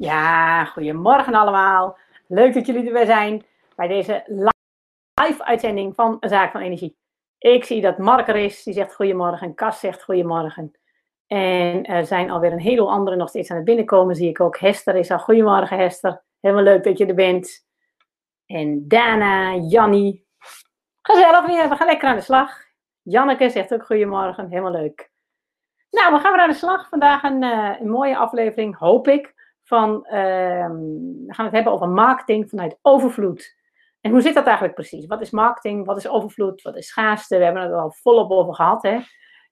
Ja, 0.00 0.64
goedemorgen 0.64 1.34
allemaal. 1.34 1.98
Leuk 2.26 2.54
dat 2.54 2.66
jullie 2.66 2.86
er 2.86 2.92
weer 2.92 3.06
zijn 3.06 3.44
bij 3.76 3.88
deze 3.88 4.22
live 4.26 5.44
uitzending 5.44 5.94
van 5.94 6.16
een 6.20 6.28
Zaak 6.28 6.52
van 6.52 6.60
Energie. 6.60 6.96
Ik 7.38 7.64
zie 7.64 7.80
dat 7.80 7.98
Mark 7.98 8.28
er 8.28 8.36
is, 8.36 8.62
die 8.62 8.74
zegt 8.74 8.94
goedemorgen. 8.94 9.54
Cas 9.54 9.80
zegt 9.80 10.02
goedemorgen. 10.02 10.72
En 11.26 11.84
er 11.84 12.06
zijn 12.06 12.30
alweer 12.30 12.52
een 12.52 12.60
heleboel 12.60 12.90
anderen 12.90 13.18
nog 13.18 13.28
steeds 13.28 13.50
aan 13.50 13.56
het 13.56 13.64
binnenkomen, 13.64 14.14
zie 14.14 14.28
ik 14.28 14.40
ook. 14.40 14.58
Hester 14.58 14.96
is 14.96 15.10
al 15.10 15.18
goedemorgen 15.18 15.78
Hester. 15.78 16.22
Helemaal 16.40 16.64
leuk 16.64 16.84
dat 16.84 16.98
je 16.98 17.06
er 17.06 17.14
bent. 17.14 17.66
En 18.46 18.88
Dana, 18.88 19.54
Jannie. 19.54 20.26
Gezellig 21.02 21.46
weer, 21.46 21.68
we 21.68 21.76
gaan 21.76 21.86
lekker 21.86 22.08
aan 22.08 22.16
de 22.16 22.22
slag. 22.22 22.58
Janneke 23.02 23.50
zegt 23.50 23.72
ook 23.72 23.86
goedemorgen, 23.86 24.48
helemaal 24.48 24.72
leuk. 24.72 25.10
Nou, 25.90 26.14
we 26.14 26.20
gaan 26.20 26.32
weer 26.32 26.42
aan 26.42 26.50
de 26.50 26.54
slag. 26.54 26.88
Vandaag 26.88 27.22
een, 27.22 27.42
uh, 27.42 27.80
een 27.80 27.90
mooie 27.90 28.16
aflevering, 28.16 28.78
hoop 28.78 29.08
ik 29.08 29.38
van, 29.70 30.06
uh, 30.06 30.10
we 30.10 31.24
gaan 31.26 31.44
het 31.44 31.54
hebben 31.54 31.72
over 31.72 31.88
marketing 31.88 32.48
vanuit 32.48 32.78
overvloed. 32.82 33.58
En 34.00 34.10
hoe 34.10 34.20
zit 34.20 34.34
dat 34.34 34.44
eigenlijk 34.44 34.74
precies? 34.74 35.06
Wat 35.06 35.20
is 35.20 35.30
marketing? 35.30 35.86
Wat 35.86 35.96
is 35.96 36.08
overvloed? 36.08 36.62
Wat 36.62 36.76
is 36.76 36.86
schaarste? 36.86 37.38
We 37.38 37.44
hebben 37.44 37.62
het 37.62 37.70
er 37.70 37.78
al 37.78 37.92
volop 38.02 38.30
over 38.30 38.54
gehad 38.54 38.82
hè? 38.82 38.98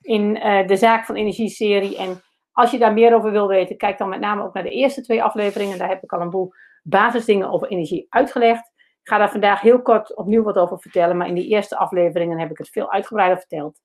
in 0.01 0.37
uh, 0.37 0.67
de 0.67 0.77
Zaak 0.77 1.05
van 1.05 1.15
Energie-serie. 1.15 1.97
En 1.97 2.21
als 2.53 2.71
je 2.71 2.79
daar 2.79 2.93
meer 2.93 3.15
over 3.15 3.31
wil 3.31 3.49
weten, 3.49 3.77
kijk 3.77 3.99
dan 3.99 4.09
met 4.09 4.21
name 4.21 4.43
ook 4.43 4.55
naar 4.55 4.63
de 4.63 4.71
eerste 4.71 5.03
twee 5.03 5.23
afleveringen. 5.23 5.79
Daar 5.79 5.89
heb 5.89 6.03
ik 6.03 6.13
al 6.13 6.21
een 6.21 6.31
boel 6.31 6.53
basisdingen 6.83 7.51
over 7.51 7.69
energie 7.69 8.07
uitgelegd. 8.09 8.73
Ik 8.77 9.15
ga 9.15 9.19
daar 9.19 9.31
vandaag 9.31 9.61
heel 9.61 9.83
kort 9.83 10.17
opnieuw 10.17 10.43
wat 10.43 10.59
over 10.59 10.81
vertellen, 10.81 11.17
maar 11.17 11.29
in 11.29 11.35
die 11.35 11.49
eerste 11.49 11.77
afleveringen 11.77 12.39
heb 12.39 12.51
ik 12.51 12.59
het 12.59 12.69
veel 12.69 12.93
uitgebreider 12.93 13.39
verteld. 13.39 13.81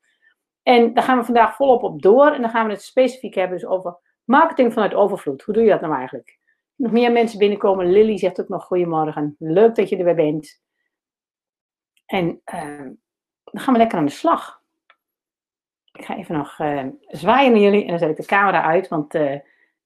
En 0.64 0.94
daar 0.94 1.04
gaan 1.04 1.18
we 1.18 1.24
vandaag 1.24 1.56
volop 1.56 1.84
op 1.84 2.02
door 2.02 2.32
en 2.32 2.42
dan 2.42 2.50
gaan 2.50 2.66
we 2.66 2.72
het 2.72 2.82
specifiek 2.82 3.36
hebben 3.36 3.58
dus 3.58 3.68
over 3.68 3.98
Marketing 4.24 4.74
vanuit 4.74 4.94
overvloed. 4.94 5.42
Hoe 5.42 5.54
doe 5.54 5.64
je 5.64 5.70
dat 5.70 5.82
nou 5.82 5.96
eigenlijk? 5.96 6.40
Nog 6.76 6.92
meer 6.92 7.12
mensen 7.12 7.40
binnenkomen. 7.40 7.92
Lily 7.92 8.18
zegt 8.18 8.42
ook 8.42 8.48
nog 8.48 8.66
goedemorgen. 8.66 9.36
Leuk 9.40 9.76
dat 9.76 9.90
je 9.90 9.98
er 9.98 10.04
weer 10.04 10.16
bent. 10.16 10.62
En 12.06 12.42
uh, 12.54 12.92
dan 13.44 13.62
gaan 13.62 13.74
we 13.74 13.80
lekker 13.80 13.98
aan 13.98 14.06
de 14.06 14.12
slag. 14.12 14.62
Ik 15.92 16.06
ga 16.06 16.18
even 16.18 16.38
nog 16.38 16.60
uh, 16.60 16.86
zwaaien 17.08 17.52
naar 17.52 17.62
jullie 17.62 17.82
en 17.82 17.88
dan 17.88 18.00
zet 18.00 18.10
ik 18.10 18.16
de 18.16 18.26
camera 18.26 18.64
uit, 18.64 18.88
want 18.88 19.16
uh, 19.16 19.40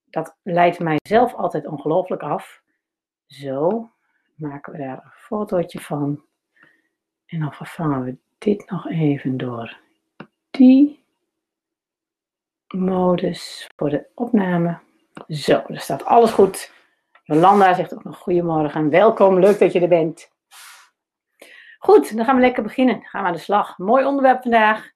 dat 0.05 0.37
leidt 0.43 0.79
mijzelf 0.79 1.33
altijd 1.33 1.67
ongelooflijk 1.67 2.21
af. 2.21 2.61
Zo, 3.25 3.89
maken 4.35 4.71
we 4.71 4.77
daar 4.77 5.03
een 5.03 5.11
fotootje 5.11 5.79
van. 5.79 6.25
En 7.25 7.39
dan 7.39 7.53
vervangen 7.53 8.03
we 8.03 8.17
dit 8.37 8.69
nog 8.69 8.89
even 8.89 9.37
door 9.37 9.77
die 10.51 11.05
modus 12.67 13.67
voor 13.75 13.89
de 13.89 14.07
opname. 14.15 14.79
Zo, 15.27 15.63
er 15.67 15.79
staat 15.79 16.05
alles 16.05 16.31
goed. 16.31 16.71
Jolanda 17.23 17.73
zegt 17.73 17.93
ook 17.93 18.03
nog 18.03 18.17
goedemorgen. 18.17 18.89
Welkom, 18.89 19.39
leuk 19.39 19.59
dat 19.59 19.73
je 19.73 19.79
er 19.79 19.87
bent. 19.87 20.29
Goed, 21.77 22.15
dan 22.15 22.25
gaan 22.25 22.35
we 22.35 22.41
lekker 22.41 22.63
beginnen. 22.63 23.01
Gaan 23.03 23.21
we 23.21 23.27
aan 23.27 23.33
de 23.33 23.39
slag. 23.39 23.77
Mooi 23.77 24.05
onderwerp 24.05 24.41
vandaag. 24.41 24.91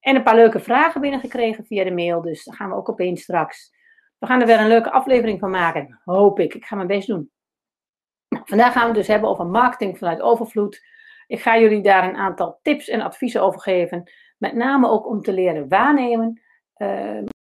En 0.00 0.16
een 0.16 0.22
paar 0.22 0.34
leuke 0.34 0.60
vragen 0.60 1.00
binnengekregen 1.00 1.64
via 1.64 1.84
de 1.84 1.90
mail. 1.90 2.20
Dus 2.22 2.44
daar 2.44 2.54
gaan 2.54 2.68
we 2.68 2.76
ook 2.76 2.88
op 2.88 3.00
straks. 3.14 3.72
We 4.18 4.26
gaan 4.26 4.40
er 4.40 4.46
weer 4.46 4.60
een 4.60 4.68
leuke 4.68 4.90
aflevering 4.90 5.38
van 5.38 5.50
maken. 5.50 6.00
Hoop 6.04 6.40
ik. 6.40 6.54
Ik 6.54 6.64
ga 6.64 6.76
mijn 6.76 6.88
best 6.88 7.06
doen. 7.06 7.30
Vandaag 8.28 8.72
gaan 8.72 8.82
we 8.82 8.88
het 8.88 8.96
dus 8.96 9.06
hebben 9.06 9.28
over 9.30 9.46
marketing 9.46 9.98
vanuit 9.98 10.20
overvloed. 10.20 10.82
Ik 11.26 11.40
ga 11.40 11.58
jullie 11.58 11.82
daar 11.82 12.08
een 12.08 12.16
aantal 12.16 12.58
tips 12.62 12.88
en 12.88 13.00
adviezen 13.00 13.42
over 13.42 13.60
geven. 13.60 14.12
Met 14.38 14.54
name 14.54 14.88
ook 14.88 15.06
om 15.06 15.20
te 15.20 15.32
leren 15.32 15.68
waarnemen 15.68 16.43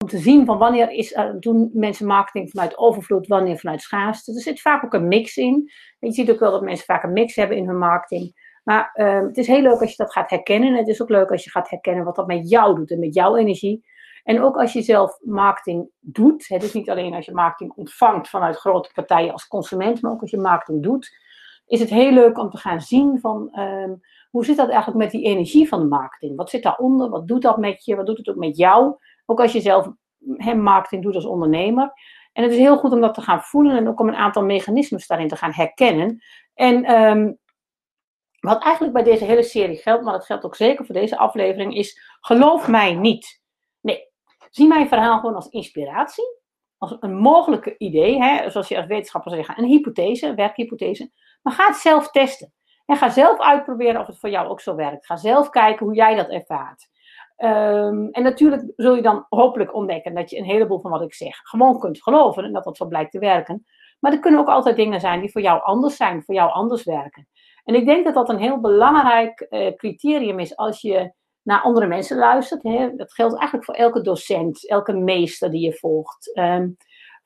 om 0.02 0.08
te 0.08 0.18
zien 0.18 0.46
van 0.46 0.58
wanneer 0.58 0.90
is, 0.90 1.18
doen 1.40 1.70
mensen 1.72 2.06
marketing 2.06 2.50
vanuit 2.50 2.78
overvloed, 2.78 3.26
wanneer 3.26 3.58
vanuit 3.58 3.82
schaarste. 3.82 4.34
Er 4.34 4.40
zit 4.40 4.60
vaak 4.60 4.84
ook 4.84 4.94
een 4.94 5.08
mix 5.08 5.36
in. 5.36 5.70
Je 5.98 6.12
ziet 6.12 6.30
ook 6.30 6.38
wel 6.38 6.50
dat 6.50 6.62
mensen 6.62 6.84
vaak 6.84 7.02
een 7.02 7.12
mix 7.12 7.34
hebben 7.36 7.56
in 7.56 7.66
hun 7.66 7.78
marketing. 7.78 8.46
Maar 8.64 8.90
uh, 8.94 9.20
het 9.20 9.36
is 9.36 9.46
heel 9.46 9.62
leuk 9.62 9.80
als 9.80 9.90
je 9.90 9.96
dat 9.96 10.12
gaat 10.12 10.30
herkennen. 10.30 10.74
Het 10.74 10.88
is 10.88 11.02
ook 11.02 11.08
leuk 11.08 11.30
als 11.30 11.44
je 11.44 11.50
gaat 11.50 11.70
herkennen 11.70 12.04
wat 12.04 12.16
dat 12.16 12.26
met 12.26 12.50
jou 12.50 12.74
doet 12.74 12.90
en 12.90 12.98
met 12.98 13.14
jouw 13.14 13.36
energie. 13.36 13.86
En 14.22 14.42
ook 14.42 14.56
als 14.56 14.72
je 14.72 14.82
zelf 14.82 15.18
marketing 15.20 15.90
doet. 16.00 16.48
Het 16.48 16.62
is 16.62 16.72
niet 16.72 16.90
alleen 16.90 17.14
als 17.14 17.26
je 17.26 17.32
marketing 17.32 17.72
ontvangt 17.76 18.28
vanuit 18.28 18.56
grote 18.56 18.90
partijen 18.92 19.32
als 19.32 19.46
consument, 19.46 20.02
maar 20.02 20.12
ook 20.12 20.20
als 20.20 20.30
je 20.30 20.38
marketing 20.38 20.82
doet. 20.82 21.10
Is 21.66 21.80
het 21.80 21.90
heel 21.90 22.12
leuk 22.12 22.38
om 22.38 22.50
te 22.50 22.58
gaan 22.58 22.80
zien 22.80 23.20
van 23.20 23.58
um, 23.58 24.00
hoe 24.30 24.44
zit 24.44 24.56
dat 24.56 24.68
eigenlijk 24.68 24.98
met 24.98 25.10
die 25.10 25.24
energie 25.24 25.68
van 25.68 25.80
de 25.80 25.86
marketing? 25.86 26.36
Wat 26.36 26.50
zit 26.50 26.62
daaronder? 26.62 27.08
Wat 27.08 27.28
doet 27.28 27.42
dat 27.42 27.58
met 27.58 27.84
je? 27.84 27.96
Wat 27.96 28.06
doet 28.06 28.18
het 28.18 28.28
ook 28.28 28.36
met 28.36 28.56
jou? 28.56 28.96
Ook 29.30 29.40
als 29.40 29.52
je 29.52 29.60
zelf 29.60 29.88
hem 30.36 30.60
marketing 30.60 31.02
doet 31.02 31.14
als 31.14 31.24
ondernemer. 31.24 31.92
En 32.32 32.42
het 32.42 32.52
is 32.52 32.58
heel 32.58 32.78
goed 32.78 32.92
om 32.92 33.00
dat 33.00 33.14
te 33.14 33.20
gaan 33.20 33.42
voelen 33.42 33.76
en 33.76 33.88
ook 33.88 34.00
om 34.00 34.08
een 34.08 34.14
aantal 34.14 34.44
mechanismes 34.44 35.06
daarin 35.06 35.28
te 35.28 35.36
gaan 35.36 35.52
herkennen. 35.52 36.22
En 36.54 37.00
um, 37.00 37.38
wat 38.40 38.62
eigenlijk 38.62 38.94
bij 38.94 39.02
deze 39.02 39.24
hele 39.24 39.42
serie 39.42 39.76
geldt, 39.76 40.04
maar 40.04 40.12
dat 40.12 40.24
geldt 40.24 40.44
ook 40.44 40.56
zeker 40.56 40.84
voor 40.84 40.94
deze 40.94 41.18
aflevering, 41.18 41.74
is 41.74 42.00
geloof 42.20 42.68
mij 42.68 42.94
niet. 42.94 43.42
Nee, 43.80 44.08
zie 44.50 44.66
mijn 44.66 44.88
verhaal 44.88 45.18
gewoon 45.18 45.34
als 45.34 45.48
inspiratie, 45.48 46.38
als 46.78 46.96
een 47.00 47.16
mogelijke 47.16 47.74
idee, 47.78 48.22
hè, 48.22 48.50
zoals 48.50 48.68
je 48.68 48.76
als 48.76 48.86
wetenschapper 48.86 49.32
zegt, 49.32 49.58
een 49.58 49.64
hypothese, 49.64 50.34
werkhypothese. 50.34 51.10
Maar 51.42 51.52
ga 51.52 51.66
het 51.66 51.76
zelf 51.76 52.10
testen. 52.10 52.52
En 52.86 52.96
ga 52.96 53.08
zelf 53.08 53.40
uitproberen 53.40 54.00
of 54.00 54.06
het 54.06 54.18
voor 54.18 54.30
jou 54.30 54.48
ook 54.48 54.60
zo 54.60 54.74
werkt. 54.74 55.06
Ga 55.06 55.16
zelf 55.16 55.50
kijken 55.50 55.86
hoe 55.86 55.94
jij 55.94 56.14
dat 56.14 56.28
ervaart. 56.28 56.88
Um, 57.44 58.08
en 58.10 58.22
natuurlijk 58.22 58.72
zul 58.76 58.94
je 58.94 59.02
dan 59.02 59.26
hopelijk 59.28 59.74
ontdekken 59.74 60.14
dat 60.14 60.30
je 60.30 60.38
een 60.38 60.44
heleboel 60.44 60.80
van 60.80 60.90
wat 60.90 61.02
ik 61.02 61.14
zeg 61.14 61.36
gewoon 61.42 61.78
kunt 61.78 62.02
geloven 62.02 62.44
en 62.44 62.52
dat 62.52 62.64
dat 62.64 62.76
zo 62.76 62.86
blijkt 62.86 63.10
te 63.10 63.18
werken. 63.18 63.66
Maar 64.00 64.12
er 64.12 64.18
kunnen 64.18 64.40
ook 64.40 64.48
altijd 64.48 64.76
dingen 64.76 65.00
zijn 65.00 65.20
die 65.20 65.30
voor 65.30 65.40
jou 65.40 65.62
anders 65.62 65.96
zijn, 65.96 66.22
voor 66.22 66.34
jou 66.34 66.50
anders 66.50 66.84
werken. 66.84 67.28
En 67.64 67.74
ik 67.74 67.86
denk 67.86 68.04
dat 68.04 68.14
dat 68.14 68.28
een 68.28 68.38
heel 68.38 68.60
belangrijk 68.60 69.46
uh, 69.50 69.74
criterium 69.76 70.38
is 70.38 70.56
als 70.56 70.80
je 70.80 71.12
naar 71.42 71.60
andere 71.60 71.86
mensen 71.86 72.16
luistert. 72.16 72.62
Hè. 72.62 72.94
Dat 72.96 73.12
geldt 73.12 73.34
eigenlijk 73.34 73.64
voor 73.64 73.74
elke 73.74 74.00
docent, 74.00 74.68
elke 74.68 74.92
meester 74.92 75.50
die 75.50 75.64
je 75.64 75.72
volgt. 75.72 76.38
Um, 76.38 76.76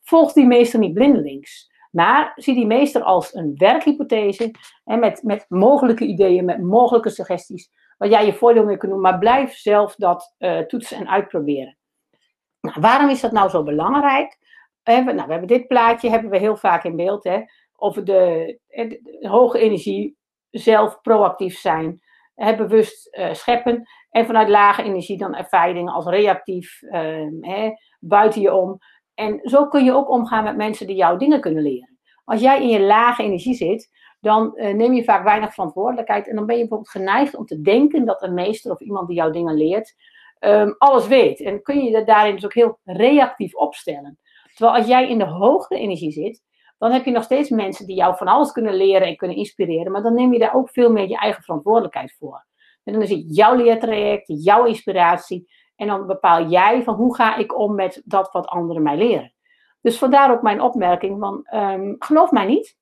volg 0.00 0.32
die 0.32 0.46
meester 0.46 0.78
niet 0.78 0.94
blindelings. 0.94 1.70
Maar 1.90 2.32
zie 2.34 2.54
die 2.54 2.66
meester 2.66 3.02
als 3.02 3.34
een 3.34 3.54
werkhypothese 3.56 4.50
en 4.84 4.98
met, 4.98 5.22
met 5.22 5.44
mogelijke 5.48 6.04
ideeën, 6.04 6.44
met 6.44 6.62
mogelijke 6.62 7.10
suggesties 7.10 7.70
waar 8.02 8.10
jij 8.10 8.26
je 8.26 8.34
voordeel 8.34 8.64
mee 8.64 8.76
kunt 8.76 8.92
doen, 8.92 9.00
maar 9.00 9.18
blijf 9.18 9.54
zelf 9.54 9.94
dat 9.94 10.34
uh, 10.38 10.58
toetsen 10.58 10.96
en 10.96 11.08
uitproberen. 11.08 11.78
Nou, 12.60 12.80
waarom 12.80 13.10
is 13.10 13.20
dat 13.20 13.32
nou 13.32 13.48
zo 13.48 13.62
belangrijk? 13.62 14.38
Eh, 14.82 15.04
nou, 15.04 15.14
we 15.14 15.30
hebben 15.30 15.46
dit 15.46 15.66
plaatje 15.66 16.10
hebben 16.10 16.30
we 16.30 16.38
heel 16.38 16.56
vaak 16.56 16.84
in 16.84 16.96
beeld, 16.96 17.24
hè, 17.24 17.42
over 17.76 18.04
de, 18.04 18.58
de, 18.68 19.28
hoge 19.28 19.58
energie, 19.58 20.16
zelf 20.50 21.00
proactief 21.00 21.58
zijn, 21.58 22.02
hè, 22.34 22.56
bewust 22.56 23.16
uh, 23.16 23.32
scheppen 23.32 23.88
en 24.10 24.26
vanuit 24.26 24.48
lage 24.48 24.82
energie 24.82 25.18
dan 25.18 25.34
ervaringen 25.34 25.92
als 25.92 26.06
reactief, 26.06 26.78
hè, 27.40 27.70
buiten 28.00 28.40
je 28.40 28.54
om. 28.54 28.78
En 29.14 29.40
zo 29.42 29.68
kun 29.68 29.84
je 29.84 29.92
ook 29.92 30.10
omgaan 30.10 30.44
met 30.44 30.56
mensen 30.56 30.86
die 30.86 30.96
jou 30.96 31.18
dingen 31.18 31.40
kunnen 31.40 31.62
leren. 31.62 31.98
Als 32.24 32.40
jij 32.40 32.62
in 32.62 32.68
je 32.68 32.80
lage 32.80 33.22
energie 33.22 33.54
zit, 33.54 33.90
dan 34.22 34.52
uh, 34.54 34.74
neem 34.74 34.92
je 34.92 35.04
vaak 35.04 35.24
weinig 35.24 35.54
verantwoordelijkheid. 35.54 36.28
En 36.28 36.36
dan 36.36 36.46
ben 36.46 36.54
je 36.54 36.60
bijvoorbeeld 36.60 36.90
geneigd 36.90 37.36
om 37.36 37.46
te 37.46 37.60
denken 37.60 38.04
dat 38.04 38.22
een 38.22 38.34
meester 38.34 38.72
of 38.72 38.80
iemand 38.80 39.06
die 39.06 39.16
jou 39.16 39.32
dingen 39.32 39.54
leert, 39.54 39.94
um, 40.40 40.74
alles 40.78 41.06
weet. 41.06 41.40
En 41.40 41.62
kun 41.62 41.84
je 41.84 41.90
je 41.90 42.04
daarin 42.04 42.34
dus 42.34 42.44
ook 42.44 42.54
heel 42.54 42.78
reactief 42.84 43.54
opstellen. 43.54 44.18
Terwijl 44.54 44.76
als 44.76 44.86
jij 44.86 45.08
in 45.08 45.18
de 45.18 45.26
hogere 45.26 45.80
energie 45.80 46.12
zit, 46.12 46.42
dan 46.78 46.92
heb 46.92 47.04
je 47.04 47.10
nog 47.10 47.22
steeds 47.22 47.50
mensen 47.50 47.86
die 47.86 47.96
jou 47.96 48.16
van 48.16 48.26
alles 48.26 48.52
kunnen 48.52 48.74
leren 48.74 49.06
en 49.06 49.16
kunnen 49.16 49.36
inspireren. 49.36 49.92
Maar 49.92 50.02
dan 50.02 50.14
neem 50.14 50.32
je 50.32 50.38
daar 50.38 50.54
ook 50.54 50.70
veel 50.70 50.92
meer 50.92 51.08
je 51.08 51.18
eigen 51.18 51.42
verantwoordelijkheid 51.42 52.16
voor. 52.18 52.46
En 52.84 52.92
dan 52.92 53.02
is 53.02 53.10
het 53.10 53.36
jouw 53.36 53.54
leertraject, 53.54 54.24
jouw 54.26 54.64
inspiratie. 54.64 55.50
En 55.76 55.86
dan 55.86 56.06
bepaal 56.06 56.48
jij 56.48 56.82
van 56.82 56.94
hoe 56.94 57.14
ga 57.14 57.36
ik 57.36 57.58
om 57.58 57.74
met 57.74 58.02
dat 58.04 58.32
wat 58.32 58.46
anderen 58.46 58.82
mij 58.82 58.96
leren. 58.96 59.32
Dus 59.80 59.98
vandaar 59.98 60.32
ook 60.32 60.42
mijn 60.42 60.60
opmerking 60.60 61.18
van 61.20 61.46
um, 61.54 61.96
geloof 61.98 62.30
mij 62.30 62.46
niet. 62.46 62.76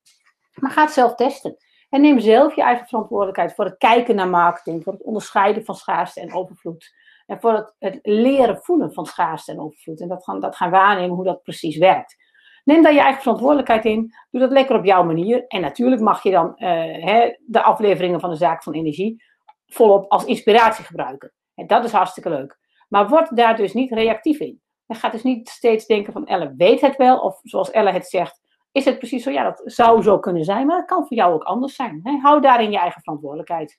Maar 0.55 0.71
ga 0.71 0.83
het 0.83 0.93
zelf 0.93 1.15
testen. 1.15 1.57
En 1.89 2.01
neem 2.01 2.21
zelf 2.21 2.55
je 2.55 2.63
eigen 2.63 2.87
verantwoordelijkheid 2.87 3.55
voor 3.55 3.65
het 3.65 3.77
kijken 3.79 4.15
naar 4.15 4.29
marketing, 4.29 4.83
voor 4.85 4.93
het 4.93 5.03
onderscheiden 5.03 5.65
van 5.65 5.75
schaarste 5.75 6.21
en 6.21 6.35
overvloed. 6.35 6.95
En 7.27 7.41
voor 7.41 7.53
het, 7.53 7.75
het 7.79 7.99
leren 8.03 8.59
voelen 8.63 8.93
van 8.93 9.07
schaarste 9.07 9.53
en 9.53 9.61
overvloed. 9.61 10.01
En 10.01 10.09
dat 10.09 10.25
gaan, 10.25 10.41
dat 10.41 10.57
gaan 10.57 10.71
waarnemen 10.71 11.17
hoe 11.17 11.25
dat 11.25 11.43
precies 11.43 11.77
werkt. 11.77 12.17
Neem 12.65 12.83
daar 12.83 12.93
je 12.93 13.01
eigen 13.01 13.23
verantwoordelijkheid 13.23 13.85
in. 13.85 14.15
Doe 14.31 14.41
dat 14.41 14.51
lekker 14.51 14.77
op 14.77 14.85
jouw 14.85 15.05
manier. 15.05 15.47
En 15.47 15.61
natuurlijk 15.61 16.03
mag 16.03 16.23
je 16.23 16.31
dan 16.31 16.53
uh, 16.57 16.69
hè, 17.05 17.37
de 17.47 17.63
afleveringen 17.63 18.21
van 18.21 18.31
de 18.31 18.37
zaak 18.37 18.63
van 18.63 18.73
energie 18.73 19.23
volop 19.67 20.11
als 20.11 20.25
inspiratie 20.25 20.85
gebruiken. 20.85 21.33
En 21.55 21.67
dat 21.67 21.85
is 21.85 21.93
hartstikke 21.93 22.29
leuk. 22.29 22.59
Maar 22.89 23.09
word 23.09 23.37
daar 23.37 23.57
dus 23.57 23.73
niet 23.73 23.93
reactief 23.93 24.39
in. 24.39 24.61
En 24.87 24.97
ga 24.97 25.09
dus 25.09 25.23
niet 25.23 25.49
steeds 25.49 25.87
denken 25.87 26.13
van 26.13 26.27
Elle 26.27 26.55
weet 26.57 26.81
het 26.81 26.97
wel. 26.97 27.19
Of 27.19 27.41
zoals 27.43 27.71
Elle 27.71 27.91
het 27.91 28.07
zegt, 28.07 28.40
is 28.73 28.85
het 28.85 28.99
precies 28.99 29.23
zo? 29.23 29.31
Ja, 29.31 29.43
dat 29.43 29.63
zou 29.65 30.03
zo 30.03 30.19
kunnen 30.19 30.45
zijn, 30.45 30.67
maar 30.67 30.77
het 30.77 30.87
kan 30.87 31.07
voor 31.07 31.17
jou 31.17 31.35
ook 31.35 31.43
anders 31.43 31.75
zijn. 31.75 32.01
Hè? 32.03 32.19
Hou 32.19 32.41
daarin 32.41 32.71
je 32.71 32.79
eigen 32.79 33.03
verantwoordelijkheid. 33.03 33.79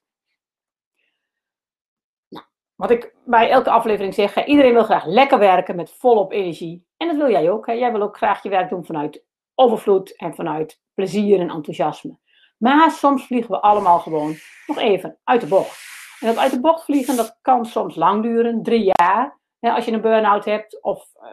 Nou, 2.30 2.46
wat 2.76 2.92
ik 2.92 3.16
bij 3.26 3.50
elke 3.50 3.70
aflevering 3.70 4.14
zeg, 4.14 4.46
iedereen 4.46 4.74
wil 4.74 4.84
graag 4.84 5.06
lekker 5.06 5.40
werken 5.40 5.76
met 5.76 5.92
volop 5.92 6.32
energie. 6.32 6.86
En 6.98 7.08
dat 7.08 7.18
wil 7.18 7.30
jij 7.30 7.52
ook. 7.52 7.66
Hè? 7.66 7.74
Jij 7.74 7.92
wil 7.92 8.02
ook 8.02 8.18
graag 8.18 8.44
je 8.44 8.50
werk 8.50 8.70
doen 8.70 8.86
vanuit 8.86 9.26
overvloed 9.56 10.18
en 10.18 10.36
vanuit 10.36 10.82
plezier 10.94 11.40
en 11.40 11.50
enthousiasme. 11.50 12.20
Maar 12.58 12.92
soms 12.92 13.26
vliegen 13.26 13.52
we 13.52 13.62
allemaal 13.62 14.00
gewoon 14.00 14.36
nog 14.68 14.78
even 14.78 15.18
uit 15.24 15.42
de 15.42 15.48
bocht. 15.48 15.90
En 16.20 16.28
dat 16.28 16.38
uit 16.38 16.52
de 16.52 16.60
bocht 16.60 16.84
vliegen, 16.84 17.16
dat 17.16 17.38
kan 17.42 17.66
soms 17.66 17.96
lang 17.96 18.24
duren, 18.24 18.64
drie 18.64 18.92
jaar. 18.94 19.40
als 19.60 19.86
je 19.86 19.92
een 19.92 20.02
burn-out 20.02 20.46
hebt, 20.46 20.82
of 20.84 21.10
uh, 21.16 21.30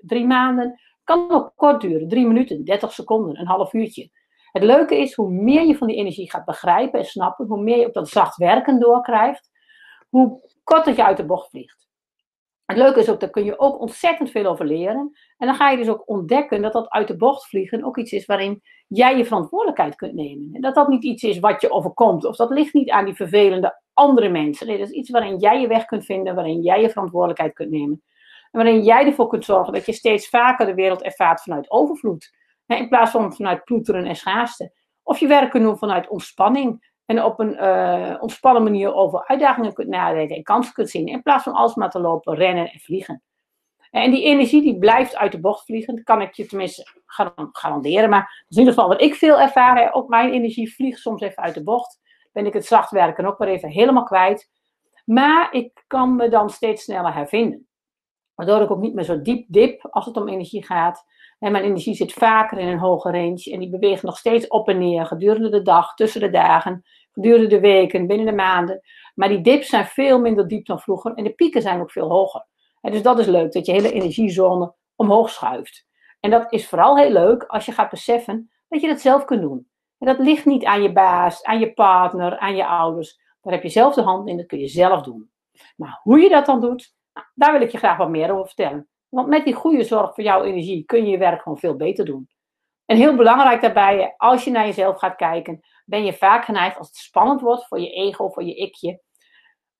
drie 0.00 0.26
maanden. 0.26 0.80
Kan 1.08 1.30
ook 1.30 1.52
kort 1.56 1.80
duren, 1.80 2.08
drie 2.08 2.26
minuten, 2.26 2.64
30 2.64 2.92
seconden, 2.92 3.40
een 3.40 3.46
half 3.46 3.72
uurtje. 3.72 4.10
Het 4.52 4.62
leuke 4.62 4.96
is, 4.96 5.14
hoe 5.14 5.30
meer 5.30 5.66
je 5.66 5.76
van 5.76 5.86
die 5.86 5.96
energie 5.96 6.30
gaat 6.30 6.44
begrijpen 6.44 6.98
en 6.98 7.04
snappen, 7.04 7.46
hoe 7.46 7.62
meer 7.62 7.78
je 7.78 7.86
op 7.86 7.94
dat 7.94 8.08
zacht 8.08 8.36
werken 8.36 8.80
doorkrijgt, 8.80 9.50
hoe 10.08 10.40
korter 10.64 10.96
je 10.96 11.04
uit 11.04 11.16
de 11.16 11.24
bocht 11.24 11.50
vliegt. 11.50 11.88
Het 12.64 12.76
leuke 12.76 13.00
is 13.00 13.10
ook, 13.10 13.20
daar 13.20 13.30
kun 13.30 13.44
je 13.44 13.58
ook 13.58 13.80
ontzettend 13.80 14.30
veel 14.30 14.46
over 14.46 14.66
leren. 14.66 15.18
En 15.36 15.46
dan 15.46 15.54
ga 15.56 15.70
je 15.70 15.76
dus 15.76 15.88
ook 15.88 16.08
ontdekken 16.08 16.62
dat 16.62 16.72
dat 16.72 16.88
uit 16.88 17.08
de 17.08 17.16
bocht 17.16 17.46
vliegen 17.46 17.84
ook 17.84 17.98
iets 17.98 18.12
is 18.12 18.26
waarin 18.26 18.62
jij 18.88 19.16
je 19.16 19.24
verantwoordelijkheid 19.24 19.94
kunt 19.94 20.14
nemen. 20.14 20.48
En 20.52 20.60
dat 20.60 20.74
dat 20.74 20.88
niet 20.88 21.04
iets 21.04 21.22
is 21.22 21.38
wat 21.38 21.60
je 21.60 21.70
overkomt. 21.70 22.24
Of 22.24 22.36
dat 22.36 22.50
ligt 22.50 22.74
niet 22.74 22.90
aan 22.90 23.04
die 23.04 23.14
vervelende 23.14 23.80
andere 23.92 24.28
mensen. 24.28 24.66
Nee, 24.66 24.78
dat 24.78 24.88
is 24.88 24.94
iets 24.94 25.10
waarin 25.10 25.38
jij 25.38 25.60
je 25.60 25.66
weg 25.66 25.84
kunt 25.84 26.04
vinden, 26.04 26.34
waarin 26.34 26.60
jij 26.60 26.80
je 26.80 26.90
verantwoordelijkheid 26.90 27.52
kunt 27.52 27.70
nemen. 27.70 28.02
Waarin 28.50 28.82
jij 28.82 29.06
ervoor 29.06 29.28
kunt 29.28 29.44
zorgen 29.44 29.72
dat 29.72 29.86
je 29.86 29.92
steeds 29.92 30.28
vaker 30.28 30.66
de 30.66 30.74
wereld 30.74 31.02
ervaart 31.02 31.42
vanuit 31.42 31.70
overvloed. 31.70 32.36
In 32.66 32.88
plaats 32.88 33.10
van 33.10 33.34
vanuit 33.34 33.64
ploeteren 33.64 34.04
en 34.04 34.16
schaarste. 34.16 34.72
Of 35.02 35.18
je 35.18 35.26
werk 35.26 35.50
kunt 35.50 35.64
doen 35.64 35.78
vanuit 35.78 36.08
ontspanning. 36.08 36.86
En 37.06 37.24
op 37.24 37.40
een 37.40 37.54
uh, 37.54 38.16
ontspannen 38.20 38.62
manier 38.62 38.94
over 38.94 39.26
uitdagingen 39.26 39.72
kunt 39.72 39.88
nadenken 39.88 40.36
en 40.36 40.42
kansen 40.42 40.74
kunt 40.74 40.90
zien. 40.90 41.06
In 41.06 41.22
plaats 41.22 41.44
van 41.44 41.52
alsmaar 41.52 41.90
te 41.90 42.00
lopen, 42.00 42.34
rennen 42.34 42.70
en 42.70 42.80
vliegen. 42.80 43.22
En 43.90 44.10
die 44.10 44.24
energie 44.24 44.62
die 44.62 44.78
blijft 44.78 45.16
uit 45.16 45.32
de 45.32 45.40
bocht 45.40 45.64
vliegen. 45.64 46.04
Kan 46.04 46.20
ik 46.20 46.34
je 46.34 46.46
tenminste 46.46 46.86
garanderen. 47.52 48.10
Maar 48.10 48.44
in 48.48 48.58
ieder 48.58 48.72
geval 48.72 48.88
wat 48.88 49.02
ik 49.02 49.14
veel 49.14 49.40
ervaar. 49.40 49.92
Ook 49.92 50.08
mijn 50.08 50.32
energie 50.32 50.74
vliegt 50.74 50.98
soms 50.98 51.22
even 51.22 51.42
uit 51.42 51.54
de 51.54 51.62
bocht. 51.62 52.00
Ben 52.32 52.46
ik 52.46 52.52
het 52.52 52.66
zacht 52.66 52.90
werken 52.90 53.26
ook 53.26 53.38
weer 53.38 53.48
even 53.48 53.68
helemaal 53.68 54.04
kwijt. 54.04 54.50
Maar 55.04 55.52
ik 55.52 55.84
kan 55.86 56.16
me 56.16 56.28
dan 56.28 56.50
steeds 56.50 56.82
sneller 56.82 57.14
hervinden. 57.14 57.67
Waardoor 58.38 58.62
ik 58.62 58.70
ook 58.70 58.80
niet 58.80 58.94
meer 58.94 59.04
zo 59.04 59.22
diep 59.22 59.44
dip 59.48 59.86
als 59.90 60.06
het 60.06 60.16
om 60.16 60.28
energie 60.28 60.64
gaat. 60.64 61.04
En 61.38 61.52
mijn 61.52 61.64
energie 61.64 61.94
zit 61.94 62.12
vaker 62.12 62.58
in 62.58 62.68
een 62.68 62.78
hoge 62.78 63.10
range. 63.10 63.50
En 63.52 63.58
die 63.58 63.70
beweegt 63.70 64.02
nog 64.02 64.18
steeds 64.18 64.46
op 64.46 64.68
en 64.68 64.78
neer 64.78 65.06
gedurende 65.06 65.48
de 65.48 65.62
dag, 65.62 65.94
tussen 65.94 66.20
de 66.20 66.30
dagen 66.30 66.84
gedurende 67.12 67.46
de 67.46 67.60
weken, 67.60 68.06
binnen 68.06 68.26
de 68.26 68.32
maanden. 68.32 68.80
Maar 69.14 69.28
die 69.28 69.40
dips 69.40 69.68
zijn 69.68 69.84
veel 69.84 70.20
minder 70.20 70.48
diep 70.48 70.66
dan 70.66 70.80
vroeger 70.80 71.14
en 71.14 71.24
de 71.24 71.32
pieken 71.32 71.62
zijn 71.62 71.80
ook 71.80 71.90
veel 71.90 72.08
hoger. 72.08 72.46
Dus 72.80 73.02
dat 73.02 73.18
is 73.18 73.26
leuk, 73.26 73.52
dat 73.52 73.66
je 73.66 73.72
hele 73.72 73.92
energiezone 73.92 74.74
omhoog 74.96 75.30
schuift. 75.30 75.86
En 76.20 76.30
dat 76.30 76.52
is 76.52 76.68
vooral 76.68 76.96
heel 76.96 77.12
leuk 77.12 77.44
als 77.44 77.66
je 77.66 77.72
gaat 77.72 77.90
beseffen 77.90 78.50
dat 78.68 78.80
je 78.80 78.88
dat 78.88 79.00
zelf 79.00 79.24
kunt 79.24 79.40
doen. 79.40 79.68
En 79.98 80.06
dat 80.06 80.18
ligt 80.18 80.44
niet 80.44 80.64
aan 80.64 80.82
je 80.82 80.92
baas, 80.92 81.44
aan 81.44 81.58
je 81.58 81.72
partner, 81.72 82.38
aan 82.38 82.56
je 82.56 82.66
ouders. 82.66 83.20
Daar 83.42 83.52
heb 83.52 83.62
je 83.62 83.68
zelf 83.68 83.94
de 83.94 84.02
hand 84.02 84.28
in, 84.28 84.36
dat 84.36 84.46
kun 84.46 84.58
je 84.58 84.68
zelf 84.68 85.02
doen. 85.02 85.30
Maar 85.76 86.00
hoe 86.02 86.20
je 86.20 86.28
dat 86.28 86.46
dan 86.46 86.60
doet, 86.60 86.96
daar 87.34 87.52
wil 87.52 87.60
ik 87.60 87.70
je 87.70 87.78
graag 87.78 87.96
wat 87.96 88.08
meer 88.08 88.32
over 88.32 88.46
vertellen. 88.46 88.88
Want 89.08 89.28
met 89.28 89.44
die 89.44 89.54
goede 89.54 89.84
zorg 89.84 90.14
voor 90.14 90.24
jouw 90.24 90.42
energie 90.42 90.84
kun 90.84 91.04
je 91.04 91.10
je 91.10 91.18
werk 91.18 91.42
gewoon 91.42 91.58
veel 91.58 91.76
beter 91.76 92.04
doen. 92.04 92.28
En 92.84 92.96
heel 92.96 93.16
belangrijk 93.16 93.60
daarbij, 93.60 94.14
als 94.16 94.44
je 94.44 94.50
naar 94.50 94.66
jezelf 94.66 94.98
gaat 94.98 95.16
kijken, 95.16 95.60
ben 95.84 96.04
je 96.04 96.12
vaak 96.12 96.44
geneigd, 96.44 96.78
als 96.78 96.86
het 96.86 96.96
spannend 96.96 97.40
wordt 97.40 97.66
voor 97.66 97.80
je 97.80 97.90
ego, 97.90 98.28
voor 98.28 98.44
je 98.44 98.54
ikje, 98.54 99.00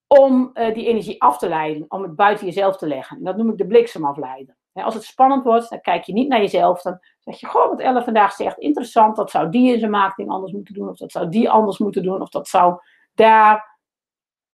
om 0.07 0.51
uh, 0.55 0.75
die 0.75 0.87
energie 0.87 1.23
af 1.23 1.39
te 1.39 1.49
leiden, 1.49 1.85
om 1.89 2.03
het 2.03 2.17
buiten 2.17 2.47
jezelf 2.47 2.77
te 2.77 2.87
leggen. 2.87 3.17
En 3.17 3.25
dat 3.25 3.37
noem 3.37 3.51
ik 3.51 3.57
de 3.57 3.67
bliksemafleider. 3.67 4.57
als 4.73 4.95
het 4.95 5.05
spannend 5.05 5.45
wordt, 5.45 5.71
dan 5.71 5.81
kijk 5.81 6.05
je 6.05 6.13
niet 6.13 6.29
naar 6.29 6.41
jezelf, 6.41 6.83
dan 6.83 6.99
zeg 7.19 7.41
je, 7.41 7.47
goh, 7.47 7.69
wat 7.69 7.81
Elle 7.81 8.05
vandaag 8.05 8.33
zegt, 8.33 8.59
interessant, 8.59 9.17
dat 9.17 9.31
zou 9.31 9.51
die 9.51 9.73
in 9.73 9.79
zijn 9.79 9.91
marketing 9.91 10.31
anders 10.31 10.53
moeten 10.53 10.75
doen, 10.75 10.89
of 10.89 10.97
dat 10.97 11.13
zou 11.13 11.29
die 11.29 11.51
anders 11.51 11.79
moeten 11.79 12.03
doen, 12.03 12.21
of 12.21 12.29
dat 12.29 12.49
zou 12.49 12.81
daar. 13.15 13.78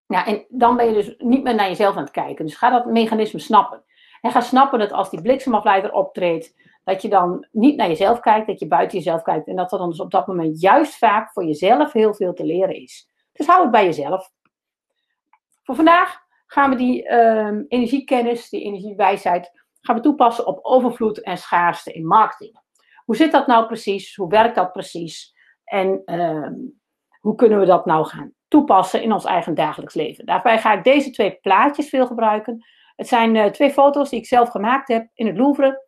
Ja, 0.07 0.25
en 0.25 0.45
dan 0.49 0.75
ben 0.75 0.85
je 0.85 0.93
dus 0.93 1.15
niet 1.17 1.43
meer 1.43 1.55
naar 1.55 1.67
jezelf 1.67 1.95
aan 1.95 2.03
het 2.03 2.11
kijken. 2.11 2.45
Dus 2.45 2.55
ga 2.55 2.69
dat 2.69 2.85
mechanisme 2.85 3.39
snappen. 3.39 3.83
En 4.21 4.31
ga 4.31 4.41
snappen 4.41 4.79
dat 4.79 4.91
als 4.91 5.09
die 5.09 5.21
bliksemafleider 5.21 5.91
optreedt, 5.91 6.55
dat 6.83 7.01
je 7.01 7.09
dan 7.09 7.47
niet 7.51 7.75
naar 7.75 7.87
jezelf 7.87 8.19
kijkt, 8.19 8.47
dat 8.47 8.59
je 8.59 8.67
buiten 8.67 8.97
jezelf 8.97 9.21
kijkt. 9.21 9.47
En 9.47 9.55
dat 9.55 9.71
er 9.71 9.77
dan 9.77 9.89
dus 9.89 9.99
op 9.99 10.11
dat 10.11 10.27
moment 10.27 10.61
juist 10.61 10.97
vaak 10.97 11.31
voor 11.31 11.45
jezelf 11.45 11.93
heel 11.93 12.13
veel 12.13 12.33
te 12.33 12.45
leren 12.45 12.75
is. 12.75 13.09
Dus 13.31 13.47
hou 13.47 13.61
het 13.61 13.71
bij 13.71 13.85
jezelf. 13.85 14.31
Voor 15.63 15.75
vandaag 15.75 16.19
gaan 16.47 16.69
we 16.69 16.75
die 16.75 17.03
uh, 17.09 17.59
energiekennis, 17.67 18.49
die 18.49 18.63
energiewijsheid, 18.63 19.51
gaan 19.81 19.95
we 19.95 20.01
toepassen 20.01 20.47
op 20.47 20.59
overvloed 20.61 21.21
en 21.21 21.37
schaarste 21.37 21.93
in 21.93 22.07
marketing. 22.07 22.59
Hoe 23.05 23.15
zit 23.15 23.31
dat 23.31 23.47
nou 23.47 23.65
precies? 23.65 24.15
Hoe 24.15 24.29
werkt 24.29 24.55
dat 24.55 24.71
precies? 24.71 25.35
En 25.63 26.01
uh, 26.05 26.49
hoe 27.19 27.35
kunnen 27.35 27.59
we 27.59 27.65
dat 27.65 27.85
nou 27.85 28.05
gaan 28.05 28.34
toepassen 28.55 29.01
in 29.01 29.13
ons 29.13 29.25
eigen 29.25 29.55
dagelijks 29.55 29.93
leven? 29.93 30.25
Daarbij 30.25 30.59
ga 30.59 30.73
ik 30.73 30.83
deze 30.83 31.09
twee 31.09 31.37
plaatjes 31.41 31.89
veel 31.89 32.07
gebruiken. 32.07 32.65
Het 32.95 33.07
zijn 33.07 33.35
uh, 33.35 33.45
twee 33.45 33.71
foto's 33.71 34.09
die 34.09 34.19
ik 34.19 34.25
zelf 34.25 34.49
gemaakt 34.49 34.87
heb 34.87 35.07
in 35.13 35.27
het 35.27 35.37
Louvre. 35.37 35.83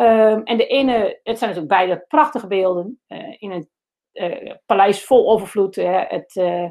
Um, 0.00 0.42
en 0.42 0.56
de 0.56 0.66
ene, 0.66 1.20
het 1.22 1.38
zijn 1.38 1.50
natuurlijk 1.50 1.68
beide 1.68 2.04
prachtige 2.08 2.46
beelden 2.46 3.00
uh, 3.08 3.34
in 3.38 3.50
een 3.50 3.68
uh, 4.12 4.54
paleis 4.66 5.04
vol 5.04 5.30
overvloed, 5.30 5.74
het, 5.76 6.36
uh, 6.36 6.68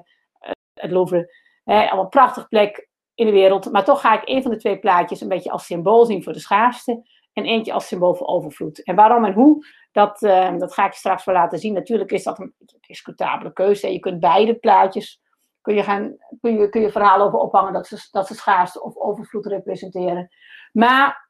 het 0.74 0.92
Louvre. 0.92 1.34
allemaal 1.64 2.04
een 2.04 2.10
prachtige 2.10 2.48
plek 2.48 2.90
in 3.16 3.26
de 3.26 3.32
wereld. 3.32 3.72
Maar 3.72 3.84
toch 3.84 4.02
ga 4.02 4.22
ik 4.22 4.30
een 4.30 4.42
van 4.42 4.52
de 4.52 4.58
twee 4.58 4.80
plaatjes 4.80 5.22
een 5.22 5.28
beetje 5.28 5.52
als 5.52 5.66
symbool 5.66 6.06
zien 6.06 6.24
voor 6.24 6.34
de 6.34 6.40
schaarste. 6.40 7.04
En 7.34 7.46
eentje 7.46 7.74
als 7.74 7.88
symbool 7.88 8.16
voor 8.16 8.28
overvloed. 8.28 8.84
En 8.84 8.96
waarom 8.96 9.26
en 9.26 9.34
hoe, 9.34 9.66
dat, 9.92 10.24
ehm, 10.24 10.58
dat 10.58 10.74
ga 10.74 10.86
ik 10.86 10.92
je 10.92 10.98
straks 10.98 11.26
wel 11.26 11.36
laten 11.36 11.60
zien. 11.60 11.74
Natuurlijk 11.74 12.12
is 12.12 12.24
dat 12.24 12.40
een 12.40 12.54
discutabele 12.88 13.54
keuze. 13.54 13.94
Je 13.94 14.00
kunt 14.00 14.20
beide 14.20 14.56
plaatjes, 14.56 15.22
kun 15.68 15.76
je, 15.76 15.84
gaan, 15.84 16.16
kun 16.42 16.60
je, 16.60 16.70
kun 16.70 16.82
je 16.82 16.92
verhalen 16.92 17.26
over 17.26 17.40
ophangen 17.40 17.74
dat 17.74 17.88
ze, 17.88 18.08
dat 18.12 18.28
ze 18.28 18.36
schaarste 18.36 18.84
of 18.84 18.96
overvloed 18.96 19.46
representeren. 19.46 20.30
Maar 20.72 21.30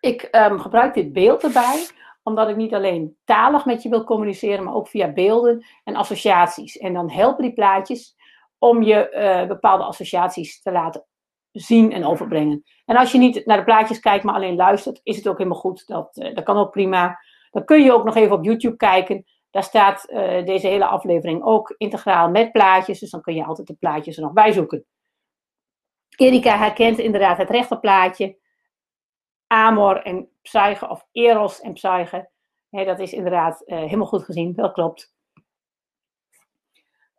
ik 0.00 0.28
um, 0.30 0.58
gebruik 0.58 0.94
dit 0.94 1.12
beeld 1.12 1.42
erbij, 1.42 1.86
omdat 2.22 2.48
ik 2.48 2.56
niet 2.56 2.74
alleen 2.74 3.16
talig 3.24 3.64
met 3.64 3.82
je 3.82 3.88
wil 3.88 4.04
communiceren, 4.04 4.64
maar 4.64 4.74
ook 4.74 4.88
via 4.88 5.12
beelden 5.12 5.66
en 5.84 5.96
associaties. 5.96 6.76
En 6.76 6.92
dan 6.92 7.10
helpen 7.10 7.42
die 7.42 7.52
plaatjes 7.52 8.16
om 8.58 8.82
je 8.82 9.10
uh, 9.12 9.48
bepaalde 9.48 9.84
associaties 9.84 10.62
te 10.62 10.72
laten 10.72 11.06
zien 11.52 11.92
en 11.92 12.06
overbrengen. 12.06 12.62
En 12.84 12.96
als 12.96 13.12
je 13.12 13.18
niet 13.18 13.46
naar 13.46 13.58
de 13.58 13.64
plaatjes 13.64 14.00
kijkt, 14.00 14.24
maar 14.24 14.34
alleen 14.34 14.56
luistert, 14.56 15.00
is 15.02 15.16
het 15.16 15.28
ook 15.28 15.38
helemaal 15.38 15.58
goed. 15.58 15.86
Dat, 15.86 16.16
uh, 16.16 16.34
dat 16.34 16.44
kan 16.44 16.56
ook 16.56 16.70
prima. 16.70 17.18
Dan 17.50 17.64
kun 17.64 17.82
je 17.82 17.92
ook 17.92 18.04
nog 18.04 18.16
even 18.16 18.36
op 18.36 18.44
YouTube 18.44 18.76
kijken. 18.76 19.24
Daar 19.54 19.62
staat 19.62 20.10
uh, 20.10 20.44
deze 20.44 20.66
hele 20.66 20.86
aflevering 20.86 21.42
ook 21.42 21.74
integraal 21.76 22.30
met 22.30 22.52
plaatjes. 22.52 22.98
Dus 22.98 23.10
dan 23.10 23.20
kun 23.20 23.34
je 23.34 23.44
altijd 23.44 23.66
de 23.66 23.74
plaatjes 23.74 24.16
er 24.16 24.22
nog 24.22 24.32
bij 24.32 24.52
zoeken. 24.52 24.84
Erika 26.16 26.56
herkent 26.56 26.98
inderdaad 26.98 27.38
het 27.38 27.50
rechterplaatje. 27.50 28.38
Amor 29.46 30.02
en 30.02 30.28
Psyche, 30.42 30.88
of 30.88 31.06
Eros 31.12 31.60
en 31.60 31.72
Psyche. 31.72 32.30
dat 32.70 32.98
is 32.98 33.12
inderdaad 33.12 33.62
uh, 33.66 33.78
helemaal 33.78 34.06
goed 34.06 34.24
gezien, 34.24 34.54
dat 34.54 34.72
klopt. 34.72 35.14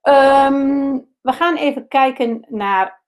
Um, 0.02 1.08
we 1.22 1.32
gaan 1.32 1.58
even 1.58 1.88
kijken 1.88 2.46
naar 2.50 3.04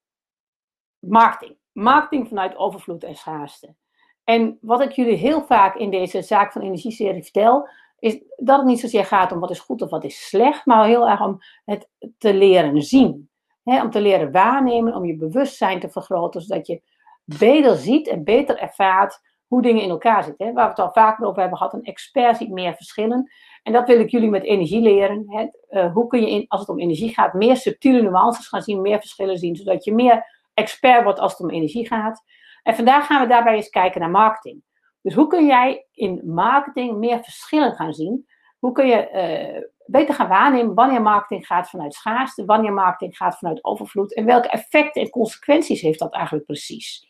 marketing. 1.00 1.58
Marketing 1.72 2.28
vanuit 2.28 2.56
overvloed 2.56 3.04
en 3.04 3.16
schaarste. 3.16 3.76
En 4.24 4.58
wat 4.62 4.82
ik 4.82 4.92
jullie 4.92 5.18
heel 5.18 5.42
vaak 5.42 5.76
in 5.76 5.90
deze 5.90 6.22
zaak 6.22 6.52
van 6.52 6.62
energieserie 6.62 7.24
vertel, 7.24 7.70
is 8.00 8.24
dat 8.36 8.58
het 8.58 8.68
niet 8.68 8.80
zozeer 8.80 9.06
gaat 9.06 9.32
om 9.32 9.40
wat 9.40 9.50
is 9.50 9.60
goed 9.60 9.82
of 9.82 9.90
wat 9.90 10.04
is 10.04 10.28
slecht, 10.28 10.66
maar 10.66 10.86
heel 10.86 11.10
erg 11.10 11.22
om 11.22 11.40
het 11.66 11.90
te 12.18 12.34
leren 12.34 12.82
zien. 12.82 13.30
om 13.64 13.92
te 13.92 14.02
leren 14.02 14.32
waarnemen, 14.32 14.96
om 14.96 15.06
je 15.06 15.16
bewustzijn 15.16 15.80
te 15.80 15.90
vergroten, 15.90 16.42
zodat 16.42 16.68
je 16.68 16.82
beter 17.24 17.76
ziet 17.76 18.08
en 18.08 18.24
beter 18.24 18.58
ervaart 18.58 19.22
hoe 19.48 19.62
dingen 19.62 19.84
in 19.84 19.90
elkaar 19.90 20.24
zitten. 20.24 20.54
Waar 20.54 20.64
we 20.64 20.70
het 20.70 20.80
al 20.80 20.92
vaker 20.92 21.26
over 21.26 21.40
hebben 21.40 21.58
gehad, 21.58 21.74
een 21.74 21.84
expert 21.84 22.38
ziet 22.38 22.50
meer 22.50 22.74
verschillen. 22.74 23.32
En 23.64 23.74
dat 23.74 23.88
wil 23.88 24.00
ik 24.00 24.10
jullie 24.10 24.30
met 24.30 24.44
energie 24.44 24.82
leren. 24.82 25.52
Uh, 25.70 25.94
hoe 25.94 26.08
kun 26.08 26.22
je, 26.22 26.30
in, 26.30 26.46
als 26.48 26.60
het 26.60 26.70
om 26.70 26.80
energie 26.80 27.14
gaat, 27.14 27.34
meer 27.34 27.58
subtiele 27.58 28.02
nuances 28.02 28.48
gaan 28.48 28.62
zien, 28.62 28.82
meer 28.82 29.00
verschillen 29.00 29.38
zien, 29.38 29.56
zodat 29.56 29.84
je 29.84 29.94
meer 29.94 30.26
expert 30.54 31.04
wordt 31.04 31.20
als 31.20 31.32
het 31.32 31.42
om 31.42 31.50
energie 31.50 31.88
gaat. 31.88 32.24
En 32.64 32.76
vandaag 32.76 33.06
gaan 33.06 33.22
we 33.22 33.28
daarbij 33.28 33.56
eens 33.56 33.70
kijken 33.70 34.02
naar 34.02 34.10
marketing. 34.10 34.62
Dus 35.08 35.16
hoe 35.16 35.28
kun 35.28 35.46
jij 35.46 35.86
in 35.92 36.22
marketing 36.26 36.98
meer 36.98 37.20
verschillen 37.24 37.74
gaan 37.74 37.94
zien? 37.94 38.28
Hoe 38.60 38.72
kun 38.72 38.88
je 38.88 39.10
uh, 39.14 39.64
beter 39.86 40.14
gaan 40.14 40.28
waarnemen 40.28 40.74
wanneer 40.74 41.02
marketing 41.02 41.46
gaat 41.46 41.70
vanuit 41.70 41.94
schaarste, 41.94 42.46
wanneer 42.46 42.74
marketing 42.74 43.18
gaat 43.18 43.38
vanuit 43.38 43.64
overvloed 43.64 44.14
en 44.14 44.26
welke 44.26 44.50
effecten 44.50 45.02
en 45.02 45.10
consequenties 45.10 45.82
heeft 45.82 46.00
dat 46.00 46.14
eigenlijk 46.14 46.46
precies? 46.46 47.08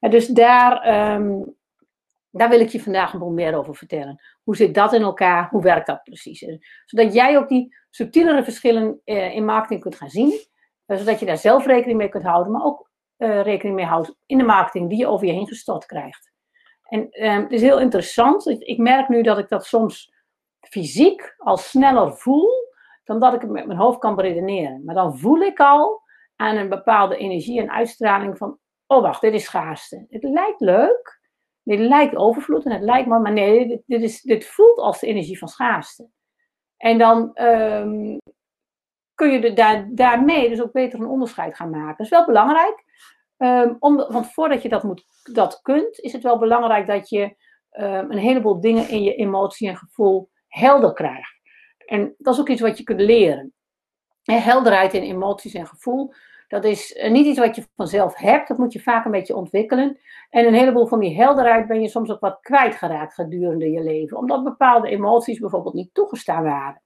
dus 0.00 0.26
daar, 0.26 1.04
um, 1.14 1.56
daar 2.30 2.48
wil 2.48 2.60
ik 2.60 2.68
je 2.68 2.82
vandaag 2.82 3.12
een 3.12 3.18
boel 3.18 3.32
meer 3.32 3.54
over 3.54 3.74
vertellen. 3.74 4.22
Hoe 4.42 4.56
zit 4.56 4.74
dat 4.74 4.92
in 4.92 5.02
elkaar? 5.02 5.48
Hoe 5.50 5.62
werkt 5.62 5.86
dat 5.86 6.02
precies? 6.02 6.46
Zodat 6.84 7.14
jij 7.14 7.38
ook 7.38 7.48
die 7.48 7.76
subtielere 7.90 8.44
verschillen 8.44 9.00
uh, 9.04 9.34
in 9.34 9.44
marketing 9.44 9.80
kunt 9.80 9.96
gaan 9.96 10.10
zien. 10.10 10.32
Uh, 10.86 10.96
zodat 10.96 11.20
je 11.20 11.26
daar 11.26 11.38
zelf 11.38 11.66
rekening 11.66 11.98
mee 11.98 12.08
kunt 12.08 12.24
houden, 12.24 12.52
maar 12.52 12.64
ook 12.64 12.90
rekening 13.16 13.76
mee 13.76 13.86
houdt 13.86 14.16
in 14.26 14.38
de 14.38 14.44
marketing 14.44 14.88
die 14.88 14.98
je 14.98 15.06
over 15.06 15.26
je 15.26 15.32
heen 15.32 15.46
gestort 15.46 15.86
krijgt. 15.86 16.33
En 16.88 17.10
ehm, 17.10 17.42
het 17.42 17.52
is 17.52 17.60
heel 17.60 17.80
interessant. 17.80 18.46
Ik 18.46 18.78
merk 18.78 19.08
nu 19.08 19.22
dat 19.22 19.38
ik 19.38 19.48
dat 19.48 19.64
soms 19.64 20.12
fysiek 20.60 21.34
al 21.38 21.56
sneller 21.56 22.16
voel 22.16 22.50
dan 23.04 23.20
dat 23.20 23.34
ik 23.34 23.40
het 23.40 23.50
met 23.50 23.66
mijn 23.66 23.78
hoofd 23.78 23.98
kan 23.98 24.20
redeneren. 24.20 24.84
Maar 24.84 24.94
dan 24.94 25.18
voel 25.18 25.40
ik 25.40 25.60
al 25.60 26.02
aan 26.36 26.56
een 26.56 26.68
bepaalde 26.68 27.16
energie 27.16 27.60
en 27.60 27.70
uitstraling 27.70 28.38
van, 28.38 28.58
oh 28.86 29.02
wacht, 29.02 29.20
dit 29.20 29.34
is 29.34 29.44
schaarste. 29.44 30.06
Het 30.08 30.22
lijkt 30.22 30.60
leuk, 30.60 31.20
dit 31.62 31.78
lijkt 31.78 32.16
overvloed 32.16 32.64
en 32.64 32.72
het 32.72 32.82
lijkt 32.82 33.08
maar, 33.08 33.20
maar 33.20 33.32
nee, 33.32 33.68
dit, 33.68 33.82
dit, 33.86 34.02
is, 34.02 34.20
dit 34.20 34.46
voelt 34.46 34.78
als 34.78 35.00
de 35.00 35.06
energie 35.06 35.38
van 35.38 35.48
schaarste. 35.48 36.08
En 36.76 36.98
dan 36.98 37.30
um, 37.42 38.18
kun 39.14 39.30
je 39.30 39.52
daar, 39.52 39.88
daarmee 39.90 40.48
dus 40.48 40.62
ook 40.62 40.72
beter 40.72 41.00
een 41.00 41.06
onderscheid 41.06 41.56
gaan 41.56 41.70
maken. 41.70 41.96
Dat 41.96 42.06
is 42.06 42.12
wel 42.12 42.26
belangrijk, 42.26 42.83
um, 43.38 43.76
om, 43.78 43.96
want 43.96 44.32
voordat 44.32 44.62
je 44.62 44.68
dat, 44.68 44.82
moet, 44.82 45.04
dat 45.32 45.60
kunt, 45.62 45.98
is 45.98 46.12
het 46.12 46.22
wel 46.22 46.38
belangrijk 46.38 46.86
dat 46.86 47.08
je 47.08 47.22
um, 47.22 48.10
een 48.10 48.18
heleboel 48.18 48.60
dingen 48.60 48.88
in 48.88 49.02
je 49.02 49.14
emotie 49.14 49.68
en 49.68 49.76
gevoel 49.76 50.30
helder 50.48 50.92
krijgt. 50.92 51.40
En 51.86 52.14
dat 52.18 52.34
is 52.34 52.40
ook 52.40 52.48
iets 52.48 52.60
wat 52.60 52.78
je 52.78 52.84
kunt 52.84 53.00
leren. 53.00 53.52
En 54.24 54.42
helderheid 54.42 54.94
in 54.94 55.02
emoties 55.02 55.54
en 55.54 55.66
gevoel, 55.66 56.12
dat 56.48 56.64
is 56.64 56.92
eh, 56.92 57.10
niet 57.10 57.26
iets 57.26 57.38
wat 57.38 57.56
je 57.56 57.66
vanzelf 57.76 58.14
hebt, 58.16 58.48
dat 58.48 58.58
moet 58.58 58.72
je 58.72 58.80
vaak 58.80 59.04
een 59.04 59.10
beetje 59.10 59.36
ontwikkelen. 59.36 59.98
En 60.30 60.46
een 60.46 60.54
heleboel 60.54 60.86
van 60.86 61.00
die 61.00 61.16
helderheid 61.16 61.66
ben 61.66 61.80
je 61.80 61.88
soms 61.88 62.10
ook 62.10 62.20
wat 62.20 62.40
kwijtgeraakt 62.40 63.14
gedurende 63.14 63.70
je 63.70 63.82
leven, 63.82 64.16
omdat 64.16 64.44
bepaalde 64.44 64.88
emoties 64.88 65.38
bijvoorbeeld 65.38 65.74
niet 65.74 65.94
toegestaan 65.94 66.42
waren. 66.42 66.82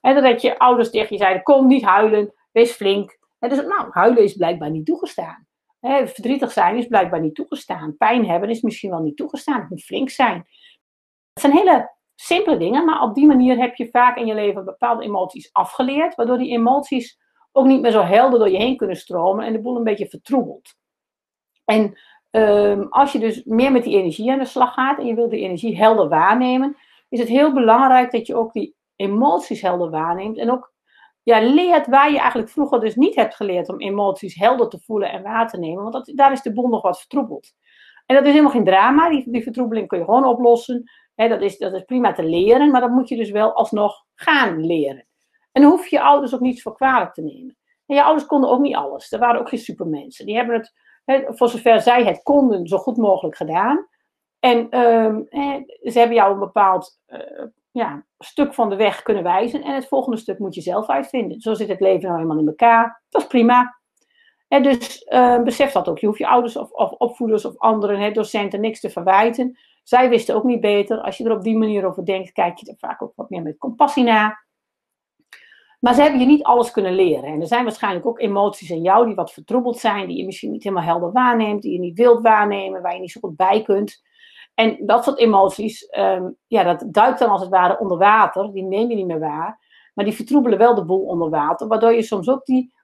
En 0.00 0.22
dat 0.22 0.42
je 0.42 0.58
ouders 0.58 0.90
tegen 0.90 1.16
je 1.16 1.22
zeiden: 1.22 1.42
kom 1.42 1.66
niet 1.66 1.84
huilen, 1.84 2.34
wees 2.52 2.72
flink. 2.72 3.18
En 3.38 3.48
dus, 3.48 3.64
nou, 3.64 3.88
huilen 3.90 4.22
is 4.22 4.36
blijkbaar 4.36 4.70
niet 4.70 4.86
toegestaan. 4.86 5.46
Verdrietig 5.82 6.52
zijn 6.52 6.76
is 6.76 6.86
blijkbaar 6.86 7.20
niet 7.20 7.34
toegestaan. 7.34 7.96
Pijn 7.96 8.26
hebben 8.26 8.50
is 8.50 8.60
misschien 8.60 8.90
wel 8.90 9.02
niet 9.02 9.16
toegestaan. 9.16 9.60
Het 9.60 9.70
moet 9.70 9.84
flink 9.84 10.10
zijn. 10.10 10.36
Het 11.32 11.40
zijn 11.40 11.52
hele 11.52 11.90
simpele 12.14 12.56
dingen, 12.56 12.84
maar 12.84 13.02
op 13.02 13.14
die 13.14 13.26
manier 13.26 13.56
heb 13.56 13.74
je 13.74 13.90
vaak 13.90 14.16
in 14.16 14.26
je 14.26 14.34
leven 14.34 14.64
bepaalde 14.64 15.04
emoties 15.04 15.52
afgeleerd, 15.52 16.14
waardoor 16.14 16.38
die 16.38 16.52
emoties 16.52 17.18
ook 17.52 17.66
niet 17.66 17.80
meer 17.80 17.90
zo 17.90 18.02
helder 18.02 18.38
door 18.38 18.50
je 18.50 18.58
heen 18.58 18.76
kunnen 18.76 18.96
stromen 18.96 19.46
en 19.46 19.52
de 19.52 19.60
boel 19.60 19.76
een 19.76 19.84
beetje 19.84 20.08
vertroebelt. 20.08 20.74
En 21.64 21.98
um, 22.30 22.86
als 22.90 23.12
je 23.12 23.18
dus 23.18 23.44
meer 23.44 23.72
met 23.72 23.84
die 23.84 23.98
energie 23.98 24.32
aan 24.32 24.38
de 24.38 24.44
slag 24.44 24.74
gaat 24.74 24.98
en 24.98 25.06
je 25.06 25.14
wilt 25.14 25.30
die 25.30 25.40
energie 25.40 25.76
helder 25.76 26.08
waarnemen, 26.08 26.76
is 27.08 27.18
het 27.18 27.28
heel 27.28 27.52
belangrijk 27.52 28.10
dat 28.10 28.26
je 28.26 28.34
ook 28.34 28.52
die 28.52 28.74
emoties 28.96 29.60
helder 29.60 29.90
waarneemt 29.90 30.38
en 30.38 30.50
ook 30.50 30.71
ja, 31.22 31.40
leert 31.40 31.86
waar 31.86 32.10
je 32.10 32.18
eigenlijk 32.18 32.50
vroeger 32.50 32.80
dus 32.80 32.94
niet 32.94 33.14
hebt 33.14 33.34
geleerd 33.34 33.68
om 33.68 33.80
emoties 33.80 34.34
helder 34.34 34.68
te 34.68 34.80
voelen 34.80 35.10
en 35.10 35.22
waar 35.22 35.48
te 35.48 35.58
nemen, 35.58 35.82
want 35.82 35.94
dat, 35.94 36.12
daar 36.14 36.32
is 36.32 36.42
de 36.42 36.52
boel 36.52 36.68
nog 36.68 36.82
wat 36.82 36.98
vertroebeld. 36.98 37.52
En 38.06 38.16
dat 38.16 38.24
is 38.24 38.30
helemaal 38.30 38.52
geen 38.52 38.64
drama, 38.64 39.08
die, 39.08 39.30
die 39.30 39.42
vertroebeling 39.42 39.88
kun 39.88 39.98
je 39.98 40.04
gewoon 40.04 40.24
oplossen 40.24 40.84
dat, 41.28 41.40
is, 41.40 41.58
dat 41.58 41.72
is 41.72 41.82
prima 41.82 42.12
te 42.12 42.24
leren, 42.24 42.70
maar 42.70 42.80
dat 42.80 42.90
moet 42.90 43.08
je 43.08 43.16
dus 43.16 43.30
wel 43.30 43.52
alsnog 43.52 44.04
gaan 44.14 44.66
leren. 44.66 45.06
En 45.52 45.62
dan 45.62 45.70
hoef 45.70 45.86
je 45.86 46.00
ouders 46.00 46.34
ook 46.34 46.40
niets 46.40 46.62
voor 46.62 46.74
kwalijk 46.74 47.14
te 47.14 47.22
nemen. 47.22 47.56
En 47.86 47.96
je 47.96 48.02
ouders 48.02 48.26
konden 48.26 48.50
ook 48.50 48.60
niet 48.60 48.76
alles. 48.76 49.12
Er 49.12 49.18
waren 49.18 49.40
ook 49.40 49.48
geen 49.48 49.58
supermensen. 49.58 50.26
Die 50.26 50.36
hebben 50.36 50.54
het, 51.04 51.36
voor 51.36 51.48
zover 51.48 51.80
zij 51.80 52.04
het 52.04 52.22
konden, 52.22 52.66
zo 52.66 52.78
goed 52.78 52.96
mogelijk 52.96 53.36
gedaan. 53.36 53.86
En 54.38 54.70
ehm, 54.70 55.22
ze 55.82 55.98
hebben 55.98 56.16
jou 56.16 56.32
een 56.32 56.38
bepaald 56.38 56.98
uh, 57.06 57.44
ja, 57.72 58.06
stuk 58.18 58.54
van 58.54 58.70
de 58.70 58.76
weg 58.76 59.02
kunnen 59.02 59.22
wijzen. 59.22 59.62
En 59.62 59.74
het 59.74 59.88
volgende 59.88 60.16
stuk 60.16 60.38
moet 60.38 60.54
je 60.54 60.60
zelf 60.60 60.88
uitvinden. 60.88 61.40
Zo 61.40 61.54
zit 61.54 61.68
het 61.68 61.80
leven 61.80 62.08
nou 62.08 62.20
eenmaal 62.20 62.38
in 62.38 62.46
elkaar. 62.46 63.02
Dat 63.08 63.22
is 63.22 63.28
prima. 63.28 63.80
En 64.48 64.62
dus 64.62 65.06
uh, 65.08 65.42
besef 65.42 65.72
dat 65.72 65.88
ook. 65.88 65.98
Je 65.98 66.06
hoeft 66.06 66.18
je 66.18 66.26
ouders 66.26 66.56
of, 66.56 66.70
of 66.70 66.90
opvoeders 66.90 67.44
of 67.44 67.58
anderen, 67.58 68.14
docenten, 68.14 68.60
niks 68.60 68.80
te 68.80 68.90
verwijten. 68.90 69.58
Zij 69.82 70.08
wisten 70.08 70.34
ook 70.34 70.44
niet 70.44 70.60
beter. 70.60 71.00
Als 71.00 71.16
je 71.16 71.24
er 71.24 71.36
op 71.36 71.42
die 71.42 71.56
manier 71.56 71.86
over 71.86 72.04
denkt, 72.04 72.32
kijk 72.32 72.58
je 72.58 72.66
er 72.66 72.76
vaak 72.78 73.02
ook 73.02 73.12
wat 73.16 73.30
meer 73.30 73.42
met 73.42 73.58
compassie 73.58 74.04
naar. 74.04 74.46
Maar 75.80 75.94
ze 75.94 76.02
hebben 76.02 76.20
je 76.20 76.26
niet 76.26 76.42
alles 76.42 76.70
kunnen 76.70 76.94
leren. 76.94 77.24
En 77.24 77.40
er 77.40 77.46
zijn 77.46 77.64
waarschijnlijk 77.64 78.06
ook 78.06 78.20
emoties 78.20 78.70
in 78.70 78.82
jou 78.82 79.06
die 79.06 79.14
wat 79.14 79.32
vertroebeld 79.32 79.78
zijn, 79.78 80.06
die 80.06 80.16
je 80.16 80.24
misschien 80.24 80.50
niet 80.50 80.62
helemaal 80.62 80.84
helder 80.84 81.12
waarneemt, 81.12 81.62
die 81.62 81.72
je 81.72 81.78
niet 81.78 81.98
wilt 81.98 82.22
waarnemen, 82.22 82.82
waar 82.82 82.94
je 82.94 83.00
niet 83.00 83.12
zo 83.12 83.20
goed 83.20 83.36
bij 83.36 83.62
kunt. 83.62 84.02
En 84.54 84.86
dat 84.86 85.04
soort 85.04 85.18
emoties, 85.18 85.86
ehm, 85.86 86.30
ja, 86.46 86.62
dat 86.62 86.84
duikt 86.86 87.18
dan 87.18 87.30
als 87.30 87.40
het 87.40 87.50
ware 87.50 87.78
onder 87.78 87.98
water, 87.98 88.52
die 88.52 88.62
neem 88.62 88.88
je 88.88 88.96
niet 88.96 89.06
meer 89.06 89.20
waar. 89.20 89.60
Maar 89.94 90.04
die 90.04 90.14
vertroebelen 90.14 90.58
wel 90.58 90.74
de 90.74 90.84
boel 90.84 91.04
onder 91.04 91.30
water, 91.30 91.66
waardoor 91.66 91.92
je 91.92 92.02
soms 92.02 92.28
ook 92.28 92.44
die 92.44 92.74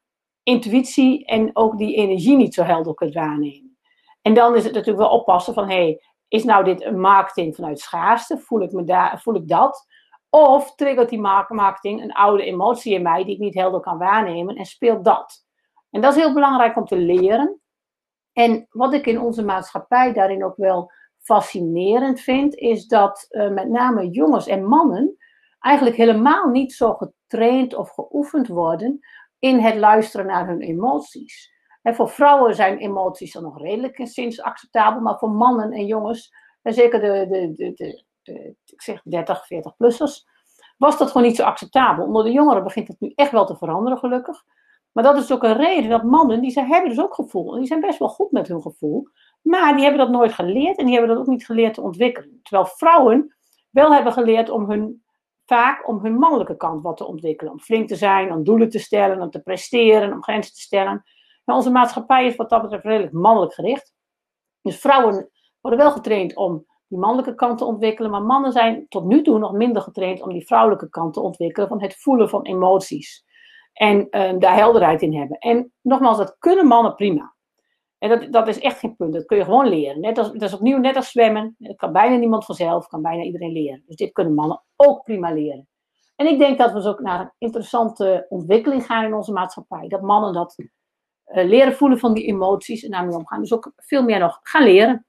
intuïtie 0.43 1.27
en 1.27 1.51
ook 1.53 1.79
die 1.79 1.95
energie 1.95 2.37
niet 2.37 2.55
zo 2.55 2.63
helder 2.63 2.95
kunt 2.95 3.15
waarnemen. 3.15 3.79
En 4.23 4.35
dan 4.35 4.57
is 4.57 4.65
het 4.65 4.73
natuurlijk 4.73 4.99
wel 4.99 5.19
oppassen 5.19 5.55
van, 5.55 5.69
hey, 5.69 6.03
is 6.29 6.45
nou 6.45 6.65
dit 6.65 6.85
een 6.85 7.01
marketing 7.01 7.55
vanuit 7.55 7.81
schaarste? 7.81 8.39
Voel 8.39 8.63
ik, 8.63 8.73
me 8.73 8.85
daar, 8.85 9.21
voel 9.21 9.35
ik 9.35 9.49
dat? 9.49 9.87
Of 10.31 10.75
triggert 10.75 11.09
die 11.09 11.21
marketing 11.49 12.03
een 12.03 12.13
oude 12.13 12.45
emotie 12.45 12.95
in 12.95 13.03
mij 13.03 13.25
die 13.25 13.35
ik 13.35 13.41
niet 13.41 13.55
helder 13.55 13.81
kan 13.81 13.99
waarnemen 13.99 14.57
en 14.57 14.65
speelt 14.65 15.05
dat? 15.05 15.47
En 15.91 16.01
dat 16.01 16.17
is 16.17 16.23
heel 16.23 16.35
belangrijk 16.35 16.77
om 16.77 16.85
te 16.85 16.97
leren. 16.97 17.61
En 18.33 18.67
wat 18.71 18.93
ik 18.93 19.07
in 19.07 19.21
onze 19.21 19.45
maatschappij 19.45 20.13
daarin 20.13 20.45
ook 20.45 20.57
wel 20.57 20.93
fascinerend 21.21 22.21
vind, 22.21 22.55
is 22.55 22.87
dat 22.87 23.27
uh, 23.31 23.51
met 23.51 23.69
name 23.69 24.11
jongens 24.11 24.47
en 24.47 24.65
mannen 24.65 25.17
eigenlijk 25.61 25.97
helemaal 25.97 26.49
niet 26.49 26.73
zo 26.73 26.95
getraind 26.95 27.75
of 27.75 27.91
geoefend 27.91 28.49
worden 28.49 29.01
in 29.39 29.59
het 29.59 29.77
luisteren 29.77 30.27
naar 30.27 30.47
hun 30.47 30.61
emoties. 30.61 31.53
En 31.83 31.95
voor 31.95 32.09
vrouwen 32.09 32.55
zijn 32.55 32.79
emoties 32.79 33.33
dan 33.33 33.43
nog 33.43 33.61
redelijk 33.61 34.01
sinds 34.03 34.41
acceptabel, 34.41 35.01
maar 35.01 35.19
voor 35.19 35.31
mannen 35.31 35.73
en 35.73 35.87
jongens, 35.87 36.33
en 36.63 36.75
zeker 36.75 37.01
de, 37.01 37.27
de, 37.29 37.53
de, 37.55 38.03
de, 38.23 38.55
ik 38.65 38.83
zeg 38.83 39.03
30, 39.03 39.45
40-plussers, 39.55 40.37
was 40.77 40.99
dat 40.99 41.11
gewoon 41.11 41.27
niet 41.27 41.37
zo 41.37 41.43
acceptabel. 41.43 42.05
Onder 42.05 42.25
de 42.25 42.33
jongeren 42.33 42.63
begint 42.63 42.89
het 42.89 43.01
nu 43.01 43.13
echt 43.15 43.31
wel 43.31 43.47
te 43.47 43.57
veranderen, 43.57 43.99
gelukkig. 43.99 44.45
Maar 44.93 45.05
dat 45.05 45.17
is 45.17 45.33
ook 45.33 45.43
een 45.43 45.57
reden 45.57 45.91
dat 45.91 46.03
mannen, 46.03 46.41
die 46.41 46.51
zijn, 46.51 46.67
hebben 46.67 46.91
dus 46.91 47.01
ook 47.01 47.15
gevoel. 47.15 47.53
En 47.53 47.59
die 47.59 47.69
zijn 47.69 47.81
best 47.81 47.99
wel 47.99 48.09
goed 48.09 48.31
met 48.31 48.49
hun 48.49 48.63
gevoel. 48.63 49.09
Maar 49.43 49.75
die 49.75 49.83
hebben 49.83 50.01
dat 50.01 50.11
nooit 50.11 50.33
geleerd 50.33 50.79
en 50.79 50.85
die 50.87 50.95
hebben 50.95 51.15
dat 51.15 51.21
ook 51.21 51.33
niet 51.33 51.47
geleerd 51.47 51.75
te 51.75 51.81
ontwikkelen. 51.81 52.41
Terwijl 52.43 52.67
vrouwen 52.67 53.37
wel 53.71 53.93
hebben 53.95 54.13
geleerd 54.13 54.51
om 54.51 54.71
hun, 54.71 55.03
vaak 55.47 55.89
om 55.89 55.99
hun 55.99 56.15
mannelijke 56.15 56.57
kant 56.57 56.83
wat 56.83 56.97
te 56.97 57.07
ontwikkelen. 57.07 57.53
Om 57.53 57.61
flink 57.61 57.89
te 57.89 57.97
zijn, 57.97 58.33
om 58.33 58.45
doelen 58.45 58.69
te 58.69 58.79
stellen, 58.79 59.21
om 59.21 59.31
te 59.31 59.43
presteren, 59.43 60.13
om 60.13 60.23
grenzen 60.23 60.55
te 60.55 60.61
stellen. 60.61 61.05
Maar 61.45 61.57
onze 61.57 61.71
maatschappij 61.71 62.27
is 62.27 62.37
wat 62.37 62.51
dat 62.51 62.63
betreft 62.63 62.85
redelijk 62.85 63.13
mannelijk 63.13 63.55
gericht. 63.55 63.95
Dus 64.63 64.81
vrouwen 64.81 65.31
worden 65.61 65.81
wel 65.81 65.91
getraind 65.91 66.37
om 66.37 66.67
die 66.89 66.99
mannelijke 66.99 67.35
kant 67.35 67.59
te 67.59 67.65
ontwikkelen, 67.65 68.11
maar 68.11 68.23
mannen 68.23 68.53
zijn 68.53 68.87
tot 68.89 69.05
nu 69.05 69.23
toe 69.23 69.39
nog 69.39 69.53
minder 69.53 69.83
getraind 69.83 70.23
om 70.23 70.33
die 70.33 70.47
vrouwelijke 70.47 70.89
kant 70.89 71.15
te 71.15 71.21
ontwikkelen, 71.21 71.69
van 71.69 71.83
het 71.83 71.97
voelen 71.97 72.29
van 72.29 72.43
emoties. 72.43 73.27
En 73.73 74.07
uh, 74.11 74.33
daar 74.39 74.55
helderheid 74.55 75.03
in 75.03 75.15
hebben. 75.15 75.39
En 75.39 75.73
nogmaals, 75.83 76.19
dat 76.19 76.37
kunnen 76.39 76.67
mannen 76.67 76.95
prima. 76.95 77.35
En 77.99 78.09
dat, 78.09 78.33
dat 78.33 78.49
is 78.49 78.61
echt 78.61 78.79
geen 78.79 78.97
punt, 78.97 79.13
dat 79.13 79.25
kun 79.25 79.37
je 79.37 79.45
gewoon 79.45 79.69
leren. 79.69 80.01
Net 80.01 80.19
als, 80.19 80.33
dat 80.33 80.43
is 80.43 80.55
opnieuw 80.55 80.79
net 80.79 80.97
als 80.97 81.11
zwemmen, 81.11 81.55
dat 81.59 81.77
kan 81.77 81.93
bijna 81.93 82.17
niemand 82.17 82.45
vanzelf, 82.45 82.87
kan 82.87 83.03
bijna 83.03 83.23
iedereen 83.23 83.53
leren. 83.53 83.83
Dus 83.87 83.97
dit 83.97 84.13
kunnen 84.13 84.35
mannen 84.35 84.63
ook 84.77 85.03
prima 85.03 85.33
leren. 85.33 85.69
En 86.17 86.27
ik 86.27 86.39
denk 86.39 86.59
dat 86.59 86.69
we 86.69 86.77
dus 86.77 86.87
ook 86.87 87.01
naar 87.01 87.21
een 87.21 87.33
interessante 87.39 88.27
ontwikkeling 88.29 88.87
gaan 88.87 89.05
in 89.05 89.15
onze 89.15 89.33
maatschappij. 89.33 89.89
Dat 89.89 90.03
mannen 90.03 90.33
dat 90.33 90.55
uh, 90.59 91.45
leren 91.45 91.73
voelen 91.73 91.99
van 91.99 92.15
die 92.15 92.25
emoties 92.25 92.83
en 92.83 92.91
daarmee 92.91 93.17
omgaan. 93.17 93.41
Dus 93.41 93.53
ook 93.53 93.73
veel 93.77 94.03
meer 94.03 94.19
nog 94.19 94.39
gaan 94.43 94.63
leren. 94.63 95.07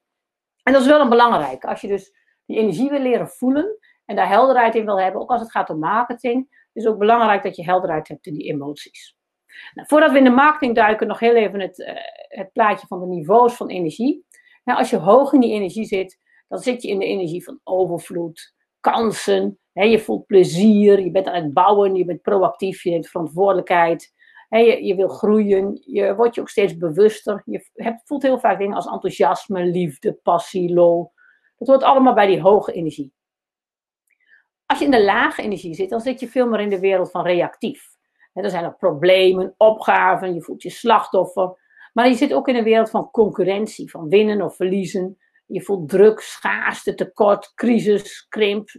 En 0.63 0.73
dat 0.73 0.81
is 0.81 0.87
wel 0.87 1.01
een 1.01 1.09
belangrijke. 1.09 1.67
Als 1.67 1.81
je 1.81 1.87
dus 1.87 2.13
die 2.45 2.57
energie 2.57 2.89
wil 2.89 2.99
leren 2.99 3.27
voelen 3.27 3.77
en 4.05 4.15
daar 4.15 4.27
helderheid 4.27 4.75
in 4.75 4.85
wil 4.85 4.99
hebben, 4.99 5.21
ook 5.21 5.31
als 5.31 5.41
het 5.41 5.51
gaat 5.51 5.69
om 5.69 5.79
marketing, 5.79 6.67
is 6.73 6.83
het 6.83 6.93
ook 6.93 6.99
belangrijk 6.99 7.43
dat 7.43 7.55
je 7.55 7.63
helderheid 7.63 8.07
hebt 8.07 8.25
in 8.25 8.33
die 8.33 8.51
emoties. 8.51 9.17
Nou, 9.73 9.87
voordat 9.87 10.11
we 10.11 10.17
in 10.17 10.23
de 10.23 10.29
marketing 10.29 10.75
duiken, 10.75 11.07
nog 11.07 11.19
heel 11.19 11.35
even 11.35 11.59
het, 11.59 11.79
uh, 11.79 11.87
het 12.27 12.51
plaatje 12.51 12.87
van 12.87 12.99
de 12.99 13.05
niveaus 13.05 13.53
van 13.53 13.69
energie. 13.69 14.25
Nou, 14.63 14.79
als 14.79 14.89
je 14.89 14.97
hoog 14.97 15.33
in 15.33 15.39
die 15.39 15.53
energie 15.53 15.85
zit, 15.85 16.19
dan 16.47 16.59
zit 16.59 16.81
je 16.81 16.87
in 16.87 16.99
de 16.99 17.05
energie 17.05 17.43
van 17.43 17.59
overvloed, 17.63 18.53
kansen. 18.79 19.59
Hè, 19.73 19.83
je 19.83 19.99
voelt 19.99 20.25
plezier, 20.25 20.99
je 20.99 21.11
bent 21.11 21.27
aan 21.27 21.43
het 21.43 21.53
bouwen, 21.53 21.95
je 21.95 22.05
bent 22.05 22.21
proactief, 22.21 22.83
je 22.83 22.89
neemt 22.89 23.07
verantwoordelijkheid 23.07 24.13
je, 24.57 24.85
je 24.85 24.95
wil 24.95 25.07
groeien, 25.07 25.81
je 25.85 26.15
wordt 26.15 26.35
je 26.35 26.41
ook 26.41 26.49
steeds 26.49 26.77
bewuster. 26.77 27.41
Je 27.45 27.69
hebt, 27.73 28.01
voelt 28.05 28.23
heel 28.23 28.39
vaak 28.39 28.57
dingen 28.57 28.75
als 28.75 28.87
enthousiasme, 28.87 29.65
liefde, 29.65 30.13
passie, 30.13 30.73
lol. 30.73 31.13
Dat 31.57 31.67
hoort 31.67 31.83
allemaal 31.83 32.13
bij 32.13 32.27
die 32.27 32.41
hoge 32.41 32.71
energie. 32.71 33.13
Als 34.65 34.79
je 34.79 34.85
in 34.85 34.91
de 34.91 35.03
lage 35.03 35.41
energie 35.41 35.73
zit, 35.73 35.89
dan 35.89 36.01
zit 36.01 36.19
je 36.19 36.27
veel 36.27 36.47
meer 36.47 36.59
in 36.59 36.69
de 36.69 36.79
wereld 36.79 37.11
van 37.11 37.23
reactief. 37.23 37.97
Er 38.33 38.49
zijn 38.49 38.63
er 38.63 38.75
problemen, 38.75 39.53
opgaven, 39.57 40.33
je 40.33 40.41
voelt 40.41 40.63
je 40.63 40.69
slachtoffer. 40.69 41.67
Maar 41.93 42.07
je 42.07 42.15
zit 42.15 42.33
ook 42.33 42.47
in 42.47 42.55
een 42.55 42.63
wereld 42.63 42.89
van 42.89 43.11
concurrentie, 43.11 43.89
van 43.89 44.09
winnen 44.09 44.41
of 44.41 44.55
verliezen. 44.55 45.17
Je 45.45 45.61
voelt 45.61 45.89
druk, 45.89 46.19
schaarste, 46.19 46.95
tekort, 46.95 47.53
crisis, 47.53 48.27
krimp, 48.27 48.69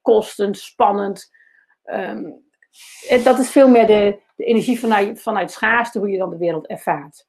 kosten, 0.00 0.54
spannend. 0.54 1.30
Um, 1.84 2.42
dat 3.24 3.38
is 3.38 3.50
veel 3.50 3.68
meer 3.68 3.86
de, 3.86 4.20
de 4.36 4.44
energie 4.44 4.78
vanuit, 4.78 5.22
vanuit 5.22 5.50
schaarste, 5.50 5.98
hoe 5.98 6.10
je 6.10 6.18
dan 6.18 6.30
de 6.30 6.36
wereld 6.36 6.66
ervaart. 6.66 7.26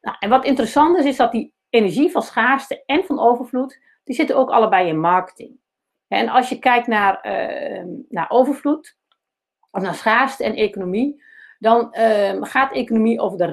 Nou, 0.00 0.16
en 0.20 0.28
wat 0.28 0.44
interessant 0.44 0.98
is, 0.98 1.04
is 1.04 1.16
dat 1.16 1.32
die 1.32 1.54
energie 1.68 2.10
van 2.10 2.22
schaarste 2.22 2.82
en 2.86 3.04
van 3.04 3.20
overvloed, 3.20 3.80
die 4.04 4.14
zitten 4.14 4.36
ook 4.36 4.50
allebei 4.50 4.88
in 4.88 5.00
marketing. 5.00 5.58
En 6.08 6.28
als 6.28 6.48
je 6.48 6.58
kijkt 6.58 6.86
naar, 6.86 7.26
uh, 7.26 7.84
naar 8.08 8.30
overvloed, 8.30 8.96
of 9.70 9.82
naar 9.82 9.94
schaarste 9.94 10.44
en 10.44 10.54
economie, 10.54 11.24
dan 11.58 11.94
uh, 11.98 12.36
gaat 12.40 12.72
economie 12.72 13.20
over 13.20 13.38
de 13.38 13.46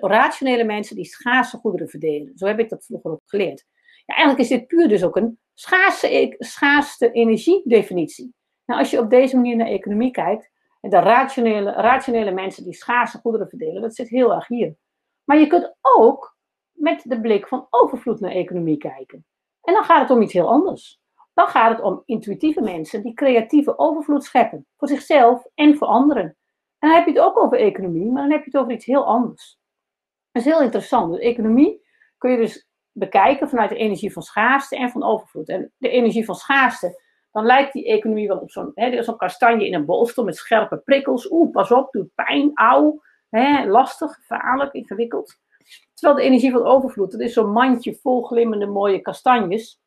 rationele 0.00 0.64
mensen 0.64 0.96
die 0.96 1.04
schaarse 1.04 1.56
goederen 1.56 1.88
verdelen. 1.88 2.32
Zo 2.36 2.46
heb 2.46 2.58
ik 2.58 2.68
dat 2.68 2.84
vroeger 2.84 3.10
ook 3.10 3.22
geleerd. 3.24 3.64
Ja, 4.06 4.14
eigenlijk 4.14 4.50
is 4.50 4.58
dit 4.58 4.66
puur 4.66 4.88
dus 4.88 5.04
ook 5.04 5.16
een 5.16 5.38
schaarste, 5.54 6.14
e-, 6.16 6.34
schaarste 6.38 7.10
energiedefinitie. 7.10 8.34
Nou, 8.64 8.80
als 8.80 8.90
je 8.90 8.98
op 8.98 9.10
deze 9.10 9.36
manier 9.36 9.56
naar 9.56 9.66
economie 9.66 10.10
kijkt, 10.10 10.50
de 10.80 10.98
rationele, 10.98 11.72
rationele 11.72 12.30
mensen 12.30 12.64
die 12.64 12.74
schaarse 12.74 13.18
goederen 13.18 13.48
verdelen, 13.48 13.82
dat 13.82 13.94
zit 13.94 14.08
heel 14.08 14.34
erg 14.34 14.46
hier. 14.46 14.76
Maar 15.24 15.38
je 15.38 15.46
kunt 15.46 15.76
ook 15.80 16.36
met 16.72 17.02
de 17.04 17.20
blik 17.20 17.48
van 17.48 17.66
overvloed 17.70 18.20
naar 18.20 18.30
economie 18.30 18.76
kijken. 18.76 19.26
En 19.62 19.74
dan 19.74 19.84
gaat 19.84 20.00
het 20.00 20.10
om 20.10 20.22
iets 20.22 20.32
heel 20.32 20.48
anders. 20.48 21.00
Dan 21.38 21.48
gaat 21.48 21.70
het 21.70 21.80
om 21.80 22.02
intuïtieve 22.04 22.60
mensen 22.60 23.02
die 23.02 23.14
creatieve 23.14 23.78
overvloed 23.78 24.24
scheppen. 24.24 24.66
Voor 24.76 24.88
zichzelf 24.88 25.46
en 25.54 25.76
voor 25.76 25.86
anderen. 25.86 26.24
En 26.78 26.88
dan 26.88 26.90
heb 26.90 27.06
je 27.06 27.12
het 27.12 27.20
ook 27.20 27.38
over 27.38 27.58
economie, 27.58 28.10
maar 28.10 28.22
dan 28.22 28.30
heb 28.30 28.44
je 28.44 28.50
het 28.50 28.60
over 28.60 28.72
iets 28.72 28.84
heel 28.84 29.06
anders. 29.06 29.58
Dat 30.32 30.42
is 30.42 30.52
heel 30.52 30.62
interessant. 30.62 31.12
De 31.14 31.20
economie 31.20 31.86
kun 32.16 32.30
je 32.30 32.36
dus 32.36 32.68
bekijken 32.92 33.48
vanuit 33.48 33.70
de 33.70 33.76
energie 33.76 34.12
van 34.12 34.22
schaarste 34.22 34.76
en 34.76 34.90
van 34.90 35.02
overvloed. 35.02 35.48
En 35.48 35.72
de 35.76 35.88
energie 35.88 36.24
van 36.24 36.34
schaarste, 36.34 37.02
dan 37.32 37.44
lijkt 37.44 37.72
die 37.72 37.86
economie 37.86 38.28
wel 38.28 38.38
op 38.38 38.50
zo'n 38.50 38.72
zo'n 39.00 39.16
kastanje 39.16 39.66
in 39.66 39.74
een 39.74 39.84
bolstel 39.84 40.24
met 40.24 40.36
scherpe 40.36 40.76
prikkels. 40.76 41.30
Oeh, 41.30 41.50
pas 41.50 41.72
op, 41.72 41.92
doet 41.92 42.14
pijn, 42.14 42.50
auw, 42.54 43.02
lastig, 43.66 44.14
gevaarlijk, 44.14 44.72
ingewikkeld. 44.72 45.38
Terwijl 45.94 46.18
de 46.18 46.24
energie 46.24 46.52
van 46.52 46.64
overvloed, 46.64 47.10
dat 47.10 47.20
is 47.20 47.32
zo'n 47.32 47.52
mandje 47.52 47.94
vol 47.94 48.22
glimmende 48.22 48.66
mooie 48.66 49.00
kastanjes. 49.00 49.80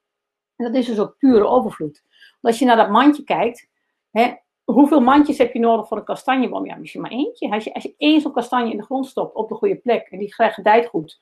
En 0.61 0.71
dat 0.71 0.81
is 0.81 0.87
dus 0.87 0.99
ook 0.99 1.17
pure 1.17 1.45
overvloed. 1.45 2.03
Want 2.09 2.53
als 2.53 2.59
je 2.59 2.65
naar 2.65 2.75
dat 2.75 2.89
mandje 2.89 3.23
kijkt, 3.23 3.69
hè, 4.11 4.33
hoeveel 4.63 4.99
mandjes 4.99 5.37
heb 5.37 5.53
je 5.53 5.59
nodig 5.59 5.87
voor 5.87 5.97
een 5.97 6.03
kastanjeboom? 6.03 6.65
Ja, 6.65 6.75
misschien 6.75 7.01
maar 7.01 7.11
eentje. 7.11 7.51
Als 7.51 7.63
je, 7.63 7.73
als 7.73 7.83
je 7.83 7.93
één 7.97 8.21
zo'n 8.21 8.31
kastanje 8.31 8.71
in 8.71 8.77
de 8.77 8.83
grond 8.83 9.05
stopt 9.05 9.35
op 9.35 9.49
de 9.49 9.55
goede 9.55 9.75
plek 9.75 10.07
en 10.07 10.19
die 10.19 10.33
gedijt 10.33 10.87
goed, 10.87 11.21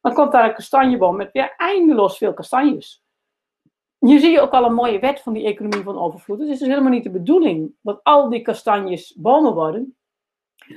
dan 0.00 0.14
komt 0.14 0.32
daar 0.32 0.44
een 0.44 0.54
kastanjeboom 0.54 1.16
met 1.16 1.32
weer 1.32 1.54
eindeloos 1.56 2.18
veel 2.18 2.34
kastanjes. 2.34 3.04
Hier 3.98 4.20
zie 4.20 4.30
je 4.30 4.40
ook 4.40 4.52
al 4.52 4.64
een 4.64 4.74
mooie 4.74 4.98
wet 4.98 5.20
van 5.20 5.32
die 5.32 5.46
economie 5.46 5.82
van 5.82 5.98
overvloed. 5.98 6.38
Het 6.38 6.48
is 6.48 6.58
dus 6.58 6.68
helemaal 6.68 6.90
niet 6.90 7.04
de 7.04 7.10
bedoeling 7.10 7.74
dat 7.82 8.00
al 8.02 8.28
die 8.28 8.42
kastanjes 8.42 9.14
bomen 9.16 9.54
worden, 9.54 9.96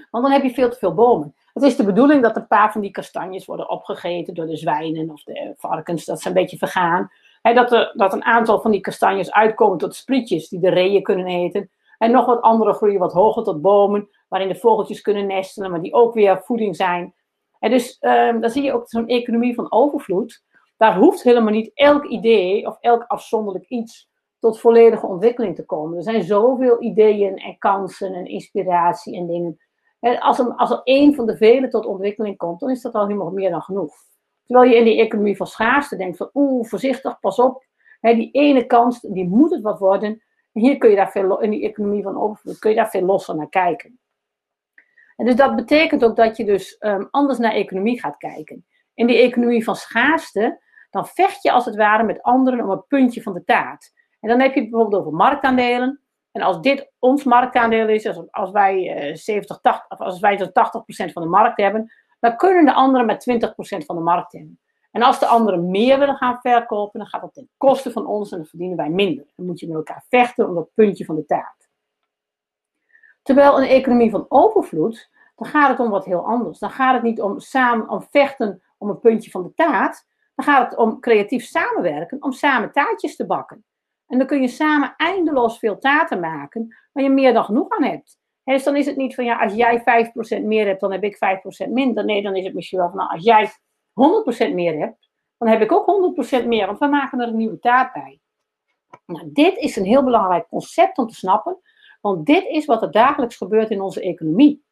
want 0.09 0.23
dan 0.23 0.33
heb 0.33 0.43
je 0.43 0.53
veel 0.53 0.69
te 0.69 0.77
veel 0.77 0.93
bomen. 0.93 1.35
Het 1.53 1.63
is 1.63 1.75
de 1.75 1.85
bedoeling 1.85 2.21
dat 2.21 2.35
een 2.35 2.47
paar 2.47 2.71
van 2.71 2.81
die 2.81 2.91
kastanjes 2.91 3.45
worden 3.45 3.69
opgegeten 3.69 4.33
door 4.33 4.45
de 4.45 4.57
zwijnen 4.57 5.09
of 5.09 5.23
de 5.23 5.53
varkens, 5.57 6.05
dat 6.05 6.21
ze 6.21 6.27
een 6.27 6.33
beetje 6.33 6.57
vergaan. 6.57 7.11
Dat, 7.41 7.71
er, 7.71 7.91
dat 7.95 8.13
een 8.13 8.23
aantal 8.23 8.61
van 8.61 8.71
die 8.71 8.81
kastanjes 8.81 9.31
uitkomen 9.31 9.77
tot 9.77 9.95
sprietjes 9.95 10.49
die 10.49 10.59
de 10.59 10.69
reeën 10.69 11.03
kunnen 11.03 11.27
eten. 11.27 11.69
En 11.97 12.11
nog 12.11 12.25
wat 12.25 12.41
andere 12.41 12.73
groeien 12.73 12.99
wat 12.99 13.13
hoger 13.13 13.43
tot 13.43 13.61
bomen, 13.61 14.09
waarin 14.27 14.49
de 14.49 14.55
vogeltjes 14.55 15.01
kunnen 15.01 15.27
nestelen, 15.27 15.71
maar 15.71 15.81
die 15.81 15.93
ook 15.93 16.13
weer 16.13 16.41
voeding 16.43 16.75
zijn. 16.75 17.13
En 17.59 17.69
dus 17.69 17.97
um, 17.99 18.41
dan 18.41 18.49
zie 18.49 18.63
je 18.63 18.73
ook 18.73 18.89
zo'n 18.89 19.07
economie 19.07 19.55
van 19.55 19.71
overvloed. 19.71 20.43
Daar 20.77 20.97
hoeft 20.97 21.23
helemaal 21.23 21.53
niet 21.53 21.71
elk 21.73 22.05
idee 22.05 22.67
of 22.67 22.77
elk 22.79 23.03
afzonderlijk 23.07 23.65
iets 23.65 24.09
tot 24.39 24.59
volledige 24.59 25.07
ontwikkeling 25.07 25.55
te 25.55 25.65
komen. 25.65 25.97
Er 25.97 26.03
zijn 26.03 26.23
zoveel 26.23 26.81
ideeën 26.81 27.37
en 27.37 27.57
kansen 27.57 28.13
en 28.13 28.25
inspiratie 28.25 29.15
en 29.15 29.27
dingen 29.27 29.59
als, 30.01 30.39
er, 30.39 30.55
als 30.55 30.71
er 30.71 30.81
één 30.83 31.15
van 31.15 31.25
de 31.25 31.37
vele 31.37 31.67
tot 31.67 31.85
ontwikkeling 31.85 32.37
komt, 32.37 32.59
dan 32.59 32.69
is 32.69 32.81
dat 32.81 32.93
al 32.93 33.07
helemaal 33.07 33.31
meer 33.31 33.49
dan 33.49 33.61
genoeg. 33.61 33.93
Terwijl 34.51 34.71
je 34.71 34.77
in 34.77 34.85
die 34.85 34.99
economie 34.99 35.35
van 35.35 35.47
schaarste 35.47 35.95
denkt 35.95 36.17
van 36.17 36.29
oeh, 36.33 36.65
voorzichtig, 36.65 37.19
pas 37.19 37.39
op. 37.39 37.65
die 38.01 38.31
ene 38.31 38.65
kans, 38.65 38.99
die 38.99 39.27
moet 39.27 39.51
het 39.51 39.61
wat 39.61 39.79
worden. 39.79 40.09
En 40.51 40.61
hier 40.61 40.77
kun 40.77 40.89
je 40.89 40.95
daar 40.95 41.11
veel, 41.11 41.41
in 41.41 41.49
die 41.49 41.63
economie 41.63 42.03
van 42.03 42.21
overvloed, 42.21 42.59
kun 42.59 42.69
je 42.69 42.75
daar 42.75 42.89
veel 42.89 43.01
losser 43.01 43.35
naar 43.35 43.49
kijken. 43.49 43.99
En 45.15 45.25
dus 45.25 45.35
dat 45.35 45.55
betekent 45.55 46.03
ook 46.03 46.15
dat 46.15 46.37
je 46.37 46.45
dus 46.45 46.75
um, 46.79 47.07
anders 47.11 47.39
naar 47.39 47.51
economie 47.51 47.99
gaat 47.99 48.17
kijken. 48.17 48.65
In 48.93 49.07
die 49.07 49.17
economie 49.17 49.63
van 49.63 49.75
schaarste, 49.75 50.61
dan 50.89 51.07
vecht 51.07 51.43
je 51.43 51.51
als 51.51 51.65
het 51.65 51.75
ware 51.75 52.03
met 52.03 52.21
anderen 52.21 52.63
om 52.63 52.69
een 52.69 52.87
puntje 52.87 53.21
van 53.21 53.33
de 53.33 53.43
taart. 53.43 53.91
En 54.19 54.29
dan 54.29 54.39
heb 54.39 54.53
je 54.53 54.61
het 54.61 54.69
bijvoorbeeld 54.69 55.01
over 55.01 55.13
marktaandelen. 55.13 56.01
En 56.31 56.41
als 56.41 56.61
dit 56.61 56.91
ons 56.99 57.23
marktaandeel 57.23 57.87
is, 57.87 58.07
als, 58.07 58.31
als 58.31 58.51
wij, 58.51 59.07
uh, 59.09 59.15
70, 59.15 59.59
80, 59.61 59.99
als 59.99 60.19
wij 60.19 60.37
tot 60.37 60.49
80% 60.49 61.11
van 61.11 61.21
de 61.21 61.29
markt 61.29 61.61
hebben, 61.61 61.91
dan 62.21 62.37
kunnen 62.37 62.65
de 62.65 62.73
anderen 62.73 63.05
met 63.05 63.53
20% 63.83 63.85
van 63.85 63.95
de 63.95 64.01
markt 64.01 64.31
hebben. 64.31 64.59
En 64.91 65.01
als 65.01 65.19
de 65.19 65.25
anderen 65.25 65.69
meer 65.69 65.99
willen 65.99 66.15
gaan 66.15 66.39
verkopen, 66.41 66.99
dan 66.99 67.07
gaat 67.07 67.21
dat 67.21 67.33
ten 67.33 67.49
koste 67.57 67.91
van 67.91 68.05
ons 68.05 68.31
en 68.31 68.37
dan 68.37 68.47
verdienen 68.47 68.77
wij 68.77 68.89
minder. 68.89 69.25
Dan 69.35 69.45
moet 69.45 69.59
je 69.59 69.67
met 69.67 69.75
elkaar 69.75 70.05
vechten 70.09 70.47
om 70.47 70.55
dat 70.55 70.73
puntje 70.73 71.05
van 71.05 71.15
de 71.15 71.25
taart. 71.25 71.69
Terwijl 73.21 73.61
een 73.61 73.67
economie 73.67 74.11
van 74.11 74.25
overvloed, 74.29 75.09
dan 75.35 75.47
gaat 75.47 75.69
het 75.69 75.79
om 75.79 75.89
wat 75.89 76.05
heel 76.05 76.25
anders. 76.25 76.59
Dan 76.59 76.71
gaat 76.71 76.93
het 76.93 77.03
niet 77.03 77.21
om 77.21 77.39
samen 77.39 77.89
om 77.89 78.03
vechten 78.09 78.63
om 78.77 78.89
een 78.89 78.99
puntje 78.99 79.31
van 79.31 79.43
de 79.43 79.53
taart. 79.53 80.05
Dan 80.35 80.45
gaat 80.45 80.69
het 80.69 80.79
om 80.79 80.99
creatief 80.99 81.45
samenwerken, 81.45 82.23
om 82.23 82.31
samen 82.31 82.71
taartjes 82.71 83.15
te 83.15 83.25
bakken. 83.25 83.65
En 84.07 84.17
dan 84.17 84.27
kun 84.27 84.41
je 84.41 84.47
samen 84.47 84.93
eindeloos 84.97 85.59
veel 85.59 85.77
taarten 85.77 86.19
maken, 86.19 86.75
waar 86.91 87.03
je 87.03 87.09
meer 87.09 87.33
dan 87.33 87.43
genoeg 87.43 87.69
aan 87.69 87.83
hebt. 87.83 88.20
Dus 88.43 88.63
dan 88.63 88.75
is 88.75 88.85
het 88.85 88.95
niet 88.95 89.15
van 89.15 89.25
ja, 89.25 89.39
als 89.39 89.53
jij 89.53 89.79
5% 90.39 90.43
meer 90.43 90.65
hebt, 90.65 90.81
dan 90.81 90.91
heb 90.91 91.03
ik 91.03 91.15
5% 91.67 91.69
minder. 91.69 92.05
Nee, 92.05 92.21
dan 92.21 92.35
is 92.35 92.45
het 92.45 92.53
misschien 92.53 92.79
wel 92.79 92.87
van 92.87 92.97
nou, 92.97 93.09
als 93.09 93.23
jij 93.23 93.49
100% 94.49 94.53
meer 94.53 94.79
hebt, 94.79 95.09
dan 95.37 95.47
heb 95.47 95.61
ik 95.61 95.71
ook 95.71 96.15
100% 96.41 96.45
meer, 96.47 96.65
want 96.65 96.79
we 96.79 96.87
maken 96.87 97.19
er 97.19 97.27
een 97.27 97.37
nieuwe 97.37 97.59
taart 97.59 97.93
bij. 97.93 98.19
Nou, 99.05 99.29
dit 99.31 99.57
is 99.57 99.75
een 99.75 99.85
heel 99.85 100.03
belangrijk 100.03 100.47
concept 100.47 100.97
om 100.97 101.07
te 101.07 101.15
snappen, 101.15 101.57
want 102.01 102.25
dit 102.25 102.45
is 102.45 102.65
wat 102.65 102.81
er 102.81 102.91
dagelijks 102.91 103.35
gebeurt 103.35 103.69
in 103.69 103.81
onze 103.81 104.01
economie. 104.01 104.63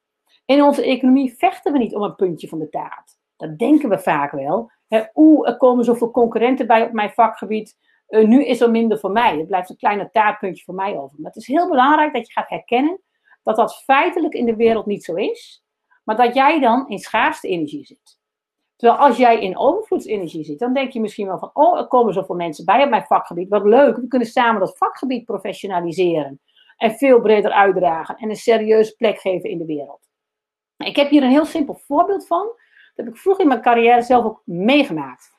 In 0.45 0.63
onze 0.63 0.83
economie 0.83 1.35
vechten 1.37 1.71
we 1.71 1.77
niet 1.77 1.95
om 1.95 2.01
een 2.01 2.15
puntje 2.15 2.47
van 2.47 2.59
de 2.59 2.69
taart. 2.69 3.17
Dat 3.35 3.57
denken 3.57 3.89
we 3.89 3.99
vaak 3.99 4.31
wel. 4.31 4.71
Oeh, 5.13 5.49
er 5.49 5.57
komen 5.57 5.85
zoveel 5.85 6.11
concurrenten 6.11 6.67
bij 6.67 6.83
op 6.83 6.91
mijn 6.91 7.11
vakgebied. 7.11 7.77
Uh, 8.09 8.27
nu 8.27 8.45
is 8.45 8.61
er 8.61 8.71
minder 8.71 8.99
voor 8.99 9.11
mij. 9.11 9.37
Het 9.37 9.47
blijft 9.47 9.69
een 9.69 9.77
kleine 9.77 10.09
taartpuntje 10.11 10.63
voor 10.63 10.73
mij 10.75 10.97
over. 10.97 11.19
Maar 11.19 11.31
het 11.31 11.41
is 11.41 11.47
heel 11.47 11.69
belangrijk 11.69 12.13
dat 12.13 12.27
je 12.27 12.33
gaat 12.33 12.49
herkennen 12.49 13.01
dat 13.55 13.67
dat 13.67 13.83
feitelijk 13.83 14.33
in 14.33 14.45
de 14.45 14.55
wereld 14.55 14.85
niet 14.85 15.03
zo 15.03 15.15
is, 15.15 15.63
maar 16.03 16.15
dat 16.15 16.33
jij 16.33 16.59
dan 16.59 16.87
in 16.87 16.99
schaarste 16.99 17.47
energie 17.47 17.85
zit. 17.85 18.19
Terwijl 18.75 18.99
als 18.99 19.17
jij 19.17 19.41
in 19.41 19.57
overvloedsenergie 19.57 20.43
zit, 20.43 20.59
dan 20.59 20.73
denk 20.73 20.91
je 20.91 20.99
misschien 20.99 21.27
wel 21.27 21.39
van, 21.39 21.49
oh, 21.53 21.77
er 21.77 21.87
komen 21.87 22.13
zoveel 22.13 22.35
mensen 22.35 22.65
bij 22.65 22.83
op 22.83 22.89
mijn 22.89 23.05
vakgebied. 23.05 23.49
Wat 23.49 23.63
leuk, 23.63 23.95
we 23.95 24.07
kunnen 24.07 24.27
samen 24.27 24.59
dat 24.59 24.77
vakgebied 24.77 25.25
professionaliseren 25.25 26.41
en 26.77 26.91
veel 26.91 27.21
breder 27.21 27.51
uitdragen 27.51 28.15
en 28.15 28.29
een 28.29 28.35
serieuze 28.35 28.95
plek 28.95 29.19
geven 29.19 29.49
in 29.49 29.57
de 29.57 29.65
wereld. 29.65 30.09
Ik 30.77 30.95
heb 30.95 31.09
hier 31.09 31.23
een 31.23 31.29
heel 31.29 31.45
simpel 31.45 31.79
voorbeeld 31.87 32.27
van. 32.27 32.45
Dat 32.95 33.05
heb 33.05 33.07
ik 33.07 33.17
vroeg 33.17 33.39
in 33.39 33.47
mijn 33.47 33.61
carrière 33.61 34.01
zelf 34.01 34.25
ook 34.25 34.41
meegemaakt. 34.45 35.38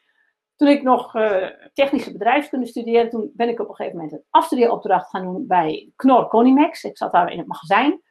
Toen 0.60 0.68
ik 0.68 0.82
nog 0.82 1.14
uh, 1.14 1.46
technische 1.72 2.12
bedrijfskunde 2.12 2.66
studeerde, 2.66 3.10
toen 3.10 3.30
ben 3.34 3.48
ik 3.48 3.60
op 3.60 3.68
een 3.68 3.74
gegeven 3.74 3.98
moment 3.98 4.16
een 4.16 4.24
afstudeeropdracht 4.30 5.10
gaan 5.10 5.22
doen 5.22 5.46
bij 5.46 5.92
Knorr 5.96 6.28
Conimax. 6.28 6.84
Ik 6.84 6.96
zat 6.96 7.12
daar 7.12 7.32
in 7.32 7.38
het 7.38 7.46
magazijn. 7.46 8.02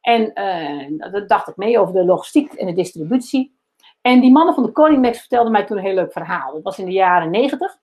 En 0.00 0.30
uh, 0.34 1.12
dat 1.12 1.28
dacht 1.28 1.48
ik 1.48 1.56
mee 1.56 1.78
over 1.78 1.94
de 1.94 2.04
logistiek 2.04 2.52
en 2.52 2.66
de 2.66 2.72
distributie. 2.72 3.58
En 4.00 4.20
die 4.20 4.32
mannen 4.32 4.54
van 4.54 4.62
de 4.62 4.72
Conimax 4.72 5.18
vertelden 5.18 5.52
mij 5.52 5.64
toen 5.64 5.76
een 5.76 5.84
heel 5.84 5.94
leuk 5.94 6.12
verhaal. 6.12 6.52
Dat 6.52 6.62
was 6.62 6.78
in 6.78 6.84
de 6.84 6.92
jaren 6.92 7.30
negentig. 7.30 7.78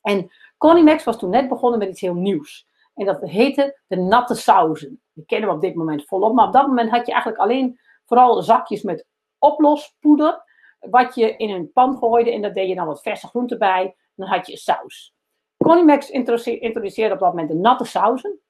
En 0.00 0.30
Conimax 0.58 1.04
was 1.04 1.18
toen 1.18 1.30
net 1.30 1.48
begonnen 1.48 1.78
met 1.78 1.88
iets 1.88 2.00
heel 2.00 2.14
nieuws. 2.14 2.66
En 2.94 3.06
dat 3.06 3.20
heette 3.20 3.80
de 3.86 3.96
natte 3.96 4.34
sauzen. 4.34 5.00
Die 5.12 5.24
kennen 5.24 5.48
we 5.48 5.54
op 5.54 5.60
dit 5.60 5.74
moment 5.74 6.06
volop. 6.06 6.34
Maar 6.34 6.46
op 6.46 6.52
dat 6.52 6.66
moment 6.66 6.90
had 6.90 7.06
je 7.06 7.12
eigenlijk 7.12 7.42
alleen 7.42 7.80
vooral 8.04 8.42
zakjes 8.42 8.82
met 8.82 9.06
oplospoeder 9.38 10.48
wat 10.80 11.14
je 11.14 11.36
in 11.36 11.50
een 11.50 11.72
pan 11.72 11.96
gooide 11.96 12.32
en 12.32 12.42
daar 12.42 12.52
deed 12.52 12.68
je 12.68 12.74
dan 12.74 12.86
wat 12.86 13.02
verse 13.02 13.26
groenten 13.26 13.58
bij. 13.58 13.96
Dan 14.14 14.28
had 14.28 14.46
je 14.46 14.56
saus. 14.56 15.14
Conimax 15.56 16.10
introduceerde 16.10 17.14
op 17.14 17.20
dat 17.20 17.28
moment 17.28 17.48
de 17.48 17.54
natte 17.54 17.84
sauzen. 17.84 18.40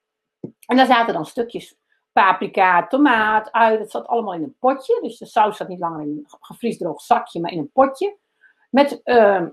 En 0.65 0.77
daar 0.77 0.85
zaten 0.85 1.13
dan 1.13 1.25
stukjes 1.25 1.77
paprika, 2.11 2.87
tomaat, 2.87 3.51
ui. 3.51 3.77
Dat 3.77 3.91
zat 3.91 4.07
allemaal 4.07 4.33
in 4.33 4.43
een 4.43 4.55
potje. 4.59 4.99
Dus 5.01 5.17
de 5.17 5.25
saus 5.25 5.57
zat 5.57 5.67
niet 5.67 5.79
langer 5.79 6.01
in 6.01 6.07
een 6.07 6.25
gevriesdroog 6.39 7.01
zakje, 7.01 7.39
maar 7.39 7.51
in 7.51 7.59
een 7.59 7.71
potje. 7.71 8.17
Met 8.69 9.01
uh, 9.03 9.47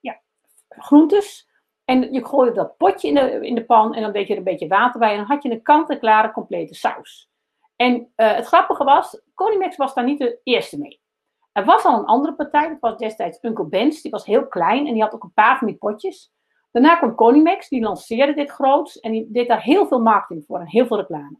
ja, 0.00 0.20
groentes. 0.68 1.48
En 1.84 2.12
je 2.12 2.26
gooide 2.26 2.54
dat 2.54 2.76
potje 2.76 3.08
in 3.08 3.14
de, 3.14 3.46
in 3.46 3.54
de 3.54 3.64
pan 3.64 3.94
en 3.94 4.02
dan 4.02 4.12
deed 4.12 4.26
je 4.26 4.32
er 4.32 4.38
een 4.38 4.44
beetje 4.44 4.68
water 4.68 5.00
bij. 5.00 5.10
En 5.10 5.16
dan 5.16 5.26
had 5.26 5.42
je 5.42 5.50
een 5.50 5.62
kant-en-klare 5.62 6.32
complete 6.32 6.74
saus. 6.74 7.30
En 7.76 7.94
uh, 7.94 8.32
het 8.34 8.46
grappige 8.46 8.84
was, 8.84 9.20
Conimax 9.34 9.76
was 9.76 9.94
daar 9.94 10.04
niet 10.04 10.18
de 10.18 10.40
eerste 10.42 10.78
mee. 10.78 11.00
Er 11.56 11.64
was 11.64 11.84
al 11.84 11.98
een 11.98 12.04
andere 12.04 12.34
partij, 12.34 12.68
dat 12.68 12.80
was 12.80 12.96
destijds 12.96 13.38
Uncle 13.42 13.64
Ben's. 13.64 14.02
Die 14.02 14.10
was 14.10 14.24
heel 14.24 14.46
klein 14.46 14.86
en 14.86 14.92
die 14.92 15.02
had 15.02 15.12
ook 15.12 15.22
een 15.22 15.32
paar 15.32 15.58
van 15.58 15.66
die 15.66 15.76
potjes. 15.76 16.32
Daarna 16.70 16.96
kwam 16.96 17.14
Conimax, 17.14 17.68
die 17.68 17.82
lanceerde 17.82 18.34
dit 18.34 18.50
groots 18.50 19.00
en 19.00 19.12
die 19.12 19.26
deed 19.30 19.48
daar 19.48 19.62
heel 19.62 19.86
veel 19.86 20.00
marketing 20.00 20.44
voor 20.46 20.58
en 20.58 20.68
heel 20.68 20.86
veel 20.86 20.96
reclame. 20.96 21.36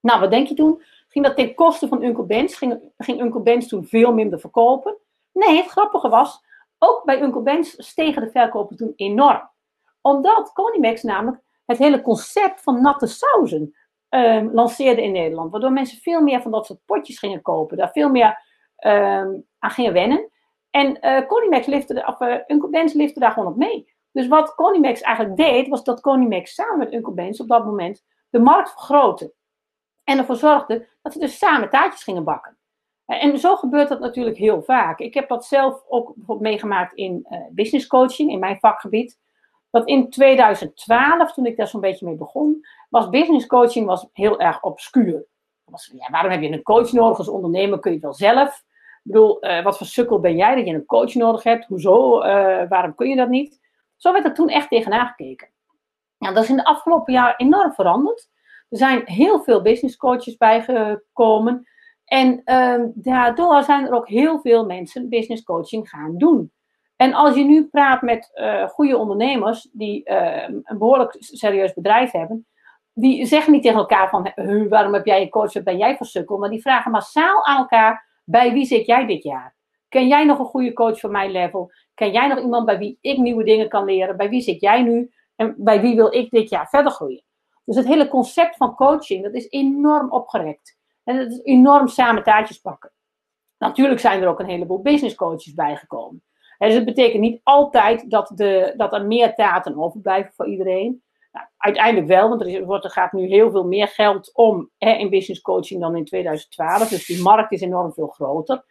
Nou, 0.00 0.20
wat 0.20 0.30
denk 0.30 0.46
je 0.48 0.54
toen? 0.54 0.82
Ging 1.08 1.24
dat 1.24 1.36
ten 1.36 1.54
koste 1.54 1.88
van 1.88 2.02
Uncle 2.02 2.24
Ben's? 2.24 2.56
Ging, 2.56 2.92
ging 2.98 3.20
Uncle 3.20 3.40
Ben's 3.40 3.68
toen 3.68 3.84
veel 3.84 4.12
minder 4.12 4.40
verkopen? 4.40 4.96
Nee, 5.32 5.56
het 5.56 5.66
grappige 5.66 6.08
was, 6.08 6.44
ook 6.78 7.04
bij 7.04 7.22
Uncle 7.22 7.42
Ben's 7.42 7.74
stegen 7.76 8.22
de 8.22 8.30
verkopen 8.30 8.76
toen 8.76 8.92
enorm. 8.96 9.50
Omdat 10.00 10.52
Conimax 10.52 11.02
namelijk 11.02 11.42
het 11.64 11.78
hele 11.78 12.02
concept 12.02 12.62
van 12.62 12.82
natte 12.82 13.06
sauzen 13.06 13.76
um, 14.08 14.50
lanceerde 14.52 15.02
in 15.02 15.12
Nederland. 15.12 15.50
Waardoor 15.50 15.72
mensen 15.72 15.98
veel 15.98 16.20
meer 16.20 16.42
van 16.42 16.50
dat 16.50 16.66
soort 16.66 16.84
potjes 16.84 17.18
gingen 17.18 17.42
kopen. 17.42 17.76
Daar 17.76 17.92
veel 17.92 18.10
meer 18.10 18.44
um, 18.78 19.46
aan 19.58 19.70
gingen 19.70 19.92
wennen. 19.92 20.30
En 20.70 20.98
uh, 21.00 21.26
Conimax 21.26 21.66
lifte, 21.66 22.04
of, 22.06 22.20
uh, 22.20 22.36
Uncle 22.46 22.90
lifte 22.94 23.20
daar 23.20 23.32
gewoon 23.32 23.48
op 23.48 23.56
mee. 23.56 23.94
Dus 24.12 24.28
wat 24.28 24.54
Conimax 24.54 25.00
eigenlijk 25.00 25.36
deed, 25.36 25.68
was 25.68 25.84
dat 25.84 26.00
Conimax 26.00 26.54
samen 26.54 26.78
met 26.78 26.92
Uncle 26.92 27.34
op 27.38 27.48
dat 27.48 27.64
moment 27.64 28.04
de 28.30 28.38
markt 28.38 28.70
vergrootte. 28.70 29.34
En 30.04 30.18
ervoor 30.18 30.36
zorgde 30.36 30.88
dat 31.02 31.12
ze 31.12 31.18
dus 31.18 31.38
samen 31.38 31.70
taartjes 31.70 32.02
gingen 32.02 32.24
bakken. 32.24 32.58
En 33.06 33.38
zo 33.38 33.56
gebeurt 33.56 33.88
dat 33.88 34.00
natuurlijk 34.00 34.36
heel 34.36 34.62
vaak. 34.62 34.98
Ik 34.98 35.14
heb 35.14 35.28
dat 35.28 35.44
zelf 35.44 35.84
ook 35.88 36.14
meegemaakt 36.40 36.94
in 36.94 37.26
uh, 37.30 37.38
business 37.50 37.86
coaching, 37.86 38.30
in 38.30 38.38
mijn 38.38 38.58
vakgebied. 38.58 39.18
Dat 39.70 39.88
in 39.88 40.10
2012, 40.10 41.32
toen 41.32 41.46
ik 41.46 41.56
daar 41.56 41.68
zo'n 41.68 41.80
beetje 41.80 42.06
mee 42.06 42.16
begon, 42.16 42.66
was 42.90 43.08
business 43.08 43.46
coaching 43.46 43.86
was 43.86 44.08
heel 44.12 44.40
erg 44.40 44.62
obscuur. 44.62 45.26
Waarom 46.10 46.30
heb 46.30 46.42
je 46.42 46.52
een 46.52 46.62
coach 46.62 46.92
nodig 46.92 47.18
als 47.18 47.28
ondernemer? 47.28 47.78
Kun 47.78 47.90
je 47.90 47.96
het 47.96 48.06
wel 48.06 48.14
zelf? 48.14 48.48
Ik 48.58 49.12
bedoel, 49.12 49.46
uh, 49.46 49.62
wat 49.62 49.76
voor 49.78 49.86
sukkel 49.86 50.20
ben 50.20 50.36
jij 50.36 50.54
dat 50.54 50.66
je 50.66 50.74
een 50.74 50.86
coach 50.86 51.14
nodig 51.14 51.42
hebt? 51.42 51.66
Hoezo? 51.66 52.22
Uh, 52.22 52.68
waarom 52.68 52.94
kun 52.94 53.08
je 53.08 53.16
dat 53.16 53.28
niet? 53.28 53.60
Zo 53.96 54.12
werd 54.12 54.24
er 54.24 54.34
toen 54.34 54.48
echt 54.48 54.68
tegenaan 54.68 55.06
gekeken. 55.06 55.48
Nou, 56.18 56.34
dat 56.34 56.42
is 56.42 56.50
in 56.50 56.56
de 56.56 56.64
afgelopen 56.64 57.12
jaren 57.12 57.36
enorm 57.36 57.72
veranderd. 57.72 58.28
Er 58.68 58.78
zijn 58.78 59.02
heel 59.04 59.42
veel 59.42 59.62
business 59.62 59.96
coaches 59.96 60.36
bijgekomen. 60.36 61.68
En 62.04 62.40
uh, 62.44 62.84
daardoor 62.94 63.62
zijn 63.62 63.86
er 63.86 63.92
ook 63.92 64.08
heel 64.08 64.40
veel 64.40 64.66
mensen 64.66 65.08
business 65.08 65.42
coaching 65.42 65.88
gaan 65.88 66.18
doen. 66.18 66.52
En 66.96 67.14
als 67.14 67.34
je 67.34 67.44
nu 67.44 67.66
praat 67.66 68.02
met 68.02 68.30
uh, 68.34 68.68
goede 68.68 68.96
ondernemers 68.96 69.68
die 69.72 70.10
uh, 70.10 70.42
een 70.42 70.78
behoorlijk 70.78 71.16
serieus 71.18 71.74
bedrijf 71.74 72.10
hebben, 72.10 72.46
die 72.98 73.26
zeggen 73.26 73.52
niet 73.52 73.62
tegen 73.62 73.78
elkaar 73.78 74.08
van 74.08 74.32
waarom 74.68 74.94
heb 74.94 75.06
jij 75.06 75.22
een 75.22 75.28
coach, 75.28 75.52
wat 75.52 75.64
ben 75.64 75.76
jij 75.76 75.96
voor 75.96 76.06
sukkel, 76.06 76.38
maar 76.38 76.50
die 76.50 76.60
vragen 76.60 76.90
massaal 76.90 77.44
aan 77.44 77.58
elkaar 77.58 78.20
bij 78.24 78.52
wie 78.52 78.64
zit 78.64 78.86
jij 78.86 79.06
dit 79.06 79.22
jaar? 79.22 79.56
Ken 79.88 80.08
jij 80.08 80.24
nog 80.24 80.38
een 80.38 80.44
goede 80.44 80.72
coach 80.72 81.00
voor 81.00 81.10
mijn 81.10 81.30
level? 81.30 81.72
Ken 81.94 82.12
jij 82.12 82.28
nog 82.28 82.38
iemand 82.38 82.66
bij 82.66 82.78
wie 82.78 82.98
ik 83.00 83.18
nieuwe 83.18 83.44
dingen 83.44 83.68
kan 83.68 83.84
leren? 83.84 84.16
Bij 84.16 84.28
wie 84.28 84.40
zit 84.40 84.60
jij 84.60 84.82
nu? 84.82 85.10
En 85.36 85.54
bij 85.58 85.80
wie 85.80 85.96
wil 85.96 86.14
ik 86.14 86.30
dit 86.30 86.48
jaar 86.48 86.68
verder 86.68 86.92
groeien? 86.92 87.22
Dus 87.64 87.76
het 87.76 87.86
hele 87.86 88.08
concept 88.08 88.56
van 88.56 88.74
coaching, 88.74 89.22
dat 89.22 89.34
is 89.34 89.50
enorm 89.50 90.10
opgerekt. 90.10 90.76
En 91.04 91.16
het 91.16 91.32
is 91.32 91.42
enorm 91.42 91.88
samen 91.88 92.22
taartjes 92.22 92.58
pakken. 92.58 92.92
Natuurlijk 93.58 94.00
zijn 94.00 94.22
er 94.22 94.28
ook 94.28 94.40
een 94.40 94.48
heleboel 94.48 94.82
business 94.82 95.14
coaches 95.14 95.54
bijgekomen. 95.54 96.22
En 96.58 96.66
dus 96.68 96.76
het 96.76 96.84
betekent 96.84 97.20
niet 97.20 97.40
altijd 97.42 98.10
dat, 98.10 98.32
de, 98.34 98.74
dat 98.76 98.92
er 98.92 99.06
meer 99.06 99.34
taarten 99.34 99.78
overblijven 99.78 100.32
voor 100.34 100.46
iedereen. 100.46 101.02
Nou, 101.36 101.48
uiteindelijk 101.56 102.06
wel, 102.06 102.28
want 102.28 102.40
er, 102.40 102.64
wordt, 102.64 102.84
er 102.84 102.90
gaat 102.90 103.12
nu 103.12 103.26
heel 103.26 103.50
veel 103.50 103.64
meer 103.64 103.88
geld 103.88 104.34
om 104.34 104.70
hè, 104.78 104.92
in 104.92 105.10
business 105.10 105.40
coaching 105.40 105.80
dan 105.80 105.96
in 105.96 106.04
2012. 106.04 106.88
Dus 106.88 107.06
die 107.06 107.22
markt 107.22 107.52
is 107.52 107.60
enorm 107.60 107.92
veel 107.92 108.06
groter. 108.06 108.64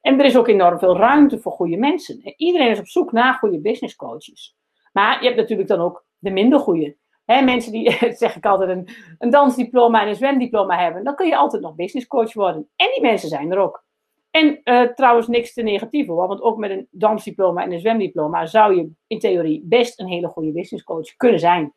En 0.00 0.18
er 0.18 0.24
is 0.24 0.36
ook 0.36 0.48
enorm 0.48 0.78
veel 0.78 0.96
ruimte 0.96 1.38
voor 1.38 1.52
goede 1.52 1.76
mensen. 1.76 2.34
Iedereen 2.36 2.70
is 2.70 2.78
op 2.78 2.88
zoek 2.88 3.12
naar 3.12 3.34
goede 3.34 3.60
business 3.60 3.96
coaches. 3.96 4.56
Maar 4.92 5.18
je 5.18 5.24
hebt 5.24 5.40
natuurlijk 5.40 5.68
dan 5.68 5.80
ook 5.80 6.06
de 6.18 6.30
minder 6.30 6.58
goede. 6.58 6.96
Hè, 7.24 7.42
mensen 7.42 7.72
die, 7.72 7.90
zeg 8.16 8.36
ik 8.36 8.46
altijd, 8.46 8.70
een, 8.70 8.88
een 9.18 9.30
dansdiploma 9.30 10.02
en 10.02 10.08
een 10.08 10.14
zwemdiploma 10.14 10.78
hebben. 10.78 11.04
Dan 11.04 11.14
kun 11.14 11.26
je 11.26 11.36
altijd 11.36 11.62
nog 11.62 11.74
business 11.74 12.06
coach 12.06 12.34
worden. 12.34 12.68
En 12.76 12.88
die 12.94 13.02
mensen 13.02 13.28
zijn 13.28 13.52
er 13.52 13.58
ook. 13.58 13.84
En 14.30 14.60
uh, 14.64 14.82
trouwens 14.82 15.26
niks 15.26 15.52
te 15.52 15.62
negatief 15.62 16.06
hoor, 16.06 16.28
want 16.28 16.42
ook 16.42 16.56
met 16.56 16.70
een 16.70 16.88
dansdiploma 16.90 17.62
en 17.62 17.72
een 17.72 17.80
zwemdiploma 17.80 18.46
zou 18.46 18.76
je 18.76 18.90
in 19.06 19.18
theorie 19.18 19.62
best 19.64 20.00
een 20.00 20.08
hele 20.08 20.28
goede 20.28 20.52
business 20.52 20.84
coach 20.84 21.16
kunnen 21.16 21.40
zijn. 21.40 21.74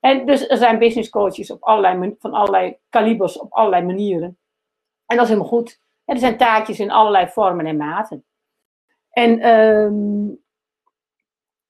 En 0.00 0.26
dus 0.26 0.48
er 0.48 0.56
zijn 0.56 0.78
business 0.78 1.10
coaches 1.10 1.50
op 1.50 1.62
allerlei, 1.62 2.14
van 2.18 2.32
allerlei 2.32 2.78
kalibers 2.88 3.38
op 3.38 3.52
allerlei 3.52 3.84
manieren. 3.84 4.38
En 5.06 5.16
dat 5.16 5.24
is 5.24 5.30
helemaal 5.30 5.50
goed. 5.50 5.80
Er 6.04 6.18
zijn 6.18 6.36
taakjes 6.36 6.80
in 6.80 6.90
allerlei 6.90 7.28
vormen 7.28 7.66
en 7.66 7.76
maten. 7.76 8.24
En 9.10 9.48
um, 9.48 10.44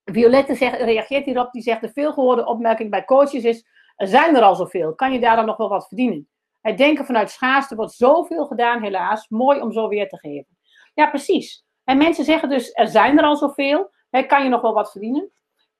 Violette 0.04 0.54
zegt, 0.54 0.80
reageert 0.80 1.24
hierop, 1.24 1.52
die 1.52 1.62
zegt 1.62 1.80
de 1.80 1.92
veelgehoorde 1.92 2.46
opmerking 2.46 2.90
bij 2.90 3.04
coaches 3.04 3.44
is, 3.44 3.66
er 3.96 4.06
zijn 4.06 4.36
er 4.36 4.42
al 4.42 4.54
zoveel, 4.54 4.94
kan 4.94 5.12
je 5.12 5.20
daar 5.20 5.36
dan 5.36 5.46
nog 5.46 5.56
wel 5.56 5.68
wat 5.68 5.86
verdienen? 5.88 6.28
Het 6.60 6.78
denken 6.78 7.04
vanuit 7.04 7.30
schaarste 7.30 7.74
wordt 7.74 7.92
zoveel 7.92 8.46
gedaan, 8.46 8.82
helaas. 8.82 9.28
Mooi 9.28 9.60
om 9.60 9.72
zo 9.72 9.88
weer 9.88 10.08
te 10.08 10.18
geven. 10.18 10.58
Ja, 10.94 11.06
precies. 11.06 11.64
En 11.84 11.98
mensen 11.98 12.24
zeggen 12.24 12.48
dus, 12.48 12.70
er 12.72 12.88
zijn 12.88 13.18
er 13.18 13.24
al 13.24 13.36
zoveel. 13.36 13.90
Hè, 14.10 14.22
kan 14.22 14.42
je 14.42 14.48
nog 14.48 14.60
wel 14.60 14.72
wat 14.72 14.90
verdienen? 14.90 15.30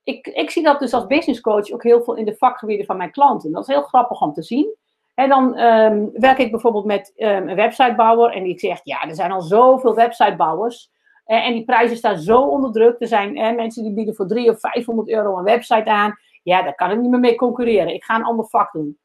Ik, 0.09 0.27
ik 0.27 0.51
zie 0.51 0.63
dat 0.63 0.79
dus 0.79 0.93
als 0.93 1.07
business 1.07 1.41
coach 1.41 1.71
ook 1.71 1.83
heel 1.83 2.03
veel 2.03 2.15
in 2.15 2.25
de 2.25 2.37
vakgebieden 2.37 2.87
van 2.87 2.97
mijn 2.97 3.11
klanten. 3.11 3.53
Dat 3.53 3.69
is 3.69 3.75
heel 3.75 3.83
grappig 3.83 4.21
om 4.21 4.33
te 4.33 4.43
zien. 4.43 4.75
En 5.15 5.29
dan 5.29 5.59
um, 5.59 6.11
werk 6.13 6.39
ik 6.39 6.51
bijvoorbeeld 6.51 6.85
met 6.85 7.13
um, 7.17 7.49
een 7.49 7.57
websitebouwer 7.57 8.31
en 8.31 8.43
die 8.43 8.59
zegt, 8.59 8.81
ja, 8.85 9.03
er 9.03 9.15
zijn 9.15 9.33
al 9.33 9.41
zoveel 9.41 9.95
websitebouwers. 9.95 10.91
En 11.25 11.53
die 11.53 11.65
prijzen 11.65 11.97
staan 11.97 12.19
zo 12.19 12.41
onder 12.41 12.73
druk. 12.73 13.01
Er 13.01 13.07
zijn 13.07 13.33
mensen 13.33 13.83
die 13.83 13.95
bieden 13.95 14.15
voor 14.15 14.27
300 14.27 14.65
of 14.65 14.71
500 14.73 15.09
euro 15.09 15.39
een 15.39 15.45
website 15.45 15.91
aan. 15.91 16.19
Ja, 16.43 16.63
daar 16.63 16.75
kan 16.75 16.91
ik 16.91 16.99
niet 16.99 17.11
meer 17.11 17.21
mee 17.21 17.35
concurreren. 17.35 17.95
Ik 17.95 18.05
ga 18.05 18.17
een 18.17 18.25
ander 18.25 18.47
vak 18.47 18.73
doen. 18.73 18.99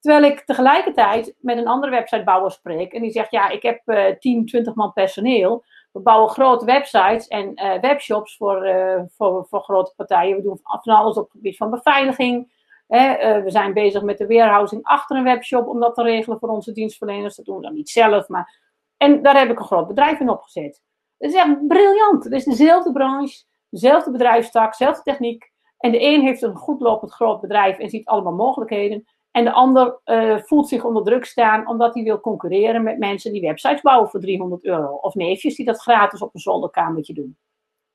Terwijl 0.00 0.24
ik 0.24 0.40
tegelijkertijd 0.40 1.34
met 1.38 1.58
een 1.58 1.68
andere 1.68 1.92
websitebouwer 1.92 2.50
spreek. 2.50 2.92
En 2.92 3.02
die 3.02 3.10
zegt, 3.10 3.30
ja, 3.30 3.48
ik 3.48 3.62
heb 3.62 3.80
uh, 3.86 4.04
10, 4.18 4.46
20 4.46 4.74
man 4.74 4.92
personeel. 4.92 5.64
We 5.92 6.00
bouwen 6.00 6.30
grote 6.30 6.64
websites 6.64 7.28
en 7.28 7.52
uh, 7.54 7.80
webshops 7.80 8.36
voor, 8.36 8.66
uh, 8.66 9.02
voor, 9.16 9.46
voor 9.48 9.62
grote 9.62 9.92
partijen. 9.96 10.36
We 10.36 10.42
doen 10.42 10.58
van 10.62 10.94
alles 10.94 11.16
op 11.16 11.22
het 11.22 11.32
gebied 11.32 11.56
van 11.56 11.70
beveiliging. 11.70 12.58
Uh, 12.88 13.42
we 13.42 13.50
zijn 13.50 13.72
bezig 13.72 14.02
met 14.02 14.18
de 14.18 14.26
warehousing 14.26 14.82
achter 14.84 15.16
een 15.16 15.24
webshop 15.24 15.66
om 15.66 15.80
dat 15.80 15.94
te 15.94 16.02
regelen 16.02 16.38
voor 16.38 16.48
onze 16.48 16.72
dienstverleners. 16.72 17.36
Dat 17.36 17.44
doen 17.44 17.56
we 17.56 17.62
dan 17.62 17.74
niet 17.74 17.90
zelf. 17.90 18.28
Maar... 18.28 18.58
En 18.96 19.22
daar 19.22 19.38
heb 19.38 19.50
ik 19.50 19.58
een 19.58 19.64
groot 19.64 19.86
bedrijf 19.86 20.20
in 20.20 20.30
opgezet. 20.30 20.82
Dat 21.18 21.30
is 21.30 21.36
echt 21.36 21.66
briljant. 21.66 22.24
Het 22.24 22.32
is 22.32 22.44
dezelfde 22.44 22.92
branche, 22.92 23.44
dezelfde 23.68 24.10
bedrijfstak, 24.10 24.78
dezelfde 24.78 25.02
techniek. 25.02 25.52
En 25.78 25.90
de 25.90 26.02
een 26.02 26.20
heeft 26.20 26.42
een 26.42 26.56
goed 26.56 26.80
lopend 26.80 27.12
groot 27.12 27.40
bedrijf 27.40 27.78
en 27.78 27.88
ziet 27.88 28.06
allemaal 28.06 28.32
mogelijkheden. 28.32 29.04
En 29.30 29.44
de 29.44 29.52
ander 29.52 30.00
uh, 30.04 30.38
voelt 30.38 30.68
zich 30.68 30.84
onder 30.84 31.04
druk 31.04 31.24
staan 31.24 31.68
omdat 31.68 31.94
hij 31.94 32.02
wil 32.02 32.20
concurreren 32.20 32.82
met 32.82 32.98
mensen 32.98 33.32
die 33.32 33.40
websites 33.40 33.80
bouwen 33.80 34.10
voor 34.10 34.20
300 34.20 34.64
euro. 34.64 34.94
Of 34.94 35.14
neefjes 35.14 35.56
die 35.56 35.66
dat 35.66 35.80
gratis 35.80 36.22
op 36.22 36.34
een 36.34 36.40
zolderkamertje 36.40 37.14
doen. 37.14 37.38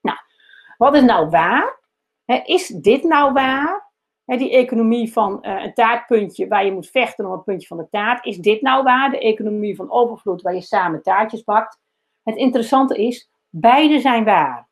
Nou, 0.00 0.18
wat 0.76 0.94
is 0.94 1.02
nou 1.02 1.28
waar? 1.28 1.80
Is 2.44 2.66
dit 2.68 3.02
nou 3.02 3.32
waar? 3.32 3.84
Die 4.24 4.50
economie 4.50 5.12
van 5.12 5.38
uh, 5.42 5.62
een 5.62 5.74
taartpuntje 5.74 6.48
waar 6.48 6.64
je 6.64 6.72
moet 6.72 6.90
vechten 6.90 7.26
om 7.26 7.32
een 7.32 7.42
puntje 7.42 7.66
van 7.66 7.76
de 7.76 7.88
taart. 7.90 8.24
Is 8.24 8.36
dit 8.36 8.62
nou 8.62 8.82
waar? 8.82 9.10
De 9.10 9.20
economie 9.20 9.76
van 9.76 9.90
overvloed 9.90 10.42
waar 10.42 10.54
je 10.54 10.60
samen 10.60 11.02
taartjes 11.02 11.44
bakt. 11.44 11.80
Het 12.22 12.36
interessante 12.36 12.96
is, 13.06 13.30
beide 13.48 14.00
zijn 14.00 14.24
waar. 14.24 14.68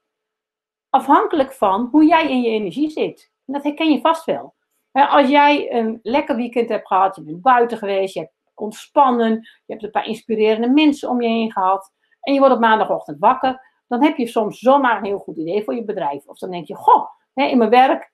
Afhankelijk 0.91 1.53
van 1.53 1.89
hoe 1.91 2.05
jij 2.05 2.31
in 2.31 2.43
je 2.43 2.49
energie 2.49 2.91
zit. 2.91 3.33
En 3.47 3.53
dat 3.53 3.63
herken 3.63 3.93
je 3.93 4.01
vast 4.01 4.25
wel. 4.25 4.55
Als 5.03 5.29
jij 5.29 5.73
een 5.73 5.99
lekker 6.03 6.37
weekend 6.37 6.69
hebt 6.69 6.87
gehad, 6.87 7.17
je 7.17 7.23
bent 7.23 7.43
buiten 7.43 7.79
geweest, 7.79 8.15
je 8.15 8.21
hebt 8.21 8.33
ontspannen, 8.55 9.33
je 9.33 9.73
hebt 9.73 9.83
een 9.83 9.91
paar 9.91 10.07
inspirerende 10.07 10.69
mensen 10.69 11.09
om 11.09 11.23
je 11.23 11.29
heen 11.29 11.53
gehad 11.53 11.93
en 12.21 12.33
je 12.33 12.39
wordt 12.39 12.55
op 12.55 12.61
maandagochtend 12.61 13.19
wakker, 13.19 13.61
dan 13.89 14.03
heb 14.03 14.17
je 14.17 14.27
soms 14.27 14.59
zomaar 14.59 14.97
een 14.97 15.05
heel 15.05 15.19
goed 15.19 15.37
idee 15.37 15.65
voor 15.65 15.75
je 15.75 15.85
bedrijf. 15.85 16.27
Of 16.27 16.39
dan 16.39 16.51
denk 16.51 16.67
je, 16.67 16.75
goh, 16.75 17.09
in 17.35 17.59
mijn 17.59 17.71
werk, 17.71 18.13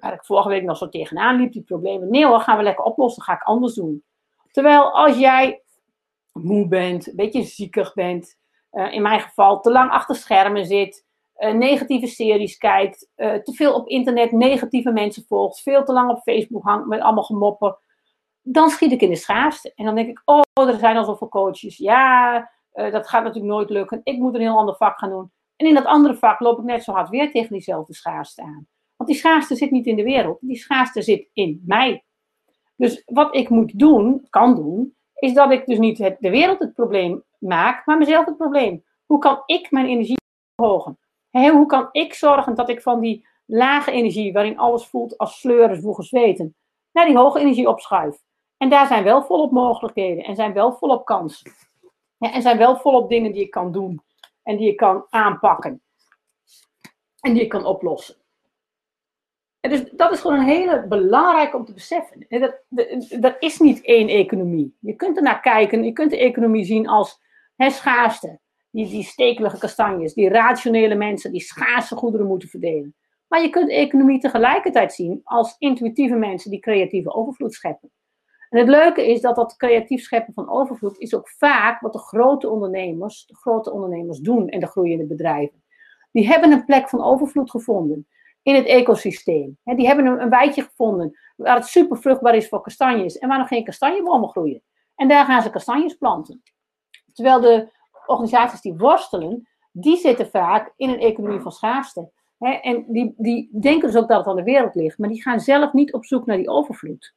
waar 0.00 0.12
ik 0.12 0.24
vorige 0.24 0.48
week 0.48 0.62
nog 0.62 0.76
zo 0.76 0.88
tegenaan 0.88 1.36
liep, 1.36 1.52
die 1.52 1.62
problemen, 1.62 2.10
nee 2.10 2.26
hoor, 2.26 2.40
gaan 2.40 2.56
we 2.56 2.62
lekker 2.62 2.84
oplossen, 2.84 3.22
ga 3.22 3.32
ik 3.32 3.42
anders 3.42 3.74
doen. 3.74 4.04
Terwijl 4.50 4.92
als 4.92 5.18
jij 5.18 5.62
moe 6.32 6.68
bent, 6.68 7.06
een 7.06 7.16
beetje 7.16 7.42
ziekig 7.42 7.94
bent, 7.94 8.38
uh, 8.72 8.92
in 8.92 9.02
mijn 9.02 9.20
geval 9.20 9.60
te 9.60 9.70
lang 9.70 9.90
achter 9.90 10.16
schermen 10.16 10.66
zit, 10.66 11.06
uh, 11.38 11.52
negatieve 11.52 12.06
series 12.06 12.56
kijkt, 12.56 13.10
uh, 13.16 13.34
te 13.34 13.52
veel 13.52 13.74
op 13.74 13.88
internet 13.88 14.32
negatieve 14.32 14.92
mensen 14.92 15.24
volgt, 15.26 15.60
veel 15.60 15.84
te 15.84 15.92
lang 15.92 16.10
op 16.10 16.22
Facebook 16.22 16.62
hangt 16.62 16.86
met 16.86 17.00
allemaal 17.00 17.24
gemoppen, 17.24 17.78
dan 18.42 18.70
schiet 18.70 18.92
ik 18.92 19.00
in 19.02 19.10
de 19.10 19.16
schaarste. 19.16 19.72
En 19.74 19.84
dan 19.84 19.94
denk 19.94 20.08
ik, 20.08 20.22
oh, 20.24 20.68
er 20.68 20.78
zijn 20.78 20.96
al 20.96 21.04
zoveel 21.04 21.28
coaches. 21.28 21.76
Ja, 21.76 22.36
uh, 22.74 22.92
dat 22.92 23.08
gaat 23.08 23.22
natuurlijk 23.22 23.52
nooit 23.52 23.70
lukken. 23.70 24.00
Ik 24.02 24.18
moet 24.18 24.34
een 24.34 24.40
heel 24.40 24.58
ander 24.58 24.76
vak 24.76 24.98
gaan 24.98 25.10
doen. 25.10 25.32
En 25.56 25.66
in 25.66 25.74
dat 25.74 25.84
andere 25.84 26.14
vak 26.14 26.40
loop 26.40 26.58
ik 26.58 26.64
net 26.64 26.84
zo 26.84 26.92
hard 26.92 27.08
weer 27.08 27.30
tegen 27.30 27.52
diezelfde 27.52 27.94
schaarste 27.94 28.42
aan. 28.42 28.66
Want 28.96 29.10
die 29.10 29.18
schaarste 29.18 29.56
zit 29.56 29.70
niet 29.70 29.86
in 29.86 29.96
de 29.96 30.02
wereld, 30.02 30.38
die 30.40 30.56
schaarste 30.56 31.02
zit 31.02 31.28
in 31.32 31.62
mij. 31.66 32.04
Dus 32.76 33.02
wat 33.06 33.34
ik 33.34 33.48
moet 33.48 33.78
doen, 33.78 34.26
kan 34.30 34.54
doen, 34.54 34.96
is 35.14 35.34
dat 35.34 35.50
ik 35.50 35.66
dus 35.66 35.78
niet 35.78 35.96
de 35.98 36.30
wereld 36.30 36.58
het 36.58 36.74
probleem 36.74 37.24
maak, 37.38 37.86
maar 37.86 37.98
mezelf 37.98 38.24
het 38.24 38.36
probleem. 38.36 38.84
Hoe 39.06 39.18
kan 39.18 39.42
ik 39.46 39.70
mijn 39.70 39.86
energie 39.86 40.16
verhogen? 40.54 40.98
Hoe 41.40 41.66
kan 41.66 41.88
ik 41.92 42.14
zorgen 42.14 42.54
dat 42.54 42.68
ik 42.68 42.82
van 42.82 43.00
die 43.00 43.26
lage 43.46 43.90
energie, 43.90 44.32
waarin 44.32 44.58
alles 44.58 44.86
voelt 44.86 45.18
als 45.18 45.40
sleuren, 45.40 45.76
zwoegen, 45.76 46.04
zweten, 46.04 46.56
naar 46.92 47.06
die 47.06 47.16
hoge 47.16 47.40
energie 47.40 47.68
opschuif? 47.68 48.22
En 48.56 48.68
daar 48.68 48.86
zijn 48.86 49.04
wel 49.04 49.22
volop 49.22 49.52
mogelijkheden 49.52 50.24
en 50.24 50.34
zijn 50.34 50.52
wel 50.52 50.72
volop 50.72 51.04
kansen. 51.04 51.52
En 52.18 52.42
zijn 52.42 52.58
wel 52.58 52.76
volop 52.76 53.08
dingen 53.08 53.32
die 53.32 53.42
ik 53.42 53.50
kan 53.50 53.72
doen 53.72 54.02
en 54.42 54.56
die 54.56 54.68
ik 54.68 54.76
kan 54.76 55.06
aanpakken 55.10 55.82
en 57.20 57.32
die 57.32 57.42
ik 57.42 57.48
kan 57.48 57.64
oplossen. 57.64 58.16
En 59.60 59.70
dus 59.70 59.90
dat 59.90 60.12
is 60.12 60.20
gewoon 60.20 60.38
een 60.38 60.46
hele 60.46 60.86
belangrijke 60.88 61.56
om 61.56 61.64
te 61.64 61.72
beseffen. 61.72 62.26
Er 63.20 63.36
is 63.38 63.58
niet 63.58 63.84
één 63.84 64.08
economie. 64.08 64.76
Je 64.80 64.94
kunt 64.94 65.16
er 65.16 65.22
naar 65.22 65.40
kijken, 65.40 65.84
je 65.84 65.92
kunt 65.92 66.10
de 66.10 66.18
economie 66.18 66.64
zien 66.64 66.88
als 66.88 67.20
hè, 67.56 67.70
schaarste. 67.70 68.40
Die, 68.74 68.88
die 68.88 69.02
stekelige 69.02 69.58
kastanjes, 69.58 70.14
die 70.14 70.28
rationele 70.28 70.94
mensen 70.94 71.32
die 71.32 71.40
schaarse 71.40 71.96
goederen 71.96 72.26
moeten 72.26 72.48
verdelen. 72.48 72.94
Maar 73.28 73.42
je 73.42 73.50
kunt 73.50 73.70
economie 73.70 74.18
tegelijkertijd 74.18 74.92
zien 74.92 75.20
als 75.24 75.56
intuïtieve 75.58 76.14
mensen 76.14 76.50
die 76.50 76.60
creatieve 76.60 77.14
overvloed 77.14 77.54
scheppen. 77.54 77.90
En 78.48 78.58
het 78.58 78.68
leuke 78.68 79.06
is 79.06 79.20
dat 79.20 79.36
dat 79.36 79.56
creatief 79.56 80.02
scheppen 80.02 80.34
van 80.34 80.50
overvloed 80.50 80.98
is 80.98 81.14
ook 81.14 81.28
vaak 81.28 81.80
wat 81.80 81.92
de 81.92 81.98
grote 81.98 82.48
ondernemers, 82.48 83.26
de 83.26 83.36
grote 83.36 83.72
ondernemers 83.72 84.18
doen 84.18 84.48
en 84.48 84.60
de 84.60 84.66
groeiende 84.66 85.06
bedrijven. 85.06 85.62
Die 86.12 86.26
hebben 86.26 86.52
een 86.52 86.64
plek 86.64 86.88
van 86.88 87.02
overvloed 87.02 87.50
gevonden 87.50 88.08
in 88.42 88.54
het 88.54 88.66
ecosysteem. 88.66 89.58
Die 89.62 89.86
hebben 89.86 90.06
een, 90.06 90.32
een 90.32 90.52
gevonden 90.52 91.18
waar 91.36 91.56
het 91.56 91.66
super 91.66 91.98
vruchtbaar 91.98 92.34
is 92.34 92.48
voor 92.48 92.60
kastanjes 92.60 93.18
en 93.18 93.28
waar 93.28 93.38
nog 93.38 93.48
geen 93.48 93.64
kastanjebomen 93.64 94.28
groeien. 94.28 94.62
En 94.94 95.08
daar 95.08 95.24
gaan 95.24 95.42
ze 95.42 95.50
kastanjes 95.50 95.94
planten. 95.94 96.42
Terwijl 97.12 97.40
de 97.40 97.72
organisaties 98.06 98.60
die 98.60 98.76
worstelen, 98.76 99.48
die 99.72 99.96
zitten 99.96 100.30
vaak 100.30 100.72
in 100.76 100.88
een 100.88 101.00
economie 101.00 101.40
van 101.40 101.52
schaarste. 101.52 102.10
En 102.38 102.84
die, 102.88 103.14
die 103.16 103.48
denken 103.60 103.88
dus 103.88 103.96
ook 103.96 104.08
dat 104.08 104.18
het 104.18 104.26
aan 104.26 104.36
de 104.36 104.42
wereld 104.42 104.74
ligt, 104.74 104.98
maar 104.98 105.08
die 105.08 105.22
gaan 105.22 105.40
zelf 105.40 105.72
niet 105.72 105.92
op 105.92 106.04
zoek 106.04 106.26
naar 106.26 106.36
die 106.36 106.48
overvloed. 106.48 107.14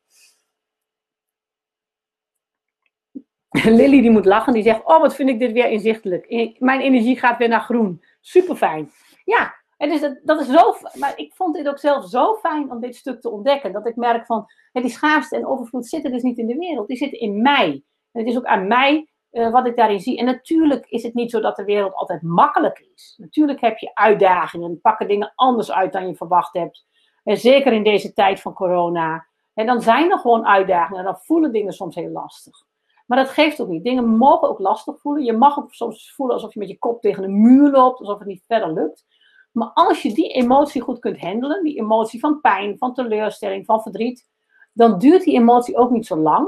Lily 3.80 4.02
die 4.02 4.12
moet 4.12 4.26
lachen, 4.26 4.54
die 4.54 4.64
zegt, 4.64 4.86
oh 4.86 5.02
wat 5.02 5.16
vind 5.16 5.30
ik 5.30 5.40
dit 5.40 5.52
weer 5.52 5.70
inzichtelijk. 5.70 6.56
Mijn 6.60 6.82
energie 6.82 7.20
gaat 7.20 7.38
weer 7.38 7.48
naar 7.48 7.62
groen. 7.62 8.04
Super 8.22 8.56
fijn. 8.56 8.92
Ja, 9.26 9.56
en 9.78 9.90
dus 9.90 10.02
dat, 10.02 10.20
dat 10.24 10.40
is 10.42 10.48
zo, 10.48 10.76
maar 11.00 11.14
ik 11.16 11.34
vond 11.34 11.56
dit 11.56 11.68
ook 11.68 11.80
zelf 11.80 12.10
zo 12.10 12.36
fijn 12.36 12.72
om 12.72 12.82
dit 12.82 12.96
stuk 12.96 13.22
te 13.22 13.30
ontdekken. 13.30 13.72
Dat 13.72 13.88
ik 13.88 13.96
merk 13.96 14.26
van, 14.26 14.46
hè, 14.72 14.82
die 14.82 14.92
schaarste 14.92 15.36
en 15.36 15.46
overvloed 15.46 15.88
zitten 15.88 16.12
dus 16.12 16.22
niet 16.22 16.38
in 16.38 16.48
de 16.48 16.58
wereld, 16.58 16.88
die 16.88 16.98
zitten 16.98 17.20
in 17.20 17.42
mij. 17.42 17.84
En 18.12 18.20
het 18.22 18.28
is 18.28 18.38
ook 18.38 18.46
aan 18.46 18.68
mij 18.68 19.10
uh, 19.32 19.52
wat 19.52 19.68
ik 19.68 19.76
daarin 19.76 20.00
zie. 20.00 20.18
En 20.18 20.26
natuurlijk 20.26 20.86
is 20.86 21.04
het 21.04 21.14
niet 21.14 21.32
zo 21.32 21.40
dat 21.40 21.56
de 21.56 21.64
wereld 21.64 21.94
altijd 21.94 22.22
makkelijk 22.22 22.88
is. 22.94 23.14
Natuurlijk 23.18 23.62
heb 23.62 23.78
je 23.78 23.92
uitdagingen, 23.94 24.82
pakken 24.82 25.08
dingen 25.08 25.32
anders 25.36 25.72
uit 25.72 25.94
dan 25.94 26.08
je 26.08 26.16
verwacht 26.16 26.54
hebt. 26.54 26.86
En 27.24 27.38
zeker 27.38 27.74
in 27.74 27.84
deze 27.84 28.14
tijd 28.14 28.42
van 28.42 28.54
corona. 28.54 29.28
En 29.54 29.66
dan 29.66 29.82
zijn 29.82 30.12
er 30.12 30.20
gewoon 30.20 30.46
uitdagingen 30.46 31.00
en 31.00 31.06
dan 31.06 31.20
voelen 31.20 31.52
dingen 31.52 31.74
soms 31.74 31.96
heel 31.96 32.10
lastig. 32.10 32.66
Maar 33.06 33.18
dat 33.18 33.30
geeft 33.30 33.62
ook 33.62 33.68
niet. 33.68 33.84
Dingen 33.84 34.18
mogen 34.18 34.50
ook 34.50 34.60
lastig 34.60 35.00
voelen. 35.00 35.24
Je 35.24 35.34
mag 35.34 35.60
ook 35.60 35.74
soms 35.74 36.14
voelen 36.14 36.36
alsof 36.36 36.54
je 36.54 36.60
met 36.60 36.70
je 36.70 36.78
kop 36.78 37.02
tegen 37.02 37.24
een 37.24 37.42
muur 37.42 37.72
loopt, 37.72 38.00
alsof 38.00 38.20
het 38.20 38.28
niet 38.28 38.44
verder 38.48 38.74
lukt. 38.74 39.06
Maar 39.52 39.72
als 39.74 40.02
je 40.02 40.14
die 40.14 40.34
emotie 40.34 40.82
goed 40.82 41.00
kunt 41.00 41.20
handelen, 41.20 41.64
die 41.64 41.80
emotie 41.80 42.20
van 42.20 42.42
pijn, 42.42 42.78
van 42.78 42.94
teleurstelling, 42.94 43.66
van 43.66 43.82
verdriet, 43.82 44.28
dan 44.74 45.00
duurt 45.00 45.24
die 45.24 45.34
emotie 45.34 45.78
ook 45.78 45.92
niet 45.92 46.06
zo 46.06 46.18
lang. 46.18 46.48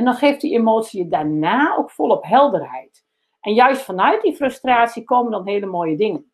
En 0.00 0.06
dan 0.06 0.14
geeft 0.14 0.40
die 0.40 0.54
emotie 0.54 1.02
je 1.02 1.08
daarna 1.08 1.76
ook 1.76 1.90
volop 1.90 2.24
helderheid. 2.24 3.04
En 3.40 3.54
juist 3.54 3.82
vanuit 3.82 4.22
die 4.22 4.36
frustratie 4.36 5.04
komen 5.04 5.32
dan 5.32 5.46
hele 5.46 5.66
mooie 5.66 5.96
dingen. 5.96 6.32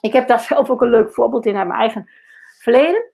Ik 0.00 0.12
heb 0.12 0.28
daar 0.28 0.40
zelf 0.50 0.70
ook 0.70 0.82
een 0.82 0.90
leuk 0.90 1.12
voorbeeld 1.12 1.46
in 1.46 1.56
uit 1.56 1.66
mijn 1.66 1.80
eigen 1.80 2.10
verleden. 2.58 3.12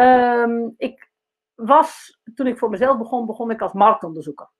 Um, 0.00 0.74
ik 0.76 1.10
was, 1.54 2.20
toen 2.34 2.46
ik 2.46 2.58
voor 2.58 2.70
mezelf 2.70 2.98
begon, 2.98 3.26
begon 3.26 3.50
ik 3.50 3.62
als 3.62 3.72
marktonderzoeker. 3.72 4.50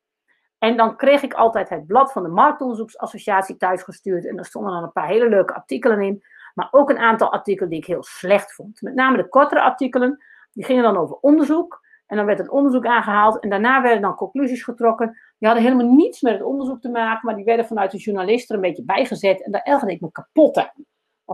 En 0.59 0.77
dan 0.77 0.97
kreeg 0.97 1.23
ik 1.23 1.35
altijd 1.35 1.69
het 1.69 1.87
blad 1.87 2.13
van 2.13 2.23
de 2.23 2.29
Marktonderzoeksassociatie 2.29 3.57
thuisgestuurd. 3.57 4.27
En 4.27 4.37
daar 4.37 4.45
stonden 4.45 4.73
dan 4.73 4.83
een 4.83 4.93
paar 4.93 5.09
hele 5.09 5.29
leuke 5.29 5.55
artikelen 5.55 6.01
in. 6.01 6.25
Maar 6.55 6.69
ook 6.71 6.91
een 6.91 6.99
aantal 6.99 7.33
artikelen 7.33 7.71
die 7.71 7.79
ik 7.79 7.87
heel 7.87 8.03
slecht 8.03 8.55
vond. 8.55 8.83
Met 8.83 8.95
name 8.95 9.17
de 9.17 9.29
kortere 9.29 9.61
artikelen. 9.61 10.25
Die 10.53 10.65
gingen 10.65 10.83
dan 10.83 10.97
over 10.97 11.17
onderzoek. 11.17 11.87
En 12.09 12.17
dan 12.17 12.27
werd 12.27 12.39
het 12.39 12.49
onderzoek 12.49 12.87
aangehaald. 12.87 13.41
En 13.41 13.51
daarna 13.51 13.83
werden 13.83 14.01
dan 14.01 14.15
conclusies 14.15 14.63
getrokken. 14.63 15.07
Die 15.39 15.49
hadden 15.49 15.67
helemaal 15.67 15.93
niets 15.95 16.21
met 16.21 16.33
het 16.33 16.43
onderzoek 16.43 16.81
te 16.81 16.89
maken. 16.89 17.21
Maar 17.27 17.37
die 17.37 17.45
werden 17.45 17.67
vanuit 17.67 17.91
de 17.91 17.99
journalist 17.99 18.49
er 18.49 18.55
een 18.55 18.61
beetje 18.61 18.85
bijgezet. 18.85 19.43
En 19.45 19.53
daar 19.53 19.63
ergerde 19.63 19.95
ik 19.95 20.01
me 20.01 20.13
kapot 20.13 20.57
aan. 20.57 20.85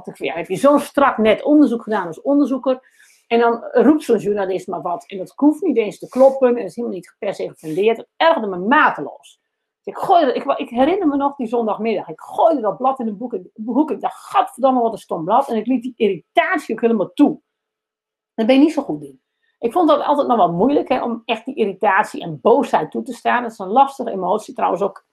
Ik 0.05 0.19
ja, 0.19 0.35
heb 0.35 0.49
je 0.49 0.57
zo'n 0.57 0.81
strak 0.81 1.19
net 1.19 1.43
onderzoek 1.43 1.83
gedaan 1.83 2.07
als 2.07 2.23
onderzoeker. 2.23 2.81
En 3.27 3.39
dan 3.39 3.65
roept 3.73 4.03
zo'n 4.03 4.19
journalist 4.19 4.67
maar 4.67 4.83
wat. 4.83 5.05
En 5.07 5.19
dat 5.19 5.33
hoeft 5.37 5.63
niet 5.63 5.77
eens 5.77 5.99
te 5.99 6.09
kloppen. 6.09 6.49
En 6.49 6.55
dat 6.55 6.65
is 6.65 6.77
helemaal 6.77 6.97
niet 6.97 7.15
per 7.19 7.35
se 7.35 7.49
gefundeerd. 7.49 7.97
Het 7.97 8.09
ergerde 8.17 8.47
me 8.47 8.57
mateloos. 8.57 9.41
Ik, 9.85 9.97
gooide, 9.97 10.35
ik, 10.35 10.45
ik, 10.45 10.69
herinner 10.69 11.09
me 11.09 11.17
nog 11.17 11.37
die 11.37 11.47
zondagmiddag. 11.47 12.09
Ik 12.09 12.21
gooide 12.21 12.61
dat 12.61 12.77
blad 12.77 12.99
in 12.99 13.07
de 13.07 13.13
boek. 13.55 13.91
Ik 13.91 14.01
dacht, 14.01 14.25
gadverdamme, 14.25 14.81
wat 14.81 14.93
een 14.93 14.99
stom 14.99 15.25
blad. 15.25 15.49
En 15.49 15.57
ik 15.57 15.67
liet 15.67 15.83
die 15.83 15.95
irritatie 15.97 16.75
ook 16.75 16.81
helemaal 16.81 17.13
toe. 17.13 17.41
Daar 18.35 18.47
ben 18.47 18.55
je 18.55 18.61
niet 18.61 18.73
zo 18.73 18.83
goed 18.83 19.03
in. 19.03 19.23
Ik 19.65 19.73
vond 19.73 19.89
dat 19.89 20.03
altijd 20.03 20.29
nog 20.29 20.37
wel 20.37 20.53
moeilijk 20.53 20.89
hè, 20.89 21.03
om 21.03 21.23
echt 21.25 21.45
die 21.45 21.55
irritatie 21.55 22.23
en 22.23 22.41
boosheid 22.41 22.91
toe 22.91 23.03
te 23.03 23.13
staan. 23.13 23.43
Dat 23.43 23.53
is 23.53 23.59
een 23.59 23.67
lastige 23.67 24.11
emotie, 24.11 24.55
trouwens 24.55 24.83
ook 24.83 25.07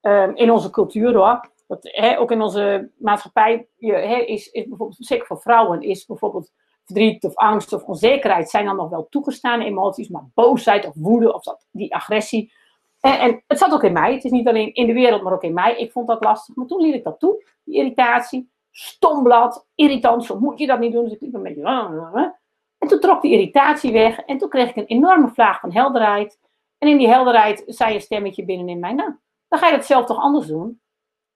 um, 0.00 0.36
in 0.36 0.50
onze 0.50 0.70
cultuur 0.70 1.14
hoor. 1.14 1.50
Dat, 1.66 1.78
hè, 1.82 2.18
ook 2.18 2.30
in 2.30 2.42
onze 2.42 2.90
maatschappij 2.98 3.68
je, 3.76 3.92
hè, 3.92 4.16
is, 4.16 4.50
is 4.50 4.68
bijvoorbeeld, 4.68 4.96
zeker 5.00 5.26
voor 5.26 5.40
vrouwen, 5.40 5.82
is 5.82 6.06
bijvoorbeeld 6.06 6.52
verdriet 6.84 7.24
of 7.24 7.34
angst 7.34 7.72
of 7.72 7.84
onzekerheid 7.84 8.50
zijn 8.50 8.64
dan 8.64 8.76
nog 8.76 8.88
wel 8.88 9.06
toegestane 9.08 9.64
emoties, 9.64 10.08
maar 10.08 10.30
boosheid 10.34 10.86
of 10.86 10.94
woede 10.94 11.34
of 11.34 11.42
dat, 11.42 11.66
die 11.70 11.94
agressie. 11.94 12.52
En, 13.00 13.18
en, 13.18 13.42
het 13.46 13.58
zat 13.58 13.72
ook 13.72 13.84
in 13.84 13.92
mij. 13.92 14.14
Het 14.14 14.24
is 14.24 14.30
niet 14.30 14.48
alleen 14.48 14.74
in 14.74 14.86
de 14.86 14.92
wereld, 14.92 15.22
maar 15.22 15.32
ook 15.32 15.42
in 15.42 15.54
mij. 15.54 15.76
Ik 15.76 15.92
vond 15.92 16.06
dat 16.06 16.24
lastig. 16.24 16.54
Maar 16.54 16.66
toen 16.66 16.80
liet 16.80 16.94
ik 16.94 17.04
dat 17.04 17.18
toe. 17.18 17.44
Die 17.64 17.76
irritatie. 17.76 18.50
Stomblad. 18.70 19.66
Irritant. 19.74 20.24
Zo 20.24 20.38
moet 20.38 20.58
je 20.58 20.66
dat 20.66 20.78
niet 20.78 20.92
doen. 20.92 21.04
Dus 21.04 21.12
ik 21.12 21.20
liep 21.20 21.34
een 21.34 21.42
beetje. 21.42 22.38
En 22.80 22.88
toen 22.88 23.00
trok 23.00 23.22
die 23.22 23.32
irritatie 23.32 23.92
weg. 23.92 24.18
En 24.18 24.38
toen 24.38 24.48
kreeg 24.48 24.68
ik 24.68 24.76
een 24.76 24.86
enorme 24.86 25.28
vlaag 25.28 25.60
van 25.60 25.72
helderheid. 25.72 26.38
En 26.78 26.88
in 26.88 26.98
die 26.98 27.08
helderheid 27.08 27.62
zei 27.66 27.94
een 27.94 28.00
stemmetje 28.00 28.44
binnen 28.44 28.68
in 28.68 28.78
mij. 28.78 28.92
Nou, 28.92 29.14
dan 29.48 29.58
ga 29.58 29.66
je 29.66 29.74
het 29.74 29.86
zelf 29.86 30.06
toch 30.06 30.18
anders 30.18 30.46
doen? 30.46 30.80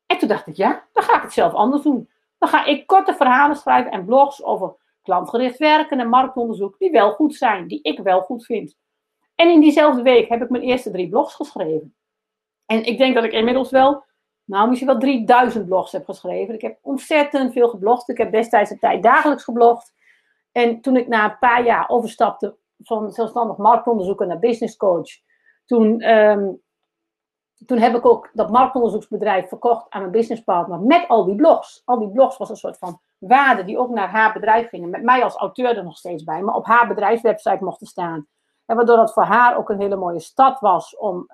En 0.07 0.18
toen 0.18 0.28
dacht 0.28 0.46
ik, 0.46 0.57
ja, 0.57 0.87
dan 0.92 1.02
ga 1.02 1.16
ik 1.16 1.22
het 1.22 1.33
zelf 1.33 1.52
anders 1.52 1.83
doen. 1.83 2.11
Dan 2.38 2.48
ga 2.48 2.64
ik 2.64 2.87
korte 2.87 3.14
verhalen 3.14 3.57
schrijven 3.57 3.92
en 3.92 4.04
blogs 4.04 4.44
over 4.44 4.76
klantgericht 5.02 5.59
werken 5.59 6.00
en 6.00 6.09
marktonderzoek. 6.09 6.78
Die 6.78 6.90
wel 6.90 7.12
goed 7.12 7.35
zijn. 7.35 7.66
Die 7.66 7.83
ik 7.83 7.98
wel 7.98 8.20
goed 8.20 8.44
vind. 8.44 8.76
En 9.35 9.50
in 9.50 9.61
diezelfde 9.61 10.02
week 10.02 10.28
heb 10.28 10.42
ik 10.42 10.50
mijn 10.50 10.62
eerste 10.62 10.90
drie 10.90 11.09
blogs 11.09 11.35
geschreven. 11.35 11.94
En 12.66 12.85
ik 12.85 12.98
denk 12.98 13.14
dat 13.14 13.24
ik 13.24 13.33
inmiddels 13.33 13.70
wel, 13.70 14.04
nou 14.44 14.68
misschien 14.68 14.88
wel 14.88 14.98
3000 14.98 15.66
blogs 15.66 15.92
heb 15.92 16.04
geschreven. 16.04 16.54
Ik 16.54 16.61
heb 16.61 16.78
ontzettend 16.83 17.52
veel 17.52 17.68
geblogd. 17.68 18.09
Ik 18.09 18.18
heb 18.18 18.33
destijds 18.33 18.70
een 18.70 18.78
tijd 18.78 19.02
dagelijks 19.02 19.44
geblogd. 19.44 19.92
En 20.54 20.80
toen 20.80 20.96
ik 20.96 21.08
na 21.08 21.24
een 21.24 21.38
paar 21.38 21.64
jaar 21.64 21.88
overstapte 21.88 22.56
van 22.78 23.12
zelfstandig 23.12 23.56
marktonderzoeker 23.56 24.26
naar 24.26 24.38
business 24.38 24.76
coach, 24.76 25.08
toen, 25.64 26.00
ehm, 26.00 26.52
toen 27.66 27.78
heb 27.78 27.94
ik 27.94 28.06
ook 28.06 28.30
dat 28.32 28.50
marktonderzoeksbedrijf 28.50 29.48
verkocht 29.48 29.90
aan 29.90 30.00
mijn 30.00 30.12
businesspartner 30.12 30.80
met 30.80 31.08
al 31.08 31.24
die 31.24 31.34
blogs. 31.34 31.82
Al 31.84 31.98
die 31.98 32.10
blogs 32.10 32.36
was 32.36 32.50
een 32.50 32.56
soort 32.56 32.78
van 32.78 33.00
waarde 33.18 33.64
die 33.64 33.78
ook 33.78 33.90
naar 33.90 34.08
haar 34.08 34.32
bedrijf 34.32 34.68
gingen. 34.68 34.90
Met 34.90 35.02
mij 35.02 35.24
als 35.24 35.36
auteur 35.36 35.76
er 35.76 35.84
nog 35.84 35.96
steeds 35.96 36.24
bij, 36.24 36.42
maar 36.42 36.54
op 36.54 36.66
haar 36.66 36.88
bedrijfswebsite 36.88 37.64
mochten 37.64 37.86
staan. 37.86 38.26
En 38.66 38.76
waardoor 38.76 38.96
dat 38.96 39.12
voor 39.12 39.22
haar 39.22 39.56
ook 39.56 39.68
een 39.68 39.80
hele 39.80 39.96
mooie 39.96 40.20
stad 40.20 40.60
was 40.60 40.96
om 40.96 41.28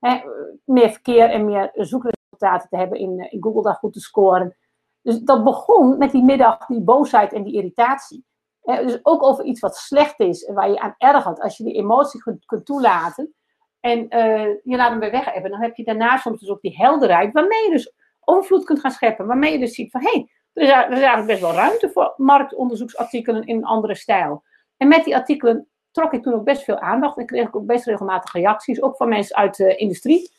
uh, 0.00 0.20
meer 0.64 0.90
verkeer 0.90 1.30
en 1.30 1.44
meer 1.44 1.70
zoekresultaten 1.72 2.68
te 2.68 2.76
hebben 2.76 2.98
in, 2.98 3.30
in 3.30 3.42
Google 3.42 3.62
daar 3.62 3.74
goed 3.74 3.92
te 3.92 4.00
scoren. 4.00 4.56
Dus 5.02 5.20
dat 5.20 5.44
begon 5.44 5.98
met 5.98 6.10
die 6.10 6.24
middag, 6.24 6.66
die 6.66 6.80
boosheid 6.80 7.32
en 7.32 7.42
die 7.42 7.54
irritatie. 7.54 8.24
Dus 8.66 8.98
ook 9.02 9.22
over 9.22 9.44
iets 9.44 9.60
wat 9.60 9.76
slecht 9.76 10.20
is 10.20 10.44
en 10.44 10.54
waar 10.54 10.70
je 10.70 10.80
aan 10.80 10.94
ergert, 10.98 11.40
als 11.40 11.56
je 11.56 11.64
die 11.64 11.74
emotie 11.74 12.20
kunt, 12.46 12.66
toelaten. 12.66 13.34
En 13.80 13.98
uh, 13.98 14.54
je 14.62 14.76
laat 14.76 14.90
hem 14.90 14.98
weer 14.98 15.10
weg 15.10 15.32
hebben. 15.32 15.50
Dan 15.50 15.62
heb 15.62 15.76
je 15.76 15.84
daarna 15.84 16.16
soms 16.16 16.40
dus 16.40 16.48
ook 16.48 16.60
die 16.60 16.76
helderheid, 16.76 17.32
waarmee 17.32 17.64
je 17.64 17.70
dus 17.70 17.92
overvloed 18.20 18.64
kunt 18.64 18.80
gaan 18.80 18.90
scheppen. 18.90 19.26
Waarmee 19.26 19.52
je 19.52 19.58
dus 19.58 19.74
ziet 19.74 19.90
van, 19.90 20.00
hé, 20.00 20.10
hey, 20.10 20.30
er, 20.52 20.62
is, 20.62 20.68
er 20.68 20.92
is 20.92 20.98
eigenlijk 20.98 21.26
best 21.26 21.40
wel 21.40 21.52
ruimte 21.52 21.90
voor 21.90 22.14
marktonderzoeksartikelen 22.16 23.46
in 23.46 23.56
een 23.56 23.64
andere 23.64 23.94
stijl. 23.94 24.42
En 24.76 24.88
met 24.88 25.04
die 25.04 25.16
artikelen 25.16 25.68
trok 25.90 26.12
ik 26.12 26.22
toen 26.22 26.34
ook 26.34 26.44
best 26.44 26.62
veel 26.62 26.78
aandacht 26.78 27.18
en 27.18 27.26
kreeg 27.26 27.46
ik 27.46 27.56
ook 27.56 27.66
best 27.66 27.86
regelmatig 27.86 28.32
reacties, 28.32 28.82
ook 28.82 28.96
van 28.96 29.08
mensen 29.08 29.36
uit 29.36 29.56
de 29.56 29.76
industrie. 29.76 30.30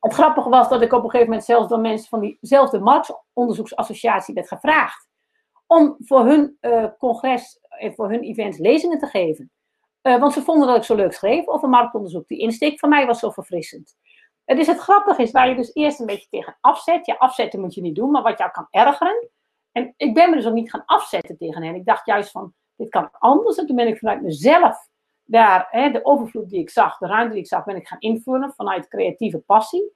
Het 0.00 0.14
grappige 0.14 0.48
was 0.48 0.68
dat 0.68 0.82
ik 0.82 0.92
op 0.92 1.04
een 1.04 1.10
gegeven 1.10 1.28
moment 1.28 1.44
zelfs 1.44 1.68
door 1.68 1.80
mensen 1.80 2.08
van 2.08 2.20
diezelfde 2.20 2.78
marktonderzoeksassociatie 2.78 4.34
werd 4.34 4.48
gevraagd 4.48 5.10
om 5.72 5.96
voor 5.98 6.26
hun 6.26 6.56
uh, 6.60 6.86
congres 6.98 7.60
en 7.68 7.94
voor 7.94 8.10
hun 8.10 8.22
events 8.22 8.58
lezingen 8.58 8.98
te 8.98 9.06
geven. 9.06 9.50
Uh, 10.02 10.20
want 10.20 10.32
ze 10.32 10.42
vonden 10.42 10.66
dat 10.66 10.76
ik 10.76 10.82
zo 10.82 10.94
leuk 10.94 11.12
schreef 11.12 11.46
over 11.46 11.68
marktonderzoek. 11.68 12.28
Die 12.28 12.38
insteek 12.38 12.78
van 12.78 12.88
mij 12.88 13.06
was 13.06 13.18
zo 13.18 13.30
verfrissend. 13.30 13.96
Uh, 14.46 14.56
dus 14.56 14.66
het 14.66 14.78
grappige 14.78 15.22
is 15.22 15.30
waar 15.30 15.48
je 15.48 15.54
dus 15.54 15.74
eerst 15.74 16.00
een 16.00 16.06
beetje 16.06 16.28
tegen 16.28 16.56
afzet. 16.60 17.06
Ja, 17.06 17.14
afzetten 17.14 17.60
moet 17.60 17.74
je 17.74 17.80
niet 17.80 17.94
doen, 17.94 18.10
maar 18.10 18.22
wat 18.22 18.38
jou 18.38 18.50
kan 18.50 18.66
ergeren. 18.70 19.28
En 19.72 19.94
ik 19.96 20.14
ben 20.14 20.30
me 20.30 20.36
dus 20.36 20.46
ook 20.46 20.54
niet 20.54 20.70
gaan 20.70 20.84
afzetten 20.84 21.36
tegen 21.36 21.62
hen. 21.62 21.74
Ik 21.74 21.84
dacht 21.84 22.06
juist 22.06 22.30
van, 22.30 22.54
dit 22.76 22.88
kan 22.88 23.10
anders. 23.12 23.56
En 23.56 23.66
toen 23.66 23.76
ben 23.76 23.88
ik 23.88 23.98
vanuit 23.98 24.22
mezelf 24.22 24.88
daar, 25.24 25.66
hè, 25.70 25.90
de 25.90 26.04
overvloed 26.04 26.50
die 26.50 26.60
ik 26.60 26.70
zag, 26.70 26.98
de 26.98 27.06
ruimte 27.06 27.32
die 27.32 27.42
ik 27.42 27.48
zag, 27.48 27.64
ben 27.64 27.76
ik 27.76 27.86
gaan 27.86 28.00
invullen 28.00 28.52
vanuit 28.52 28.88
creatieve 28.88 29.38
passie. 29.38 29.92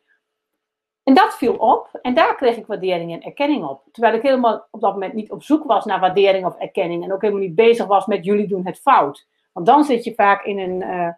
En 1.06 1.14
dat 1.14 1.36
viel 1.36 1.54
op 1.54 1.98
en 2.02 2.14
daar 2.14 2.36
kreeg 2.36 2.56
ik 2.56 2.66
waardering 2.66 3.12
en 3.12 3.22
erkenning 3.22 3.64
op. 3.64 3.82
Terwijl 3.92 4.14
ik 4.14 4.22
helemaal 4.22 4.66
op 4.70 4.80
dat 4.80 4.92
moment 4.92 5.12
niet 5.12 5.30
op 5.30 5.42
zoek 5.42 5.64
was 5.64 5.84
naar 5.84 6.00
waardering 6.00 6.46
of 6.46 6.56
erkenning. 6.56 7.04
En 7.04 7.12
ook 7.12 7.20
helemaal 7.20 7.42
niet 7.42 7.54
bezig 7.54 7.86
was 7.86 8.06
met 8.06 8.24
jullie 8.24 8.48
doen 8.48 8.66
het 8.66 8.78
fout. 8.78 9.26
Want 9.52 9.66
dan 9.66 9.84
zit 9.84 10.04
je 10.04 10.14
vaak 10.14 10.44
in 10.44 10.58
een, 10.58 10.82
uh, 10.82 11.08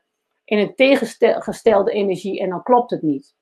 in 0.45 0.59
een 0.59 0.75
tegengestelde 0.75 1.93
energie 1.93 2.41
en 2.41 2.49
dan 2.49 2.63
klopt 2.63 2.91
het 2.91 3.03
niet. 3.03 3.35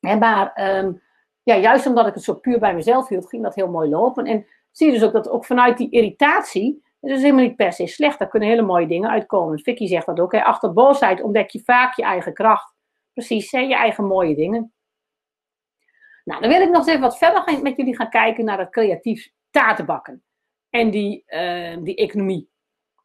En 0.00 0.18
maar 0.18 0.76
um, 0.78 1.02
ja, 1.42 1.56
juist 1.56 1.86
omdat 1.86 2.06
ik 2.06 2.14
het 2.14 2.22
zo 2.22 2.34
puur 2.34 2.58
bij 2.58 2.74
mezelf 2.74 3.08
hield, 3.08 3.28
ging 3.28 3.42
dat 3.42 3.54
heel 3.54 3.70
mooi 3.70 3.90
lopen. 3.90 4.24
En 4.24 4.46
zie 4.70 4.86
je 4.86 4.92
dus 4.92 5.02
ook 5.02 5.12
dat 5.12 5.28
ook 5.28 5.44
vanuit 5.44 5.78
die 5.78 5.90
irritatie, 5.90 6.84
dat 7.00 7.10
is 7.10 7.22
helemaal 7.22 7.44
niet 7.44 7.56
per 7.56 7.72
se 7.72 7.86
slecht, 7.86 8.18
daar 8.18 8.28
kunnen 8.28 8.48
hele 8.48 8.62
mooie 8.62 8.86
dingen 8.86 9.10
uitkomen. 9.10 9.58
Vicky 9.58 9.86
zegt 9.86 10.06
dat 10.06 10.20
ook, 10.20 10.32
hè, 10.32 10.44
achter 10.44 10.72
boosheid 10.72 11.22
ontdek 11.22 11.50
je 11.50 11.60
vaak 11.64 11.96
je 11.96 12.02
eigen 12.02 12.34
kracht. 12.34 12.74
Precies, 13.12 13.50
hè, 13.50 13.60
je 13.60 13.74
eigen 13.74 14.04
mooie 14.04 14.34
dingen. 14.34 14.72
Nou, 16.24 16.40
dan 16.40 16.50
wil 16.50 16.60
ik 16.60 16.68
nog 16.68 16.76
eens 16.76 16.86
even 16.86 17.00
wat 17.00 17.18
verder 17.18 17.62
met 17.62 17.76
jullie 17.76 17.96
gaan 17.96 18.10
kijken 18.10 18.44
naar 18.44 18.56
dat 18.56 18.70
creatief 18.70 19.30
taartenbakken. 19.50 20.22
En 20.70 20.90
die, 20.90 21.24
uh, 21.26 21.76
die 21.80 21.96
economie. 21.96 22.50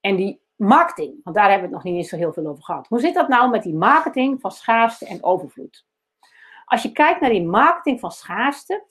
En 0.02 0.16
die 0.16 0.42
marketing. 0.56 1.20
Want 1.24 1.36
daar 1.36 1.50
hebben 1.50 1.70
we 1.70 1.76
het 1.76 1.84
nog 1.84 1.94
niet 1.94 2.02
eens 2.02 2.10
zo 2.10 2.18
heel 2.18 2.34
veel 2.34 2.48
over 2.48 2.64
gehad. 2.64 2.88
Hoe 2.88 3.00
zit 3.00 3.14
dat 3.14 3.28
nou 3.28 3.50
met 3.50 3.64
die 3.64 3.76
marketing 3.76 4.42
van 4.42 4.52
schaarste 4.52 5.06
en 5.06 5.24
overvloed? 5.24 5.86
Als 6.66 6.82
je 6.82 6.92
kijkt 6.92 7.22
naar 7.22 7.30
die 7.30 7.46
marketing 7.46 8.00
van 8.00 8.12
schaarste, 8.12 8.84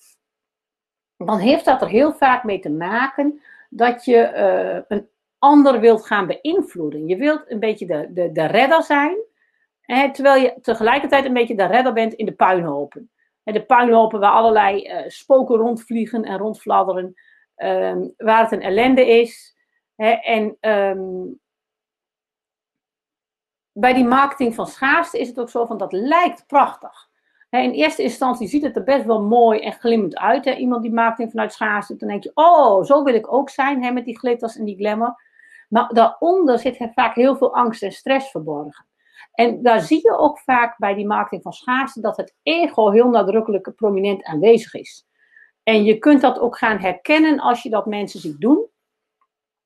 dan 1.16 1.38
heeft 1.38 1.64
dat 1.64 1.82
er 1.82 1.88
heel 1.88 2.12
vaak 2.12 2.44
mee 2.44 2.58
te 2.58 2.70
maken 2.70 3.40
dat 3.70 4.04
je 4.04 4.32
uh, 4.34 4.96
een 4.96 5.08
ander 5.38 5.80
wilt 5.80 6.06
gaan 6.06 6.26
beïnvloeden. 6.26 7.06
Je 7.06 7.16
wilt 7.16 7.50
een 7.50 7.60
beetje 7.60 7.86
de, 7.86 8.12
de, 8.12 8.32
de 8.32 8.46
redder 8.46 8.82
zijn, 8.82 9.16
hè, 9.80 10.12
terwijl 10.12 10.42
je 10.42 10.58
tegelijkertijd 10.62 11.24
een 11.24 11.32
beetje 11.32 11.56
de 11.56 11.66
redder 11.66 11.92
bent 11.92 12.14
in 12.14 12.26
de 12.26 12.32
puinhopen. 12.32 13.10
De 13.52 13.64
puinhopen 13.64 14.20
waar 14.20 14.32
allerlei 14.32 14.88
uh, 14.88 15.08
spoken 15.08 15.56
rondvliegen 15.56 16.22
en 16.22 16.38
rondfladderen, 16.38 17.14
um, 17.56 18.14
waar 18.16 18.42
het 18.42 18.52
een 18.52 18.62
ellende 18.62 19.06
is. 19.06 19.56
Hè, 19.94 20.10
en 20.10 20.56
um, 20.60 21.40
bij 23.72 23.94
die 23.94 24.04
marketing 24.04 24.54
van 24.54 24.66
schaarste 24.66 25.18
is 25.18 25.28
het 25.28 25.40
ook 25.40 25.50
zo 25.50 25.66
van 25.66 25.78
dat 25.78 25.92
lijkt 25.92 26.46
prachtig. 26.46 27.08
In 27.50 27.70
eerste 27.70 28.02
instantie 28.02 28.48
ziet 28.48 28.62
het 28.62 28.76
er 28.76 28.82
best 28.82 29.04
wel 29.04 29.22
mooi 29.22 29.60
en 29.60 29.72
glimmend 29.72 30.16
uit. 30.16 30.44
Hè? 30.44 30.54
Iemand 30.54 30.82
die 30.82 30.92
marketing 30.92 31.30
vanuit 31.30 31.52
schaarste. 31.52 31.96
Dan 31.96 32.08
denk 32.08 32.22
je, 32.22 32.30
oh, 32.34 32.84
zo 32.84 33.02
wil 33.02 33.14
ik 33.14 33.32
ook 33.32 33.50
zijn 33.50 33.82
hè, 33.82 33.90
met 33.90 34.04
die 34.04 34.18
glitters 34.18 34.56
en 34.56 34.64
die 34.64 34.76
glamour. 34.76 35.22
Maar 35.68 35.88
daaronder 35.92 36.58
zit 36.58 36.90
vaak 36.94 37.14
heel 37.14 37.36
veel 37.36 37.54
angst 37.54 37.82
en 37.82 37.92
stress 37.92 38.30
verborgen. 38.30 38.86
En 39.36 39.62
daar 39.62 39.80
zie 39.80 40.00
je 40.02 40.18
ook 40.18 40.38
vaak 40.38 40.78
bij 40.78 40.94
die 40.94 41.06
marketing 41.06 41.42
van 41.42 41.52
schaarste 41.52 42.00
dat 42.00 42.16
het 42.16 42.34
ego 42.42 42.90
heel 42.90 43.08
nadrukkelijk 43.08 43.72
prominent 43.74 44.24
aanwezig 44.24 44.74
is. 44.74 45.06
En 45.62 45.84
je 45.84 45.98
kunt 45.98 46.20
dat 46.20 46.38
ook 46.38 46.58
gaan 46.58 46.78
herkennen 46.78 47.38
als 47.38 47.62
je 47.62 47.70
dat 47.70 47.86
mensen 47.86 48.20
ziet 48.20 48.40
doen. 48.40 48.66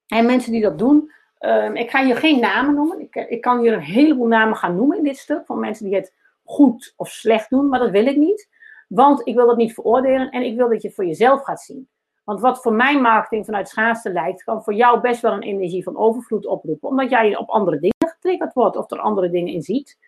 En 0.07 0.27
mensen 0.27 0.53
die 0.53 0.63
dat 0.63 0.79
doen, 0.79 1.13
um, 1.39 1.77
ik 1.77 1.91
ga 1.91 2.01
je 2.01 2.15
geen 2.15 2.41
namen 2.41 2.75
noemen. 2.75 3.01
Ik, 3.01 3.15
ik 3.15 3.41
kan 3.41 3.61
hier 3.61 3.73
een 3.73 3.81
heleboel 3.81 4.27
namen 4.27 4.57
gaan 4.57 4.77
noemen 4.77 4.97
in 4.97 5.05
dit 5.05 5.17
stuk 5.17 5.47
van 5.47 5.61
mensen 5.61 5.85
die 5.85 5.95
het 5.95 6.15
goed 6.45 6.93
of 6.97 7.09
slecht 7.09 7.51
doen, 7.51 7.69
maar 7.69 7.79
dat 7.79 7.91
wil 7.91 8.07
ik 8.07 8.17
niet. 8.17 8.49
Want 8.89 9.27
ik 9.27 9.35
wil 9.35 9.47
dat 9.47 9.57
niet 9.57 9.75
veroordelen 9.75 10.31
en 10.31 10.43
ik 10.43 10.57
wil 10.57 10.69
dat 10.69 10.83
je 10.83 10.87
het 10.87 10.97
voor 10.97 11.07
jezelf 11.07 11.43
gaat 11.43 11.61
zien. 11.61 11.89
Want 12.25 12.41
wat 12.41 12.63
voor 12.63 12.73
mijn 12.73 13.01
marketing 13.01 13.45
vanuit 13.45 13.69
schaarste 13.69 14.13
lijkt, 14.13 14.45
kan 14.45 14.63
voor 14.63 14.75
jou 14.75 15.01
best 15.01 15.21
wel 15.21 15.33
een 15.33 15.43
energie 15.43 15.83
van 15.83 15.97
overvloed 15.97 16.47
oproepen. 16.47 16.89
Omdat 16.89 17.11
jij 17.11 17.37
op 17.37 17.49
andere 17.49 17.79
dingen 17.79 17.97
getriggerd 17.99 18.53
wordt 18.53 18.77
of 18.77 18.91
er 18.91 19.01
andere 19.01 19.31
dingen 19.31 19.53
in 19.53 19.63
ziet. 19.63 19.99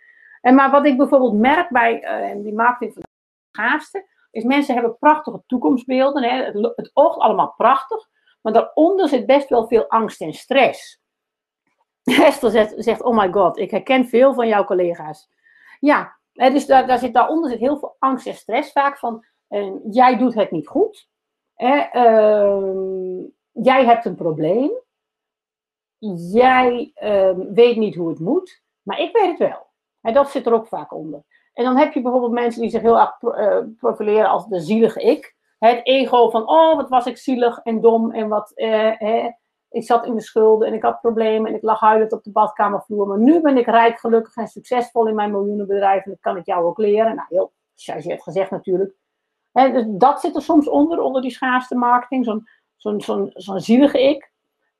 En 0.40 0.55
maar 0.55 0.70
wat 0.70 0.85
ik 0.87 0.96
bijvoorbeeld 0.96 1.35
merk 1.35 1.70
bij 1.70 2.03
uh, 2.37 2.42
die 2.42 2.55
marketing 2.55 2.92
van 2.92 3.03
schaarste, 3.51 4.07
is 4.31 4.44
mensen 4.44 4.75
hebben 4.75 4.98
prachtige 4.98 5.42
toekomstbeelden. 5.46 6.22
Hè. 6.22 6.42
Het, 6.42 6.90
oogt 6.92 7.18
allemaal 7.18 7.55
prachtig, 7.57 8.09
maar 8.40 8.53
daaronder 8.53 9.09
zit 9.09 9.27
best 9.27 9.48
wel 9.48 9.66
veel 9.66 9.88
angst 9.88 10.20
en 10.20 10.33
stress. 10.33 11.01
Esther 12.03 12.51
zegt, 12.51 12.75
zegt, 12.77 13.03
oh 13.03 13.16
my 13.16 13.33
god, 13.33 13.59
ik 13.59 13.70
herken 13.70 14.07
veel 14.07 14.35
van 14.35 14.48
jouw 14.48 14.64
collega's. 14.64 15.31
Ja, 15.81 16.16
dus 16.33 16.66
daar, 16.66 16.87
daar 16.87 16.98
zit, 16.98 17.14
daaronder 17.14 17.51
zit 17.51 17.59
heel 17.59 17.79
veel 17.79 17.96
angst 17.98 18.27
en 18.27 18.35
stress 18.35 18.72
vaak 18.72 18.98
van, 18.98 19.25
jij 19.90 20.16
doet 20.18 20.35
het 20.35 20.51
niet 20.51 20.68
goed. 20.68 21.11
Uh, 21.62 23.25
jij 23.53 23.85
hebt 23.85 24.05
een 24.05 24.14
probleem. 24.14 24.70
Jij 26.33 26.90
ehm, 26.94 27.53
weet 27.53 27.77
niet 27.77 27.94
hoe 27.94 28.09
het 28.09 28.18
moet, 28.18 28.62
maar 28.83 29.01
ik 29.01 29.12
weet 29.12 29.29
het 29.29 29.38
wel. 29.38 29.66
En 30.01 30.14
dat 30.14 30.31
zit 30.31 30.46
er 30.46 30.53
ook 30.53 30.66
vaak 30.66 30.94
onder. 30.94 31.22
En 31.53 31.64
dan 31.64 31.77
heb 31.77 31.92
je 31.92 32.03
bijvoorbeeld 32.03 32.33
mensen 32.33 32.61
die 32.61 32.70
zich 32.70 32.83
heel 32.83 32.98
erg 32.98 33.22
uh, 33.22 33.59
profileren 33.79 34.29
als 34.29 34.46
de 34.46 34.61
zielige 34.61 35.03
ik. 35.03 35.37
Het 35.59 35.81
ego 35.83 36.31
van, 36.31 36.48
oh, 36.48 36.77
wat 36.77 36.88
was 36.88 37.07
ik 37.07 37.16
zielig 37.16 37.59
en 37.59 37.81
dom 37.81 38.11
en 38.11 38.29
wat, 38.29 38.53
eh, 38.55 39.25
ik 39.70 39.85
zat 39.85 40.07
in 40.07 40.14
de 40.14 40.20
schulden 40.20 40.68
en 40.68 40.75
ik 40.75 40.83
had 40.83 41.01
problemen 41.01 41.51
en 41.51 41.57
ik 41.57 41.62
lag 41.62 41.81
huilend 41.81 42.12
op 42.12 42.25
de 42.25 42.31
badkamervloer. 42.31 43.07
Maar 43.07 43.18
nu 43.18 43.40
ben 43.40 43.57
ik 43.57 43.66
rijk, 43.66 43.98
gelukkig 43.98 44.37
en 44.37 44.48
succesvol 44.48 45.09
in 45.09 45.14
mijn 45.14 45.31
miljoenenbedrijf 45.31 46.05
en 46.05 46.11
dat 46.11 46.20
kan 46.20 46.37
ik 46.37 46.46
jou 46.46 46.64
ook 46.64 46.79
leren. 46.79 47.14
Nou, 47.14 47.27
heel 47.29 47.53
chargeerd 47.75 48.22
gezegd 48.22 48.51
natuurlijk. 48.51 48.94
Dus 49.52 49.84
dat 49.88 50.20
zit 50.20 50.36
er 50.36 50.42
soms 50.42 50.68
onder, 50.68 51.00
onder 51.00 51.22
die 51.22 51.30
schaarste 51.30 51.74
marketing, 51.74 52.24
zo'n 52.24 52.48
zo'n 52.76 53.30
zo'n 53.34 53.60
zielige 53.60 54.02
ik. 54.02 54.30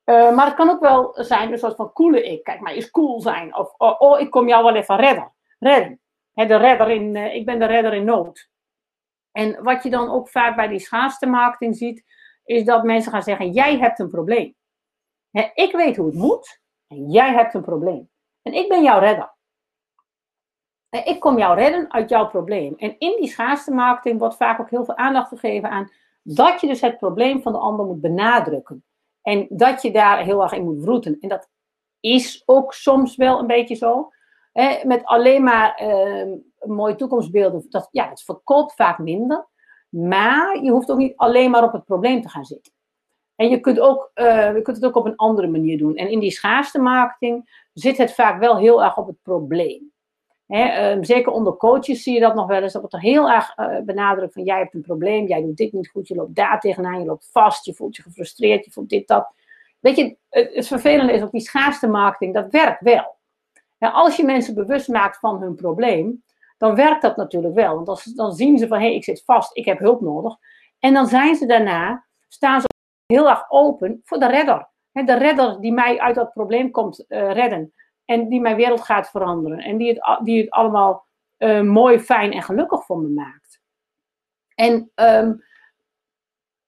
Uh, 0.04 0.35
maar 0.35 0.46
het 0.46 0.54
kan 0.54 0.70
ook 0.70 0.80
wel 0.80 1.11
zijn 1.14 1.52
een 1.52 1.58
soort 1.58 1.76
van 1.76 1.92
coole 1.92 2.22
ik. 2.22 2.44
Kijk, 2.44 2.61
maar 2.61 2.74
is 2.74 2.90
cool 2.90 3.20
zijn. 3.20 3.56
Of, 3.56 3.74
oh, 3.76 4.00
oh, 4.00 4.20
ik 4.20 4.30
kom 4.30 4.48
jou 4.48 4.64
wel 4.64 4.74
even 4.74 4.96
redden. 4.96 5.32
Redden. 5.58 6.00
de 6.35 6.56
redder 6.56 6.90
in, 6.90 7.14
uh, 7.14 7.35
ik 7.35 7.44
ben 7.44 7.58
de 7.58 7.66
redder 7.66 7.94
in 7.94 8.04
nood. 8.04 8.50
En 9.32 9.62
wat 9.62 9.82
je 9.82 9.90
dan 9.90 10.11
ook 10.11 10.28
vaak 10.28 10.56
bij 10.56 10.68
die 10.68 10.78
schaarste 10.78 11.26
marketing 11.26 11.76
ziet, 11.76 12.04
is 12.44 12.64
dat 12.64 12.85
mensen 12.85 13.12
gaan 13.12 13.22
zeggen, 13.22 13.50
jij 13.50 13.78
hebt 13.78 13.98
een 13.98 14.11
probleem 14.11 14.54
ik 15.54 15.72
weet 15.72 15.96
hoe 15.96 16.06
het 16.06 16.14
moet 16.14 16.61
en 16.87 17.11
jij 17.11 17.32
hebt 17.32 17.54
een 17.54 17.62
probleem. 17.62 18.11
En 18.42 18.52
ik 18.52 18.68
ben 18.68 18.82
jouw 18.82 18.98
redder. 18.98 19.35
En 20.92 21.07
ik 21.07 21.20
kom 21.20 21.38
jou 21.38 21.55
redden 21.55 21.92
uit 21.92 22.09
jouw 22.09 22.28
probleem. 22.28 22.74
En 22.76 22.98
in 22.98 23.16
die 23.20 23.28
schaarste 23.28 23.70
marketing 23.70 24.18
wordt 24.18 24.37
vaak 24.37 24.61
ook 24.61 24.70
heel 24.70 24.85
veel 24.85 24.96
aandacht 24.96 25.28
gegeven 25.28 25.70
aan 25.70 25.90
dat 26.22 26.61
je 26.61 26.66
dus 26.66 26.81
het 26.81 26.98
probleem 26.98 27.42
van 27.42 27.52
de 27.52 27.59
ander 27.59 27.87
moet 27.87 28.00
benadrukken. 28.00 28.85
En 29.22 29.46
dat 29.48 29.83
je 29.83 29.92
daar 29.92 30.18
heel 30.18 30.42
erg 30.42 30.52
in 30.52 30.64
moet 30.64 30.83
vroeten. 30.83 31.16
En 31.20 31.28
dat 31.28 31.48
is 32.00 32.42
ook 32.46 32.74
soms 32.74 33.16
wel 33.16 33.38
een 33.38 33.46
beetje 33.46 33.74
zo. 33.74 34.11
met 34.83 35.05
alleen 35.05 35.42
maar 35.42 35.83
uh, 35.83 36.33
mooie 36.61 36.94
toekomstbeelden, 36.94 37.66
dat, 37.68 37.88
ja, 37.90 38.09
het 38.09 38.22
verkoopt 38.22 38.74
vaak 38.74 38.98
minder. 38.98 39.46
Maar 39.88 40.62
je 40.62 40.70
hoeft 40.70 40.90
ook 40.90 40.98
niet 40.98 41.16
alleen 41.16 41.50
maar 41.50 41.64
op 41.64 41.72
het 41.72 41.85
probleem 41.85 42.22
te 42.22 42.28
gaan 42.28 42.44
zitten. 42.44 42.72
En 43.37 43.48
je 43.48 43.61
kunt, 43.61 43.81
ook, 43.81 44.11
uh, 44.14 44.55
je 44.55 44.62
kunt 44.62 44.76
het 44.76 44.87
ook 44.87 44.96
op 44.96 45.07
een 45.07 45.16
andere 45.16 45.48
manier 45.48 45.78
doen. 45.78 45.96
En 45.96 46.11
in 46.11 46.20
die 46.20 46.31
schaarste 46.31 46.78
marketing 46.78 47.66
zit 47.72 47.96
het 47.96 48.14
vaak 48.14 48.40
wel 48.40 48.57
heel 48.57 48.83
erg 48.83 48.96
op 48.96 49.07
het 49.07 49.22
probleem. 49.22 49.91
Um, 50.52 51.04
zeker 51.04 51.32
onder 51.32 51.56
coaches 51.56 52.02
zie 52.02 52.14
je 52.14 52.20
dat 52.20 52.34
nog 52.34 52.46
wel 52.46 52.62
eens. 52.62 52.72
Dat 52.72 52.80
wordt 52.80 52.96
er 52.96 53.02
heel 53.02 53.30
erg 53.30 53.58
uh, 53.58 53.78
benadrukt 53.80 54.32
van 54.32 54.42
jij 54.42 54.58
hebt 54.58 54.74
een 54.74 54.82
probleem, 54.82 55.26
jij 55.26 55.42
doet 55.42 55.56
dit 55.56 55.72
niet 55.72 55.88
goed, 55.88 56.08
je 56.08 56.14
loopt 56.14 56.34
daar 56.34 56.60
tegenaan, 56.60 57.00
je 57.00 57.06
loopt 57.06 57.28
vast, 57.32 57.64
je 57.64 57.74
voelt 57.74 57.96
je 57.96 58.02
gefrustreerd, 58.02 58.64
je 58.64 58.70
voelt 58.70 58.88
dit, 58.88 59.08
dat. 59.08 59.32
Weet 59.80 59.96
je, 59.96 60.16
het, 60.28 60.66
vervelende 60.66 61.12
is 61.12 61.22
ook 61.22 61.30
die 61.30 61.40
schaarste 61.40 61.86
marketing, 61.86 62.34
dat 62.34 62.50
werkt 62.50 62.80
wel. 62.80 63.16
Als 63.78 64.16
je 64.16 64.24
mensen 64.24 64.54
bewust 64.54 64.88
maakt 64.88 65.18
van 65.18 65.40
hun 65.40 65.54
probleem, 65.54 66.22
dan 66.58 66.74
werkt 66.74 67.02
dat 67.02 67.16
natuurlijk 67.16 67.54
wel. 67.54 67.84
Want 67.84 68.16
dan 68.16 68.32
zien 68.32 68.58
ze 68.58 68.66
van 68.66 68.78
hé, 68.78 68.84
hey, 68.84 68.94
ik 68.94 69.04
zit 69.04 69.22
vast, 69.24 69.56
ik 69.56 69.64
heb 69.64 69.78
hulp 69.78 70.00
nodig. 70.00 70.36
En 70.78 70.94
dan 70.94 71.06
zijn 71.06 71.34
ze 71.34 71.46
daarna, 71.46 72.04
staan 72.28 72.60
ze 72.60 72.66
heel 73.06 73.28
erg 73.28 73.44
open 73.48 74.00
voor 74.04 74.18
de 74.18 74.26
redder. 74.26 74.68
De 74.92 75.18
redder 75.18 75.60
die 75.60 75.72
mij 75.72 76.00
uit 76.00 76.14
dat 76.14 76.32
probleem 76.32 76.70
komt 76.70 77.04
uh, 77.08 77.32
redden. 77.32 77.72
En 78.12 78.29
die 78.29 78.40
mijn 78.40 78.57
wereld 78.57 78.81
gaat 78.81 79.11
veranderen. 79.11 79.59
En 79.59 79.77
die 79.77 79.88
het, 79.88 80.20
die 80.25 80.40
het 80.40 80.51
allemaal 80.51 81.07
uh, 81.38 81.61
mooi, 81.61 81.98
fijn 81.98 82.33
en 82.33 82.43
gelukkig 82.43 82.84
voor 82.84 82.99
me 82.99 83.09
maakt. 83.09 83.61
En 84.55 84.91
um, 84.95 85.45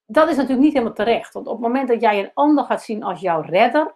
dat 0.06 0.28
is 0.28 0.36
natuurlijk 0.36 0.62
niet 0.62 0.72
helemaal 0.72 0.94
terecht. 0.94 1.34
Want 1.34 1.46
op 1.46 1.52
het 1.52 1.62
moment 1.62 1.88
dat 1.88 2.00
jij 2.00 2.18
een 2.18 2.30
ander 2.34 2.64
gaat 2.64 2.82
zien 2.82 3.02
als 3.02 3.20
jouw 3.20 3.40
redder, 3.40 3.94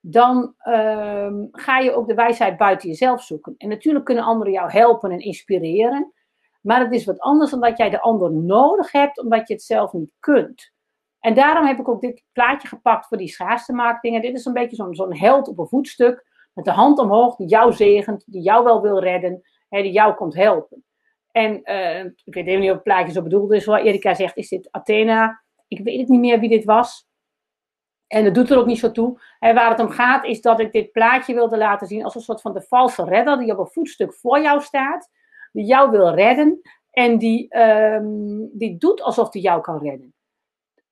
dan 0.00 0.54
um, 0.64 1.48
ga 1.52 1.78
je 1.78 1.94
ook 1.94 2.08
de 2.08 2.14
wijsheid 2.14 2.56
buiten 2.56 2.88
jezelf 2.88 3.22
zoeken. 3.22 3.54
En 3.56 3.68
natuurlijk 3.68 4.04
kunnen 4.04 4.24
anderen 4.24 4.52
jou 4.52 4.70
helpen 4.70 5.10
en 5.10 5.20
inspireren. 5.20 6.12
Maar 6.60 6.80
het 6.80 6.92
is 6.92 7.04
wat 7.04 7.20
anders 7.20 7.50
dan 7.50 7.60
dat 7.60 7.78
jij 7.78 7.90
de 7.90 8.00
ander 8.00 8.32
nodig 8.32 8.92
hebt, 8.92 9.18
omdat 9.18 9.48
je 9.48 9.54
het 9.54 9.62
zelf 9.62 9.92
niet 9.92 10.12
kunt. 10.18 10.72
En 11.20 11.34
daarom 11.34 11.66
heb 11.66 11.78
ik 11.78 11.88
ook 11.88 12.00
dit 12.00 12.22
plaatje 12.32 12.68
gepakt 12.68 13.06
voor 13.06 13.16
die 13.16 13.28
schaarste 13.28 14.00
dit 14.00 14.34
is 14.34 14.44
een 14.44 14.52
beetje 14.52 14.76
zo'n 14.76 14.94
zo'n 14.94 15.16
held 15.16 15.48
op 15.48 15.58
een 15.58 15.68
voetstuk. 15.68 16.28
Met 16.52 16.64
de 16.64 16.70
hand 16.70 16.98
omhoog, 16.98 17.36
die 17.36 17.48
jou 17.48 17.72
zegent, 17.72 18.24
die 18.26 18.42
jou 18.42 18.64
wel 18.64 18.82
wil 18.82 19.00
redden. 19.00 19.42
Hè, 19.68 19.82
die 19.82 19.92
jou 19.92 20.14
komt 20.14 20.34
helpen. 20.34 20.84
En 21.30 21.60
uh, 21.64 22.04
ik 22.04 22.34
weet 22.34 22.46
even 22.46 22.60
niet 22.60 22.68
of 22.68 22.74
het 22.74 22.84
plaatje 22.84 23.12
zo 23.12 23.22
bedoeld 23.22 23.52
is. 23.52 23.64
Waar 23.64 23.82
Erika 23.82 24.14
zegt, 24.14 24.36
is 24.36 24.48
dit 24.48 24.68
Athena? 24.70 25.42
Ik 25.68 25.80
weet 25.84 25.98
het 25.98 26.08
niet 26.08 26.20
meer 26.20 26.40
wie 26.40 26.48
dit 26.48 26.64
was. 26.64 27.08
En 28.06 28.24
dat 28.24 28.34
doet 28.34 28.50
er 28.50 28.58
ook 28.58 28.66
niet 28.66 28.78
zo 28.78 28.90
toe. 28.90 29.20
Waar 29.38 29.70
het 29.70 29.80
om 29.80 29.90
gaat 29.90 30.24
is 30.24 30.40
dat 30.40 30.60
ik 30.60 30.72
dit 30.72 30.92
plaatje 30.92 31.34
wilde 31.34 31.56
laten 31.56 31.86
zien 31.86 32.04
als 32.04 32.14
een 32.14 32.20
soort 32.20 32.40
van 32.40 32.52
de 32.52 32.62
valse 32.62 33.04
redder 33.04 33.38
die 33.38 33.52
op 33.52 33.58
een 33.58 33.72
voetstuk 33.72 34.14
voor 34.14 34.40
jou 34.40 34.60
staat. 34.60 35.10
Die 35.52 35.64
jou 35.64 35.90
wil 35.90 36.14
redden. 36.14 36.60
En 36.90 37.18
die, 37.18 37.48
ehm, 37.48 38.06
die 38.52 38.76
doet 38.76 39.02
alsof 39.02 39.32
hij 39.32 39.42
jou 39.42 39.60
kan 39.60 39.78
redden. 39.78 40.14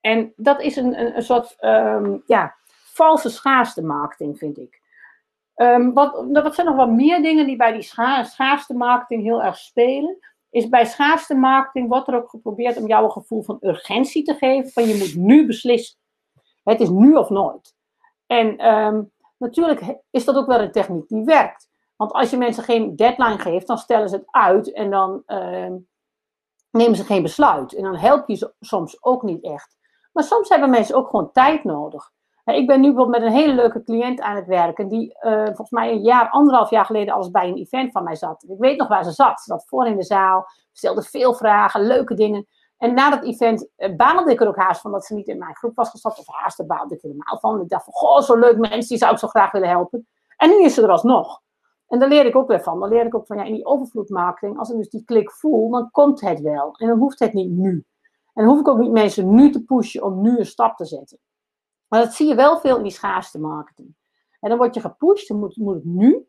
En 0.01 0.33
dat 0.37 0.61
is 0.61 0.77
een, 0.77 1.01
een, 1.01 1.17
een 1.17 1.23
soort 1.23 1.57
ehm, 1.59 2.17
ja, 2.27 2.57
valse 2.93 3.31
schaarste 3.31 3.83
marketing, 3.83 4.39
vind 4.39 4.59
ik. 4.59 4.81
Um, 5.61 5.93
wat, 5.93 6.27
wat 6.33 6.55
zijn 6.55 6.67
nog 6.67 6.77
wat 6.77 6.91
meer 6.91 7.23
dingen 7.23 7.47
die 7.47 7.57
bij 7.57 7.73
die 7.73 7.83
scha 7.83 8.25
schaarste 8.25 8.75
marketing 8.75 9.23
heel 9.23 9.43
erg 9.43 9.57
spelen? 9.57 10.19
Is 10.51 10.69
bij 10.69 10.87
schaarste 10.87 11.35
marketing 11.35 11.89
wordt 11.89 12.09
er 12.09 12.15
ook 12.15 12.31
geprobeerd 12.31 12.77
om 12.77 12.87
jou 12.87 13.05
een 13.05 13.13
gevoel 13.13 13.43
van 13.43 13.57
urgentie 13.61 14.23
te 14.23 14.35
geven. 14.35 14.71
Van 14.71 14.87
je 14.87 14.97
moet 14.97 15.17
nu 15.17 15.47
beslissen. 15.47 15.99
Het 16.65 16.81
is 16.81 16.89
nu 16.89 17.15
of 17.15 17.31
nooit. 17.31 17.75
En 18.27 18.67
um, 18.67 19.11
natuurlijk 19.39 19.99
is 20.11 20.25
dat 20.25 20.37
ook 20.37 20.47
wel 20.47 20.61
een 20.61 20.73
techniek 20.73 21.09
die 21.09 21.25
werkt. 21.25 21.69
Want 21.97 22.13
als 22.13 22.31
je 22.31 22.37
mensen 22.37 22.65
geen 22.65 22.97
deadline 22.97 23.39
geeft, 23.39 23.67
dan 23.67 23.79
stellen 23.79 24.09
ze 24.09 24.17
het 24.17 24.29
uit 24.31 24.73
en 24.73 24.91
dan 24.91 25.23
uh, 25.27 25.73
nemen 26.71 26.97
ze 26.97 27.05
geen 27.05 27.23
besluit. 27.23 27.75
En 27.75 27.83
dan 27.83 27.97
help 27.97 28.29
je 28.29 28.35
ze 28.35 28.55
soms 28.61 29.05
ook 29.05 29.23
niet 29.23 29.43
echt. 29.45 29.77
Maar 30.13 30.25
soms 30.25 30.49
hebben 30.49 30.71
mensen 30.71 30.97
ook 30.97 31.09
gewoon 31.09 31.33
tijd 31.33 31.65
nodig. 31.65 32.13
Ik 32.55 32.67
ben 32.67 32.81
nu 32.81 32.87
bijvoorbeeld 32.87 33.23
met 33.23 33.31
een 33.31 33.37
hele 33.37 33.55
leuke 33.55 33.83
cliënt 33.83 34.21
aan 34.21 34.37
het 34.37 34.47
werken, 34.47 34.89
die 34.89 35.17
uh, 35.23 35.45
volgens 35.45 35.71
mij 35.71 35.93
een 35.93 36.03
jaar, 36.03 36.29
anderhalf 36.29 36.71
jaar 36.71 36.85
geleden 36.85 37.15
alles 37.15 37.31
bij 37.31 37.49
een 37.49 37.57
event 37.57 37.93
van 37.93 38.05
mij 38.05 38.17
zat. 38.17 38.43
Ik 38.43 38.59
weet 38.59 38.79
nog 38.79 38.89
waar 38.89 39.05
ze 39.05 39.11
zat. 39.11 39.41
Ze 39.41 39.45
zat 39.45 39.67
voor 39.67 39.87
in 39.87 39.97
de 39.97 40.03
zaal, 40.03 40.47
stelde 40.73 41.03
veel 41.03 41.35
vragen, 41.35 41.87
leuke 41.87 42.15
dingen. 42.15 42.47
En 42.79 42.95
na 42.95 43.11
dat 43.11 43.25
event 43.25 43.69
uh, 43.77 43.97
baalde 43.97 44.31
ik 44.31 44.41
er 44.41 44.49
ook 44.49 44.57
haast 44.57 44.81
van 44.81 44.93
dat 44.93 45.05
ze 45.05 45.15
niet 45.15 45.27
in 45.27 45.39
mijn 45.39 45.57
groep 45.57 45.77
was 45.77 45.91
gestapt. 45.91 46.19
Of 46.19 46.27
haast, 46.27 46.57
daar 46.57 46.67
baalde 46.67 46.95
ik 46.95 47.03
helemaal 47.03 47.39
van. 47.41 47.61
Ik 47.61 47.69
dacht 47.69 47.85
van, 47.85 47.93
goh, 47.93 48.21
zo'n 48.21 48.39
leuk 48.39 48.59
mens, 48.59 48.89
die 48.89 48.99
zou 48.99 49.13
ik 49.13 49.19
zo 49.19 49.29
graag 49.29 49.53
willen 49.53 49.69
helpen. 49.69 50.07
En 50.37 50.49
nu 50.49 50.65
is 50.65 50.75
ze 50.75 50.83
er 50.83 50.91
alsnog. 50.91 51.41
En 51.89 51.99
daar 51.99 52.09
leer 52.09 52.27
ik 52.27 52.37
ook 52.37 52.49
weer 52.49 52.63
van. 52.63 52.81
Dan 52.81 52.89
leer 52.89 53.07
ik 53.07 53.15
ook 53.15 53.27
van, 53.27 53.37
ja, 53.37 53.43
in 53.43 53.53
die 53.53 53.67
overvloedmarketing, 53.67 54.59
als 54.59 54.71
ik 54.71 54.77
dus 54.77 54.91
die 54.91 55.05
klik 55.05 55.31
voel, 55.31 55.71
dan 55.71 55.91
komt 55.91 56.21
het 56.21 56.41
wel. 56.41 56.75
En 56.77 56.89
dan 56.89 56.99
hoeft 56.99 57.19
het 57.19 57.33
niet 57.33 57.51
nu. 57.51 57.85
En 58.35 58.45
dan 58.45 58.47
hoef 58.47 58.61
ik 58.61 58.69
ook 58.69 58.79
niet 58.79 58.91
mensen 58.91 59.35
nu 59.35 59.51
te 59.51 59.65
pushen 59.65 60.03
om 60.03 60.21
nu 60.21 60.39
een 60.39 60.47
stap 60.47 60.77
te 60.77 60.85
zetten. 60.85 61.19
Maar 61.89 62.01
dat 62.01 62.15
zie 62.15 62.29
je 62.29 62.35
wel 62.35 62.59
veel 62.59 62.77
in 62.77 62.83
die 62.83 62.93
schaarste 62.93 63.39
marketing. 63.39 63.95
En 64.41 64.49
dan 64.49 64.59
word 64.59 64.75
je 64.75 64.81
gepusht, 64.81 65.29
dan 65.29 65.39
moet, 65.39 65.57
moet 65.57 65.75
het 65.75 65.85
nu. 65.85 66.27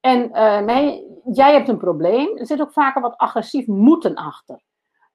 En 0.00 0.28
uh, 0.32 0.98
jij 1.32 1.52
hebt 1.52 1.68
een 1.68 1.78
probleem. 1.78 2.36
Er 2.36 2.46
zit 2.46 2.60
ook 2.60 2.72
vaker 2.72 3.02
wat 3.02 3.16
agressief 3.16 3.66
moeten 3.66 4.14
achter. 4.14 4.60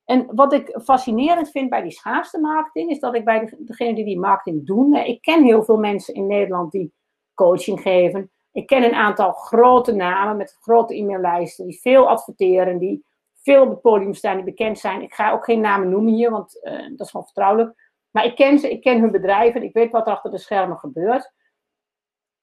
En 0.06 0.28
wat 0.36 0.54
ik 0.54 0.80
fascinerend 0.84 1.50
vind 1.50 1.70
bij 1.70 1.82
die 1.82 1.92
schaarste 1.92 2.40
marketing, 2.40 2.90
is 2.90 3.00
dat 3.00 3.16
ik 3.16 3.26
bij 3.26 3.40
de, 3.40 3.56
degenen 3.60 3.96
die 3.96 4.06
die 4.06 4.20
marketing 4.20 4.66
doen, 4.66 4.96
ik 4.96 5.22
ken 5.22 5.44
heel 5.44 5.64
veel 5.64 5.78
mensen 5.78 6.14
in 6.14 6.28
Nederland 6.28 6.72
die 6.72 6.94
coaching 7.34 7.82
geven. 7.82 8.32
Ik 8.52 8.68
ken 8.68 8.84
een 8.84 8.94
aantal 8.94 9.32
grote 9.32 9.92
namen 9.92 10.38
met 10.38 10.58
grote 10.60 10.96
e-maillijsten, 10.96 11.66
die 11.66 11.80
veel 11.80 12.10
adverteren, 12.10 12.78
die 12.78 13.06
veel 13.34 13.62
op 13.64 13.70
het 13.70 13.82
podium 13.82 14.14
staan, 14.14 14.36
die 14.36 14.46
bekend 14.46 14.80
zijn. 14.80 15.02
Ik 15.02 15.14
ga 15.14 15.32
ook 15.32 15.46
geen 15.46 15.62
namen 15.62 15.90
noemen 15.90 16.14
hier, 16.14 16.32
want 16.32 16.60
uh, 16.64 16.72
dat 16.72 17.00
is 17.00 17.10
gewoon 17.10 17.26
vertrouwelijk. 17.26 17.81
Maar 18.12 18.26
ik 18.26 18.36
ken 18.36 18.60
ze, 18.60 18.72
ik 18.72 18.82
ken 18.82 19.00
hun 19.00 19.12
bedrijven, 19.12 19.64
ik 19.64 19.74
weet 19.74 19.92
wat 19.92 20.08
er 20.08 20.14
achter 20.14 20.32
de 20.32 20.38
schermen 20.38 20.78
gebeurt. 20.78 21.34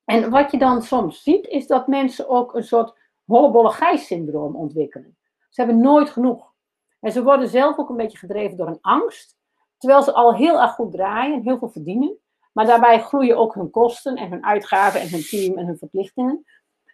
En 0.04 0.30
wat 0.30 0.50
je 0.50 0.58
dan 0.58 0.82
soms 0.82 1.22
ziet, 1.22 1.46
is 1.46 1.66
dat 1.66 1.86
mensen 1.86 2.28
ook 2.28 2.54
een 2.54 2.64
soort 2.64 2.98
hollebolle 3.24 3.96
syndroom 3.96 4.56
ontwikkelen. 4.56 5.16
Ze 5.48 5.60
hebben 5.60 5.80
nooit 5.80 6.10
genoeg. 6.10 6.52
En 7.00 7.12
ze 7.12 7.22
worden 7.22 7.48
zelf 7.48 7.78
ook 7.78 7.88
een 7.88 7.96
beetje 7.96 8.18
gedreven 8.18 8.56
door 8.56 8.66
een 8.66 8.78
angst. 8.80 9.36
Terwijl 9.78 10.02
ze 10.02 10.12
al 10.12 10.34
heel 10.34 10.60
erg 10.60 10.72
goed 10.72 10.92
draaien 10.92 11.34
en 11.34 11.42
heel 11.42 11.58
veel 11.58 11.70
verdienen. 11.70 12.18
Maar 12.52 12.66
daarbij 12.66 13.00
groeien 13.00 13.36
ook 13.36 13.54
hun 13.54 13.70
kosten 13.70 14.16
en 14.16 14.30
hun 14.30 14.44
uitgaven 14.44 15.00
en 15.00 15.10
hun 15.10 15.22
team 15.22 15.58
en 15.58 15.66
hun 15.66 15.78
verplichtingen. 15.78 16.44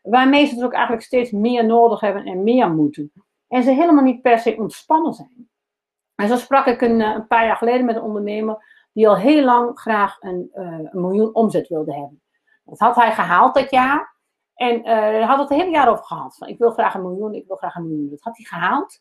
Waarmee 0.03 0.47
ze 0.47 0.55
dus 0.55 0.65
ook 0.65 0.73
eigenlijk 0.73 1.05
steeds 1.05 1.31
meer 1.31 1.67
nodig 1.67 2.01
hebben 2.01 2.25
en 2.25 2.43
meer 2.43 2.71
moeten. 2.71 3.13
En 3.49 3.63
ze 3.63 3.71
helemaal 3.71 4.05
niet 4.05 4.23
per 4.23 4.39
se 4.39 4.57
ontspannen 4.57 5.13
zijn. 5.13 5.49
En 6.15 6.29
zo 6.29 6.37
sprak 6.37 6.67
ik 6.67 6.81
een, 6.81 7.01
eh, 7.01 7.11
een, 7.15 7.27
paar 7.27 7.47
jaar 7.47 7.57
geleden 7.57 7.85
met 7.85 7.97
een 7.97 8.03
ondernemer 8.03 8.65
die 8.93 9.09
al 9.09 9.17
heel 9.17 9.45
lang 9.45 9.79
graag 9.79 10.17
een, 10.21 10.51
uh, 10.55 10.79
een 10.93 11.01
miljoen 11.01 11.35
omzet 11.35 11.69
wilde 11.69 11.93
hebben. 11.93 12.23
Dat 12.65 12.79
had 12.79 12.95
hij 12.95 13.13
gehaald 13.13 13.55
dat 13.55 13.71
jaar. 13.71 14.15
En 14.55 14.79
uh, 14.79 14.85
hij 14.85 15.23
had 15.23 15.39
het 15.39 15.51
een 15.51 15.59
hele 15.59 15.71
jaar 15.71 15.89
over 15.89 16.05
gehad. 16.05 16.37
Van, 16.37 16.49
ik 16.49 16.59
wil 16.59 16.71
graag 16.71 16.95
een 16.95 17.03
miljoen, 17.03 17.35
ik 17.35 17.47
wil 17.47 17.57
graag 17.57 17.75
een 17.75 17.89
miljoen. 17.89 18.11
Dat 18.11 18.21
had 18.21 18.37
hij 18.37 18.47
gehaald. 18.47 19.01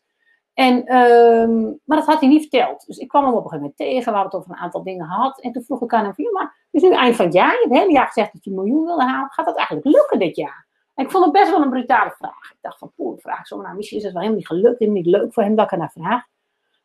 En, 0.54 0.76
uh, 0.78 1.74
maar 1.84 1.96
dat 1.96 2.06
had 2.06 2.20
hij 2.20 2.28
niet 2.28 2.40
verteld. 2.40 2.86
Dus 2.86 2.96
ik 2.96 3.08
kwam 3.08 3.24
hem 3.24 3.34
op 3.34 3.44
een 3.44 3.50
gegeven 3.50 3.74
moment 3.76 3.76
tegen. 3.76 4.12
We 4.12 4.18
het 4.18 4.34
over 4.34 4.50
een 4.50 4.56
aantal 4.56 4.82
dingen 4.82 5.06
gehad. 5.06 5.40
En 5.40 5.52
toen 5.52 5.62
vroeg 5.62 5.82
ik 5.82 5.92
aan 5.92 6.04
hem 6.04 6.14
van, 6.14 6.32
maar 6.32 6.42
het 6.70 6.82
is 6.82 6.82
nu 6.82 6.94
eind 6.94 7.16
van 7.16 7.24
het 7.24 7.34
jaar. 7.34 7.52
Je 7.52 7.58
hebt 7.58 7.70
het 7.70 7.78
hele 7.78 7.92
jaar 7.92 8.06
gezegd 8.06 8.32
dat 8.32 8.44
je 8.44 8.50
een 8.50 8.56
miljoen 8.56 8.84
wilde 8.84 9.04
halen. 9.04 9.30
Gaat 9.30 9.46
dat 9.46 9.56
eigenlijk 9.56 9.86
lukken 9.86 10.18
dit 10.18 10.36
jaar? 10.36 10.66
En 10.94 11.04
ik 11.04 11.10
vond 11.10 11.24
het 11.24 11.32
best 11.32 11.50
wel 11.50 11.62
een 11.62 11.70
brutale 11.70 12.14
vraag. 12.18 12.50
Ik 12.52 12.58
dacht 12.60 12.78
van, 12.78 12.92
poeh, 12.96 13.20
vraag 13.20 13.46
zo. 13.46 13.60
Nou, 13.60 13.76
misschien 13.76 13.98
is 13.98 14.04
het 14.04 14.12
wel 14.12 14.22
helemaal 14.22 14.42
niet 14.42 14.60
gelukt. 14.60 14.78
Helemaal 14.78 15.02
niet 15.02 15.10
leuk 15.10 15.32
voor 15.32 15.42
hem 15.42 15.54
dat 15.54 15.64
ik 15.64 15.72
er 15.72 15.78
naar 15.78 15.90
vraag. 15.90 16.24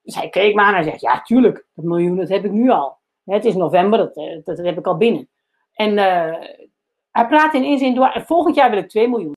Dus 0.10 0.18
hij 0.18 0.30
keek 0.30 0.56
maar 0.56 0.68
en 0.68 0.74
hij 0.74 0.84
zegt, 0.84 1.02
ja, 1.02 1.22
tuurlijk, 1.22 1.66
dat 1.74 1.86
miljoen, 1.86 2.16
dat 2.16 2.30
heb 2.30 2.46
ik 2.46 2.52
nu 2.52 2.70
al. 2.70 2.98
Het 3.24 3.46
is 3.46 3.56
november, 3.56 4.00
dat, 4.00 4.18
eh, 4.18 4.44
dat, 4.44 4.58
heb 4.58 4.78
ik 4.78 4.88
al 4.88 4.98
binnen. 4.98 5.30
En 5.74 5.92
uh, 5.92 6.48
hij 7.12 7.28
praat 7.28 7.54
in 7.54 7.64
één 7.64 7.78
zin 7.78 7.96
door, 7.96 8.08
en 8.08 8.26
volgend 8.26 8.56
jaar 8.56 8.70
wil 8.70 8.80
ik 8.80 8.90
2 8.90 9.10
miljoen. 9.10 9.36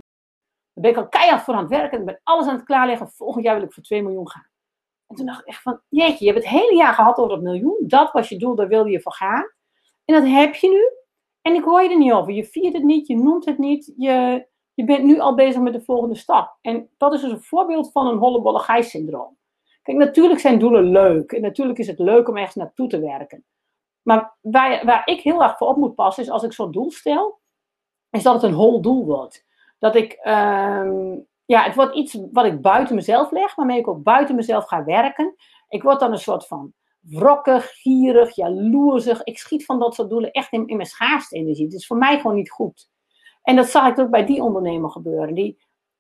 Dan 0.73 0.83
ben 0.83 0.91
ik 0.91 0.97
al 0.97 1.09
keihard 1.09 1.43
voor 1.43 1.55
aan 1.55 1.61
het 1.61 1.71
werken, 1.71 1.99
ik 1.99 2.05
ben 2.05 2.21
alles 2.23 2.47
aan 2.47 2.55
het 2.55 2.65
klaarleggen, 2.65 3.09
volgend 3.09 3.45
jaar 3.45 3.55
wil 3.55 3.65
ik 3.65 3.73
voor 3.73 3.83
2 3.83 4.03
miljoen 4.03 4.31
gaan. 4.31 4.47
En 5.07 5.17
toen 5.17 5.27
dacht 5.27 5.41
ik 5.41 5.47
echt 5.47 5.63
van, 5.63 5.81
jeetje, 5.89 6.25
je 6.25 6.33
hebt 6.33 6.45
het 6.45 6.55
hele 6.55 6.77
jaar 6.77 6.95
gehad 6.95 7.19
over 7.19 7.35
dat 7.35 7.43
miljoen, 7.43 7.85
dat 7.87 8.13
was 8.13 8.29
je 8.29 8.39
doel, 8.39 8.55
daar 8.55 8.69
wilde 8.69 8.91
je 8.91 9.01
voor 9.01 9.13
gaan. 9.13 9.51
En 10.05 10.15
dat 10.15 10.27
heb 10.27 10.55
je 10.55 10.69
nu, 10.69 10.83
en 11.43 11.55
ik 11.55 11.65
hoor 11.65 11.83
je 11.83 11.91
er 11.91 11.99
niet 11.99 12.13
over. 12.13 12.33
Je 12.33 12.45
viert 12.45 12.75
het 12.75 12.83
niet, 12.83 13.07
je 13.07 13.17
noemt 13.17 13.45
het 13.45 13.59
niet, 13.59 13.93
je, 13.97 14.47
je 14.75 14.85
bent 14.85 15.05
nu 15.05 15.19
al 15.19 15.35
bezig 15.35 15.61
met 15.61 15.73
de 15.73 15.83
volgende 15.85 16.17
stap. 16.17 16.59
En 16.61 16.91
dat 16.97 17.15
is 17.15 17.21
dus 17.21 17.33
een 17.33 17.43
voorbeeld 17.43 17.93
van 17.93 18.07
een 18.07 18.19
hollebolle 18.19 18.83
syndroom. 18.83 19.37
Kijk, 19.83 19.99
natuurlijk 19.99 20.41
zijn 20.41 20.59
doelen 20.59 20.85
leuk. 20.85 21.33
En 21.33 21.41
natuurlijk 21.41 21.79
is 21.79 21.87
het 21.87 21.99
leuk 21.99 22.29
om 22.29 22.37
ergens 22.37 22.55
naartoe 22.55 22.89
te 22.89 23.01
werken. 23.01 23.45
Maar 24.03 24.37
waar, 24.41 24.85
waar 24.85 25.03
ik 25.05 25.21
heel 25.21 25.43
erg 25.43 25.57
voor 25.57 25.69
op 25.69 25.77
moet 25.77 25.95
passen, 25.95 26.23
is 26.23 26.31
als 26.31 26.43
ik 26.43 26.53
zo'n 26.53 26.71
doel 26.71 26.91
stel, 26.91 27.41
is 28.11 28.23
dat 28.23 28.35
het 28.35 28.43
een 28.43 28.53
hol 28.53 28.81
doel 28.81 29.05
wordt. 29.05 29.45
Dat 29.79 29.95
ik, 29.95 30.13
uh, 30.25 31.17
ja, 31.45 31.63
het 31.63 31.75
wordt 31.75 31.95
iets 31.95 32.19
wat 32.33 32.45
ik 32.45 32.61
buiten 32.61 32.95
mezelf 32.95 33.31
leg, 33.31 33.55
waarmee 33.55 33.79
ik 33.79 33.89
ook 33.89 34.03
buiten 34.03 34.35
mezelf 34.35 34.65
ga 34.65 34.85
werken. 34.85 35.35
Ik 35.69 35.83
word 35.83 36.01
dan 36.01 36.13
een 36.13 36.19
soort 36.19 36.47
van 36.47 36.73
wrokkig, 37.01 37.71
gierig, 37.71 38.35
jaloersig. 38.35 39.23
Ik 39.23 39.39
schiet 39.39 39.65
van 39.65 39.79
dat 39.79 39.95
soort 39.95 40.11
doelen 40.11 40.31
echt 40.31 40.53
in, 40.53 40.67
in 40.67 40.77
mijn 40.77 40.89
schaarste 40.89 41.37
energie. 41.37 41.65
Het 41.65 41.75
is 41.75 41.87
voor 41.87 41.97
mij 41.97 42.21
gewoon 42.21 42.37
niet 42.37 42.51
goed. 42.51 42.91
En 43.43 43.57
dat 43.57 43.69
zag 43.69 43.89
ik 43.89 43.99
ook 43.99 44.11
bij 44.11 44.27
die 44.27 44.43
ondernemer 44.43 44.91
gebeuren. 44.91 45.35
Die 45.35 45.59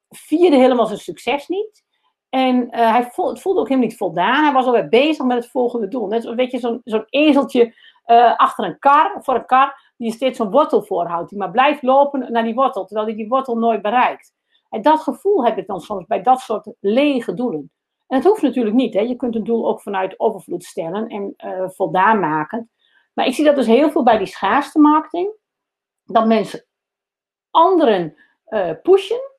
vierde 0.08 0.56
helemaal 0.56 0.86
zijn 0.86 0.98
succes 0.98 1.48
niet. 1.48 1.84
En 2.32 2.56
uh, 2.56 2.90
hij 2.90 3.10
voelde, 3.10 3.30
het 3.30 3.40
voelde 3.40 3.60
ook 3.60 3.68
helemaal 3.68 3.88
niet 3.88 3.98
voldaan. 3.98 4.44
Hij 4.44 4.52
was 4.52 4.66
alweer 4.66 4.88
bezig 4.88 5.24
met 5.24 5.36
het 5.36 5.50
volgende 5.50 5.88
doel. 5.88 6.06
Net 6.06 6.24
een 6.24 6.36
beetje 6.36 6.58
zo'n 6.58 6.80
zo'n 6.84 7.06
ezeltje 7.08 7.74
uh, 8.06 8.36
achter 8.36 8.64
een 8.64 8.78
kar, 8.78 9.16
voor 9.22 9.34
een 9.34 9.46
kar, 9.46 9.92
die 9.96 10.12
steeds 10.12 10.36
zo'n 10.36 10.50
wortel 10.50 10.82
voorhoudt. 10.82 11.30
Die 11.30 11.38
maar 11.38 11.50
blijft 11.50 11.82
lopen 11.82 12.32
naar 12.32 12.42
die 12.42 12.54
wortel, 12.54 12.84
terwijl 12.84 13.06
hij 13.06 13.16
die 13.16 13.28
wortel 13.28 13.56
nooit 13.56 13.82
bereikt. 13.82 14.32
En 14.68 14.82
dat 14.82 15.00
gevoel 15.00 15.44
heb 15.44 15.58
ik 15.58 15.66
dan 15.66 15.80
soms 15.80 16.06
bij 16.06 16.22
dat 16.22 16.40
soort 16.40 16.72
lege 16.80 17.34
doelen. 17.34 17.70
En 18.06 18.16
het 18.16 18.26
hoeft 18.26 18.42
natuurlijk 18.42 18.76
niet. 18.76 18.94
Hè. 18.94 19.00
Je 19.00 19.16
kunt 19.16 19.34
een 19.34 19.44
doel 19.44 19.68
ook 19.68 19.82
vanuit 19.82 20.20
overvloed 20.20 20.64
stellen 20.64 21.08
en 21.08 21.34
uh, 21.36 21.68
voldaan 21.68 22.20
maken. 22.20 22.70
Maar 23.14 23.26
ik 23.26 23.34
zie 23.34 23.44
dat 23.44 23.56
dus 23.56 23.66
heel 23.66 23.90
veel 23.90 24.02
bij 24.02 24.18
die 24.18 24.26
schaarste 24.26 24.78
marketing. 24.78 25.32
Dat 26.04 26.26
mensen 26.26 26.66
anderen 27.50 28.16
pushen 28.82 29.31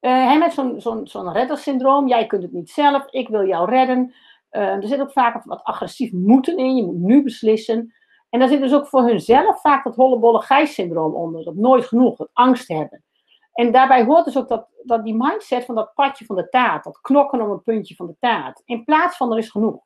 uh, 0.00 0.38
met 0.38 0.52
zo'n 0.52 0.80
zo'n 0.80 1.06
zo'n 1.06 1.32
reddersyndroom. 1.32 2.08
Jij 2.08 2.26
kunt 2.26 2.42
het 2.42 2.52
niet 2.52 2.70
zelf, 2.70 3.06
ik 3.10 3.28
wil 3.28 3.46
jou 3.46 3.70
redden. 3.70 4.14
Uh, 4.50 4.62
er 4.62 4.86
zit 4.86 5.00
ook 5.00 5.12
vaak 5.12 5.44
wat 5.44 5.64
agressief 5.64 6.12
moeten 6.12 6.56
in. 6.56 6.76
Je 6.76 6.82
moet 6.82 6.98
nu 6.98 7.22
beslissen. 7.22 7.94
En 8.30 8.38
daar 8.38 8.48
zit 8.48 8.60
dus 8.60 8.74
ook 8.74 8.86
voor 8.86 9.02
hunzelf 9.02 9.60
vaak 9.60 9.84
dat 9.84 9.94
hollebolle 9.94 10.40
gijs-syndroom 10.40 11.14
onder. 11.14 11.44
Dat 11.44 11.54
nooit 11.54 11.84
genoeg, 11.84 12.16
dat 12.16 12.30
angst 12.32 12.68
hebben. 12.68 13.04
En 13.52 13.72
daarbij 13.72 14.04
hoort 14.04 14.24
dus 14.24 14.36
ook 14.36 14.48
dat, 14.48 14.68
dat 14.82 15.04
die 15.04 15.14
mindset 15.14 15.64
van 15.64 15.74
dat 15.74 15.94
padje 15.94 16.24
van 16.24 16.36
de 16.36 16.48
taart. 16.48 16.84
Dat 16.84 17.00
knokken 17.00 17.40
om 17.40 17.50
een 17.50 17.62
puntje 17.62 17.94
van 17.94 18.06
de 18.06 18.16
taart. 18.18 18.62
In 18.64 18.84
plaats 18.84 19.16
van 19.16 19.32
er 19.32 19.38
is 19.38 19.50
genoeg. 19.50 19.84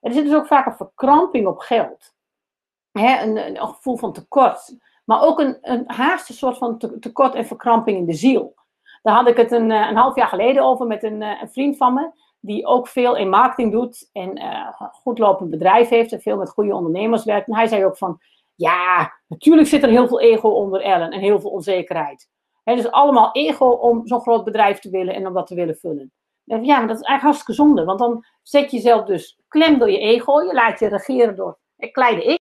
er 0.00 0.12
zit 0.12 0.24
dus 0.24 0.34
ook 0.34 0.46
vaak 0.46 0.66
een 0.66 0.76
verkramping 0.76 1.46
op 1.46 1.58
geld. 1.58 2.14
Een, 2.92 3.36
een, 3.36 3.56
gevoel 3.56 3.96
van 3.96 4.12
tekort. 4.12 4.76
Maar 5.04 5.22
ook 5.22 5.38
een, 5.38 5.58
een 5.60 6.18
soort 6.18 6.58
van 6.58 6.78
tekort 7.00 7.34
en 7.34 7.46
verkramping 7.46 7.98
in 7.98 8.06
de 8.06 8.12
ziel. 8.12 8.54
Daar 9.02 9.14
had 9.14 9.28
ik 9.28 9.36
het 9.36 9.52
een, 9.52 9.70
eh, 9.70 9.88
een 9.88 9.96
half 9.96 10.16
jaar 10.16 10.28
geleden 10.28 10.62
over 10.62 10.86
met 10.86 11.02
een, 11.02 11.22
eh, 11.22 11.42
een 11.42 11.50
vriend 11.50 11.76
van 11.76 11.94
me. 11.94 12.10
Die 12.40 12.66
ook 12.66 12.88
veel 12.88 13.16
in 13.16 13.28
marketing 13.28 13.72
doet 13.72 14.08
en 14.12 14.38
uh, 14.38 14.72
goed 14.78 15.18
lopend 15.18 15.50
bedrijf 15.50 15.88
heeft 15.88 16.12
en 16.12 16.20
veel 16.20 16.36
met 16.36 16.50
goede 16.50 16.74
ondernemers 16.74 17.24
werkt. 17.24 17.46
En 17.46 17.54
hij 17.54 17.66
zei 17.66 17.84
ook 17.84 17.96
van, 17.96 18.20
ja, 18.54 19.12
natuurlijk 19.28 19.68
zit 19.68 19.82
er 19.82 19.88
heel 19.88 20.08
veel 20.08 20.20
ego 20.20 20.48
onder 20.48 20.80
Ellen 20.80 21.10
en 21.10 21.20
heel 21.20 21.40
veel 21.40 21.50
onzekerheid. 21.50 22.28
He, 22.64 22.74
dus 22.74 22.90
allemaal 22.90 23.32
ego 23.32 23.66
om 23.66 24.06
zo'n 24.06 24.20
groot 24.20 24.44
bedrijf 24.44 24.78
te 24.78 24.90
willen 24.90 25.14
en 25.14 25.26
om 25.26 25.32
dat 25.32 25.46
te 25.46 25.54
willen 25.54 25.76
vullen. 25.76 26.12
Ja, 26.44 26.56
maar 26.56 26.88
dat 26.88 27.00
is 27.00 27.06
eigenlijk 27.06 27.22
hartstikke 27.22 27.52
zonde, 27.52 27.84
want 27.84 27.98
dan 27.98 28.24
zet 28.42 28.70
je 28.70 28.76
jezelf 28.76 29.04
dus 29.04 29.38
klem 29.48 29.78
door 29.78 29.90
je 29.90 29.98
ego. 29.98 30.42
Je 30.42 30.54
laat 30.54 30.78
je 30.78 30.88
regeren 30.88 31.36
door 31.36 31.58
het 31.76 31.90
kleine 31.90 32.24
ik. 32.24 32.40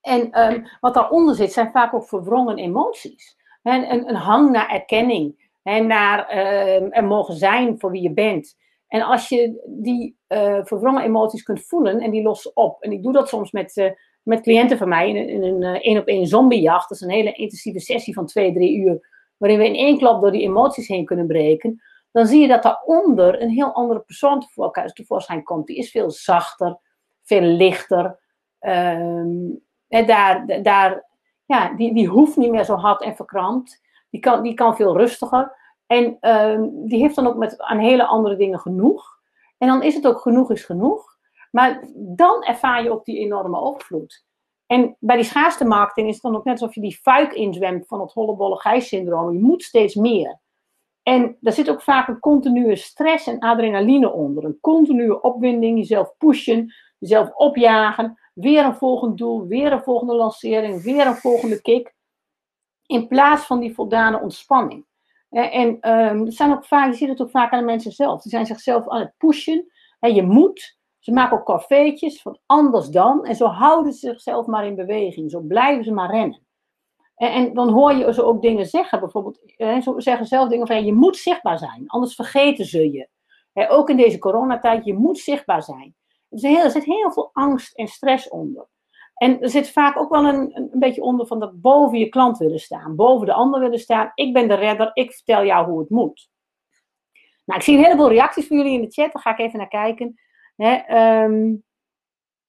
En 0.00 0.52
um, 0.52 0.68
wat 0.80 0.94
daaronder 0.94 1.34
zit, 1.34 1.52
zijn 1.52 1.70
vaak 1.70 1.94
ook 1.94 2.08
verwrongen 2.08 2.58
emoties. 2.58 3.36
En 3.62 3.92
een, 3.92 4.08
een 4.08 4.14
hang 4.14 4.50
naar 4.50 4.70
erkenning. 4.70 5.48
En 5.62 5.86
naar 5.86 6.34
uh, 6.34 6.96
er 6.96 7.04
mogen 7.04 7.34
zijn 7.34 7.78
voor 7.78 7.90
wie 7.90 8.02
je 8.02 8.12
bent. 8.12 8.56
En 8.88 9.02
als 9.02 9.28
je 9.28 9.64
die 9.66 10.16
uh, 10.28 10.58
verwrongen 10.62 11.02
emoties 11.02 11.42
kunt 11.42 11.66
voelen 11.66 12.00
en 12.00 12.10
die 12.10 12.22
lossen 12.22 12.56
op. 12.56 12.82
En 12.82 12.92
ik 12.92 13.02
doe 13.02 13.12
dat 13.12 13.28
soms 13.28 13.50
met, 13.50 13.76
uh, 13.76 13.90
met 14.22 14.40
cliënten 14.40 14.78
van 14.78 14.88
mij 14.88 15.10
in, 15.10 15.42
een 15.42 15.62
één 15.62 15.98
op 15.98 16.06
één 16.06 16.26
zombiejacht. 16.26 16.88
Dat 16.88 16.98
is 16.98 17.04
een 17.04 17.12
hele 17.12 17.32
intensieve 17.32 17.80
sessie 17.80 18.14
van 18.14 18.26
twee, 18.26 18.52
drie 18.52 18.76
uur. 18.76 19.08
Waarin 19.36 19.58
we 19.58 19.66
in 19.66 19.74
één 19.74 19.98
klap 19.98 20.20
door 20.20 20.32
die 20.32 20.42
emoties 20.42 20.88
heen 20.88 21.04
kunnen 21.04 21.26
breken. 21.26 21.82
Dan 22.12 22.26
zie 22.26 22.40
je 22.40 22.48
dat 22.48 22.62
daaronder 22.62 23.42
een 23.42 23.50
heel 23.50 23.72
andere 23.72 24.00
persoon 24.00 24.46
tevoorschijn 24.92 25.42
komt. 25.42 25.66
Die 25.66 25.76
is 25.76 25.90
veel 25.90 26.10
zachter, 26.10 26.78
veel 27.22 27.40
lichter. 27.40 28.18
Um, 28.60 29.60
daar, 29.88 30.62
daar, 30.62 31.09
ja, 31.50 31.72
die, 31.74 31.94
die 31.94 32.08
hoeft 32.08 32.36
niet 32.36 32.50
meer 32.50 32.64
zo 32.64 32.74
hard 32.74 33.02
en 33.02 33.16
verkrampt. 33.16 33.80
Die 34.10 34.20
kan, 34.20 34.42
die 34.42 34.54
kan 34.54 34.76
veel 34.76 34.96
rustiger. 34.96 35.56
En 35.86 36.16
uh, 36.20 36.68
die 36.70 37.00
heeft 37.00 37.14
dan 37.14 37.26
ook 37.26 37.36
met 37.36 37.58
aan 37.58 37.78
hele 37.78 38.06
andere 38.06 38.36
dingen 38.36 38.58
genoeg. 38.58 39.18
En 39.58 39.68
dan 39.68 39.82
is 39.82 39.94
het 39.94 40.06
ook 40.06 40.20
genoeg 40.20 40.50
is 40.50 40.64
genoeg. 40.64 41.18
Maar 41.50 41.84
dan 41.94 42.42
ervaar 42.44 42.82
je 42.82 42.92
ook 42.92 43.04
die 43.04 43.18
enorme 43.18 43.60
overvloed. 43.60 44.24
En 44.66 44.96
bij 44.98 45.16
die 45.16 45.24
schaarste 45.24 45.64
marketing 45.64 46.08
is 46.08 46.14
het 46.14 46.22
dan 46.22 46.36
ook 46.36 46.44
net 46.44 46.60
alsof 46.60 46.74
je 46.74 46.80
die 46.80 46.98
fuik 47.02 47.32
inzwemt 47.32 47.86
van 47.86 48.00
het 48.00 48.12
hollebolle. 48.12 48.80
Je 49.32 49.38
moet 49.40 49.62
steeds 49.62 49.94
meer. 49.94 50.40
En 51.02 51.36
daar 51.40 51.52
zit 51.52 51.70
ook 51.70 51.82
vaak 51.82 52.08
een 52.08 52.18
continue 52.18 52.76
stress 52.76 53.26
en 53.26 53.38
adrenaline 53.38 54.12
onder. 54.12 54.44
Een 54.44 54.58
continue 54.60 55.20
opwinding, 55.20 55.78
jezelf 55.78 56.16
pushen, 56.18 56.74
jezelf 56.98 57.30
opjagen. 57.34 58.18
Weer 58.40 58.64
een 58.64 58.74
volgend 58.74 59.18
doel, 59.18 59.46
weer 59.46 59.72
een 59.72 59.82
volgende 59.82 60.14
lancering, 60.14 60.82
weer 60.82 61.06
een 61.06 61.16
volgende 61.16 61.62
kick. 61.62 61.94
In 62.86 63.08
plaats 63.08 63.44
van 63.44 63.60
die 63.60 63.74
voldane 63.74 64.20
ontspanning. 64.20 64.86
En 65.30 65.90
um, 65.90 66.30
zijn 66.30 66.52
ook 66.52 66.64
vaak, 66.64 66.90
je 66.90 66.96
ziet 66.96 67.08
het 67.08 67.20
ook 67.20 67.30
vaak 67.30 67.52
aan 67.52 67.58
de 67.58 67.64
mensen 67.64 67.92
zelf. 67.92 68.22
Ze 68.22 68.28
zijn 68.28 68.46
zichzelf 68.46 68.88
aan 68.88 69.00
het 69.00 69.14
pushen. 69.16 69.72
En 70.00 70.14
je 70.14 70.22
moet. 70.22 70.78
Ze 70.98 71.12
maken 71.12 71.38
ook 71.38 71.46
cafeetjes 71.46 72.22
van 72.22 72.38
anders 72.46 72.88
dan. 72.88 73.24
En 73.24 73.34
zo 73.34 73.46
houden 73.46 73.92
ze 73.92 73.98
zichzelf 73.98 74.46
maar 74.46 74.66
in 74.66 74.74
beweging. 74.74 75.30
Zo 75.30 75.40
blijven 75.40 75.84
ze 75.84 75.92
maar 75.92 76.10
rennen. 76.10 76.46
En, 77.14 77.32
en 77.32 77.54
dan 77.54 77.68
hoor 77.68 77.92
je 77.92 78.12
ze 78.12 78.24
ook 78.24 78.42
dingen 78.42 78.66
zeggen. 78.66 79.00
Bijvoorbeeld, 79.00 79.40
ze 79.56 79.94
zeggen 79.96 80.26
zelf 80.26 80.48
dingen 80.48 80.66
van 80.66 80.84
je 80.84 80.92
moet 80.92 81.16
zichtbaar 81.16 81.58
zijn. 81.58 81.84
Anders 81.86 82.14
vergeten 82.14 82.64
ze 82.64 82.90
je. 82.92 83.08
ook 83.68 83.90
in 83.90 83.96
deze 83.96 84.18
coronatijd, 84.18 84.84
je 84.84 84.94
moet 84.94 85.18
zichtbaar 85.18 85.62
zijn. 85.62 85.94
Er 86.30 86.70
zit 86.70 86.84
heel 86.84 87.12
veel 87.12 87.30
angst 87.32 87.74
en 87.74 87.86
stress 87.86 88.28
onder. 88.28 88.68
En 89.14 89.40
er 89.40 89.50
zit 89.50 89.70
vaak 89.70 89.96
ook 89.96 90.10
wel 90.10 90.24
een, 90.24 90.56
een 90.72 90.78
beetje 90.78 91.02
onder 91.02 91.26
van 91.26 91.40
dat 91.40 91.60
boven 91.60 91.98
je 91.98 92.08
klant 92.08 92.38
willen 92.38 92.58
staan, 92.58 92.96
boven 92.96 93.26
de 93.26 93.32
ander 93.32 93.60
willen 93.60 93.78
staan. 93.78 94.12
Ik 94.14 94.32
ben 94.32 94.48
de 94.48 94.54
redder, 94.54 94.90
ik 94.92 95.12
vertel 95.12 95.44
jou 95.44 95.70
hoe 95.70 95.80
het 95.80 95.90
moet. 95.90 96.30
Nou, 97.44 97.58
ik 97.58 97.62
zie 97.62 97.76
een 97.76 97.84
heleboel 97.84 98.08
reacties 98.08 98.46
van 98.46 98.56
jullie 98.56 98.72
in 98.72 98.80
de 98.80 98.90
chat, 98.90 99.12
daar 99.12 99.22
ga 99.22 99.30
ik 99.30 99.38
even 99.38 99.58
naar 99.58 99.68
kijken. 99.68 100.20
Hè, 100.56 101.22
um, 101.24 101.64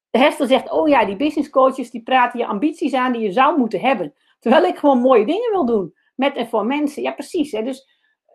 Hester 0.09 0.47
zegt, 0.47 0.71
oh 0.71 0.87
ja, 0.87 1.05
die 1.05 1.15
business 1.15 1.49
coaches 1.49 1.91
die 1.91 2.03
praten 2.03 2.39
je 2.39 2.45
ambities 2.45 2.93
aan 2.93 3.11
die 3.11 3.21
je 3.21 3.31
zou 3.31 3.57
moeten 3.57 3.79
hebben. 3.79 4.13
Terwijl 4.39 4.63
ik 4.63 4.77
gewoon 4.77 5.01
mooie 5.01 5.25
dingen 5.25 5.51
wil 5.51 5.65
doen. 5.65 5.93
Met 6.15 6.35
en 6.35 6.47
voor 6.47 6.65
mensen. 6.65 7.03
Ja, 7.03 7.11
precies. 7.11 7.51
Hè, 7.51 7.63
dus, 7.63 7.87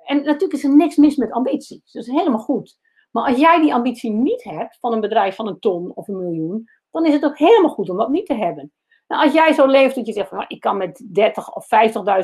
en 0.05 0.16
natuurlijk 0.16 0.53
is 0.53 0.64
er 0.64 0.76
niks 0.76 0.97
mis 0.97 1.16
met 1.16 1.32
ambities. 1.32 1.92
Dat 1.92 2.03
is 2.03 2.12
helemaal 2.12 2.40
goed. 2.40 2.78
Maar 3.17 3.29
als 3.29 3.39
jij 3.39 3.61
die 3.61 3.75
ambitie 3.75 4.11
niet 4.11 4.45
hebt 4.45 4.79
van 4.81 4.93
een 4.93 5.01
bedrijf 5.01 5.35
van 5.35 5.47
een 5.47 5.59
ton 5.59 5.93
of 5.95 6.09
een 6.09 6.17
miljoen, 6.17 6.69
dan 6.91 7.07
is 7.07 7.12
het 7.12 7.25
ook 7.25 7.39
helemaal 7.39 7.71
goed 7.71 7.91
om 7.91 7.97
dat 7.97 8.09
niet 8.09 8.27
te 8.27 8.35
hebben. 8.35 8.73
Nou, 9.07 9.25
als 9.25 9.33
jij 9.33 9.53
zo 9.53 9.67
leeft 9.67 9.95
dat 9.95 10.07
je 10.07 10.12
zegt 10.12 10.29
van 10.29 10.39
nou, 10.39 10.51
ik 10.51 10.61
kan 10.61 10.77
met 10.77 11.07
30 11.12 11.55
of 11.55 11.67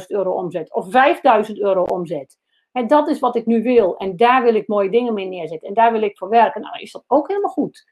50.000 0.01 0.07
euro 0.07 0.32
omzet 0.32 0.74
of 0.74 0.86
5.000 1.49 1.53
euro 1.53 1.82
omzet. 1.82 2.38
En 2.72 2.86
dat 2.86 3.09
is 3.09 3.18
wat 3.18 3.36
ik 3.36 3.47
nu 3.47 3.62
wil 3.62 3.97
en 3.97 4.16
daar 4.16 4.43
wil 4.43 4.55
ik 4.55 4.68
mooie 4.68 4.90
dingen 4.90 5.14
mee 5.14 5.26
neerzetten 5.26 5.68
en 5.68 5.74
daar 5.74 5.93
wil 5.93 6.03
ik 6.03 6.18
voor 6.18 6.28
werken. 6.28 6.61
Nou, 6.61 6.78
is 6.78 6.93
dat 6.93 7.05
ook 7.07 7.28
helemaal 7.28 7.51
goed. 7.51 7.84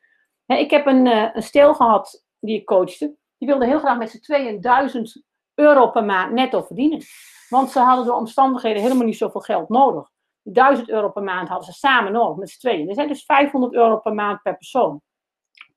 Ik 0.47 0.71
heb 0.71 0.87
een, 0.87 1.07
uh, 1.07 1.29
een 1.33 1.43
stel 1.43 1.75
gehad 1.75 2.25
die 2.41 2.57
ik 2.57 2.67
coachte. 2.67 3.17
Die 3.39 3.49
wilde 3.49 3.67
heel 3.67 3.79
graag 3.79 3.99
met 3.99 4.11
z'n 4.11 4.21
tweeën 4.21 4.61
1000 4.61 5.25
euro 5.55 5.91
per 5.91 6.05
maand 6.05 6.33
netto 6.33 6.63
verdienen. 6.63 7.03
Want 7.49 7.71
ze 7.71 7.79
hadden 7.79 8.07
door 8.07 8.17
omstandigheden 8.17 8.83
helemaal 8.83 9.07
niet 9.07 9.17
zoveel 9.17 9.41
geld 9.41 9.69
nodig. 9.69 10.11
1000 10.53 10.89
euro 10.89 11.11
per 11.11 11.23
maand 11.23 11.49
hadden 11.49 11.73
ze 11.73 11.79
samen 11.79 12.13
nodig 12.13 12.37
met 12.37 12.51
z'n 12.51 12.59
tweeën. 12.59 12.89
Er 12.89 12.95
zijn 12.95 13.09
dus 13.09 13.25
500 13.25 13.75
euro 13.75 13.99
per 13.99 14.15
maand 14.15 14.43
per 14.43 14.57
persoon 14.57 15.03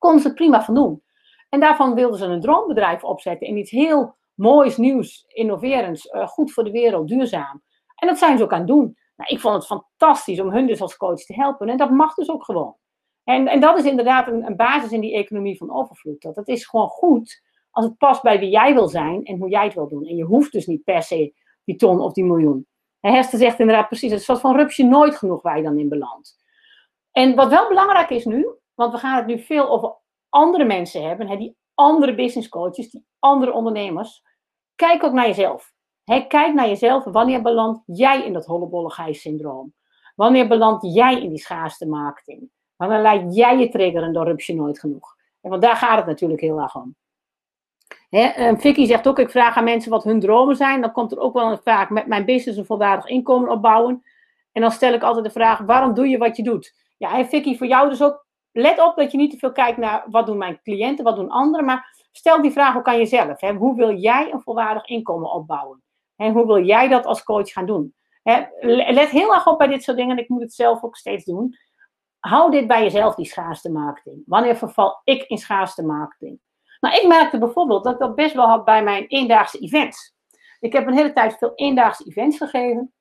konden 0.04 0.22
ze 0.22 0.34
prima 0.34 0.64
van 0.64 0.74
doen. 0.74 1.04
En 1.50 1.60
daarvan 1.60 1.94
wilden 1.94 2.18
ze 2.18 2.26
een 2.26 2.42
droombedrijf 2.42 3.04
opzetten 3.04 3.48
in 3.48 3.58
iets 3.58 3.72
heel 3.72 4.16
moois, 4.34 4.78
nieuws, 4.78 5.26
innoverends, 5.28 6.06
uh, 6.06 6.28
goed 6.28 6.52
voor 6.52 6.64
de 6.64 6.72
wereld, 6.72 7.08
duurzaam. 7.08 7.62
En 7.96 8.08
dat 8.08 8.18
zijn 8.18 8.38
ze 8.38 8.44
ook 8.44 8.52
aan 8.52 8.58
het 8.58 8.68
doen. 8.68 8.98
Nou, 9.16 9.30
ik 9.30 9.40
vond 9.40 9.56
het 9.56 9.66
fantastisch 9.66 10.40
om 10.40 10.50
hun 10.50 10.68
dus 10.68 10.82
als 10.82 10.98
coach 10.98 11.20
te 11.20 11.34
helpen. 11.34 11.70
En 11.70 11.78
dat 11.78 11.90
mag 11.90 12.14
dus 12.14 12.30
ook 12.30 12.44
gewoon. 12.44 12.76
En, 13.24 13.48
en 13.48 13.60
dat 13.60 13.78
is 13.78 13.86
inderdaad 13.86 14.28
een, 14.28 14.46
een 14.46 14.56
basis 14.56 14.92
in 14.92 15.02
die 15.02 15.14
economie 15.14 15.58
van 15.58 15.72
overvloed. 15.72 16.22
Dat 16.22 16.36
het 16.36 16.48
is 16.48 16.66
gewoon 16.66 16.88
goed 16.88 17.42
als 17.72 17.86
het 17.86 17.98
past 17.98 18.22
bij 18.22 18.40
wie 18.40 18.50
jij 18.50 18.74
wil 18.74 18.88
zijn 18.88 19.24
en 19.24 19.38
hoe 19.38 19.50
jij 19.50 19.64
het 19.64 19.74
wil 19.74 19.88
doen. 19.88 20.06
En 20.06 20.16
je 20.16 20.24
hoeft 20.24 20.52
dus 20.52 20.66
niet 20.66 20.84
per 20.84 21.04
se 21.04 21.34
die 21.64 21.76
ton 21.76 22.00
of 22.00 22.14
die 22.14 22.26
miljoen. 22.26 22.68
Hester 23.12 23.40
zegt 23.40 23.60
inderdaad 23.60 23.88
precies, 23.88 24.12
het 24.12 24.24
zoals 24.24 24.40
van 24.40 24.56
rupsje 24.56 24.84
nooit 24.84 25.16
genoeg 25.16 25.42
waar 25.42 25.58
je 25.58 25.64
dan 25.64 25.80
in 25.80 25.90
belandt. 25.90 26.38
En 27.12 27.36
wat 27.36 27.50
wel 27.50 27.68
belangrijk 27.68 28.10
is 28.10 28.26
nu, 28.26 28.48
want 28.74 28.92
we 28.92 28.98
gaan 28.98 29.16
het 29.16 29.26
nu 29.26 29.40
veel 29.40 29.70
over 29.70 29.96
andere 30.30 30.66
mensen 30.66 31.08
hebben, 31.08 31.28
hè, 31.28 31.38
die 31.38 31.58
andere 31.74 32.16
business 32.16 32.50
coaches, 32.50 32.90
die 32.90 33.06
andere 33.20 33.52
ondernemers. 33.52 34.24
Kijk 34.76 35.04
ook 35.04 35.14
naar 35.14 35.28
jezelf. 35.28 35.74
Hè, 36.04 36.28
kijk 36.28 36.54
naar 36.54 36.68
jezelf. 36.68 37.04
Wanneer 37.04 37.42
beland 37.42 37.84
jij 37.86 38.26
in 38.26 38.34
dat 38.34 38.46
hollebolle 38.46 39.14
syndroom? 39.14 39.74
Wanneer 40.16 40.48
beland 40.48 40.94
jij 40.94 41.22
in 41.22 41.30
die 41.30 41.40
schaarste 41.40 41.88
marketing? 41.88 42.50
Wanneer 42.76 43.02
laat 43.02 43.36
jij 43.36 43.58
je 43.58 43.70
triggeren 43.70 44.14
door 44.14 44.26
rupsje 44.26 44.54
nooit 44.54 44.80
genoeg? 44.80 45.16
En 45.42 45.50
want 45.50 45.62
daar 45.62 45.76
gaat 45.76 45.98
het 45.98 46.06
natuurlijk 46.06 46.42
heel 46.42 46.60
erg 46.60 46.76
om. 46.76 46.96
Hè, 48.18 48.58
Vicky 48.58 48.86
zegt 48.86 49.08
ook, 49.08 49.20
ik 49.20 49.30
vraag 49.30 49.58
aan 49.58 49.64
mensen 49.64 49.92
wat 49.92 50.04
hun 50.04 50.20
dromen 50.20 50.56
zijn. 50.56 50.82
Dan 50.82 50.92
komt 50.92 51.12
er 51.12 51.20
ook 51.20 51.34
wel 51.34 51.52
een 51.52 51.62
vraag, 51.64 51.90
met 51.90 52.08
mijn 52.08 52.26
business 52.26 52.60
een 52.60 52.66
volwaardig 52.66 53.06
inkomen 53.06 53.50
opbouwen. 53.50 54.04
En 54.52 54.62
dan 54.62 54.72
stel 54.72 54.94
ik 54.94 55.04
altijd 55.04 55.26
de 55.26 55.32
vraag, 55.32 55.60
waarom 55.60 55.94
doe 55.94 56.08
je 56.08 56.18
wat 56.18 56.38
je 56.38 56.44
doet? 56.44 56.74
Ja, 56.98 57.18
en 57.18 57.28
Vicky, 57.28 57.58
voor 57.58 57.68
jou 57.68 57.90
dus 57.90 58.04
ook 58.04 58.26
let 58.52 58.80
op 58.80 58.96
dat 58.96 59.12
je 59.12 59.18
niet 59.18 59.32
te 59.32 59.38
veel 59.38 59.52
kijkt 59.52 59.78
naar 59.78 60.04
wat 60.10 60.26
doen 60.26 60.38
mijn 60.38 60.60
cliënten, 60.64 61.04
wat 61.04 61.16
doen 61.16 61.30
anderen, 61.30 61.66
maar 61.66 62.08
stel 62.12 62.42
die 62.42 62.52
vraag 62.52 62.78
ook 62.78 62.88
aan 62.88 62.98
jezelf. 62.98 63.42
Hè? 63.42 63.54
Hoe 63.54 63.76
wil 63.76 63.96
jij 63.96 64.32
een 64.32 64.42
volwaardig 64.42 64.86
inkomen 64.86 65.32
opbouwen? 65.32 65.82
En 66.16 66.34
hoe 66.34 66.46
wil 66.46 66.66
jij 66.66 66.88
dat 66.88 67.06
als 67.06 67.24
coach 67.24 67.52
gaan 67.52 67.66
doen? 67.66 67.94
Hè? 68.24 68.44
Let 68.92 69.10
heel 69.10 69.34
erg 69.34 69.48
op 69.48 69.58
bij 69.58 69.68
dit 69.68 69.84
soort 69.84 69.98
dingen, 69.98 70.18
en 70.18 70.24
ik 70.24 70.30
moet 70.30 70.42
het 70.42 70.54
zelf 70.54 70.84
ook 70.84 70.96
steeds 70.96 71.26
doen. 71.26 71.58
Hou 72.20 72.52
dit 72.52 72.68
bij 72.68 72.84
jezelf, 72.84 73.16
die 73.16 73.26
schaarste 73.26 73.72
marketing. 73.72 74.24
Wanneer 74.26 74.56
verval 74.56 75.02
ik 75.04 75.24
in 75.24 75.38
schaarste 75.38 75.86
marketing? 75.86 76.40
Nou, 76.84 76.96
ik 76.96 77.08
merkte 77.08 77.38
bijvoorbeeld 77.38 77.84
dat 77.84 77.94
ik 77.94 78.00
dat 78.00 78.16
best 78.16 78.34
wel 78.34 78.48
had 78.48 78.66
bij 78.66 78.84
mijn 78.84 79.06
eendaagse 79.08 79.60
events. 79.60 80.14
Ik 80.60 80.74
heb 80.74 80.88
een 80.88 80.94
hele 80.94 81.14
tijd 81.14 81.38
veel 81.38 81.52
eendaagse 81.56 82.06
events 82.06 82.38
gegeven. 82.38 82.94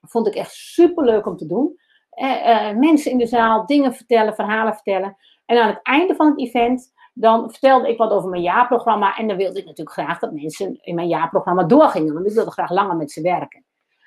Dat 0.00 0.10
vond 0.10 0.26
ik 0.26 0.34
echt 0.34 0.52
super 0.52 1.04
leuk 1.04 1.26
om 1.26 1.36
te 1.36 1.46
doen. 1.46 1.76
Eh, 2.10 2.68
eh, 2.68 2.76
mensen 2.76 3.10
in 3.10 3.18
de 3.18 3.26
zaal 3.26 3.66
dingen 3.66 3.94
vertellen, 3.94 4.34
verhalen 4.34 4.74
vertellen. 4.74 5.16
En 5.44 5.62
aan 5.62 5.68
het 5.68 5.80
einde 5.82 6.14
van 6.14 6.26
het 6.26 6.38
event, 6.38 6.92
dan 7.14 7.50
vertelde 7.50 7.88
ik 7.88 7.98
wat 7.98 8.10
over 8.10 8.30
mijn 8.30 8.42
jaarprogramma. 8.42 9.16
En 9.16 9.28
dan 9.28 9.36
wilde 9.36 9.58
ik 9.58 9.66
natuurlijk 9.66 9.96
graag 9.96 10.18
dat 10.18 10.32
mensen 10.32 10.78
in 10.82 10.94
mijn 10.94 11.08
jaarprogramma 11.08 11.64
doorgingen. 11.64 12.14
Want 12.14 12.26
ik 12.26 12.32
wilde 12.32 12.50
graag 12.50 12.70
langer 12.70 12.96
met 12.96 13.12
ze 13.12 13.20
werken. 13.20 13.64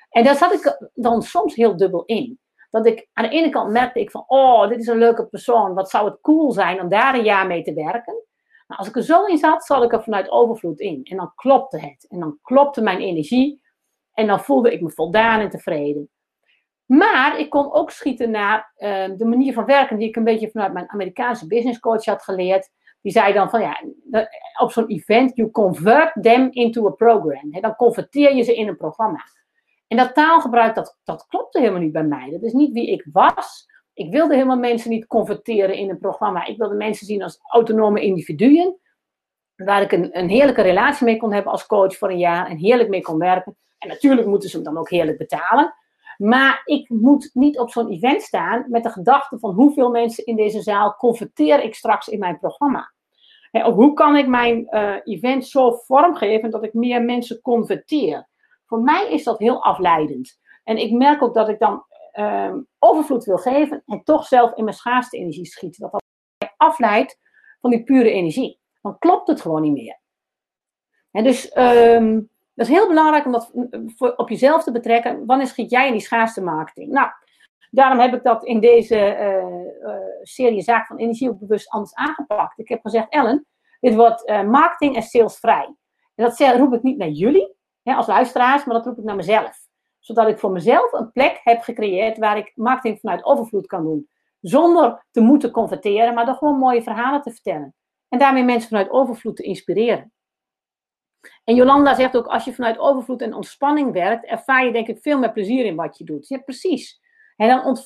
En 0.09 0.23
daar 0.23 0.35
zat 0.35 0.53
ik 0.53 0.89
dan 0.93 1.21
soms 1.21 1.55
heel 1.55 1.77
dubbel 1.77 2.05
in. 2.05 2.39
Dat 2.71 2.85
ik 2.85 3.09
aan 3.13 3.23
de 3.23 3.31
ene 3.31 3.49
kant 3.49 3.71
merkte 3.71 3.99
ik 3.99 4.11
van, 4.11 4.23
oh, 4.27 4.67
dit 4.67 4.79
is 4.79 4.87
een 4.87 4.97
leuke 4.97 5.25
persoon. 5.25 5.73
Wat 5.73 5.89
zou 5.89 6.09
het 6.09 6.21
cool 6.21 6.51
zijn 6.51 6.81
om 6.81 6.89
daar 6.89 7.15
een 7.15 7.23
jaar 7.23 7.47
mee 7.47 7.63
te 7.63 7.73
werken. 7.73 8.25
Maar 8.67 8.77
als 8.77 8.87
ik 8.87 8.95
er 8.95 9.03
zo 9.03 9.25
in 9.25 9.37
zat, 9.37 9.65
zat 9.65 9.83
ik 9.83 9.93
er 9.93 10.03
vanuit 10.03 10.29
overvloed 10.29 10.79
in. 10.79 11.03
En 11.03 11.17
dan 11.17 11.31
klopte 11.35 11.79
het. 11.79 12.07
En 12.09 12.19
dan 12.19 12.39
klopte 12.41 12.81
mijn 12.81 12.99
energie. 12.99 13.61
En 14.13 14.27
dan 14.27 14.39
voelde 14.39 14.73
ik 14.73 14.81
me 14.81 14.91
voldaan 14.91 15.39
en 15.39 15.49
tevreden. 15.49 16.09
Maar 16.85 17.39
ik 17.39 17.49
kon 17.49 17.73
ook 17.73 17.91
schieten 17.91 18.31
naar 18.31 18.73
uh, 18.77 19.17
de 19.17 19.25
manier 19.25 19.53
van 19.53 19.65
werken 19.65 19.97
die 19.97 20.07
ik 20.07 20.15
een 20.15 20.23
beetje 20.23 20.51
vanuit 20.51 20.73
mijn 20.73 20.89
Amerikaanse 20.89 21.47
business 21.47 21.79
coach 21.79 22.05
had 22.05 22.23
geleerd. 22.23 22.69
Die 23.01 23.11
zei 23.11 23.33
dan 23.33 23.49
van 23.49 23.61
ja, 23.61 23.81
op 24.59 24.71
zo'n 24.71 24.87
event, 24.87 25.35
you 25.35 25.51
convert 25.51 26.11
them 26.21 26.47
into 26.51 26.87
a 26.87 26.89
program. 26.89 27.51
dan 27.61 27.75
converteer 27.75 28.35
je 28.35 28.43
ze 28.43 28.55
in 28.55 28.67
een 28.67 28.77
programma. 28.77 29.19
En 29.87 29.97
dat 29.97 30.13
taalgebruik, 30.13 30.75
dat, 30.75 30.97
dat 31.03 31.25
klopte 31.27 31.59
helemaal 31.59 31.81
niet 31.81 31.91
bij 31.91 32.03
mij. 32.03 32.29
Dat 32.31 32.43
is 32.43 32.53
niet 32.53 32.73
wie 32.73 32.91
ik 32.91 33.07
was. 33.11 33.65
Ik 33.97 34.11
wilde 34.11 34.33
helemaal 34.33 34.57
mensen 34.57 34.89
niet 34.89 35.07
converteren 35.07 35.75
in 35.75 35.89
een 35.89 35.97
programma. 35.97 36.45
Ik 36.45 36.57
wilde 36.57 36.75
mensen 36.75 37.05
zien 37.05 37.23
als 37.23 37.39
autonome 37.43 38.01
individuen. 38.01 38.79
Waar 39.55 39.81
ik 39.81 39.91
een, 39.91 40.17
een 40.17 40.29
heerlijke 40.29 40.61
relatie 40.61 41.05
mee 41.05 41.17
kon 41.17 41.33
hebben 41.33 41.51
als 41.51 41.65
coach 41.65 41.97
voor 41.97 42.09
een 42.09 42.17
jaar. 42.17 42.47
En 42.47 42.57
heerlijk 42.57 42.89
mee 42.89 43.01
kon 43.01 43.17
werken. 43.17 43.57
En 43.77 43.87
natuurlijk 43.87 44.27
moeten 44.27 44.49
ze 44.49 44.55
hem 44.55 44.65
dan 44.65 44.77
ook 44.77 44.89
heerlijk 44.89 45.17
betalen. 45.17 45.73
Maar 46.17 46.61
ik 46.65 46.89
moet 46.89 47.29
niet 47.33 47.59
op 47.59 47.69
zo'n 47.69 47.89
event 47.89 48.21
staan 48.21 48.65
met 48.67 48.83
de 48.83 48.89
gedachte 48.89 49.39
van 49.39 49.53
hoeveel 49.53 49.89
mensen 49.89 50.25
in 50.25 50.35
deze 50.35 50.61
zaal 50.61 50.95
converteer 50.95 51.63
ik 51.63 51.75
straks 51.75 52.07
in 52.07 52.19
mijn 52.19 52.39
programma. 52.39 52.91
hoe 53.51 53.93
kan 53.93 54.15
ik 54.15 54.27
mijn 54.27 54.67
uh, 54.69 54.95
event 55.03 55.47
zo 55.47 55.71
vormgeven 55.71 56.51
dat 56.51 56.63
ik 56.63 56.73
meer 56.73 57.01
mensen 57.01 57.41
converteer? 57.41 58.27
Voor 58.65 58.81
mij 58.81 59.11
is 59.11 59.23
dat 59.23 59.39
heel 59.39 59.63
afleidend. 59.63 60.39
En 60.63 60.77
ik 60.77 60.91
merk 60.91 61.23
ook 61.23 61.33
dat 61.33 61.49
ik 61.49 61.59
dan 61.59 61.85
ehm, 62.17 62.59
overvloed 62.79 63.23
wil 63.23 63.37
geven 63.37 63.83
en 63.85 64.03
toch 64.03 64.25
zelf 64.25 64.53
in 64.53 64.63
mijn 64.63 64.75
schaarste 64.75 65.17
energie 65.17 65.45
schiet. 65.45 65.77
Dat 65.77 65.91
dat 65.91 66.03
mij 66.37 66.53
afleidt 66.57 67.19
van 67.61 67.69
die 67.69 67.83
pure 67.83 68.11
energie. 68.11 68.59
Dan 68.81 68.97
klopt 68.99 69.27
het 69.27 69.41
gewoon 69.41 69.61
niet 69.61 69.73
meer. 69.73 69.99
En 71.11 71.23
dus 71.23 71.57
um, 71.57 72.29
dat 72.53 72.67
is 72.67 72.73
heel 72.73 72.87
belangrijk 72.87 73.25
om 73.25 73.31
dat 73.31 73.51
voor, 73.85 74.13
op 74.15 74.29
jezelf 74.29 74.63
te 74.63 74.71
betrekken. 74.71 75.25
Wanneer 75.25 75.47
schiet 75.47 75.71
jij 75.71 75.87
in 75.87 75.91
die 75.91 76.01
schaarste 76.01 76.43
marketing? 76.43 76.91
Nou, 76.91 77.09
daarom 77.71 77.99
heb 77.99 78.13
ik 78.13 78.23
dat 78.23 78.43
in 78.43 78.59
deze 78.59 79.17
uh, 79.81 79.93
serie 80.21 80.61
Zaak 80.61 80.87
van 80.87 80.97
Energie 80.97 81.29
ook 81.29 81.39
bewust 81.39 81.69
anders 81.69 81.93
aangepakt. 81.93 82.59
Ik 82.59 82.67
heb 82.67 82.81
gezegd, 82.81 83.09
Ellen, 83.09 83.45
dit 83.79 83.95
wordt 83.95 84.29
uh, 84.29 84.43
marketing 84.43 84.95
en 84.95 85.01
salesvrij. 85.01 85.75
En 86.15 86.25
dat 86.25 86.39
roep 86.39 86.73
ik 86.73 86.83
niet 86.83 86.97
naar 86.97 87.09
jullie, 87.09 87.55
hè, 87.83 87.93
als 87.93 88.07
luisteraars, 88.07 88.65
maar 88.65 88.75
dat 88.75 88.85
roep 88.85 88.97
ik 88.97 89.03
naar 89.03 89.15
mezelf. 89.15 89.66
Zodat 90.07 90.27
ik 90.27 90.39
voor 90.39 90.51
mezelf 90.51 90.91
een 90.91 91.11
plek 91.11 91.39
heb 91.43 91.61
gecreëerd 91.61 92.17
waar 92.17 92.37
ik 92.37 92.51
marketing 92.55 92.99
vanuit 92.99 93.25
overvloed 93.25 93.67
kan 93.67 93.83
doen. 93.83 94.09
Zonder 94.41 95.05
te 95.11 95.21
moeten 95.21 95.51
converteren, 95.51 96.13
maar 96.13 96.25
door 96.25 96.35
gewoon 96.35 96.57
mooie 96.57 96.83
verhalen 96.83 97.21
te 97.21 97.31
vertellen. 97.31 97.75
En 98.09 98.19
daarmee 98.19 98.43
mensen 98.43 98.69
vanuit 98.69 98.89
overvloed 98.89 99.35
te 99.35 99.43
inspireren. 99.43 100.11
En 101.43 101.55
Jolanda 101.55 101.95
zegt 101.95 102.17
ook, 102.17 102.27
als 102.27 102.45
je 102.45 102.53
vanuit 102.53 102.77
overvloed 102.77 103.21
en 103.21 103.33
ontspanning 103.33 103.91
werkt, 103.93 104.25
ervaar 104.25 104.65
je 104.65 104.71
denk 104.71 104.87
ik 104.87 105.01
veel 105.01 105.19
meer 105.19 105.31
plezier 105.31 105.65
in 105.65 105.75
wat 105.75 105.97
je 105.97 106.03
doet. 106.03 106.27
Ja, 106.27 106.37
precies. 106.37 107.01
En 107.35 107.47
dan 107.47 107.77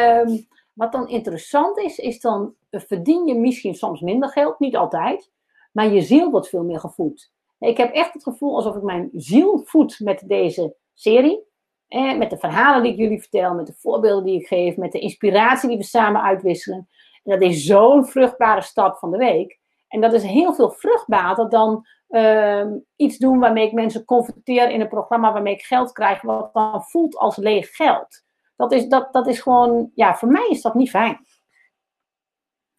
um, 0.00 0.46
wat 0.72 0.92
dan 0.92 1.08
interessant 1.08 1.78
is, 1.78 1.98
is 1.98 2.20
dan 2.20 2.54
verdien 2.70 3.26
je 3.26 3.34
misschien 3.34 3.74
soms 3.74 4.00
minder 4.00 4.28
geld, 4.28 4.58
niet 4.58 4.76
altijd, 4.76 5.30
maar 5.72 5.88
je 5.88 6.00
ziel 6.00 6.30
wordt 6.30 6.48
veel 6.48 6.64
meer 6.64 6.80
gevoed. 6.80 7.32
Ik 7.58 7.76
heb 7.76 7.92
echt 7.92 8.12
het 8.12 8.22
gevoel 8.22 8.56
alsof 8.56 8.76
ik 8.76 8.82
mijn 8.82 9.10
ziel 9.12 9.58
voed 9.64 10.00
met 10.00 10.22
deze 10.26 10.76
serie. 10.94 11.47
Eh, 11.88 12.16
met 12.16 12.30
de 12.30 12.38
verhalen 12.38 12.82
die 12.82 12.92
ik 12.92 12.98
jullie 12.98 13.20
vertel, 13.20 13.54
met 13.54 13.66
de 13.66 13.74
voorbeelden 13.76 14.24
die 14.24 14.40
ik 14.40 14.46
geef, 14.46 14.76
met 14.76 14.92
de 14.92 14.98
inspiratie 14.98 15.68
die 15.68 15.78
we 15.78 15.84
samen 15.84 16.22
uitwisselen. 16.22 16.88
En 17.24 17.38
dat 17.38 17.42
is 17.42 17.64
zo'n 17.64 18.06
vruchtbare 18.06 18.62
stap 18.62 18.96
van 18.98 19.10
de 19.10 19.16
week. 19.18 19.58
En 19.88 20.00
dat 20.00 20.12
is 20.12 20.22
heel 20.22 20.54
veel 20.54 20.70
vruchtbaarder 20.70 21.48
dan 21.48 21.86
uh, 22.08 22.66
iets 22.96 23.18
doen 23.18 23.38
waarmee 23.38 23.66
ik 23.66 23.72
mensen 23.72 24.04
converteer 24.04 24.70
in 24.70 24.80
een 24.80 24.88
programma 24.88 25.32
waarmee 25.32 25.54
ik 25.54 25.62
geld 25.62 25.92
krijg, 25.92 26.22
wat 26.22 26.52
dan 26.52 26.82
voelt 26.82 27.16
als 27.16 27.36
leeg 27.36 27.76
geld. 27.76 28.24
Dat 28.56 28.72
is, 28.72 28.86
dat, 28.86 29.12
dat 29.12 29.26
is 29.26 29.40
gewoon, 29.40 29.90
ja, 29.94 30.14
voor 30.14 30.28
mij 30.28 30.48
is 30.48 30.62
dat 30.62 30.74
niet 30.74 30.90
fijn. 30.90 31.26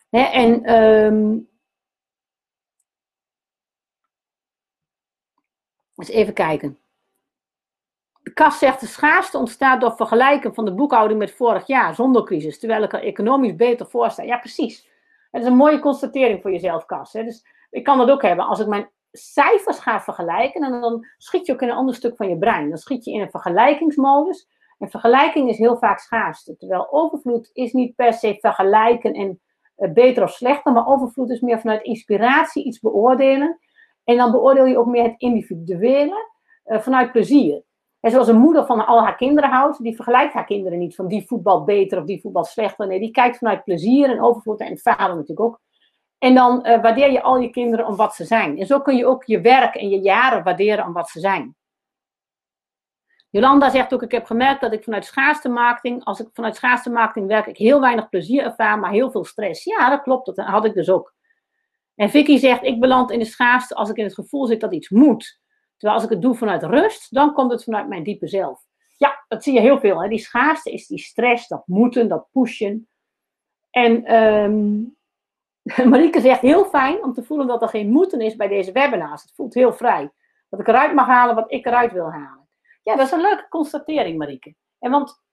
Hè, 0.09 0.21
en 0.21 0.73
um, 0.73 1.49
eens 5.95 6.09
even 6.09 6.33
kijken. 6.33 6.79
De 8.33 8.51
zegt, 8.51 8.79
de 8.79 8.85
schaarste 8.85 9.37
ontstaat 9.37 9.81
door 9.81 9.95
vergelijken 9.95 10.53
van 10.53 10.65
de 10.65 10.73
boekhouding 10.73 11.19
met 11.19 11.31
vorig 11.31 11.67
jaar, 11.67 11.95
zonder 11.95 12.23
crisis, 12.23 12.59
terwijl 12.59 12.83
ik 12.83 12.93
er 12.93 13.03
economisch 13.03 13.55
beter 13.55 13.85
voor 13.85 14.11
sta. 14.11 14.23
Ja, 14.23 14.37
precies. 14.37 14.89
Het 15.31 15.41
is 15.41 15.47
een 15.47 15.55
mooie 15.55 15.79
constatering 15.79 16.41
voor 16.41 16.51
jezelf, 16.51 16.85
Kas. 16.85 17.13
Hè? 17.13 17.23
Dus 17.23 17.45
ik 17.69 17.83
kan 17.83 17.97
dat 17.97 18.09
ook 18.09 18.21
hebben. 18.21 18.45
Als 18.45 18.59
ik 18.59 18.67
mijn 18.67 18.89
cijfers 19.11 19.79
ga 19.79 20.01
vergelijken, 20.01 20.61
en 20.61 20.81
dan 20.81 21.05
schiet 21.17 21.45
je 21.45 21.53
ook 21.53 21.61
in 21.61 21.69
een 21.69 21.75
ander 21.75 21.95
stuk 21.95 22.15
van 22.15 22.29
je 22.29 22.37
brein. 22.37 22.69
Dan 22.69 22.77
schiet 22.77 23.05
je 23.05 23.11
in 23.11 23.21
een 23.21 23.29
vergelijkingsmodus. 23.29 24.47
En 24.77 24.89
vergelijking 24.89 25.49
is 25.49 25.57
heel 25.57 25.77
vaak 25.77 25.99
schaarste. 25.99 26.57
Terwijl 26.57 26.91
overvloed 26.91 27.49
is 27.53 27.73
niet 27.73 27.95
per 27.95 28.13
se 28.13 28.37
vergelijken 28.39 29.13
en 29.13 29.39
uh, 29.77 29.91
beter 29.91 30.23
of 30.23 30.31
slechter, 30.31 30.73
maar 30.73 30.87
overvloed 30.87 31.29
is 31.29 31.39
meer 31.39 31.59
vanuit 31.59 31.83
inspiratie 31.83 32.63
iets 32.63 32.79
beoordelen. 32.79 33.59
En 34.03 34.17
dan 34.17 34.31
beoordeel 34.31 34.65
je 34.65 34.77
ook 34.77 34.87
meer 34.87 35.03
het 35.03 35.15
individuele 35.17 36.31
uh, 36.65 36.79
vanuit 36.79 37.11
plezier. 37.11 37.63
En 37.99 38.11
zoals 38.11 38.27
een 38.27 38.39
moeder 38.39 38.65
van 38.65 38.85
al 38.85 39.03
haar 39.03 39.15
kinderen 39.15 39.49
houdt, 39.49 39.83
die 39.83 39.95
vergelijkt 39.95 40.33
haar 40.33 40.45
kinderen 40.45 40.79
niet 40.79 40.95
van 40.95 41.07
die 41.07 41.27
voetbal 41.27 41.63
beter 41.63 41.99
of 41.99 42.05
die 42.05 42.21
voetbal 42.21 42.43
slechter. 42.43 42.87
Nee, 42.87 42.99
die 42.99 43.11
kijkt 43.11 43.37
vanuit 43.37 43.63
plezier 43.63 44.09
en 44.09 44.21
overvloed 44.21 44.59
en 44.59 44.77
vader 44.77 45.15
natuurlijk 45.15 45.39
ook. 45.39 45.59
En 46.17 46.35
dan 46.35 46.67
uh, 46.67 46.81
waardeer 46.81 47.11
je 47.11 47.21
al 47.21 47.37
je 47.37 47.49
kinderen 47.49 47.85
om 47.85 47.95
wat 47.95 48.15
ze 48.15 48.25
zijn. 48.25 48.57
En 48.57 48.65
zo 48.65 48.81
kun 48.81 48.95
je 48.95 49.05
ook 49.05 49.23
je 49.23 49.41
werk 49.41 49.75
en 49.75 49.89
je 49.89 49.99
jaren 49.99 50.43
waarderen 50.43 50.85
om 50.85 50.93
wat 50.93 51.09
ze 51.09 51.19
zijn. 51.19 51.55
Jolanda 53.29 53.69
zegt 53.69 53.93
ook, 53.93 54.03
ik 54.03 54.11
heb 54.11 54.25
gemerkt 54.25 54.61
dat 54.61 54.73
ik 54.73 54.83
vanuit 54.83 55.05
schaarste 55.05 55.49
marketing, 55.49 56.03
als 56.03 56.19
ik 56.19 56.27
vanuit 56.33 56.55
schaarste 56.55 56.89
marketing 56.89 57.27
werk, 57.27 57.45
ik 57.45 57.57
heel 57.57 57.79
weinig 57.79 58.09
plezier 58.09 58.43
ervaar, 58.43 58.79
maar 58.79 58.91
heel 58.91 59.11
veel 59.11 59.25
stress. 59.25 59.63
Ja, 59.63 59.89
dat 59.89 60.01
klopt, 60.01 60.25
dat 60.25 60.37
had 60.37 60.65
ik 60.65 60.73
dus 60.73 60.89
ook. 60.89 61.13
En 61.95 62.09
Vicky 62.09 62.37
zegt, 62.37 62.63
ik 62.63 62.79
beland 62.79 63.11
in 63.11 63.19
de 63.19 63.25
schaarste 63.25 63.75
als 63.75 63.89
ik 63.89 63.95
in 63.95 64.03
het 64.03 64.13
gevoel 64.13 64.45
zit 64.45 64.61
dat 64.61 64.73
iets 64.73 64.89
moet. 64.89 65.39
Terwijl 65.79 65.99
als 65.99 66.03
ik 66.03 66.09
het 66.09 66.21
doe 66.21 66.35
vanuit 66.35 66.63
rust, 66.63 67.13
dan 67.13 67.33
komt 67.33 67.51
het 67.51 67.63
vanuit 67.63 67.87
mijn 67.87 68.03
diepe 68.03 68.27
zelf. 68.27 68.61
Ja, 68.97 69.25
dat 69.27 69.43
zie 69.43 69.53
je 69.53 69.59
heel 69.59 69.79
veel. 69.79 70.01
Hè? 70.01 70.09
Die 70.09 70.19
schaarste 70.19 70.71
is 70.71 70.87
die 70.87 70.99
stress, 70.99 71.47
dat 71.47 71.63
moeten, 71.65 72.07
dat 72.07 72.27
pushen. 72.31 72.87
En 73.69 74.15
um, 74.15 74.97
Marieke 75.89 76.21
zegt 76.21 76.41
heel 76.41 76.65
fijn 76.65 77.03
om 77.03 77.13
te 77.13 77.23
voelen 77.23 77.47
dat 77.47 77.61
er 77.61 77.69
geen 77.69 77.89
moeten 77.89 78.21
is 78.21 78.35
bij 78.35 78.47
deze 78.47 78.71
webinars. 78.71 79.21
Het 79.21 79.33
voelt 79.35 79.53
heel 79.53 79.73
vrij. 79.73 80.11
Dat 80.49 80.59
ik 80.59 80.67
eruit 80.67 80.93
mag 80.93 81.07
halen 81.07 81.35
wat 81.35 81.51
ik 81.51 81.65
eruit 81.65 81.91
wil 81.91 82.11
halen. 82.11 82.47
Ja, 82.83 82.95
dat 82.95 83.05
is 83.05 83.11
een 83.11 83.21
leuke 83.21 83.47
constatering, 83.49 84.17
Marieke. 84.17 84.55
En 84.79 84.91
want 84.91 85.23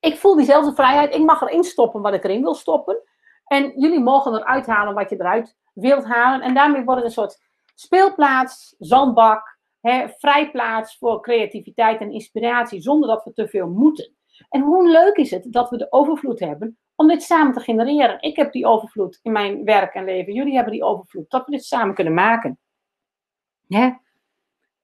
ik 0.00 0.16
voel 0.16 0.36
diezelfde 0.36 0.74
vrijheid. 0.74 1.14
Ik 1.14 1.24
mag 1.24 1.40
erin 1.40 1.64
stoppen 1.64 2.02
wat 2.02 2.14
ik 2.14 2.24
erin 2.24 2.42
wil 2.42 2.54
stoppen. 2.54 3.02
En 3.44 3.80
jullie 3.80 4.00
mogen 4.00 4.34
eruit 4.34 4.66
halen 4.66 4.94
wat 4.94 5.10
je 5.10 5.16
eruit 5.16 5.56
wilt 5.72 6.04
halen. 6.04 6.40
En 6.40 6.54
daarmee 6.54 6.84
wordt 6.84 7.00
het 7.00 7.08
een 7.08 7.16
soort 7.22 7.38
speelplaats, 7.74 8.74
zandbak, 8.78 9.55
hè, 9.86 10.08
vrijplaats 10.08 10.98
voor 10.98 11.22
creativiteit 11.22 12.00
en 12.00 12.12
inspiratie, 12.12 12.80
zonder 12.80 13.08
dat 13.08 13.24
we 13.24 13.32
te 13.32 13.48
veel 13.48 13.68
moeten. 13.68 14.14
En 14.48 14.60
hoe 14.60 14.88
leuk 14.88 15.16
is 15.16 15.30
het 15.30 15.52
dat 15.52 15.70
we 15.70 15.76
de 15.76 15.92
overvloed 15.92 16.40
hebben 16.40 16.78
om 16.94 17.08
dit 17.08 17.22
samen 17.22 17.52
te 17.52 17.60
genereren. 17.60 18.22
Ik 18.22 18.36
heb 18.36 18.52
die 18.52 18.66
overvloed 18.66 19.18
in 19.22 19.32
mijn 19.32 19.64
werk 19.64 19.94
en 19.94 20.04
leven. 20.04 20.32
Jullie 20.32 20.54
hebben 20.54 20.72
die 20.72 20.84
overvloed. 20.84 21.30
Dat 21.30 21.44
we 21.44 21.50
dit 21.50 21.64
samen 21.64 21.94
kunnen 21.94 22.14
maken. 22.14 22.58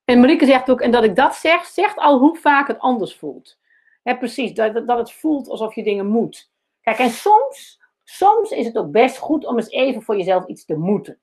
En 0.05 0.21
Marieke 0.21 0.47
zegt 0.47 0.71
ook, 0.71 0.81
en 0.81 0.91
dat 0.91 1.05
ik 1.05 1.17
dat 1.17 1.35
zeg, 1.35 1.65
zegt 1.65 1.97
al 1.97 2.19
hoe 2.19 2.37
vaak 2.37 2.69
het 2.69 2.79
anders 2.79 3.17
voelt. 3.17 3.59
Precies, 4.03 4.55
dat, 4.55 4.87
dat 4.87 4.99
het 4.99 5.13
voelt 5.13 5.49
alsof 5.49 5.75
je 5.75 5.83
dingen 5.83 6.07
moet. 6.07 6.51
Kijk, 6.81 6.99
en 6.99 7.11
soms, 7.11 7.81
soms 8.05 8.51
is 8.51 8.67
het 8.67 8.79
ook 8.79 8.91
best 8.91 9.19
goed 9.19 9.47
om 9.47 9.57
eens 9.57 9.71
even 9.71 10.03
voor 10.03 10.17
jezelf 10.17 10.47
iets 10.47 10.65
te 10.65 10.77
moeten. 10.77 11.21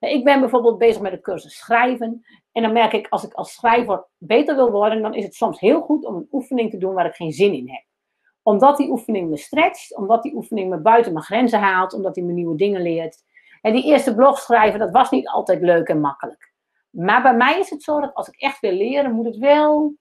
Ik 0.00 0.24
ben 0.24 0.40
bijvoorbeeld 0.40 0.78
bezig 0.78 1.02
met 1.02 1.12
de 1.12 1.20
cursus 1.20 1.58
schrijven. 1.58 2.24
En 2.52 2.62
dan 2.62 2.72
merk 2.72 2.92
ik, 2.92 3.06
als 3.08 3.24
ik 3.24 3.32
als 3.32 3.52
schrijver 3.52 4.06
beter 4.18 4.56
wil 4.56 4.70
worden, 4.70 5.02
dan 5.02 5.14
is 5.14 5.24
het 5.24 5.34
soms 5.34 5.60
heel 5.60 5.80
goed 5.80 6.04
om 6.04 6.14
een 6.14 6.28
oefening 6.32 6.70
te 6.70 6.78
doen 6.78 6.94
waar 6.94 7.06
ik 7.06 7.14
geen 7.14 7.32
zin 7.32 7.52
in 7.52 7.68
heb 7.68 7.84
omdat 8.42 8.76
die 8.76 8.90
oefening 8.90 9.30
me 9.30 9.36
stretcht, 9.36 9.96
omdat 9.96 10.22
die 10.22 10.34
oefening 10.34 10.70
me 10.70 10.78
buiten 10.78 11.12
mijn 11.12 11.24
grenzen 11.24 11.60
haalt, 11.60 11.92
omdat 11.92 12.16
hij 12.16 12.24
me 12.24 12.32
nieuwe 12.32 12.56
dingen 12.56 12.82
leert. 12.82 13.24
En 13.60 13.72
die 13.72 13.84
eerste 13.84 14.14
blog 14.14 14.38
schrijven, 14.38 14.78
dat 14.78 14.90
was 14.90 15.10
niet 15.10 15.28
altijd 15.28 15.60
leuk 15.60 15.88
en 15.88 16.00
makkelijk. 16.00 16.52
Maar 16.90 17.22
bij 17.22 17.34
mij 17.34 17.58
is 17.58 17.70
het 17.70 17.82
zo 17.82 18.00
dat 18.00 18.14
als 18.14 18.28
ik 18.28 18.34
echt 18.36 18.60
wil 18.60 18.72
leren, 18.72 19.12
moet 19.12 19.24
het 19.24 19.36
wel 19.36 19.94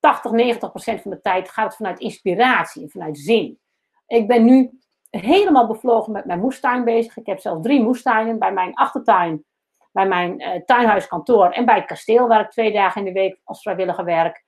80, 0.00 0.30
90 0.30 0.70
procent 0.70 1.02
van 1.02 1.10
de 1.10 1.20
tijd 1.20 1.48
gaat 1.48 1.64
het 1.64 1.76
vanuit 1.76 2.00
inspiratie 2.00 2.82
en 2.82 2.90
vanuit 2.90 3.18
zin. 3.18 3.58
Ik 4.06 4.26
ben 4.28 4.44
nu 4.44 4.78
helemaal 5.20 5.66
bevlogen 5.66 6.12
met 6.12 6.24
mijn 6.24 6.40
moestuin 6.40 6.84
bezig. 6.84 7.16
Ik 7.16 7.26
heb 7.26 7.40
zelfs 7.40 7.62
drie 7.62 7.82
moestuinen 7.82 8.38
bij 8.38 8.52
mijn 8.52 8.74
achtertuin, 8.74 9.44
bij 9.92 10.06
mijn 10.08 10.40
uh, 10.40 10.62
tuinhuiskantoor 10.64 11.50
en 11.50 11.64
bij 11.64 11.74
het 11.74 11.84
kasteel, 11.84 12.28
waar 12.28 12.40
ik 12.40 12.50
twee 12.50 12.72
dagen 12.72 13.00
in 13.00 13.14
de 13.14 13.20
week 13.20 13.40
als 13.44 13.62
vrijwilliger 13.62 14.04
werk. 14.04 14.44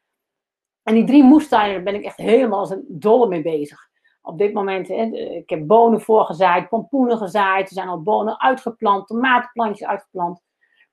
En 0.83 0.95
die 0.95 1.05
drie 1.05 1.23
moestuinen, 1.23 1.75
daar 1.75 1.93
ben 1.93 1.95
ik 1.95 2.05
echt 2.05 2.17
helemaal 2.17 2.59
als 2.59 2.71
een 2.71 2.85
dolle 2.89 3.29
mee 3.29 3.43
bezig. 3.43 3.89
Op 4.23 4.39
dit 4.39 4.53
moment, 4.53 4.89
hè, 4.89 5.03
ik 5.15 5.51
heb 5.51 5.67
bonen 5.67 6.01
voorgezaaid, 6.01 6.69
pompoenen 6.69 7.19
gezaaid, 7.19 7.69
er 7.69 7.75
zijn 7.75 7.89
al 7.89 8.03
bonen 8.03 8.41
uitgeplant, 8.41 9.07
tomatenplantjes 9.07 9.89
uitgeplant. 9.89 10.43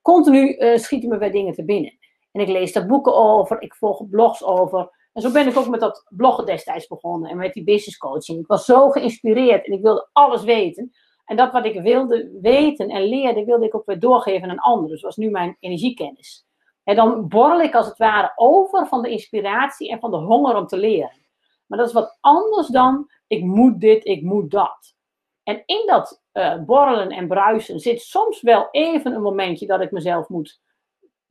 Continu 0.01 0.55
uh, 0.57 0.77
schieten 0.77 1.09
me 1.09 1.17
weer 1.17 1.31
dingen 1.31 1.53
te 1.53 1.65
binnen. 1.65 1.97
En 2.31 2.41
ik 2.41 2.47
lees 2.47 2.73
daar 2.73 2.85
boeken 2.85 3.15
over, 3.15 3.61
ik 3.61 3.75
volg 3.75 4.09
blogs 4.09 4.43
over. 4.43 5.04
En 5.15 5.21
zo 5.21 5.31
ben 5.31 5.47
ik 5.47 5.57
ook 5.57 5.67
met 5.67 5.79
dat 5.79 6.05
bloggen 6.09 6.45
destijds 6.45 6.87
begonnen 6.87 7.29
en 7.29 7.37
met 7.37 7.53
die 7.53 7.63
business 7.63 7.97
coaching. 7.97 8.39
Ik 8.39 8.47
was 8.47 8.65
zo 8.65 8.89
geïnspireerd 8.89 9.65
en 9.65 9.73
ik 9.73 9.81
wilde 9.81 10.09
alles 10.11 10.43
weten. 10.43 10.91
En 11.25 11.35
dat 11.35 11.51
wat 11.51 11.65
ik 11.65 11.81
wilde 11.81 12.39
weten 12.41 12.89
en 12.89 13.01
leerde, 13.01 13.45
wilde 13.45 13.65
ik 13.65 13.75
ook 13.75 13.85
weer 13.85 13.99
doorgeven 13.99 14.49
aan 14.49 14.59
anderen, 14.59 14.97
zoals 14.97 15.15
nu 15.15 15.29
mijn 15.29 15.57
energiekennis. 15.59 16.45
En 16.83 16.95
dan 16.95 17.27
borrel 17.27 17.61
ik 17.61 17.75
als 17.75 17.85
het 17.85 17.97
ware 17.97 18.31
over 18.35 18.87
van 18.87 19.01
de 19.01 19.09
inspiratie 19.09 19.89
en 19.89 19.99
van 19.99 20.11
de 20.11 20.17
honger 20.17 20.55
om 20.55 20.67
te 20.67 20.77
leren. 20.77 21.25
Maar 21.65 21.77
dat 21.77 21.87
is 21.87 21.93
wat 21.93 22.17
anders 22.21 22.67
dan 22.67 23.09
ik 23.27 23.43
moet 23.43 23.79
dit, 23.79 24.05
ik 24.05 24.21
moet 24.21 24.51
dat. 24.51 24.95
En 25.43 25.63
in 25.65 25.83
dat 25.85 26.23
uh, 26.33 26.63
borrelen 26.63 27.09
en 27.09 27.27
bruisen 27.27 27.79
zit 27.79 28.01
soms 28.01 28.41
wel 28.41 28.67
even 28.71 29.13
een 29.13 29.21
momentje 29.21 29.67
dat 29.67 29.81
ik 29.81 29.91
mezelf 29.91 30.29
moet 30.29 30.61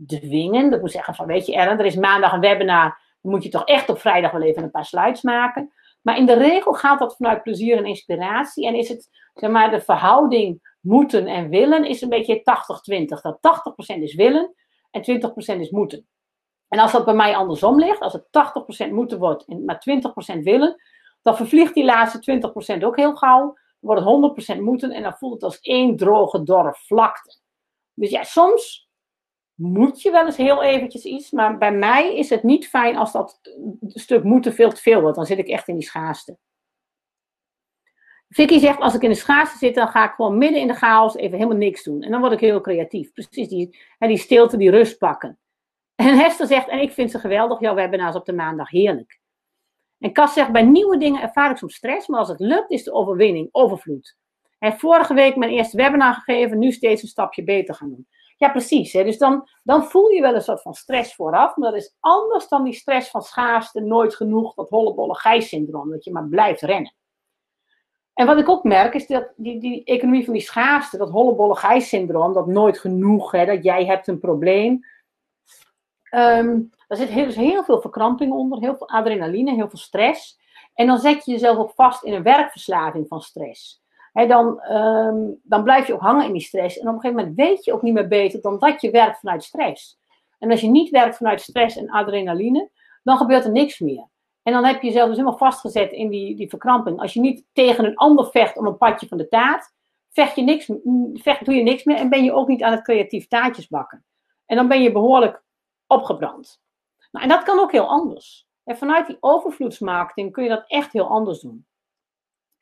dwingen. 0.07 0.71
Dat 0.71 0.81
moet 0.81 0.91
zeggen 0.91 1.15
van, 1.15 1.27
weet 1.27 1.47
je 1.47 1.55
Ellen, 1.55 1.79
er 1.79 1.85
is 1.85 1.97
maandag 1.97 2.33
een 2.33 2.41
webinar, 2.41 3.04
moet 3.31 3.43
je 3.43 3.49
toch 3.49 3.65
echt 3.65 3.89
op 3.89 4.01
vrijdag 4.01 4.31
wel 4.31 4.43
even 4.43 4.63
een 4.63 4.71
paar 4.71 4.85
slides 4.85 5.23
maken. 5.23 5.73
Maar 6.03 6.17
in 6.17 6.27
de 6.27 6.35
regel 6.35 6.73
gaat 6.73 6.99
dat 6.99 7.17
vanuit 7.17 7.43
plezier 7.43 7.77
en 7.77 7.85
inspiratie. 7.85 8.67
En 8.67 8.75
is 8.75 8.89
het, 8.89 9.09
zeg 9.35 9.51
maar, 9.51 9.71
de 9.71 9.81
verhouding 9.81 10.77
moeten 10.81 11.27
en 11.27 11.49
willen 11.49 11.85
is 11.85 12.01
een 12.03 12.09
beetje 12.09 12.39
80-20. 12.39 13.05
Dat 13.05 13.39
80% 13.99 14.03
is 14.03 14.15
willen 14.15 14.55
en 14.91 15.03
20% 15.57 15.61
is 15.61 15.71
moeten. 15.71 16.07
En 16.69 16.79
als 16.79 16.93
dat 16.93 17.05
bij 17.05 17.15
mij 17.15 17.37
andersom 17.37 17.79
ligt, 17.79 18.01
als 18.01 18.13
het 18.13 18.27
80% 18.89 18.91
moeten 18.91 19.19
wordt 19.19 19.45
en 19.45 19.65
maar 19.65 19.85
20% 20.37 20.39
willen, 20.41 20.83
dan 21.23 21.37
vervliegt 21.37 21.75
die 21.75 21.85
laatste 21.85 22.41
20% 22.79 22.85
ook 22.85 22.97
heel 22.97 23.15
gauw. 23.17 23.57
Wordt 23.81 24.05
het 24.05 24.57
100% 24.57 24.61
moeten 24.61 24.91
en 24.91 25.03
dan 25.03 25.17
voelt 25.17 25.33
het 25.33 25.43
als 25.43 25.61
één 25.61 25.97
droge, 25.97 26.43
dorre 26.43 26.75
vlakte. 26.75 27.39
Dus 27.95 28.11
ja, 28.11 28.23
soms 28.23 28.89
moet 29.55 30.03
je 30.03 30.11
wel 30.11 30.27
eens 30.27 30.37
heel 30.37 30.63
eventjes 30.63 31.05
iets, 31.05 31.31
maar 31.31 31.59
bij 31.59 31.73
mij 31.73 32.17
is 32.17 32.31
het 32.31 32.43
niet 32.43 32.69
fijn 32.69 32.97
als 32.97 33.13
dat 33.13 33.41
stuk 33.89 34.25
moeten 34.25 34.53
veel 34.53 34.71
te 34.71 34.81
veel 34.81 35.01
wordt. 35.01 35.17
Dan 35.17 35.27
zit 35.27 35.39
ik 35.39 35.49
echt 35.49 35.69
in 35.69 35.75
die 35.75 35.85
schaarste. 35.85 36.39
Vicky 38.29 38.59
zegt, 38.59 38.81
als 38.81 38.95
ik 38.95 39.03
in 39.03 39.11
de 39.11 39.17
schaarste 39.17 39.59
zit, 39.59 39.75
dan 39.75 39.89
ga 39.89 40.05
ik 40.05 40.15
gewoon 40.15 40.39
midden 40.39 40.61
in 40.61 40.67
de 40.67 40.75
chaos 40.75 41.15
even 41.15 41.39
helemaal 41.39 41.57
niks 41.57 41.83
doen. 41.83 42.03
En 42.03 42.11
dan 42.11 42.21
word 42.21 42.33
ik 42.33 42.41
heel 42.41 42.61
creatief. 42.61 43.13
Precies, 43.13 43.49
die, 43.49 43.79
die 43.99 44.19
stilte, 44.19 44.57
die 44.57 44.71
rust 44.71 44.99
pakken. 44.99 45.39
En 45.95 46.19
Hester 46.19 46.47
zegt, 46.47 46.69
en 46.69 46.81
ik 46.81 46.93
vind 46.93 47.11
ze 47.11 47.19
geweldig, 47.19 47.61
jouw 47.61 47.75
webinars 47.75 48.17
op 48.17 48.25
de 48.25 48.33
maandag 48.33 48.71
heerlijk. 48.71 49.21
En 49.99 50.13
Cas 50.13 50.33
zegt, 50.33 50.53
bij 50.53 50.63
nieuwe 50.63 50.99
dingen 50.99 51.23
ervaar 51.23 51.51
ik 51.51 51.57
soms 51.57 51.75
stress, 51.75 52.07
maar 52.07 52.19
als 52.19 52.29
het 52.29 52.41
lukt 52.41 52.71
is 52.71 52.85
de 52.85 52.93
overwinning, 52.93 53.49
overvloed. 53.53 54.17
Hij 54.59 54.73
vorige 54.73 55.15
week 55.15 55.37
mijn 55.37 55.51
eerste 55.51 55.77
webinar 55.77 56.15
gegeven, 56.15 56.59
nu 56.59 56.73
steeds 56.73 57.03
een 57.03 57.09
stapje 57.09 57.45
beter 57.45 57.75
gaan 57.75 57.89
doen. 57.89 58.07
Ja, 58.45 58.51
precies. 58.51 58.93
Hè? 58.93 59.05
Dus 59.05 59.19
dan, 59.19 59.49
dan 59.63 59.85
voel 59.85 60.09
je 60.09 60.21
wel 60.21 60.35
een 60.35 60.43
soort 60.43 60.63
van 60.63 60.75
stress 60.75 61.15
vooraf, 61.15 61.57
maar 61.57 61.71
dat 61.71 61.81
is 61.81 61.97
anders 62.01 62.49
dan 62.49 62.65
die 62.65 62.73
stress 62.73 63.11
van 63.11 63.23
schaarste, 63.23 63.81
nooit 63.81 64.15
genoeg, 64.15 64.55
dat 64.55 64.69
hollebolle 64.69 65.15
gijs-syndroom, 65.15 65.91
dat 65.91 66.05
je 66.05 66.13
maar 66.13 66.29
blijft 66.29 66.61
rennen. 66.61 66.95
En 68.15 68.27
wat 68.27 68.39
ik 68.39 68.49
ook 68.49 68.65
merk 68.65 68.95
is 68.95 69.07
dat 69.07 69.33
die, 69.37 69.61
die 69.61 69.85
economie 69.85 70.25
van 70.25 70.33
die 70.33 70.43
schaarste, 70.43 70.97
dat 70.97 71.11
hollebolle 71.11 71.57
gijs-syndroom, 71.57 72.33
dat 72.33 72.47
nooit 72.47 72.79
genoeg, 72.79 73.31
hè, 73.31 73.47
dat 73.47 73.65
jij 73.65 73.85
hebt 73.85 74.09
een 74.09 74.19
probleem, 74.19 74.85
Um, 76.11 76.71
daar 76.87 76.99
zit 76.99 77.09
heel, 77.09 77.25
dus 77.25 77.37
heel 77.37 77.65
veel 77.65 77.81
verkramping 77.81 78.33
onder, 78.33 78.59
heel 78.59 78.77
veel 78.77 78.89
adrenaline, 78.89 79.55
heel 79.55 79.69
veel 79.69 79.79
stress. 79.79 80.41
En 80.75 80.87
dan 80.87 80.99
zet 80.99 81.25
je 81.25 81.33
jezelf 81.33 81.59
ook 81.59 81.73
vast 81.75 82.03
in 82.03 82.13
een 82.13 82.23
werkverslaving 82.23 83.09
van 83.09 83.21
stress. 83.21 83.84
Dan, 84.15 84.61
ehm, 84.61 85.31
dan 85.43 85.63
blijf 85.63 85.87
je 85.87 85.95
ook 85.95 86.01
hangen 86.01 86.27
in 86.27 86.33
die 86.33 86.43
stress. 86.43 86.79
En 86.79 86.89
op 86.89 86.95
een 86.95 87.01
gegeven 87.01 87.17
moment 87.17 87.37
weet 87.37 87.65
je 87.65 87.73
ook 87.73 87.83
niet 87.83 87.95
meer 87.95 88.09
beter 88.09 88.41
dan 88.41 88.59
dat 88.59 88.81
je 88.81 88.91
werkt 88.91 89.19
vanuit 89.19 89.45
stress. 89.45 89.99
En 90.39 90.51
als 90.51 90.61
je 90.61 90.69
niet 90.69 90.91
werkt 90.91 91.17
vanuit 91.17 91.41
stress 91.41 91.77
en 91.77 91.91
adrenaline, 91.91 92.71
dan 93.03 93.17
gebeurt 93.17 93.45
er 93.45 93.51
niks 93.51 93.79
meer. 93.79 94.09
En 94.43 94.53
dan 94.53 94.65
heb 94.65 94.81
je 94.81 94.87
jezelf 94.87 95.09
dus 95.09 95.17
helemaal 95.17 95.39
vastgezet 95.39 95.93
in 95.93 96.09
die, 96.09 96.37
die 96.37 96.49
verkramping. 96.49 97.01
Als 97.01 97.15
je 97.15 97.21
niet 97.21 97.45
tegen 97.53 97.85
een 97.85 97.97
ander 97.97 98.31
vecht 98.31 98.57
om 98.57 98.67
een 98.67 98.77
padje 98.77 99.07
van 99.09 99.19
de 99.19 99.29
taart, 99.29 99.73
vecht 100.11 100.37
je 100.37 100.43
niks, 100.43 100.71
vecht, 101.15 101.45
doe 101.45 101.55
je 101.55 101.63
niks 101.63 101.85
meer 101.85 101.97
en 101.97 102.09
ben 102.09 102.25
je 102.25 102.33
ook 102.33 102.49
niet 102.49 102.63
aan 102.63 102.73
het 102.73 102.83
creatief 102.83 103.29
taartjes 103.29 103.69
bakken. 103.69 104.05
En 104.47 104.57
dan 104.57 104.69
ben 104.69 104.83
je 104.83 104.93
behoorlijk 104.93 105.43
opgebrand. 105.87 106.63
Nou, 107.11 107.25
en 107.25 107.31
dat 107.31 107.43
kan 107.43 107.59
ook 107.59 107.73
heel 107.73 107.89
anders. 107.89 108.47
En 108.65 108.77
vanuit 108.77 109.07
die 109.07 109.17
overvloedsmarketing 109.21 110.33
kun 110.33 110.43
je 110.43 110.49
dat 110.49 110.65
echt 110.67 110.93
heel 110.93 111.09
anders 111.09 111.41
doen. 111.41 111.67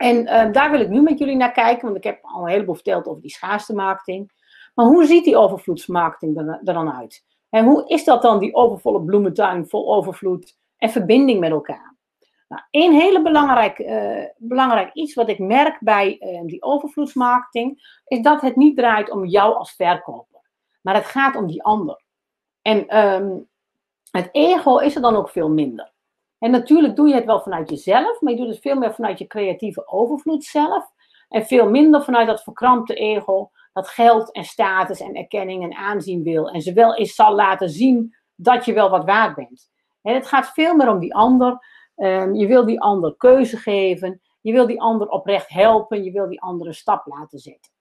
En 0.02 0.16
uh, 0.16 0.52
daar 0.52 0.70
wil 0.70 0.80
ik 0.80 0.88
nu 0.88 1.02
met 1.02 1.18
jullie 1.18 1.36
naar 1.36 1.52
kijken, 1.52 1.84
want 1.84 1.96
ik 1.96 2.04
heb 2.04 2.18
al 2.22 2.42
een 2.42 2.48
heleboel 2.48 2.74
verteld 2.74 3.06
over 3.06 3.22
die 3.22 3.30
schaarste 3.30 3.74
marketing. 3.74 4.30
Maar 4.74 4.86
hoe 4.86 5.06
ziet 5.06 5.24
die 5.24 5.36
overvloedsmarketing 5.36 6.36
er, 6.38 6.74
dan 6.74 6.92
uit? 6.92 7.24
En 7.50 7.64
hoe 7.64 7.88
is 7.88 8.04
dat 8.04 8.22
dan, 8.22 8.38
die 8.38 8.54
overvolle 8.54 9.02
bloementuin 9.02 9.68
vol 9.68 9.94
overvloed 9.94 10.58
en 10.76 10.90
verbinding 10.90 11.40
met 11.40 11.50
elkaar? 11.50 11.96
Nou, 12.48 12.62
een 12.70 12.92
hele 12.92 13.22
belangrijk, 13.22 13.78
uh, 13.78 14.24
belangrijk 14.36 14.92
iets 14.92 15.14
wat 15.14 15.28
ik 15.28 15.38
merk 15.38 15.78
bij 15.80 16.16
uh, 16.20 16.40
die 16.44 16.62
overvloedsmarketing, 16.62 18.00
is 18.04 18.20
dat 18.20 18.40
het 18.40 18.56
niet 18.56 18.76
draait 18.76 19.10
om 19.10 19.24
jou 19.24 19.54
als 19.54 19.72
verkoper, 19.72 20.40
maar 20.80 20.94
het 20.94 21.06
gaat 21.06 21.36
om 21.36 21.46
die 21.46 21.62
ander. 21.62 22.02
En 22.62 22.98
um, 22.98 23.48
het 24.10 24.28
ego 24.32 24.78
is 24.78 24.94
er 24.94 25.02
dan 25.02 25.16
ook 25.16 25.28
veel 25.28 25.48
minder. 25.48 25.91
En 26.42 26.50
natuurlijk 26.50 26.96
doe 26.96 27.08
je 27.08 27.14
het 27.14 27.24
wel 27.24 27.40
vanuit 27.40 27.70
jezelf, 27.70 28.20
maar 28.20 28.32
je 28.32 28.38
doet 28.38 28.48
het 28.48 28.60
veel 28.60 28.76
meer 28.76 28.94
vanuit 28.94 29.18
je 29.18 29.26
creatieve 29.26 29.88
overvloed 29.88 30.44
zelf. 30.44 30.92
En 31.28 31.46
veel 31.46 31.70
minder 31.70 32.02
vanuit 32.02 32.26
dat 32.26 32.42
verkrampte 32.42 32.94
ego, 32.94 33.50
dat 33.72 33.88
geld 33.88 34.32
en 34.32 34.44
status 34.44 35.00
en 35.00 35.14
erkenning 35.14 35.62
en 35.62 35.74
aanzien 35.74 36.22
wil. 36.22 36.50
En 36.50 36.60
ze 36.60 36.72
wel 36.72 36.96
eens 36.96 37.14
zal 37.14 37.34
laten 37.34 37.70
zien 37.70 38.16
dat 38.34 38.64
je 38.64 38.72
wel 38.72 38.90
wat 38.90 39.04
waard 39.04 39.34
bent. 39.34 39.70
En 40.02 40.14
het 40.14 40.26
gaat 40.26 40.52
veel 40.52 40.74
meer 40.74 40.88
om 40.88 40.98
die 40.98 41.14
ander. 41.14 41.66
Um, 41.96 42.34
je 42.34 42.46
wil 42.46 42.66
die 42.66 42.80
ander 42.80 43.16
keuze 43.16 43.56
geven. 43.56 44.20
Je 44.40 44.52
wil 44.52 44.66
die 44.66 44.80
ander 44.80 45.08
oprecht 45.08 45.48
helpen. 45.48 46.04
Je 46.04 46.10
wil 46.10 46.28
die 46.28 46.40
ander 46.40 46.66
een 46.66 46.74
stap 46.74 47.06
laten 47.06 47.38
zetten. 47.38 47.72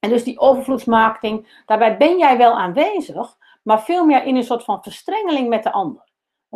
En 0.00 0.10
dus 0.10 0.24
die 0.24 0.38
overvloedsmarketing, 0.38 1.62
daarbij 1.66 1.96
ben 1.96 2.18
jij 2.18 2.38
wel 2.38 2.58
aanwezig, 2.58 3.36
maar 3.62 3.82
veel 3.82 4.04
meer 4.04 4.24
in 4.24 4.36
een 4.36 4.44
soort 4.44 4.64
van 4.64 4.82
verstrengeling 4.82 5.48
met 5.48 5.62
de 5.62 5.72
ander. 5.72 6.03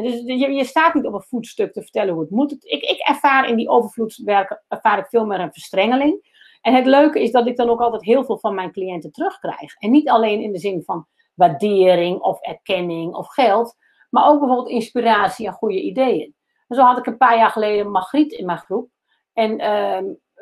Dus 0.02 0.22
je, 0.24 0.52
je, 0.52 0.64
staat 0.64 0.94
niet 0.94 1.06
op 1.06 1.14
een 1.14 1.22
voetstuk 1.22 1.72
te 1.72 1.82
vertellen 1.82 2.12
hoe 2.12 2.22
het 2.22 2.30
moet. 2.30 2.52
Ik, 2.52 2.82
ik 2.82 2.98
ervaar 2.98 3.48
in 3.48 3.56
die 3.56 3.68
overvloedswerken 3.68 4.62
ervaar 4.68 4.98
ik 4.98 5.06
veel 5.06 5.26
meer 5.26 5.40
een 5.40 5.52
verstrengeling. 5.52 6.36
En 6.60 6.74
het 6.74 6.86
leuke 6.86 7.22
is 7.22 7.30
dat 7.30 7.46
ik 7.46 7.56
dan 7.56 7.68
ook 7.68 7.80
altijd 7.80 8.04
heel 8.04 8.24
veel 8.24 8.38
van 8.38 8.54
mijn 8.54 8.72
cliënten 8.72 9.12
terugkrijg. 9.12 9.74
En 9.78 9.90
niet 9.90 10.08
alleen 10.08 10.40
in 10.40 10.52
de 10.52 10.58
zin 10.58 10.82
van 10.82 11.06
waardering 11.34 12.20
of 12.20 12.40
erkenning 12.40 13.14
of 13.14 13.28
geld, 13.28 13.76
maar 14.10 14.28
ook 14.28 14.38
bijvoorbeeld 14.38 14.68
inspiratie 14.68 15.46
en 15.46 15.52
goede 15.52 15.82
ideeën. 15.82 16.34
En 16.68 16.76
zo 16.76 16.82
had 16.82 16.98
ik 16.98 17.06
een 17.06 17.16
paar 17.16 17.36
jaar 17.36 17.50
geleden 17.50 17.90
Margriet 17.90 18.32
in 18.32 18.46
mijn 18.46 18.58
groep. 18.58 18.90
En 19.32 19.60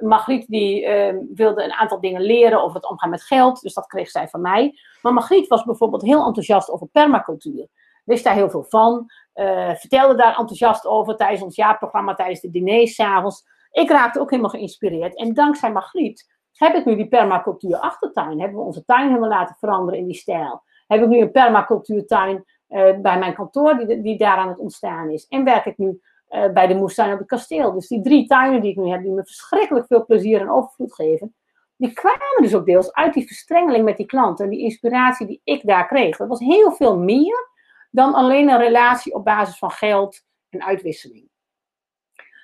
uh, 0.01 0.39
die 0.47 0.87
uh, 0.87 1.15
wilde 1.35 1.65
een 1.65 1.73
aantal 1.73 2.01
dingen 2.01 2.23
leren 2.23 2.63
over 2.63 2.77
het 2.77 2.89
omgaan 2.89 3.11
met 3.11 3.23
geld. 3.23 3.61
Dus 3.61 3.75
dat 3.75 3.87
kreeg 3.87 4.11
zij 4.11 4.29
van 4.29 4.41
mij. 4.41 4.79
Maar 5.03 5.13
Margriet 5.13 5.47
was 5.47 5.65
bijvoorbeeld 5.65 6.03
heel 6.03 6.27
enthousiast 6.27 6.71
over 6.71 6.87
permacultuur. 6.87 7.69
Wist 8.05 8.25
daar 8.25 8.35
heel 8.35 8.51
veel 8.51 8.65
van. 8.69 9.07
Uh, 9.37 9.75
vertelde 9.75 10.15
daar 10.15 10.37
enthousiast 10.37 10.87
over 10.87 11.17
tijdens 11.17 11.43
ons 11.43 11.57
jaarprogramma, 11.57 12.15
tijdens 12.15 12.41
de 12.41 12.51
diners 12.51 12.95
s'avonds. 12.95 13.45
Ik 13.71 13.91
raakte 13.91 14.21
ook 14.21 14.31
helemaal 14.31 14.51
geïnspireerd. 14.51 15.17
En 15.17 15.35
dankzij 15.35 15.73
Margriet 15.73 16.35
heb 16.53 16.75
ik 16.75 16.85
nu 16.85 16.97
die 16.97 17.09
permacultuur 17.09 17.77
achtertuin. 17.77 18.41
Hebben 18.41 18.59
we 18.59 18.65
onze 18.65 18.85
tuin 18.85 19.09
helemaal 19.09 19.29
laten 19.29 19.57
veranderen 19.59 20.01
in 20.01 20.07
die 20.07 20.17
stijl. 20.17 20.63
Heb 20.87 21.03
ik 21.03 21.09
nu 21.09 21.21
een 21.21 21.31
permacultuurtuin 21.31 22.45
uh, 22.69 22.99
bij 22.99 23.19
mijn 23.19 23.35
kantoor 23.35 23.77
die, 23.77 24.03
die 24.03 24.19
daar 24.19 24.37
aan 24.37 24.49
het 24.49 24.59
ontstaan 24.59 25.11
is. 25.11 25.27
En 25.29 25.45
werk 25.45 25.65
ik 25.65 25.79
nu 25.79 26.01
uh, 26.31 26.53
bij 26.53 26.67
de 26.67 26.75
moestuin 26.75 27.13
op 27.13 27.19
het 27.19 27.29
kasteel. 27.29 27.73
Dus 27.73 27.89
die 27.89 28.03
drie 28.03 28.27
tuinen 28.27 28.61
die 28.61 28.71
ik 28.71 28.77
nu 28.77 28.91
heb, 28.91 29.03
die 29.03 29.13
me 29.13 29.25
verschrikkelijk 29.25 29.87
veel 29.87 30.05
plezier 30.05 30.41
en 30.41 30.51
overvloed 30.51 30.95
geven, 30.95 31.35
die 31.77 31.93
kwamen 31.93 32.43
dus 32.43 32.55
ook 32.55 32.67
deels 32.67 32.93
uit 32.93 33.15
die 33.15 33.27
verstrengeling 33.27 33.85
met 33.85 33.97
die 33.97 34.07
klanten 34.07 34.45
en 34.45 34.51
die 34.51 34.63
inspiratie 34.63 35.27
die 35.27 35.41
ik 35.45 35.67
daar 35.67 35.87
kreeg. 35.87 36.17
Dat 36.17 36.29
was 36.29 36.41
heel 36.41 36.73
veel 36.73 36.99
meer 36.99 37.51
dan 37.97 38.15
alleen 38.15 38.49
een 38.49 38.59
relatie 38.59 39.15
op 39.15 39.25
basis 39.25 39.59
van 39.59 39.71
geld 39.71 40.25
en 40.49 40.65
uitwisseling. 40.65 41.29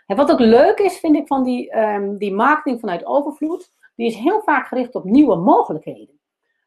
En 0.06 0.16
wat 0.16 0.30
ook 0.30 0.38
leuk 0.38 0.78
is, 0.78 0.98
vind 0.98 1.16
ik, 1.16 1.26
van 1.26 1.42
die, 1.42 1.78
um, 1.78 2.18
die 2.18 2.34
marketing 2.34 2.80
vanuit 2.80 3.06
overvloed, 3.06 3.72
die 3.94 4.06
is 4.06 4.16
heel 4.16 4.40
vaak 4.40 4.66
gericht 4.66 4.94
op 4.94 5.04
nieuwe 5.04 5.36
mogelijkheden. 5.36 6.20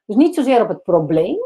Dus 0.06 0.16
niet 0.16 0.36
zozeer 0.36 0.62
op 0.62 0.68
het 0.68 0.84
probleem, 0.84 1.38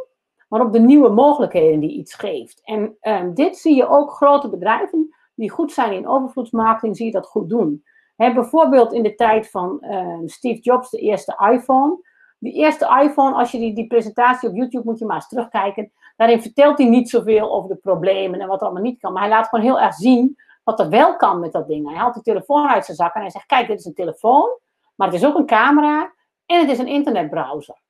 maar 0.48 0.62
op 0.62 0.74
de 0.74 0.80
nieuwe 0.80 1.10
mogelijkheden 1.10 1.80
die 1.80 1.98
iets 1.98 2.14
geeft. 2.14 2.62
En 2.64 2.98
um, 3.02 3.34
dit 3.34 3.58
zie 3.58 3.76
je 3.76 3.88
ook 3.88 4.12
grote 4.12 4.50
bedrijven 4.50 5.16
die 5.36 5.50
goed 5.50 5.72
zijn 5.72 5.94
in 5.94 6.08
overvloedsmarketing, 6.08 6.96
zie 6.96 7.06
je 7.06 7.12
dat 7.12 7.28
goed 7.28 7.50
doen. 7.50 7.84
bijvoorbeeld 8.16 8.94
in 8.94 9.04
de 9.04 9.16
tijd 9.16 9.50
van 9.50 9.78
uh, 9.82 10.18
Steve 10.26 10.62
Jobs, 10.62 10.90
de 10.90 11.00
eerste 11.00 11.50
iPhone. 11.52 12.08
Die 12.40 12.54
eerste 12.54 13.00
iPhone, 13.04 13.36
als 13.36 13.52
je 13.52 13.58
die, 13.58 13.74
die 13.74 13.88
presentatie 13.88 14.50
op 14.50 14.56
YouTube 14.56 14.86
moet 14.86 15.00
je 15.00 15.06
maar 15.06 15.16
eens 15.16 15.28
terugkijken. 15.28 15.92
Daarin 16.20 16.42
vertelt 16.42 16.78
hij 16.78 16.88
niet 16.88 17.10
zoveel 17.10 17.52
over 17.52 17.70
de 17.70 17.76
problemen 17.76 18.40
en 18.40 18.48
wat 18.48 18.62
allemaal 18.62 18.82
niet 18.82 19.00
kan. 19.00 19.14
Maar 19.14 19.22
hij 19.22 19.32
laat 19.32 19.48
gewoon 19.48 19.66
heel 19.66 19.80
erg 19.80 19.94
zien 19.94 20.38
wat 20.64 20.80
er 20.80 20.90
wel 20.90 21.16
kan 21.16 21.40
met 21.40 21.52
dat 21.52 21.68
ding. 21.68 21.88
Hij 21.88 21.98
haalt 21.98 22.14
de 22.14 22.22
telefoon 22.22 22.68
uit 22.68 22.86
zijn 22.86 22.98
zak 22.98 23.14
en 23.16 23.22
hij 23.22 23.30
zegt: 23.30 23.46
Kijk, 23.46 23.68
dit 23.68 23.80
is 23.80 23.86
een 23.86 23.94
telefoon, 23.94 24.60
maar 24.96 25.08
het 25.08 25.16
is 25.16 25.26
ook 25.26 25.38
een 25.38 25.46
camera 25.46 26.14
en 26.46 26.60
het 26.60 26.70
is 26.70 26.78
een 26.78 26.88
internetbrowser. 26.88 27.82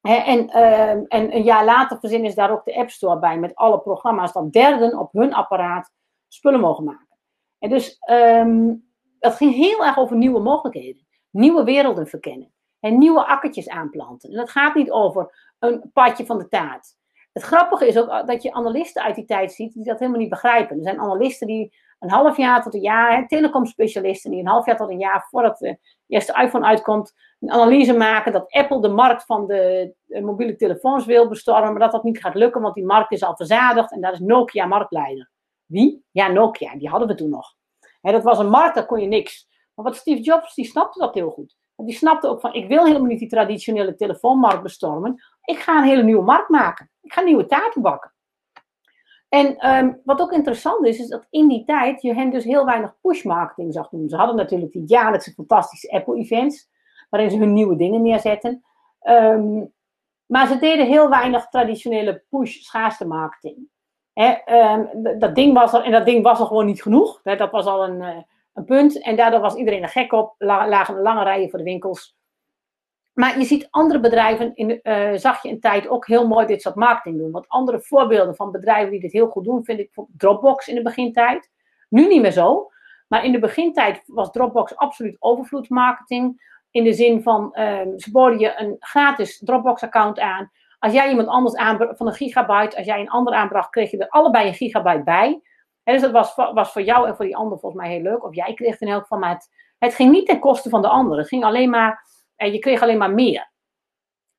en, 0.00 0.48
uh, 0.48 0.90
en 0.90 1.34
een 1.34 1.42
jaar 1.42 1.64
later 1.64 1.98
verzinnen 1.98 2.30
ze 2.30 2.36
daar 2.36 2.50
ook 2.50 2.64
de 2.64 2.76
App 2.76 2.90
Store 2.90 3.18
bij 3.18 3.38
met 3.38 3.54
alle 3.54 3.80
programma's 3.80 4.32
dat 4.32 4.52
derden 4.52 4.98
op 4.98 5.12
hun 5.12 5.34
apparaat 5.34 5.92
spullen 6.28 6.60
mogen 6.60 6.84
maken. 6.84 7.18
En 7.58 7.70
dus 7.70 7.98
um, 8.10 8.92
dat 9.18 9.34
ging 9.34 9.54
heel 9.54 9.84
erg 9.84 9.98
over 9.98 10.16
nieuwe 10.16 10.40
mogelijkheden, 10.40 11.06
nieuwe 11.30 11.64
werelden 11.64 12.06
verkennen 12.06 12.52
en 12.80 12.98
nieuwe 12.98 13.26
akkertjes 13.26 13.68
aanplanten. 13.68 14.30
En 14.30 14.36
dat 14.36 14.50
gaat 14.50 14.74
niet 14.74 14.90
over 14.90 15.54
een 15.58 15.90
padje 15.92 16.26
van 16.26 16.38
de 16.38 16.48
taart. 16.48 16.98
Het 17.40 17.48
grappige 17.48 17.86
is 17.86 17.98
ook 17.98 18.26
dat 18.26 18.42
je 18.42 18.52
analisten 18.52 19.02
uit 19.02 19.14
die 19.14 19.24
tijd 19.24 19.52
ziet 19.52 19.72
die 19.72 19.84
dat 19.84 19.98
helemaal 19.98 20.20
niet 20.20 20.28
begrijpen. 20.28 20.76
Er 20.76 20.82
zijn 20.82 21.00
analisten 21.00 21.46
die 21.46 21.74
een 21.98 22.10
half 22.10 22.36
jaar 22.36 22.62
tot 22.62 22.74
een 22.74 22.80
jaar, 22.80 23.26
telecomspecialisten 23.26 24.30
die 24.30 24.40
een 24.40 24.46
half 24.46 24.66
jaar 24.66 24.76
tot 24.76 24.90
een 24.90 24.98
jaar 24.98 25.26
voordat 25.30 25.58
de 25.58 25.78
eerste 26.06 26.42
iPhone 26.42 26.66
uitkomt, 26.66 27.14
een 27.40 27.50
analyse 27.50 27.92
maken 27.92 28.32
dat 28.32 28.52
Apple 28.52 28.80
de 28.80 28.88
markt 28.88 29.24
van 29.24 29.46
de, 29.46 29.94
mobiele 30.06 30.56
telefoons 30.56 31.06
wil 31.06 31.28
bestormen, 31.28 31.70
maar 31.70 31.80
dat 31.80 31.92
dat 31.92 32.04
niet 32.04 32.20
gaat 32.20 32.34
lukken, 32.34 32.60
want 32.60 32.74
die 32.74 32.84
markt 32.84 33.12
is 33.12 33.22
al 33.22 33.36
verzadigd 33.36 33.92
en 33.92 34.00
daar 34.00 34.12
is 34.12 34.18
Nokia 34.18 34.66
marktleider. 34.66 35.30
Wie? 35.66 36.04
Ja, 36.10 36.28
Nokia, 36.28 36.76
die 36.76 36.88
hadden 36.88 37.08
we 37.08 37.14
toen 37.14 37.30
nog. 37.30 37.54
dat 38.00 38.22
was 38.22 38.38
een 38.38 38.50
markt, 38.50 38.74
daar 38.74 38.86
kon 38.86 39.00
je 39.00 39.06
niks. 39.06 39.48
Maar 39.74 39.84
wat 39.84 39.96
Steve 39.96 40.20
Jobs, 40.22 40.54
die 40.54 40.64
snapte 40.64 40.98
dat 40.98 41.14
heel 41.14 41.30
goed. 41.30 41.56
Die 41.76 41.94
snapte 41.94 42.28
ook 42.28 42.40
van, 42.40 42.54
ik 42.54 42.68
wil 42.68 42.84
helemaal 42.84 43.08
niet 43.08 43.18
die 43.18 43.28
traditionele 43.28 43.94
telefoonmarkt 43.94 44.62
bestormen. 44.62 45.22
Ik 45.44 45.58
ga 45.58 45.78
een 45.78 45.88
hele 45.88 46.02
nieuwe 46.02 46.24
markt 46.24 46.48
maken. 46.48 46.89
Ik 47.10 47.16
ga 47.16 47.22
nieuwe 47.22 47.46
taarten 47.46 47.82
bakken. 47.82 48.12
En 49.28 49.56
ehm, 49.56 49.92
wat 50.04 50.20
ook 50.20 50.32
interessant 50.32 50.86
is, 50.86 50.98
is 50.98 51.08
dat 51.08 51.26
in 51.30 51.48
die 51.48 51.64
tijd 51.64 52.02
je 52.02 52.14
hen 52.14 52.30
dus 52.30 52.44
heel 52.44 52.64
weinig 52.64 52.94
push 53.00 53.22
marketing 53.22 53.72
zag 53.72 53.88
doen. 53.88 54.08
Ze 54.08 54.16
hadden 54.16 54.36
natuurlijk 54.36 54.72
die 54.72 54.86
jaarlijkse 54.86 55.32
fantastische 55.32 55.90
Apple 55.90 56.16
events, 56.16 56.68
waarin 57.08 57.30
ze 57.30 57.36
hun 57.36 57.52
nieuwe 57.52 57.76
dingen 57.76 58.02
neerzetten. 58.02 58.64
Ehm, 59.00 59.64
maar 60.26 60.46
ze 60.46 60.58
deden 60.58 60.86
heel 60.86 61.08
weinig 61.08 61.48
traditionele 61.48 62.22
push 62.28 62.60
schaarste 62.60 63.06
marketing. 63.06 63.68
Ehm, 64.12 64.84
dat 65.18 65.34
ding 65.34 65.54
was 65.54 65.72
er, 65.72 65.82
en 65.82 65.92
dat 65.92 66.06
ding 66.06 66.22
was 66.22 66.40
er 66.40 66.46
gewoon 66.46 66.66
niet 66.66 66.82
genoeg. 66.82 67.22
dat 67.22 67.50
was 67.50 67.66
al 67.66 67.84
een, 67.84 68.02
eh, 68.02 68.22
een 68.54 68.64
punt. 68.64 69.02
En 69.02 69.16
daardoor 69.16 69.40
was 69.40 69.54
iedereen 69.54 69.82
er 69.82 69.88
gek 69.88 70.12
op. 70.12 70.34
Lagen 70.38 71.00
lange 71.00 71.22
rijen 71.22 71.50
voor 71.50 71.58
de 71.58 71.64
winkels. 71.64 72.18
Maar 73.20 73.38
je 73.38 73.44
ziet 73.44 73.68
andere 73.70 74.00
bedrijven, 74.00 74.54
in, 74.54 74.80
uh, 74.82 75.10
zag 75.14 75.42
je 75.42 75.48
in 75.48 75.60
tijd 75.60 75.88
ook 75.88 76.06
heel 76.06 76.28
mooi 76.28 76.46
dit 76.46 76.62
soort 76.62 76.74
marketing 76.74 77.18
doen. 77.18 77.30
Want 77.30 77.48
andere 77.48 77.80
voorbeelden 77.80 78.36
van 78.36 78.50
bedrijven 78.50 78.90
die 78.90 79.00
dit 79.00 79.12
heel 79.12 79.28
goed 79.28 79.44
doen, 79.44 79.64
vind 79.64 79.78
ik 79.78 79.90
Dropbox 80.16 80.68
in 80.68 80.74
de 80.74 80.82
begintijd. 80.82 81.50
Nu 81.88 82.06
niet 82.06 82.20
meer 82.20 82.32
zo. 82.32 82.70
Maar 83.08 83.24
in 83.24 83.32
de 83.32 83.38
begintijd 83.38 84.02
was 84.06 84.30
Dropbox 84.30 84.76
absoluut 84.76 85.16
overvloedmarketing. 85.18 86.48
In 86.70 86.84
de 86.84 86.92
zin 86.92 87.22
van, 87.22 87.52
uh, 87.54 87.80
ze 87.96 88.10
boden 88.10 88.38
je 88.38 88.54
een 88.56 88.76
gratis 88.78 89.38
Dropbox-account 89.38 90.18
aan. 90.18 90.50
Als 90.78 90.92
jij 90.92 91.08
iemand 91.08 91.28
anders 91.28 91.54
aanbracht 91.54 91.96
van 91.96 92.06
een 92.06 92.12
gigabyte, 92.12 92.76
als 92.76 92.86
jij 92.86 93.00
een 93.00 93.10
ander 93.10 93.34
aanbracht, 93.34 93.70
kreeg 93.70 93.90
je 93.90 93.98
er 93.98 94.08
allebei 94.08 94.46
een 94.46 94.54
gigabyte 94.54 95.02
bij. 95.02 95.40
En 95.82 95.92
dus 95.92 96.02
dat 96.02 96.12
was, 96.12 96.34
was 96.34 96.72
voor 96.72 96.82
jou 96.82 97.08
en 97.08 97.16
voor 97.16 97.24
die 97.24 97.36
ander 97.36 97.58
volgens 97.58 97.82
mij 97.82 97.92
heel 97.92 98.02
leuk. 98.02 98.24
Of 98.24 98.34
jij 98.34 98.54
kreeg 98.54 98.70
het 98.70 98.80
in 98.80 98.88
elk 98.88 99.02
geval, 99.02 99.18
maar 99.18 99.34
het, 99.34 99.48
het 99.78 99.94
ging 99.94 100.10
niet 100.10 100.26
ten 100.26 100.38
koste 100.38 100.68
van 100.68 100.82
de 100.82 100.88
ander. 100.88 101.18
Het 101.18 101.28
ging 101.28 101.44
alleen 101.44 101.70
maar 101.70 102.08
en 102.40 102.52
je 102.52 102.58
kreeg 102.58 102.82
alleen 102.82 102.98
maar 102.98 103.14
meer. 103.14 103.50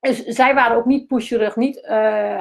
Dus 0.00 0.24
zij 0.24 0.54
waren 0.54 0.76
ook 0.76 0.84
niet 0.84 1.06
pusherig, 1.06 1.56
niet 1.56 1.76
uh, 1.76 1.88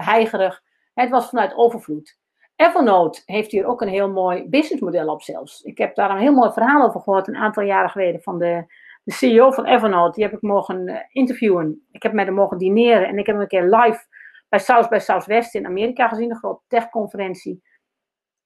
heigerig. 0.06 0.64
Het 0.94 1.10
was 1.10 1.30
vanuit 1.30 1.56
overvloed. 1.56 2.20
Evernote 2.56 3.22
heeft 3.26 3.52
hier 3.52 3.66
ook 3.66 3.82
een 3.82 3.88
heel 3.88 4.10
mooi 4.10 4.50
businessmodel 4.50 5.08
op 5.08 5.22
zelfs. 5.22 5.62
Ik 5.62 5.78
heb 5.78 5.96
daar 5.96 6.10
een 6.10 6.18
heel 6.18 6.34
mooi 6.34 6.52
verhaal 6.52 6.88
over 6.88 7.02
gehoord 7.02 7.28
een 7.28 7.36
aantal 7.36 7.64
jaren 7.64 7.90
geleden 7.90 8.22
van 8.22 8.40
de, 8.40 8.66
de 9.04 9.14
CEO 9.14 9.52
van 9.52 9.66
Evernote. 9.66 10.12
Die 10.12 10.24
heb 10.24 10.34
ik 10.34 10.42
mogen 10.42 10.88
uh, 10.88 10.98
interviewen. 11.12 11.88
Ik 11.92 12.04
heb 12.04 12.14
met 12.14 12.26
hem 12.26 12.36
mogen 12.36 12.58
dineren 12.58 13.08
en 13.08 13.18
ik 13.18 13.26
heb 13.26 13.36
hem 13.36 13.44
een 13.44 13.48
keer 13.48 13.76
live 13.76 14.06
bij 14.50 14.60
South 14.60 14.90
bij 14.90 15.00
Southwest 15.00 15.56
in 15.56 15.66
Amerika 15.66 16.08
gezien, 16.08 16.30
een 16.30 16.38
grote 16.38 16.64
techconferentie. 16.68 17.64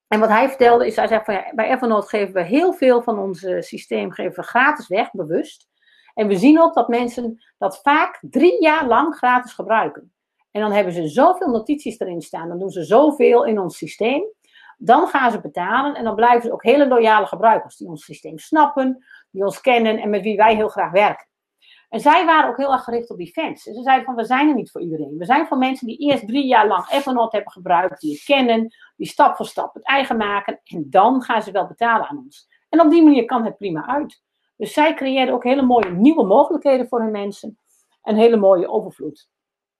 En 0.08 0.20
wat 0.20 0.30
hij 0.30 0.48
vertelde 0.48 0.86
is, 0.86 0.96
hij 0.96 1.08
zegt 1.08 1.26
van 1.26 1.34
ja, 1.34 1.52
bij 1.56 1.72
Evernote 1.72 2.08
geven 2.08 2.34
we 2.34 2.42
heel 2.42 2.74
veel 2.74 3.02
van 3.02 3.20
ons 3.20 3.40
systeem 3.60 4.12
geven 4.12 4.36
we 4.36 4.44
gratis 4.44 4.88
weg, 4.88 5.12
bewust. 5.12 5.68
En 6.16 6.28
we 6.28 6.36
zien 6.36 6.62
ook 6.62 6.74
dat 6.74 6.88
mensen 6.88 7.44
dat 7.58 7.82
vaak 7.82 8.20
drie 8.22 8.62
jaar 8.62 8.88
lang 8.88 9.16
gratis 9.16 9.54
gebruiken. 9.54 10.14
En 10.52 10.62
dan 10.62 10.72
hebben 10.72 10.94
ze 10.94 11.08
zoveel 11.08 11.50
notities 11.50 12.00
erin 12.00 12.22
staan, 12.22 12.48
dan 12.48 12.60
doen 12.60 12.70
ze 12.70 12.84
zoveel 12.84 13.46
in 13.46 13.60
ons 13.60 13.78
systeem. 13.78 14.24
Dan 14.78 15.08
gaan 15.08 15.32
ze 15.32 15.42
betalen 15.42 15.96
en 15.96 16.04
dan 16.04 16.16
blijven 16.16 16.42
ze 16.42 16.54
ook 16.54 16.64
hele 16.64 16.88
loyale 16.88 17.26
gebruikers 17.26 17.76
die 17.76 17.88
ons 17.88 18.06
systeem 18.06 18.38
snappen, 18.38 19.06
die 19.32 19.44
ons 19.44 19.62
kennen 19.62 19.98
en 19.98 20.10
met 20.10 20.22
wie 20.22 20.38
wij 20.38 20.56
heel 20.56 20.68
graag 20.68 20.92
werken. 20.92 21.28
En 21.90 22.00
zij 22.00 22.26
waren 22.26 22.50
ook 22.50 22.58
heel 22.58 22.72
erg 22.72 22.84
gericht 22.84 23.10
op 23.10 23.18
die 23.18 23.32
fans. 23.32 23.64
ze 23.64 23.82
zeiden 23.82 24.06
van, 24.06 24.16
we 24.16 24.26
zijn 24.26 24.50
er 24.50 24.56
niet 24.56 24.72
voor 24.72 24.82
iedereen. 24.82 25.18
We 25.18 25.26
zijn 25.26 25.48
voor 25.48 25.58
mensen 25.58 25.88
die 25.88 25.98
eerst 25.98 26.28
drie 26.28 26.46
jaar 26.46 26.68
lang 26.68 26.90
Evernote 26.90 27.36
hebben 27.36 27.54
gebruikt, 27.54 28.02
die 28.02 28.12
het 28.12 28.24
kennen, 28.24 28.76
die 28.96 29.08
stap 29.08 29.36
voor 29.36 29.46
stap 29.46 29.74
het 29.74 29.84
eigen 29.84 30.18
maken. 30.18 30.60
En 30.64 30.86
dan 30.90 31.22
gaan 31.22 31.42
ze 31.42 31.52
wel 31.52 31.68
betalen 31.68 32.08
aan 32.08 32.18
ons. 32.18 32.48
En 32.70 32.82
op 32.82 32.90
die 32.90 33.04
manier 33.04 33.26
kan 33.26 33.46
het 33.46 33.58
prima 33.58 33.88
uit. 33.88 34.24
Dus 34.58 34.74
zij 34.74 34.94
creëren 34.94 35.34
ook 35.34 35.44
hele 35.44 35.62
mooie 35.62 35.90
nieuwe 35.90 36.24
mogelijkheden 36.24 36.88
voor 36.88 37.02
hun 37.02 37.12
mensen. 37.12 37.60
Een 38.04 38.16
hele 38.16 38.38
mooie 38.38 38.70
overvloed. 38.70 39.30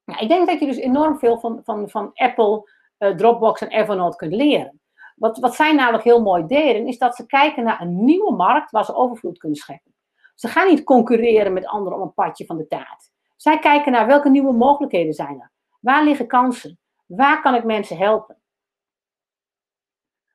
Ja, 0.04 0.20
ik 0.20 0.28
denk 0.28 0.48
dat 0.48 0.60
je 0.60 0.66
dus 0.66 0.78
enorm 0.78 1.18
veel 1.18 1.40
van, 1.40 1.62
van, 1.64 1.90
van 1.90 2.12
Apple, 2.14 2.70
uh, 3.00 3.16
Dropbox 3.16 3.62
en 3.62 3.68
Evernote 3.68 4.18
kunt 4.18 4.34
leren. 4.34 4.80
Wat, 5.16 5.38
wat 5.38 5.56
zij 5.56 5.74
namelijk 5.74 6.04
heel 6.04 6.22
mooi 6.22 6.46
deden, 6.46 6.88
is 6.88 6.98
dat 6.98 7.16
ze 7.16 7.26
kijken 7.26 7.64
naar 7.64 7.82
een 7.82 8.06
nieuwe 8.06 8.36
markt 8.36 8.72
waar 8.72 8.86
ze 8.86 8.96
overvloed 8.96 9.38
kunnen 9.38 9.58
scheppen. 9.58 9.94
Ze 10.36 10.48
gaan 10.48 10.68
niet 10.68 10.84
concurreren 10.84 11.54
met 11.54 11.66
anderen 11.66 11.98
om 11.98 12.04
een 12.04 12.14
padje 12.14 12.46
van 12.46 12.58
de 12.58 12.68
taart. 12.68 13.12
Zij 13.36 13.60
kijken 13.60 13.92
naar 13.92 14.08
welke 14.08 14.30
nieuwe 14.30 14.54
mogelijkheden 14.54 15.14
zijn 15.14 15.42
er. 15.42 15.52
Waar 15.80 16.04
liggen 16.04 16.28
kansen? 16.28 16.80
Waar 17.06 17.42
kan 17.42 17.56
ik 17.56 17.64
mensen 17.64 17.98
helpen? 17.98 18.40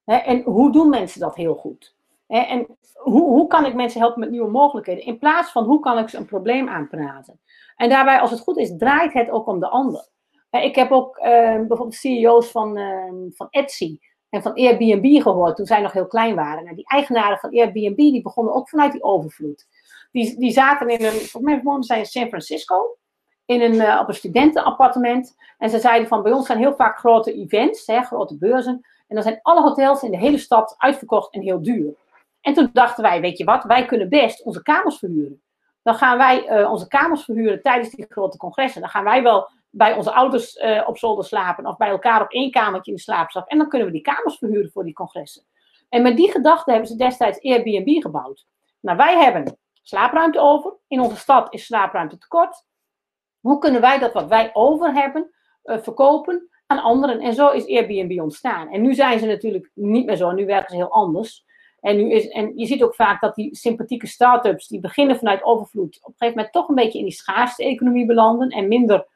en 0.05 0.43
hoe 0.43 0.73
doen 0.73 0.89
mensen 0.89 1.21
dat 1.21 1.37
heel 1.37 1.55
goed? 1.55 1.97
En 2.31 2.67
hoe, 2.95 3.23
hoe 3.23 3.47
kan 3.47 3.67
ik 3.67 3.75
mensen 3.75 4.01
helpen 4.01 4.21
met 4.21 4.31
nieuwe 4.31 4.51
mogelijkheden? 4.51 5.05
In 5.05 5.19
plaats 5.19 5.53
van 5.53 5.65
hoe 5.65 5.81
kan 5.81 5.99
ik 5.99 6.09
ze 6.09 6.17
een 6.17 6.27
probleem 6.27 6.69
aanpraten? 6.69 7.41
En 7.77 7.89
daarbij, 7.89 8.21
als 8.21 8.31
het 8.31 8.41
goed 8.41 8.59
is, 8.59 8.77
draait 8.77 9.13
het 9.13 9.31
ook 9.31 9.47
om 9.47 9.61
de 9.61 9.69
ander. 9.69 10.09
Ik 10.51 10.75
heb 10.75 10.91
ook 10.91 11.19
uh, 11.19 11.25
bijvoorbeeld 11.57 11.95
CEO's 11.95 12.51
van, 12.51 12.79
uh, 12.79 13.13
van 13.35 13.47
Etsy 13.51 13.99
en 14.29 14.43
van 14.43 14.55
Airbnb 14.55 15.23
gehoord 15.23 15.57
toen 15.57 15.67
zij 15.67 15.81
nog 15.81 15.93
heel 15.93 16.07
klein 16.07 16.35
waren. 16.35 16.65
Nou, 16.65 16.77
die 16.77 16.89
eigenaren 16.89 17.39
van 17.39 17.51
Airbnb 17.51 17.97
die 17.97 18.23
begonnen 18.23 18.55
ook 18.55 18.69
vanuit 18.69 18.93
die 18.93 19.03
overvloed. 19.03 19.67
Die, 20.13 20.39
die 20.39 20.53
zaten 20.53 20.89
in 20.89 21.05
een, 21.05 21.11
volgens 21.11 21.43
mij 21.43 21.61
woonden 21.63 21.85
zij 21.85 21.99
in 21.99 22.07
San 22.07 22.29
Francisco, 22.29 22.97
in 23.45 23.61
een, 23.61 23.75
uh, 23.75 23.99
op 24.01 24.09
een 24.09 24.15
studentenappartement. 24.15 25.37
En 25.59 25.71
ze 25.71 25.79
zeiden 25.79 26.09
van 26.09 26.23
bij 26.23 26.33
ons 26.33 26.47
zijn 26.47 26.59
heel 26.59 26.75
vaak 26.75 26.99
grote 26.99 27.33
events, 27.33 27.87
hè, 27.87 28.03
grote 28.03 28.39
beurzen. 28.39 28.87
En 29.09 29.15
dan 29.15 29.23
zijn 29.23 29.39
alle 29.43 29.63
hotels 29.63 30.03
in 30.03 30.11
de 30.11 30.19
hele 30.19 30.39
stad 30.39 30.75
uitverkocht 30.79 31.33
en 31.33 31.41
heel 31.41 31.63
duur. 31.63 31.95
En 32.41 32.55
toen 32.55 32.71
dachten 32.73 33.03
wij, 33.03 33.21
weet 33.21 33.39
je 33.39 33.45
wat, 33.45 33.65
wij 33.65 33.85
kunnen 33.85 34.09
best 34.09 34.43
onze 34.43 34.63
kamers 34.63 34.99
verhuren. 34.99 35.43
Dan 35.83 35.95
gaan 35.95 36.19
wij 36.19 36.61
uh, 36.61 36.71
onze 36.71 36.89
kamers 36.89 37.25
verhuren 37.25 37.63
tijdens 37.63 37.91
die 37.91 38.07
grote 38.09 38.37
congressen. 38.37 38.81
Dan 38.81 38.91
gaan 38.91 39.05
wij 39.05 39.23
wel 39.23 39.51
bij 39.71 39.95
onze 39.95 40.13
ouders 40.13 40.57
uh, 40.57 40.85
op 40.87 40.99
zolder 40.99 41.25
slapen 41.25 41.67
of 41.67 41.77
bij 41.77 41.89
elkaar 41.89 42.23
op 42.23 42.31
één 42.31 42.51
kamertje 42.51 42.91
in 42.91 42.97
de 42.97 43.03
slaapzak. 43.03 43.49
En 43.49 43.59
dan 43.59 43.69
kunnen 43.69 43.87
we 43.87 43.95
die 43.95 44.03
kamers 44.03 44.39
verhuren 44.39 44.71
voor 44.71 44.85
die 44.85 44.93
congressen. 44.93 45.43
En 45.89 46.03
met 46.03 46.17
die 46.17 46.31
gedachte 46.31 46.71
hebben 46.71 46.89
ze 46.89 46.97
destijds 46.97 47.43
Airbnb 47.43 48.03
gebouwd. 48.03 48.47
Nou, 48.81 48.97
wij 48.97 49.19
hebben 49.19 49.59
slaapruimte 49.83 50.41
over. 50.41 50.77
In 50.89 51.01
onze 51.01 51.17
stad 51.17 51.55
is 51.55 51.65
slaapruimte 51.65 52.19
tekort. 52.19 52.65
Hoe 53.41 53.59
kunnen 53.59 53.81
wij 53.81 53.99
dat 53.99 54.13
wat 54.13 54.29
wij 54.29 54.51
over 54.53 54.93
hebben 54.93 55.31
uh, 55.65 55.79
verkopen 55.79 56.49
aan 56.67 56.79
anderen? 56.79 57.21
En 57.21 57.35
zo 57.35 57.49
is 57.49 57.67
Airbnb 57.67 58.21
ontstaan. 58.21 58.69
En 58.69 58.83
nu 58.83 58.95
zijn 58.95 59.19
ze 59.19 59.27
natuurlijk 59.27 59.71
niet 59.75 60.07
meer 60.07 60.17
zo. 60.17 60.31
Nu 60.31 60.47
werken 60.47 60.71
ze 60.71 60.77
heel 60.77 60.93
anders. 60.93 61.45
En, 61.81 61.97
nu 61.97 62.11
is, 62.11 62.29
en 62.29 62.53
je 62.57 62.67
ziet 62.67 62.83
ook 62.83 62.95
vaak 62.95 63.21
dat 63.21 63.35
die 63.35 63.57
sympathieke 63.57 64.07
start-ups, 64.07 64.69
die 64.69 64.81
beginnen 64.81 65.17
vanuit 65.17 65.43
overvloed, 65.43 65.99
op 66.01 66.09
een 66.09 66.15
gegeven 66.17 66.37
moment 66.37 66.53
toch 66.53 66.69
een 66.69 66.75
beetje 66.75 66.99
in 66.99 67.05
die 67.05 67.15
schaarste 67.15 67.65
economie 67.65 68.07
belanden 68.07 68.49
en 68.49 68.69
minder 68.69 69.07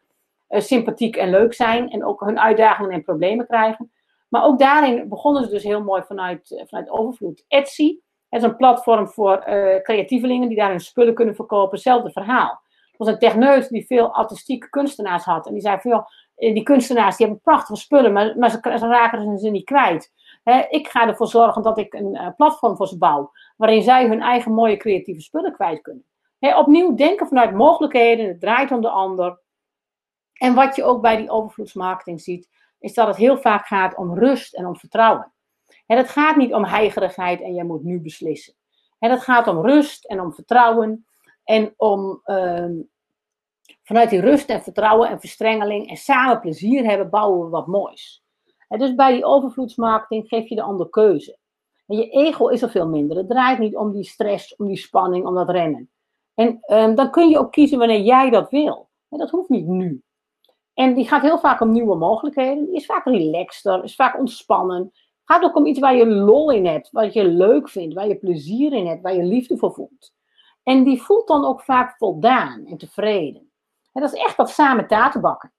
uh, 0.48 0.60
sympathiek 0.60 1.16
en 1.16 1.30
leuk 1.30 1.54
zijn 1.54 1.90
en 1.90 2.04
ook 2.04 2.20
hun 2.20 2.40
uitdagingen 2.40 2.90
en 2.90 3.02
problemen 3.02 3.46
krijgen. 3.46 3.92
Maar 4.28 4.44
ook 4.44 4.58
daarin 4.58 5.08
begonnen 5.08 5.44
ze 5.44 5.50
dus 5.50 5.62
heel 5.62 5.82
mooi 5.82 6.02
vanuit, 6.02 6.50
uh, 6.50 6.62
vanuit 6.66 6.90
overvloed. 6.90 7.44
Etsy 7.48 7.98
is 8.30 8.42
een 8.42 8.56
platform 8.56 9.08
voor 9.08 9.44
uh, 9.48 9.82
creatievelingen 9.82 10.48
die 10.48 10.58
daar 10.58 10.70
hun 10.70 10.80
spullen 10.80 11.14
kunnen 11.14 11.34
verkopen. 11.34 11.74
Hetzelfde 11.74 12.10
verhaal. 12.10 12.62
Het 12.70 12.96
was 12.96 13.08
een 13.08 13.18
techneut 13.18 13.68
die 13.68 13.86
veel 13.86 14.14
artistieke 14.14 14.68
kunstenaars 14.68 15.24
had. 15.24 15.46
En 15.46 15.52
die 15.52 15.62
zei 15.62 15.78
joh, 15.82 16.06
die 16.34 16.62
kunstenaars 16.62 17.16
die 17.16 17.26
hebben 17.26 17.44
prachtige 17.44 17.80
spullen, 17.80 18.12
maar, 18.12 18.38
maar 18.38 18.50
ze, 18.50 18.58
ze 18.62 18.86
raken 18.86 19.38
ze 19.38 19.50
niet 19.50 19.64
kwijt 19.64 20.12
ik 20.68 20.88
ga 20.88 21.08
ervoor 21.08 21.26
zorgen 21.26 21.62
dat 21.62 21.78
ik 21.78 21.94
een 21.94 22.14
uh, 22.14 22.28
platform 22.36 22.76
voor 22.76 22.86
ze 22.86 22.98
bouw, 22.98 23.32
waarin 23.56 23.82
zij 23.82 24.06
hun 24.06 24.20
eigen 24.20 24.52
mooie 24.52 24.76
creatieve 24.76 25.20
spullen 25.20 25.52
kwijt 25.52 25.82
kunnen. 25.82 26.04
opnieuw 26.38 26.94
denken 26.94 27.26
vanuit 27.26 27.54
mogelijkheden, 27.54 28.28
het 28.28 28.40
draait 28.40 28.70
om 28.70 28.80
de 28.80 28.88
ander. 28.88 29.40
En 30.32 30.54
wat 30.54 30.76
je 30.76 30.84
ook 30.84 31.02
bij 31.02 31.16
die 31.16 31.30
overvloedsmarketing 31.30 32.20
ziet, 32.20 32.48
is 32.78 32.94
dat 32.94 33.06
het 33.06 33.16
heel 33.16 33.38
vaak 33.38 33.66
gaat 33.66 33.96
om 33.96 34.18
rust 34.18 34.54
en 34.54 34.66
om 34.66 34.76
vertrouwen. 34.76 35.32
het 35.86 36.08
gaat 36.08 36.36
niet 36.36 36.54
om 36.54 36.64
heigerigheid 36.64 37.40
en 37.40 37.54
jij 37.54 37.64
moet 37.64 37.84
nu 37.84 38.00
beslissen. 38.00 38.54
het 38.98 39.22
gaat 39.22 39.46
om 39.46 39.66
rust 39.66 40.04
en 40.04 40.20
om 40.20 40.34
vertrouwen 40.34 41.06
en 41.44 41.74
om 41.76 42.20
uh, 42.24 42.70
vanuit 43.82 44.10
die 44.10 44.20
rust 44.20 44.48
en 44.48 44.62
vertrouwen 44.62 45.08
en 45.08 45.20
verstrengeling 45.20 45.88
en 45.88 45.96
samen 45.96 46.40
plezier 46.40 46.84
hebben, 46.84 47.10
bouwen 47.10 47.44
we 47.44 47.50
wat 47.50 47.66
moois. 47.66 48.23
Dus 48.68 48.94
bij 48.94 49.12
die 49.12 49.24
overvloedsmarketing 49.24 50.28
geef 50.28 50.48
je 50.48 50.54
de 50.54 50.62
ander 50.62 50.88
keuze. 50.88 51.38
En 51.86 51.96
je 51.96 52.08
ego 52.08 52.48
is 52.48 52.62
er 52.62 52.70
veel 52.70 52.88
minder. 52.88 53.16
Het 53.16 53.28
draait 53.28 53.58
niet 53.58 53.76
om 53.76 53.92
die 53.92 54.04
stress, 54.04 54.56
om 54.56 54.66
die 54.66 54.76
spanning, 54.76 55.26
om 55.26 55.34
dat 55.34 55.50
rennen. 55.50 55.90
En 56.34 56.60
um, 56.66 56.94
dan 56.94 57.10
kun 57.10 57.28
je 57.28 57.38
ook 57.38 57.52
kiezen 57.52 57.78
wanneer 57.78 58.00
jij 58.00 58.30
dat 58.30 58.50
wil. 58.50 58.88
En 59.08 59.18
dat 59.18 59.30
hoeft 59.30 59.48
niet 59.48 59.66
nu. 59.66 60.02
En 60.74 60.94
die 60.94 61.08
gaat 61.08 61.22
heel 61.22 61.38
vaak 61.38 61.60
om 61.60 61.72
nieuwe 61.72 61.96
mogelijkheden. 61.96 62.64
Die 62.64 62.74
is 62.74 62.86
vaak 62.86 63.04
relaxter, 63.04 63.84
is 63.84 63.94
vaak 63.94 64.18
ontspannen. 64.18 64.92
Gaat 65.24 65.42
ook 65.42 65.56
om 65.56 65.66
iets 65.66 65.78
waar 65.78 65.96
je 65.96 66.06
lol 66.06 66.50
in 66.50 66.66
hebt, 66.66 66.90
wat 66.90 67.12
je 67.12 67.24
leuk 67.24 67.68
vindt, 67.68 67.94
waar 67.94 68.08
je 68.08 68.16
plezier 68.16 68.72
in 68.72 68.86
hebt, 68.86 69.02
waar 69.02 69.14
je 69.14 69.24
liefde 69.24 69.56
voor 69.56 69.72
voelt. 69.72 70.12
En 70.62 70.84
die 70.84 71.02
voelt 71.02 71.28
dan 71.28 71.44
ook 71.44 71.62
vaak 71.62 71.96
voldaan 71.96 72.66
en 72.66 72.76
tevreden. 72.76 73.50
En 73.92 74.02
dat 74.02 74.12
is 74.12 74.22
echt 74.22 74.36
dat 74.36 74.50
samen 74.50 74.86
taarten 74.86 75.20
bakken 75.20 75.52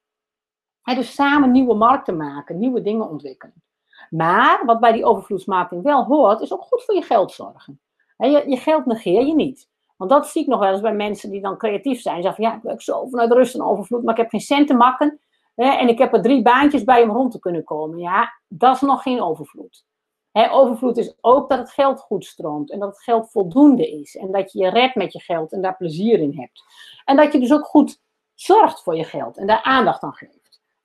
dus 0.94 1.14
samen 1.14 1.52
nieuwe 1.52 1.76
markten 1.76 2.18
maken, 2.18 2.58
nieuwe 2.58 2.82
dingen 2.82 3.10
ontwikkelen. 3.10 3.64
Maar 4.10 4.66
wat 4.66 4.80
bij 4.80 4.92
die 4.92 5.06
overvloedsmarketing 5.06 5.84
wel 5.84 6.04
hoort, 6.04 6.42
is 6.42 6.54
ook 6.54 6.62
goed 6.62 6.84
voor 6.84 6.96
je 6.96 7.02
geld 7.02 7.32
zorgen. 7.32 7.80
je, 8.18 8.44
je 8.48 8.58
geld 8.58 8.86
negeer 8.86 9.26
je 9.26 9.34
niet. 9.34 9.70
Want 9.98 10.10
dat 10.10 10.28
zie 10.28 10.42
ik 10.42 10.48
nog 10.48 10.60
wel 10.60 10.72
eens 10.72 10.82
bij 10.82 10.94
mensen 10.94 11.30
die 11.30 11.42
dan 11.42 11.58
creatief 11.58 12.02
zijn. 12.02 12.22
Zeggen 12.22 12.44
van 12.44 12.52
ja, 12.52 12.58
ik 12.58 12.64
werk 12.64 12.82
zo 12.82 13.08
vanuit 13.08 13.32
rust 13.32 13.56
en 13.56 13.62
overvloed, 13.62 14.04
maar 14.04 14.14
ik 14.14 14.20
heb 14.20 14.30
geen 14.30 14.40
cent 14.40 14.68
te 14.68 14.74
makken. 14.74 15.20
en 15.56 15.88
ik 15.88 15.98
heb 15.98 16.14
er 16.14 16.22
drie 16.22 16.42
baantjes 16.42 16.84
bij 16.84 17.04
om 17.04 17.12
rond 17.12 17.32
te 17.32 17.40
kunnen 17.40 17.64
komen. 17.64 18.00
Ja, 18.00 18.34
dat 18.48 18.76
is 18.76 18.82
nog 18.82 19.02
geen 19.02 19.22
overvloed. 19.22 19.86
overvloed 20.32 20.98
is 20.98 21.18
ook 21.22 21.50
dat 21.50 21.60
het 21.60 21.70
geld 21.70 22.00
goed 22.00 22.26
stroomt 22.26 22.72
en 22.72 22.80
dat 22.80 22.90
het 22.90 23.04
geld 23.04 23.32
voldoende 23.32 23.92
is. 23.92 24.16
En 24.16 24.32
dat 24.32 24.52
je 24.52 24.60
je 24.60 24.70
redt 24.70 24.96
met 24.96 25.14
je 25.14 25.20
geld 25.20 25.52
en 25.52 25.62
daar 25.62 25.78
plezier 25.78 26.20
in 26.20 26.40
hebt. 26.40 26.64
En 27.06 27.16
dat 27.16 27.34
je 27.34 27.40
dus 27.40 27.54
ook 27.54 27.66
goed 27.66 28.02
zorgt 28.34 28.84
voor 28.84 28.96
je 28.96 29.04
geld 29.04 29.38
en 29.38 29.48
daar 29.48 29.62
aandacht 29.62 30.04
aan 30.04 30.14
geeft. 30.14 30.35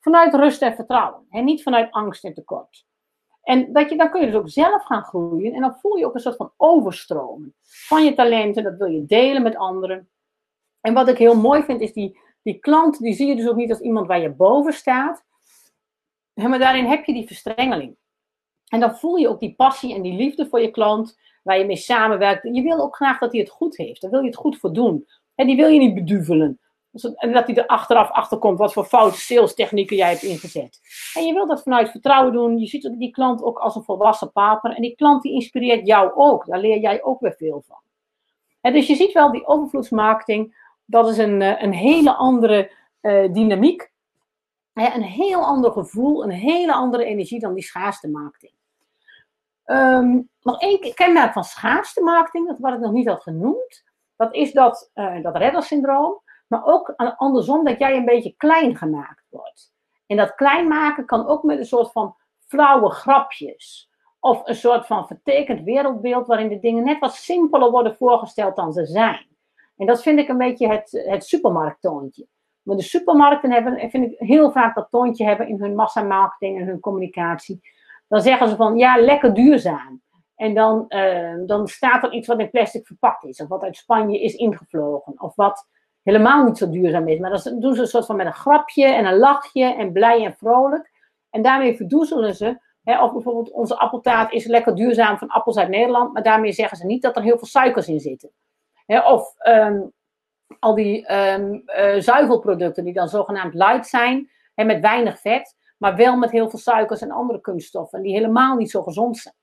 Vanuit 0.01 0.34
rust 0.34 0.62
en 0.62 0.74
vertrouwen. 0.74 1.26
En 1.30 1.44
niet 1.44 1.62
vanuit 1.62 1.90
angst 1.90 2.24
en 2.24 2.34
tekort. 2.34 2.86
En 3.42 3.72
dat 3.72 3.90
je, 3.90 3.96
dan 3.96 4.11
kun 4.11 4.20
je 4.20 4.26
dus 4.26 4.34
ook 4.34 4.48
zelf 4.48 4.84
gaan 4.84 5.03
groeien. 5.03 5.53
En 5.53 5.61
dan 5.61 5.74
voel 5.74 5.96
je 5.96 6.07
ook 6.07 6.14
een 6.14 6.20
soort 6.20 6.36
van 6.36 6.53
overstromen 6.57 7.55
van 7.62 8.05
je 8.05 8.14
talenten. 8.14 8.62
Dat 8.62 8.76
wil 8.76 8.88
je 8.88 9.07
delen 9.07 9.42
met 9.42 9.57
anderen. 9.57 10.09
En 10.80 10.94
wat 10.94 11.09
ik 11.09 11.18
heel 11.18 11.36
mooi 11.36 11.62
vind, 11.62 11.80
is 11.80 11.92
die, 11.92 12.18
die 12.42 12.59
klant, 12.59 12.98
die 12.98 13.14
zie 13.14 13.26
je 13.26 13.36
dus 13.36 13.48
ook 13.48 13.57
niet 13.57 13.70
als 13.70 13.80
iemand 13.80 14.07
waar 14.07 14.20
je 14.20 14.30
boven 14.30 14.72
staat. 14.72 15.24
Maar 16.34 16.59
daarin 16.59 16.84
heb 16.84 17.05
je 17.05 17.12
die 17.12 17.26
verstrengeling. 17.26 17.96
En 18.68 18.80
dan 18.80 18.96
voel 18.96 19.16
je 19.16 19.28
ook 19.28 19.40
die 19.40 19.55
passie 19.55 19.94
en 19.94 20.03
die 20.03 20.16
liefde 20.16 20.46
voor 20.46 20.61
je 20.61 20.70
klant, 20.70 21.18
waar 21.42 21.59
je 21.59 21.64
mee 21.64 21.76
samenwerkt. 21.76 22.48
Je 22.55 22.62
wil 22.62 22.80
ook 22.80 22.96
graag 22.96 23.18
dat 23.18 23.32
hij 23.32 23.40
het 23.40 23.51
goed 23.51 23.76
heeft. 23.76 24.01
Daar 24.01 24.11
wil 24.11 24.20
je 24.20 24.26
het 24.26 24.36
goed 24.36 24.59
voor 24.59 24.72
doen. 24.72 25.07
En 25.34 25.46
die 25.46 25.57
wil 25.57 25.68
je 25.68 25.78
niet 25.78 25.94
beduvelen. 25.94 26.61
En 26.93 27.32
dat 27.32 27.47
hij 27.47 27.57
er 27.57 27.66
achteraf 27.66 28.11
achter 28.11 28.38
komt 28.38 28.59
wat 28.59 28.72
voor 28.72 28.84
foute 28.84 29.18
sales 29.18 29.55
technieken 29.55 29.97
jij 29.97 30.09
hebt 30.09 30.22
ingezet. 30.22 30.80
En 31.14 31.26
je 31.26 31.32
wilt 31.32 31.49
dat 31.49 31.62
vanuit 31.62 31.91
vertrouwen 31.91 32.32
doen. 32.32 32.59
Je 32.59 32.66
ziet 32.66 32.95
die 32.99 33.11
klant 33.11 33.43
ook 33.43 33.59
als 33.59 33.74
een 33.74 33.82
volwassen 33.82 34.32
partner. 34.32 34.72
En 34.72 34.82
die 34.82 34.95
klant 34.95 35.22
die 35.22 35.32
inspireert 35.32 35.86
jou 35.86 36.12
ook. 36.14 36.47
Daar 36.47 36.61
leer 36.61 36.78
jij 36.78 37.03
ook 37.03 37.20
weer 37.20 37.34
veel 37.36 37.62
van. 37.66 37.78
En 38.61 38.72
dus 38.72 38.86
je 38.86 38.95
ziet 38.95 39.12
wel, 39.12 39.32
die 39.32 39.47
overvloedsmarketing, 39.47 40.57
dat 40.84 41.09
is 41.09 41.18
een, 41.18 41.43
eh, 41.43 41.62
een 41.62 41.72
hele 41.72 42.14
andere 42.14 42.70
uh, 43.01 43.32
dynamiek. 43.32 43.93
een 44.72 45.03
heel 45.03 45.45
ander 45.45 45.72
gevoel, 45.72 46.24
een 46.24 46.30
hele 46.30 46.72
andere 46.72 47.05
energie 47.05 47.41
dan 47.41 47.55
die 47.55 47.64
schaarste 47.64 48.09
marketing. 48.09 48.53
Um, 49.64 50.28
nog 50.43 50.61
één 50.61 50.95
kenmerk 50.95 51.32
van 51.32 51.45
schaarste 51.45 52.03
marketing, 52.03 52.47
dat 52.47 52.59
wat 52.59 52.72
ik 52.72 52.80
nog 52.80 52.93
niet 52.93 53.09
had 53.09 53.22
genoemd, 53.22 53.84
dat 54.16 54.34
is 54.34 54.53
dat, 54.53 54.91
uh, 54.95 55.22
dat 55.22 55.36
reddersyndroom. 55.36 56.20
Maar 56.51 56.64
ook 56.64 56.94
andersom 57.16 57.64
dat 57.64 57.78
jij 57.78 57.96
een 57.96 58.05
beetje 58.05 58.34
klein 58.36 58.76
gemaakt 58.76 59.26
wordt. 59.28 59.72
En 60.07 60.16
dat 60.16 60.34
klein 60.34 60.68
maken 60.68 61.07
kan 61.07 61.26
ook 61.26 61.42
met 61.42 61.59
een 61.59 61.64
soort 61.64 61.92
van 61.92 62.16
flauwe 62.46 62.90
grapjes. 62.90 63.90
Of 64.20 64.42
een 64.44 64.55
soort 64.55 64.86
van 64.86 65.07
vertekend 65.07 65.62
wereldbeeld 65.62 66.26
waarin 66.26 66.48
de 66.48 66.59
dingen 66.59 66.84
net 66.84 66.98
wat 66.98 67.14
simpeler 67.14 67.70
worden 67.70 67.96
voorgesteld 67.96 68.57
dan 68.57 68.72
ze 68.72 68.86
zijn. 68.86 69.26
En 69.76 69.86
dat 69.86 70.03
vind 70.03 70.18
ik 70.18 70.28
een 70.28 70.38
beetje 70.38 70.68
het, 70.68 71.05
het 71.07 71.24
supermarkttoontje. 71.24 72.26
Maar 72.62 72.76
de 72.76 72.82
supermarkten 72.82 73.53
hebben, 73.53 73.90
vind 73.90 74.12
ik 74.12 74.18
heel 74.18 74.53
vaak 74.53 74.74
dat 74.74 74.90
toontje 74.90 75.24
hebben 75.24 75.48
in 75.48 75.61
hun 75.61 75.74
massamarketing 75.74 76.61
en 76.61 76.66
hun 76.66 76.80
communicatie. 76.80 77.61
Dan 78.09 78.20
zeggen 78.20 78.48
ze 78.48 78.57
van 78.57 78.76
ja, 78.76 78.96
lekker 78.96 79.34
duurzaam. 79.34 80.03
En 80.34 80.55
dan, 80.55 80.84
uh, 80.88 81.34
dan 81.46 81.68
staat 81.68 82.03
er 82.03 82.12
iets 82.12 82.26
wat 82.26 82.38
in 82.38 82.51
plastic 82.51 82.86
verpakt 82.86 83.24
is, 83.24 83.40
of 83.40 83.48
wat 83.48 83.62
uit 83.62 83.76
Spanje 83.76 84.20
is 84.20 84.34
ingevlogen, 84.34 85.22
of 85.22 85.34
wat 85.34 85.68
helemaal 86.03 86.44
niet 86.44 86.59
zo 86.59 86.70
duurzaam 86.70 87.09
is. 87.09 87.18
Maar 87.18 87.30
dat 87.30 87.55
doen 87.59 87.74
ze 87.74 87.80
een 87.80 87.86
soort 87.86 88.07
van 88.07 88.16
met 88.16 88.26
een 88.26 88.32
grapje 88.32 88.84
en 88.84 89.05
een 89.05 89.18
lachje 89.18 89.74
en 89.74 89.92
blij 89.92 90.24
en 90.24 90.34
vrolijk. 90.34 90.90
En 91.30 91.42
daarmee 91.42 91.76
verdoezelen 91.76 92.34
ze. 92.34 92.61
Hè, 92.82 93.03
of 93.03 93.12
bijvoorbeeld 93.12 93.51
onze 93.51 93.78
appeltaart 93.78 94.32
is 94.32 94.46
lekker 94.46 94.74
duurzaam 94.74 95.18
van 95.18 95.28
appels 95.28 95.57
uit 95.57 95.68
Nederland. 95.68 96.12
Maar 96.12 96.22
daarmee 96.22 96.53
zeggen 96.53 96.76
ze 96.76 96.86
niet 96.86 97.03
dat 97.03 97.16
er 97.16 97.22
heel 97.22 97.38
veel 97.38 97.46
suikers 97.46 97.88
in 97.88 98.01
zitten. 98.01 98.30
Hè, 98.86 99.01
of 99.01 99.34
ehm, 99.38 99.80
al 100.59 100.74
die 100.74 101.14
um, 101.14 101.62
zuivelproducten 102.03 102.84
die 102.84 102.92
dan 102.92 103.09
zogenaamd 103.09 103.55
light 103.55 103.86
zijn. 103.86 104.30
Hè, 104.55 104.64
met 104.64 104.80
weinig 104.80 105.20
vet. 105.20 105.57
Maar 105.78 105.96
wel 105.96 106.16
met 106.16 106.30
heel 106.30 106.51
veel 106.51 106.59
suikers 106.59 107.01
en 107.01 107.11
andere 107.11 107.40
kunststoffen. 107.40 108.03
Die 108.03 108.12
helemaal 108.12 108.57
niet 108.57 108.70
zo 108.70 108.82
gezond 108.82 109.18
zijn. 109.18 109.34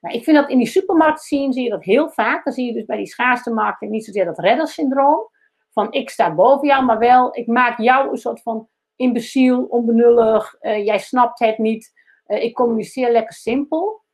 Nou, 0.00 0.14
ik 0.14 0.24
vind 0.24 0.36
dat 0.36 0.48
in 0.50 0.58
die 0.58 0.66
supermarkt 0.66 1.22
zien, 1.22 1.52
zie 1.52 1.62
je 1.62 1.70
dat 1.70 1.84
heel 1.84 2.08
vaak. 2.08 2.44
Dan 2.44 2.52
zie 2.52 2.66
je 2.66 2.72
dus 2.72 2.84
bij 2.84 2.96
die 2.96 3.06
schaarste 3.06 3.52
markten 3.52 3.90
niet 3.90 4.04
zozeer 4.04 4.24
dat 4.24 4.38
reddersyndroom 4.38 5.30
van 5.72 5.92
ik 5.92 6.10
sta 6.10 6.34
boven 6.34 6.68
jou, 6.68 6.84
maar 6.84 6.98
wel 6.98 7.36
ik 7.36 7.46
maak 7.46 7.78
jou 7.78 8.10
een 8.10 8.16
soort 8.16 8.42
van 8.42 8.68
imbeciel, 8.96 9.64
onbenullig, 9.64 10.56
uh, 10.60 10.84
jij 10.84 10.98
snapt 10.98 11.38
het 11.38 11.58
niet, 11.58 11.92
uh, 12.26 12.42
ik 12.42 12.54
communiceer 12.54 13.12
lekker 13.12 13.34
simpel. 13.34 14.04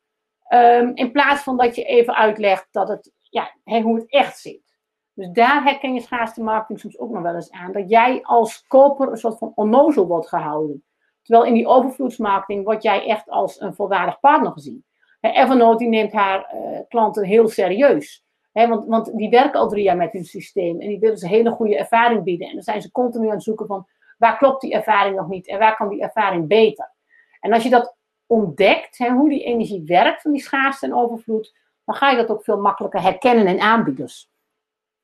Um, 0.54 0.90
in 0.94 1.12
plaats 1.12 1.42
van 1.42 1.56
dat 1.56 1.74
je 1.74 1.84
even 1.84 2.14
uitlegt 2.14 2.68
dat 2.70 2.88
het, 2.88 3.12
ja, 3.30 3.54
hoe 3.64 3.94
het 3.94 4.10
echt 4.10 4.38
zit. 4.38 4.76
Dus 5.14 5.30
daar 5.30 5.62
herken 5.62 5.94
je 5.94 6.00
schaarste 6.00 6.42
marketing 6.42 6.80
soms 6.80 6.98
ook 6.98 7.10
nog 7.10 7.22
wel 7.22 7.34
eens 7.34 7.50
aan. 7.50 7.72
Dat 7.72 7.90
jij 7.90 8.22
als 8.22 8.66
koper 8.66 9.08
een 9.08 9.16
soort 9.16 9.38
van 9.38 9.52
onnozel 9.54 10.06
wordt 10.06 10.28
gehouden. 10.28 10.84
Terwijl 11.22 11.46
in 11.46 11.54
die 11.54 11.66
overvloedsmarketing 11.66 12.64
word 12.64 12.82
jij 12.82 13.06
echt 13.06 13.28
als 13.28 13.60
een 13.60 13.74
volwaardig 13.74 14.20
partner 14.20 14.52
gezien. 14.52 14.84
Evernote 15.20 15.78
die 15.78 15.88
neemt 15.88 16.12
haar 16.12 16.54
uh, 16.54 16.78
klanten 16.88 17.24
heel 17.24 17.48
serieus 17.48 18.26
want, 18.66 18.86
want 18.86 19.16
die 19.16 19.30
werken 19.30 19.60
al 19.60 19.68
drie 19.68 19.82
jaar 19.82 19.96
met 19.96 20.12
hun 20.12 20.24
systeem 20.24 20.80
en 20.80 20.88
die 20.88 20.98
willen 20.98 21.18
ze 21.18 21.28
hele 21.28 21.50
goede 21.50 21.76
ervaring 21.76 22.22
bieden. 22.24 22.48
En 22.48 22.54
dan 22.54 22.62
zijn 22.62 22.82
ze 22.82 22.90
continu 22.90 23.26
aan 23.26 23.34
het 23.34 23.42
zoeken 23.42 23.66
van 23.66 23.86
waar 24.18 24.38
klopt 24.38 24.60
die 24.60 24.72
ervaring 24.72 25.16
nog 25.16 25.28
niet 25.28 25.48
en 25.48 25.58
waar 25.58 25.76
kan 25.76 25.88
die 25.88 26.02
ervaring 26.02 26.48
beter. 26.48 26.92
En 27.40 27.52
als 27.52 27.62
je 27.62 27.70
dat 27.70 27.96
ontdekt, 28.26 28.98
hoe 28.98 29.28
die 29.28 29.44
energie 29.44 29.82
werkt 29.86 30.22
van 30.22 30.32
die 30.32 30.42
schaarste 30.42 30.86
en 30.86 30.94
overvloed, 30.94 31.56
dan 31.84 31.94
ga 31.94 32.10
je 32.10 32.16
dat 32.16 32.30
ook 32.30 32.44
veel 32.44 32.60
makkelijker 32.60 33.02
herkennen 33.02 33.46
in 33.46 33.60
aanbieders. 33.60 34.30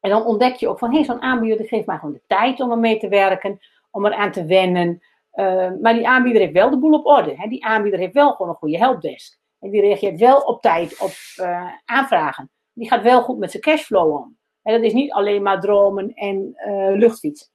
En 0.01 0.11
dan 0.11 0.25
ontdek 0.25 0.55
je 0.55 0.69
ook 0.69 0.79
van, 0.79 0.95
hé, 0.95 1.05
zo'n 1.05 1.23
aanbieder 1.23 1.67
geeft 1.67 1.87
mij 1.87 1.99
gewoon 1.99 2.15
de 2.15 2.23
tijd 2.27 2.61
om 2.61 2.71
ermee 2.71 2.99
te 2.99 3.09
werken, 3.09 3.59
om 3.91 4.07
eraan 4.07 4.33
te 4.33 4.45
wennen. 4.45 5.03
Uh, 5.35 5.71
maar 5.81 5.95
die 5.95 6.09
aanbieder 6.09 6.43
heeft 6.43 6.55
wel 6.55 6.71
de 6.71 6.79
boel 6.79 6.99
op 6.99 7.07
orde. 7.07 7.47
Die 7.49 7.65
aanbieder 7.65 8.01
heeft 8.01 8.15
wel 8.15 8.33
gewoon 8.33 8.49
een 8.49 8.59
goede 8.59 8.79
helpdesk. 8.79 9.39
En 9.61 9.71
die 9.71 9.81
reageert 9.81 10.21
wel 10.21 10.41
op 10.41 10.63
tijd 10.63 11.01
op 11.01 11.13
uh, 11.41 11.71
aanvragen 11.85 12.51
die 12.75 12.89
gaat 12.89 13.03
wel 13.03 13.23
goed 13.23 13.39
met 13.39 13.51
zijn 13.51 13.63
cashflow 13.63 14.15
om. 14.15 14.39
En 14.63 14.73
dat 14.73 14.83
is 14.83 14.93
niet 14.93 15.13
alleen 15.13 15.43
maar 15.43 15.61
dromen 15.61 16.15
en 16.15 16.55
uh, 16.67 16.97
luchtfietsen. 16.97 17.49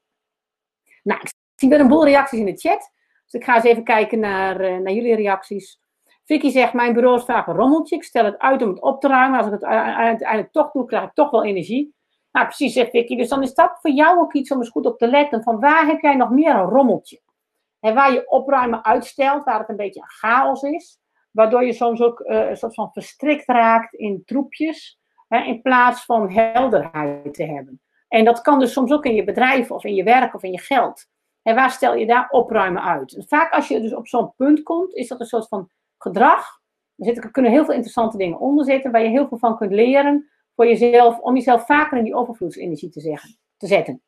Nou, 1.03 1.21
ik 1.21 1.31
zie 1.55 1.69
weer 1.69 1.79
een 1.79 1.87
boel 1.87 2.05
reacties 2.05 2.39
in 2.39 2.45
de 2.45 2.57
chat. 2.57 2.91
Dus 3.23 3.41
ik 3.41 3.43
ga 3.43 3.55
eens 3.55 3.63
even 3.63 3.83
kijken 3.83 4.19
naar, 4.19 4.61
uh, 4.61 4.77
naar 4.77 4.93
jullie 4.93 5.15
reacties. 5.15 5.79
Vicky 6.25 6.49
zegt, 6.49 6.73
mijn 6.73 6.93
bureau 6.93 7.17
is 7.17 7.23
vaak 7.23 7.47
een 7.47 7.55
rommeltje. 7.55 7.95
Ik 7.95 8.03
stel 8.03 8.25
het 8.25 8.37
uit 8.37 8.61
om 8.61 8.69
het 8.69 8.81
op 8.81 9.01
te 9.01 9.07
ruimen. 9.07 9.37
Als 9.37 9.47
ik 9.47 9.53
het 9.53 9.63
uiteindelijk 9.63 10.51
toch 10.51 10.71
doe, 10.71 10.85
krijg 10.85 11.03
ik 11.03 11.13
toch 11.13 11.29
wel 11.29 11.43
energie. 11.43 11.95
Nou, 12.31 12.45
precies, 12.45 12.73
zegt 12.73 12.89
Vicky. 12.89 13.15
Dus 13.15 13.29
dan 13.29 13.41
is 13.41 13.53
dat 13.53 13.77
voor 13.81 13.91
jou 13.91 14.19
ook 14.19 14.33
iets 14.33 14.51
om 14.51 14.57
eens 14.57 14.69
goed 14.69 14.85
op 14.85 14.97
te 14.97 15.07
letten. 15.07 15.43
Van 15.43 15.59
waar 15.59 15.85
heb 15.85 16.01
jij 16.01 16.15
nog 16.15 16.29
meer 16.29 16.55
een 16.55 16.69
rommeltje? 16.69 17.21
En 17.79 17.93
waar 17.93 18.13
je 18.13 18.29
opruimen 18.29 18.85
uitstelt, 18.85 19.43
waar 19.43 19.59
het 19.59 19.69
een 19.69 19.75
beetje 19.75 20.01
een 20.01 20.09
chaos 20.09 20.61
is. 20.61 20.99
Waardoor 21.31 21.65
je 21.65 21.73
soms 21.73 22.01
ook 22.01 22.19
uh, 22.19 22.49
een 22.49 22.57
soort 22.57 22.73
van 22.73 22.91
verstrikt 22.91 23.47
raakt 23.47 23.93
in 23.93 24.23
troepjes 24.25 24.98
hè, 25.29 25.43
in 25.43 25.61
plaats 25.61 26.05
van 26.05 26.31
helderheid 26.31 27.33
te 27.33 27.43
hebben. 27.43 27.81
En 28.07 28.25
dat 28.25 28.41
kan 28.41 28.59
dus 28.59 28.73
soms 28.73 28.91
ook 28.91 29.05
in 29.05 29.15
je 29.15 29.23
bedrijf 29.23 29.71
of 29.71 29.83
in 29.83 29.95
je 29.95 30.03
werk 30.03 30.35
of 30.35 30.43
in 30.43 30.51
je 30.51 30.59
geld. 30.59 31.07
En 31.41 31.55
waar 31.55 31.71
stel 31.71 31.95
je 31.95 32.05
daar 32.05 32.29
opruimen 32.29 32.83
uit? 32.83 33.25
vaak 33.27 33.53
als 33.53 33.67
je 33.67 33.81
dus 33.81 33.93
op 33.93 34.07
zo'n 34.07 34.33
punt 34.35 34.63
komt, 34.63 34.95
is 34.95 35.07
dat 35.07 35.19
een 35.19 35.25
soort 35.25 35.47
van 35.47 35.69
gedrag. 35.97 36.59
Er, 36.95 37.31
kunnen 37.31 37.51
heel 37.51 37.65
veel 37.65 37.73
interessante 37.73 38.17
dingen 38.17 38.39
onder 38.39 38.65
zitten, 38.65 38.91
waar 38.91 39.03
je 39.03 39.09
heel 39.09 39.27
veel 39.27 39.37
van 39.37 39.57
kunt 39.57 39.71
leren 39.71 40.29
voor 40.55 40.67
jezelf, 40.67 41.19
om 41.19 41.35
jezelf 41.35 41.65
vaker 41.65 41.97
in 41.97 42.03
die 42.03 42.15
overvloedsenergie 42.15 42.89
te, 42.89 42.99
zeggen, 42.99 43.37
te 43.57 43.67
zetten. 43.67 44.01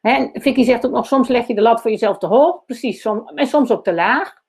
En 0.00 0.30
Vicky 0.32 0.64
zegt 0.64 0.86
ook 0.86 0.92
nog, 0.92 1.06
soms 1.06 1.28
leg 1.28 1.46
je 1.46 1.54
de 1.54 1.60
lat 1.60 1.80
voor 1.80 1.90
jezelf 1.90 2.18
te 2.18 2.26
hoog, 2.26 2.64
precies, 2.64 3.04
en 3.04 3.46
soms 3.46 3.70
ook 3.70 3.84
te 3.84 3.94
laag. 3.94 4.41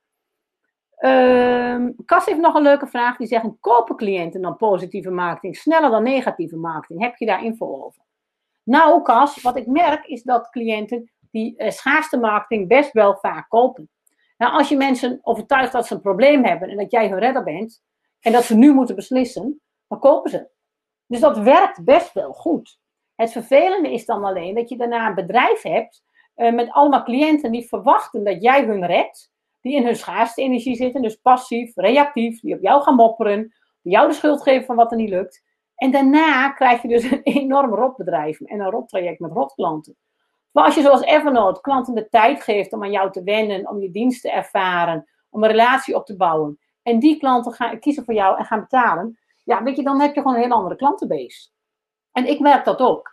Uh, 1.05 1.85
Cas 2.05 2.25
heeft 2.25 2.39
nog 2.39 2.55
een 2.55 2.61
leuke 2.61 2.87
vraag. 2.87 3.17
Die 3.17 3.27
zegt: 3.27 3.45
kopen 3.59 3.95
cliënten 3.95 4.41
dan 4.41 4.55
positieve 4.55 5.11
marketing 5.11 5.57
sneller 5.57 5.89
dan 5.89 6.03
negatieve 6.03 6.57
marketing? 6.57 7.01
Heb 7.01 7.15
je 7.15 7.25
daar 7.25 7.43
info 7.43 7.83
over? 7.83 8.01
Nou, 8.63 9.01
Cas, 9.01 9.41
wat 9.41 9.57
ik 9.57 9.67
merk 9.67 10.05
is 10.05 10.23
dat 10.23 10.49
cliënten 10.49 11.11
die 11.31 11.53
uh, 11.57 11.69
schaarste 11.69 12.17
marketing 12.17 12.67
best 12.67 12.91
wel 12.91 13.15
vaak 13.15 13.49
kopen. 13.49 13.89
Nou, 14.37 14.53
als 14.53 14.69
je 14.69 14.77
mensen 14.77 15.19
overtuigt 15.21 15.71
dat 15.71 15.87
ze 15.87 15.93
een 15.93 16.01
probleem 16.01 16.45
hebben 16.45 16.69
en 16.69 16.77
dat 16.77 16.91
jij 16.91 17.09
hun 17.09 17.19
redder 17.19 17.43
bent 17.43 17.83
en 18.19 18.31
dat 18.31 18.43
ze 18.43 18.55
nu 18.55 18.73
moeten 18.73 18.95
beslissen, 18.95 19.61
dan 19.87 19.99
kopen 19.99 20.29
ze. 20.29 20.49
Dus 21.05 21.19
dat 21.19 21.37
werkt 21.37 21.83
best 21.83 22.13
wel 22.13 22.33
goed. 22.33 22.79
Het 23.15 23.31
vervelende 23.31 23.93
is 23.93 24.05
dan 24.05 24.23
alleen 24.23 24.55
dat 24.55 24.69
je 24.69 24.77
daarna 24.77 25.07
een 25.07 25.15
bedrijf 25.15 25.61
hebt 25.61 26.03
uh, 26.35 26.53
met 26.53 26.71
allemaal 26.71 27.03
cliënten 27.03 27.51
die 27.51 27.67
verwachten 27.67 28.23
dat 28.23 28.41
jij 28.41 28.65
hun 28.65 28.85
redt 28.85 29.31
die 29.63 29.75
in 29.75 29.85
hun 29.85 29.95
schaarste 29.95 30.41
energie 30.41 30.75
zitten, 30.75 31.01
dus 31.01 31.15
passief, 31.15 31.75
reactief, 31.75 32.39
die 32.39 32.55
op 32.55 32.61
jou 32.61 32.81
gaan 32.81 32.95
mopperen, 32.95 33.53
jou 33.81 34.07
de 34.07 34.13
schuld 34.13 34.43
geven 34.43 34.65
van 34.65 34.75
wat 34.75 34.91
er 34.91 34.97
niet 34.97 35.09
lukt. 35.09 35.43
En 35.75 35.91
daarna 35.91 36.49
krijg 36.49 36.81
je 36.81 36.87
dus 36.87 37.03
een 37.11 37.23
enorm 37.23 37.73
rotbedrijf 37.73 38.41
en 38.41 38.59
een 38.59 38.69
rottraject 38.69 39.19
met 39.19 39.31
rotklanten. 39.31 39.97
Maar 40.51 40.63
als 40.63 40.75
je 40.75 40.81
zoals 40.81 41.01
Evernote 41.01 41.61
klanten 41.61 41.95
de 41.95 42.09
tijd 42.09 42.43
geeft 42.43 42.73
om 42.73 42.83
aan 42.83 42.91
jou 42.91 43.11
te 43.11 43.23
wennen, 43.23 43.69
om 43.69 43.81
je 43.81 43.91
dienst 43.91 44.21
te 44.21 44.31
ervaren, 44.31 45.07
om 45.29 45.43
een 45.43 45.49
relatie 45.49 45.95
op 45.95 46.05
te 46.05 46.15
bouwen, 46.15 46.59
en 46.83 46.99
die 46.99 47.17
klanten 47.17 47.53
gaan 47.53 47.79
kiezen 47.79 48.03
voor 48.03 48.13
jou 48.13 48.37
en 48.37 48.45
gaan 48.45 48.59
betalen, 48.59 49.19
ja, 49.43 49.63
weet 49.63 49.75
je, 49.75 49.83
dan 49.83 50.01
heb 50.01 50.15
je 50.15 50.21
gewoon 50.21 50.35
een 50.35 50.43
heel 50.43 50.51
andere 50.51 50.75
klantenbase. 50.75 51.49
En 52.11 52.27
ik 52.27 52.39
merk 52.39 52.65
dat 52.65 52.79
ook. 52.79 53.11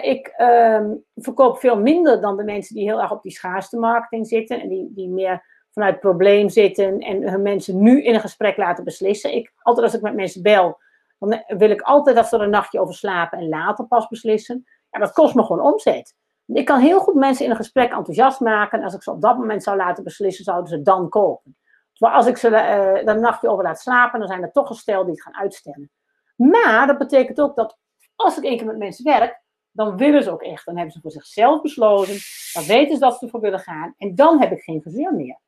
ik 0.00 0.26
ehm, 0.26 0.94
verkoop 1.14 1.58
veel 1.58 1.78
minder 1.78 2.20
dan 2.20 2.36
de 2.36 2.44
mensen 2.44 2.74
die 2.74 2.84
heel 2.84 3.00
erg 3.00 3.10
op 3.10 3.22
die 3.22 3.32
schaarste 3.32 3.78
marketing 3.78 4.26
zitten 4.26 4.60
en 4.60 4.68
die, 4.68 4.92
die 4.94 5.08
meer 5.08 5.55
vanuit 5.76 5.94
het 5.94 6.02
probleem 6.02 6.48
zitten 6.48 6.98
en 6.98 7.28
hun 7.28 7.42
mensen 7.42 7.82
nu 7.82 8.02
in 8.02 8.14
een 8.14 8.20
gesprek 8.20 8.56
laten 8.56 8.84
beslissen. 8.84 9.34
Ik, 9.34 9.52
altijd 9.62 9.84
als 9.84 9.94
ik 9.94 10.00
met 10.00 10.14
mensen 10.14 10.42
bel, 10.42 10.80
dan 11.18 11.44
wil 11.46 11.70
ik 11.70 11.80
altijd 11.80 12.16
dat 12.16 12.26
ze 12.26 12.36
er 12.36 12.42
een 12.42 12.50
nachtje 12.50 12.80
over 12.80 12.94
slapen 12.94 13.38
en 13.38 13.48
later 13.48 13.86
pas 13.86 14.08
beslissen. 14.08 14.66
Ja, 14.90 14.98
dat 14.98 15.12
kost 15.12 15.34
me 15.34 15.42
gewoon 15.42 15.72
omzet. 15.72 16.14
Ik 16.46 16.64
kan 16.64 16.80
heel 16.80 17.00
goed 17.00 17.14
mensen 17.14 17.44
in 17.44 17.50
een 17.50 17.56
gesprek 17.56 17.92
enthousiast 17.92 18.40
maken. 18.40 18.78
En 18.78 18.84
als 18.84 18.94
ik 18.94 19.02
ze 19.02 19.10
op 19.10 19.20
dat 19.20 19.38
moment 19.38 19.62
zou 19.62 19.76
laten 19.76 20.04
beslissen, 20.04 20.44
zouden 20.44 20.68
ze 20.68 20.82
dan 20.82 21.08
kopen. 21.08 21.56
Terwijl 21.92 22.16
als 22.16 22.26
ik 22.26 22.36
ze 22.36 22.48
uh, 22.48 22.56
er 22.58 23.08
een 23.08 23.20
nachtje 23.20 23.48
over 23.48 23.64
laat 23.64 23.80
slapen, 23.80 24.18
dan 24.18 24.28
zijn 24.28 24.42
er 24.42 24.52
toch 24.52 24.66
gestel 24.66 25.02
die 25.02 25.12
het 25.12 25.22
gaan 25.22 25.36
uitstellen. 25.36 25.90
Maar 26.36 26.86
dat 26.86 26.98
betekent 26.98 27.40
ook 27.40 27.56
dat 27.56 27.78
als 28.14 28.36
ik 28.38 28.44
één 28.44 28.56
keer 28.56 28.66
met 28.66 28.78
mensen 28.78 29.04
werk, 29.04 29.42
dan 29.70 29.96
willen 29.96 30.22
ze 30.22 30.30
ook 30.30 30.42
echt. 30.42 30.64
Dan 30.64 30.74
hebben 30.74 30.92
ze 30.92 31.00
voor 31.00 31.10
zichzelf 31.10 31.62
besloten. 31.62 32.16
Dan 32.52 32.64
weten 32.64 32.94
ze 32.94 33.00
dat 33.00 33.18
ze 33.18 33.24
ervoor 33.24 33.40
willen 33.40 33.60
gaan. 33.60 33.94
En 33.98 34.14
dan 34.14 34.40
heb 34.40 34.52
ik 34.52 34.62
geen 34.62 34.82
verzin 34.82 35.16
meer. 35.16 35.38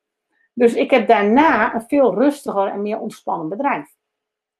Dus 0.58 0.74
ik 0.74 0.90
heb 0.90 1.08
daarna 1.08 1.74
een 1.74 1.84
veel 1.88 2.14
rustiger 2.14 2.66
en 2.66 2.82
meer 2.82 2.98
ontspannen 2.98 3.48
bedrijf. 3.48 3.96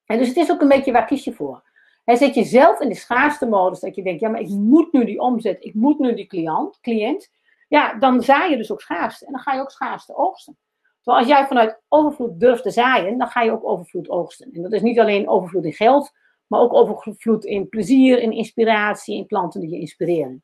En 0.06 0.18
dus 0.18 0.28
het 0.28 0.36
is 0.36 0.50
ook 0.50 0.60
een 0.60 0.68
beetje 0.68 0.92
waar 0.92 1.06
kies 1.06 1.24
je 1.24 1.32
voor. 1.32 1.62
En 2.04 2.16
zet 2.16 2.34
je 2.34 2.44
zelf 2.44 2.80
in 2.80 2.88
de 2.88 2.94
schaarste 2.94 3.46
modus 3.46 3.80
dat 3.80 3.94
je 3.94 4.02
denkt, 4.02 4.20
ja, 4.20 4.28
maar 4.28 4.40
ik 4.40 4.48
moet 4.48 4.92
nu 4.92 5.04
die 5.04 5.20
omzet, 5.20 5.64
ik 5.64 5.74
moet 5.74 5.98
nu 5.98 6.14
die 6.14 6.26
cliënt, 6.26 6.80
cliënt. 6.80 7.30
Ja, 7.68 7.94
dan 7.94 8.22
zaai 8.22 8.50
je 8.50 8.56
dus 8.56 8.72
ook 8.72 8.80
schaarste. 8.80 9.26
En 9.26 9.32
dan 9.32 9.40
ga 9.40 9.54
je 9.54 9.60
ook 9.60 9.70
schaarste 9.70 10.16
oogsten. 10.16 10.58
Terwijl 11.02 11.24
als 11.24 11.28
jij 11.28 11.46
vanuit 11.46 11.80
overvloed 11.88 12.40
durft 12.40 12.62
te 12.62 12.70
zaaien, 12.70 13.18
dan 13.18 13.28
ga 13.28 13.42
je 13.42 13.50
ook 13.50 13.68
overvloed 13.68 14.08
oogsten. 14.08 14.52
En 14.52 14.62
dat 14.62 14.72
is 14.72 14.82
niet 14.82 15.00
alleen 15.00 15.28
overvloed 15.28 15.64
in 15.64 15.72
geld, 15.72 16.12
maar 16.46 16.60
ook 16.60 16.74
overvloed 16.74 17.44
in 17.44 17.68
plezier, 17.68 18.18
in 18.18 18.32
inspiratie, 18.32 19.16
in 19.16 19.26
klanten 19.26 19.60
die 19.60 19.70
je 19.70 19.78
inspireren. 19.78 20.42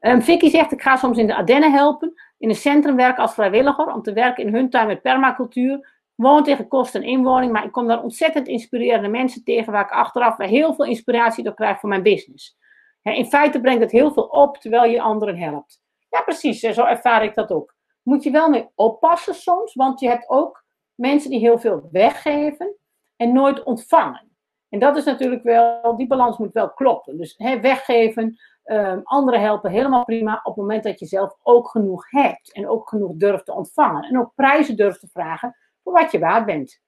Um, 0.00 0.22
Vicky 0.22 0.50
zegt, 0.50 0.72
ik 0.72 0.82
ga 0.82 0.96
soms 0.96 1.18
in 1.18 1.26
de 1.26 1.34
Ardennen 1.34 1.72
helpen, 1.72 2.14
in 2.42 2.48
een 2.48 2.54
centrum 2.54 2.96
werken 2.96 3.22
als 3.22 3.34
vrijwilliger, 3.34 3.86
om 3.86 4.02
te 4.02 4.12
werken 4.12 4.46
in 4.46 4.54
hun 4.54 4.70
tuin 4.70 4.86
met 4.86 5.02
permacultuur, 5.02 6.00
gewoon 6.16 6.44
tegen 6.44 6.68
kosten 6.68 7.02
en 7.02 7.08
inwoning, 7.08 7.52
maar 7.52 7.64
ik 7.64 7.72
kom 7.72 7.86
daar 7.86 8.02
ontzettend 8.02 8.48
inspirerende 8.48 9.08
mensen 9.08 9.44
tegen, 9.44 9.72
waar 9.72 9.84
ik 9.84 9.90
achteraf 9.90 10.36
heel 10.36 10.74
veel 10.74 10.84
inspiratie 10.84 11.44
door 11.44 11.54
krijg 11.54 11.80
voor 11.80 11.88
mijn 11.88 12.02
business. 12.02 12.56
in 13.02 13.26
feite 13.26 13.60
brengt 13.60 13.82
het 13.82 13.90
heel 13.90 14.12
veel 14.12 14.22
op, 14.22 14.56
terwijl 14.56 14.90
je 14.90 15.00
anderen 15.00 15.38
helpt. 15.38 15.82
Ja, 16.08 16.20
precies, 16.20 16.60
zo 16.60 16.84
ervaar 16.84 17.24
ik 17.24 17.34
dat 17.34 17.50
ook. 17.50 17.74
Moet 18.02 18.22
je 18.22 18.30
wel 18.30 18.48
mee 18.48 18.68
oppassen 18.74 19.34
soms, 19.34 19.74
want 19.74 20.00
je 20.00 20.08
hebt 20.08 20.28
ook 20.28 20.64
mensen 20.94 21.30
die 21.30 21.38
heel 21.38 21.58
veel 21.58 21.88
weggeven 21.92 22.76
en 23.16 23.32
nooit 23.32 23.62
ontvangen. 23.62 24.30
En 24.68 24.78
dat 24.78 24.96
is 24.96 25.04
natuurlijk 25.04 25.42
wel, 25.42 25.96
die 25.96 26.06
balans 26.06 26.38
moet 26.38 26.52
wel 26.52 26.70
kloppen. 26.70 27.16
Dus 27.16 27.36
weggeven, 27.60 28.36
um, 28.64 29.00
anderen 29.04 29.40
helpen, 29.40 29.70
helemaal 29.70 30.04
prima. 30.04 30.40
Op 30.42 30.54
het 30.54 30.56
moment 30.56 30.84
dat 30.84 30.98
je 30.98 31.06
zelf 31.06 31.36
ook 31.42 31.68
genoeg 31.68 32.10
hebt. 32.10 32.52
En 32.52 32.68
ook 32.68 32.88
genoeg 32.88 33.12
durft 33.14 33.44
te 33.44 33.52
ontvangen. 33.52 34.02
En 34.02 34.18
ook 34.18 34.34
prijzen 34.34 34.76
durft 34.76 35.00
te 35.00 35.08
vragen 35.08 35.56
voor 35.82 35.92
wat 35.92 36.12
je 36.12 36.18
waard 36.18 36.46
bent. 36.46 36.80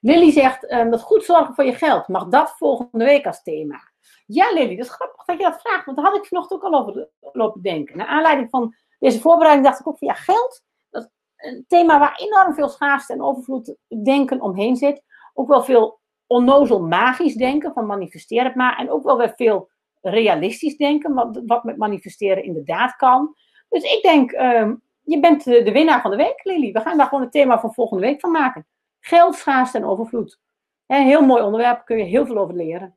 Lily 0.00 0.30
zegt, 0.30 0.72
um, 0.72 0.90
dat 0.90 1.02
goed 1.02 1.24
zorgen 1.24 1.54
voor 1.54 1.64
je 1.64 1.74
geld. 1.74 2.08
Mag 2.08 2.28
dat 2.28 2.50
volgende 2.50 3.04
week 3.04 3.26
als 3.26 3.42
thema? 3.42 3.90
Ja, 4.26 4.52
Lily, 4.52 4.76
dat 4.76 4.86
is 4.86 4.92
grappig 4.92 5.24
dat 5.24 5.36
je 5.38 5.44
dat 5.44 5.60
vraagt. 5.60 5.84
Want 5.84 5.96
daar 5.96 6.06
had 6.06 6.16
ik 6.16 6.26
vanochtend 6.26 6.62
ook 6.62 6.72
al 6.72 6.80
over 6.80 7.08
lopen 7.32 7.62
denken. 7.62 7.96
Naar 7.96 8.06
aanleiding 8.06 8.50
van 8.50 8.74
deze 8.98 9.20
voorbereiding 9.20 9.66
dacht 9.66 9.80
ik 9.80 9.88
ook 9.88 9.98
van 9.98 10.08
ja, 10.08 10.14
geld. 10.14 10.62
Dat 10.90 11.10
een 11.36 11.64
thema 11.68 11.98
waar 11.98 12.16
enorm 12.16 12.54
veel 12.54 12.68
schaarste 12.68 13.12
en 13.12 13.22
overvloed 13.22 13.76
denken 14.04 14.40
omheen 14.40 14.76
zit. 14.76 15.02
Ook 15.34 15.48
wel 15.48 15.62
veel 15.62 16.00
onnozel 16.26 16.82
magisch 16.82 17.34
denken, 17.34 17.72
van 17.72 17.86
manifesteer 17.86 18.44
het 18.44 18.54
maar. 18.54 18.78
En 18.78 18.90
ook 18.90 19.04
wel 19.04 19.16
weer 19.16 19.32
veel 19.36 19.70
realistisch 20.02 20.76
denken, 20.76 21.14
wat, 21.14 21.42
wat 21.46 21.64
met 21.64 21.76
manifesteren 21.76 22.44
inderdaad 22.44 22.96
kan. 22.96 23.34
Dus 23.68 23.82
ik 23.82 24.02
denk, 24.02 24.32
um, 24.32 24.82
je 25.02 25.20
bent 25.20 25.44
de, 25.44 25.72
winnaar 25.72 26.00
van 26.00 26.10
de 26.10 26.16
week, 26.16 26.40
Lily. 26.44 26.72
We 26.72 26.80
gaan 26.80 26.96
daar 26.96 27.06
gewoon 27.06 27.22
het 27.22 27.32
thema 27.32 27.60
van 27.60 27.74
volgende 27.74 28.06
week 28.06 28.20
van 28.20 28.30
maken. 28.30 28.66
Geld, 29.00 29.34
schaarste 29.34 29.78
en 29.78 29.84
overvloed. 29.84 30.40
Heel 30.86 31.22
mooi 31.22 31.42
onderwerp, 31.42 31.84
kun 31.84 31.98
je 31.98 32.04
heel 32.04 32.26
veel 32.26 32.38
over 32.38 32.54
leren. 32.54 32.96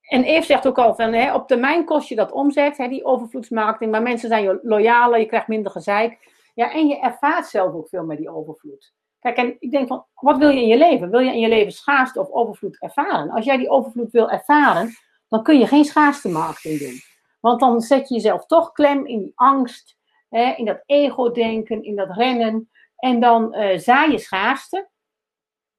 En 0.00 0.24
Eve 0.24 0.46
zegt 0.46 0.66
ook 0.66 0.78
al 0.78 0.94
van, 0.94 1.32
op 1.32 1.48
termijn 1.48 1.84
kost 1.84 2.08
je 2.08 2.14
dat 2.14 2.32
omzet, 2.32 2.76
die 2.76 3.04
overvloedsmarketing, 3.04 3.90
maar 3.90 4.02
mensen 4.02 4.28
zijn 4.28 4.58
loyaler, 4.62 5.18
je 5.18 5.26
krijgt 5.26 5.48
minder 5.48 5.72
gezeik. 5.72 6.18
Ja, 6.54 6.72
en 6.72 6.86
je 6.86 7.00
ervaart 7.00 7.46
zelf 7.46 7.74
ook 7.74 7.88
veel 7.88 8.04
met 8.04 8.18
die 8.18 8.30
overvloed. 8.30 8.92
Kijk, 9.20 9.36
en 9.36 9.56
ik 9.58 9.70
denk 9.70 9.88
van, 9.88 10.06
wat 10.14 10.38
wil 10.38 10.48
je 10.48 10.60
in 10.60 10.68
je 10.68 10.78
leven? 10.78 11.10
Wil 11.10 11.20
je 11.20 11.32
in 11.32 11.40
je 11.40 11.48
leven 11.48 11.72
schaarste 11.72 12.20
of 12.20 12.30
overvloed 12.30 12.80
ervaren? 12.80 13.30
Als 13.30 13.44
jij 13.44 13.56
die 13.56 13.68
overvloed 13.68 14.10
wil 14.10 14.30
ervaren, 14.30 14.90
dan 15.30 15.42
kun 15.42 15.58
je 15.58 15.66
geen 15.66 15.84
schaarste 15.84 16.28
marketing 16.28 16.78
doen. 16.78 17.00
Want 17.40 17.60
dan 17.60 17.80
zet 17.80 18.08
je 18.08 18.14
jezelf 18.14 18.46
toch 18.46 18.72
klem 18.72 19.06
in 19.06 19.18
die 19.18 19.32
angst, 19.34 19.96
hè, 20.28 20.52
in 20.56 20.64
dat 20.64 20.82
ego-denken, 20.86 21.82
in 21.82 21.96
dat 21.96 22.16
rennen. 22.16 22.70
En 22.96 23.20
dan 23.20 23.54
uh, 23.54 23.78
zaai 23.78 24.10
je 24.10 24.18
schaarste. 24.18 24.88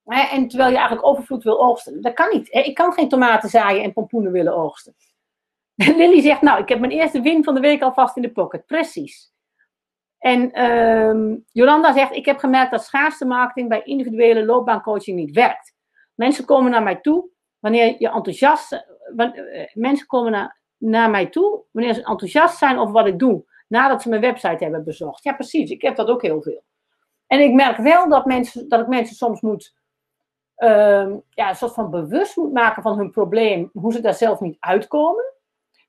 Hè, 0.03 0.21
en 0.21 0.47
terwijl 0.47 0.69
je 0.69 0.77
eigenlijk 0.77 1.07
overvloed 1.07 1.43
wil 1.43 1.61
oogsten. 1.61 2.01
Dat 2.01 2.13
kan 2.13 2.29
niet. 2.33 2.51
Hè. 2.51 2.59
Ik 2.59 2.75
kan 2.75 2.93
geen 2.93 3.09
tomaten 3.09 3.49
zaaien 3.49 3.83
en 3.83 3.93
pompoenen 3.93 4.31
willen 4.31 4.55
oogsten. 4.55 4.95
Lily 5.97 6.21
zegt, 6.21 6.41
nou, 6.41 6.61
ik 6.61 6.69
heb 6.69 6.79
mijn 6.79 6.91
eerste 6.91 7.21
win 7.21 7.43
van 7.43 7.53
de 7.53 7.61
week 7.61 7.81
alvast 7.81 8.15
in 8.15 8.21
de 8.21 8.31
pocket. 8.31 8.65
Precies. 8.65 9.33
En 10.17 10.63
um, 10.63 11.45
Jolanda 11.51 11.93
zegt, 11.93 12.15
ik 12.15 12.25
heb 12.25 12.37
gemerkt 12.37 12.71
dat 12.71 12.83
schaarste 12.83 13.25
marketing 13.25 13.69
bij 13.69 13.83
individuele 13.83 14.45
loopbaancoaching 14.45 15.17
niet 15.17 15.35
werkt. 15.35 15.73
Mensen 16.15 16.45
komen 16.45 16.71
naar 16.71 16.83
mij 16.83 17.01
toe 17.01 17.29
wanneer 17.59 17.95
je 17.99 18.09
enthousiast, 18.09 18.85
mensen 19.73 20.07
komen 20.07 20.53
naar, 20.77 21.09
mij 21.09 21.27
toe 21.27 21.63
wanneer 21.71 21.93
ze 21.93 22.03
enthousiast 22.03 22.57
zijn 22.57 22.77
over 22.77 22.93
wat 22.93 23.07
ik 23.07 23.19
doe, 23.19 23.43
nadat 23.67 24.01
ze 24.01 24.09
mijn 24.09 24.21
website 24.21 24.63
hebben 24.63 24.83
bezocht. 24.83 25.23
Ja, 25.23 25.33
precies, 25.33 25.69
ik 25.69 25.81
heb 25.81 25.95
dat 25.95 26.07
ook 26.07 26.21
heel 26.21 26.41
veel. 26.41 26.63
En 27.27 27.39
ik 27.39 27.53
merk 27.53 27.77
wel 27.77 28.09
dat, 28.09 28.25
mensen, 28.25 28.69
dat 28.69 28.79
ik 28.79 28.87
mensen 28.87 29.15
soms 29.15 29.41
moet, 29.41 29.75
um, 30.57 31.23
ja, 31.29 31.49
een 31.49 31.55
soort 31.55 31.73
van 31.73 31.89
bewust 31.89 32.35
moet 32.35 32.53
maken 32.53 32.81
van 32.81 32.97
hun 32.97 33.11
probleem, 33.11 33.69
hoe 33.73 33.93
ze 33.93 34.01
daar 34.01 34.13
zelf 34.13 34.39
niet 34.39 34.57
uitkomen. 34.59 35.33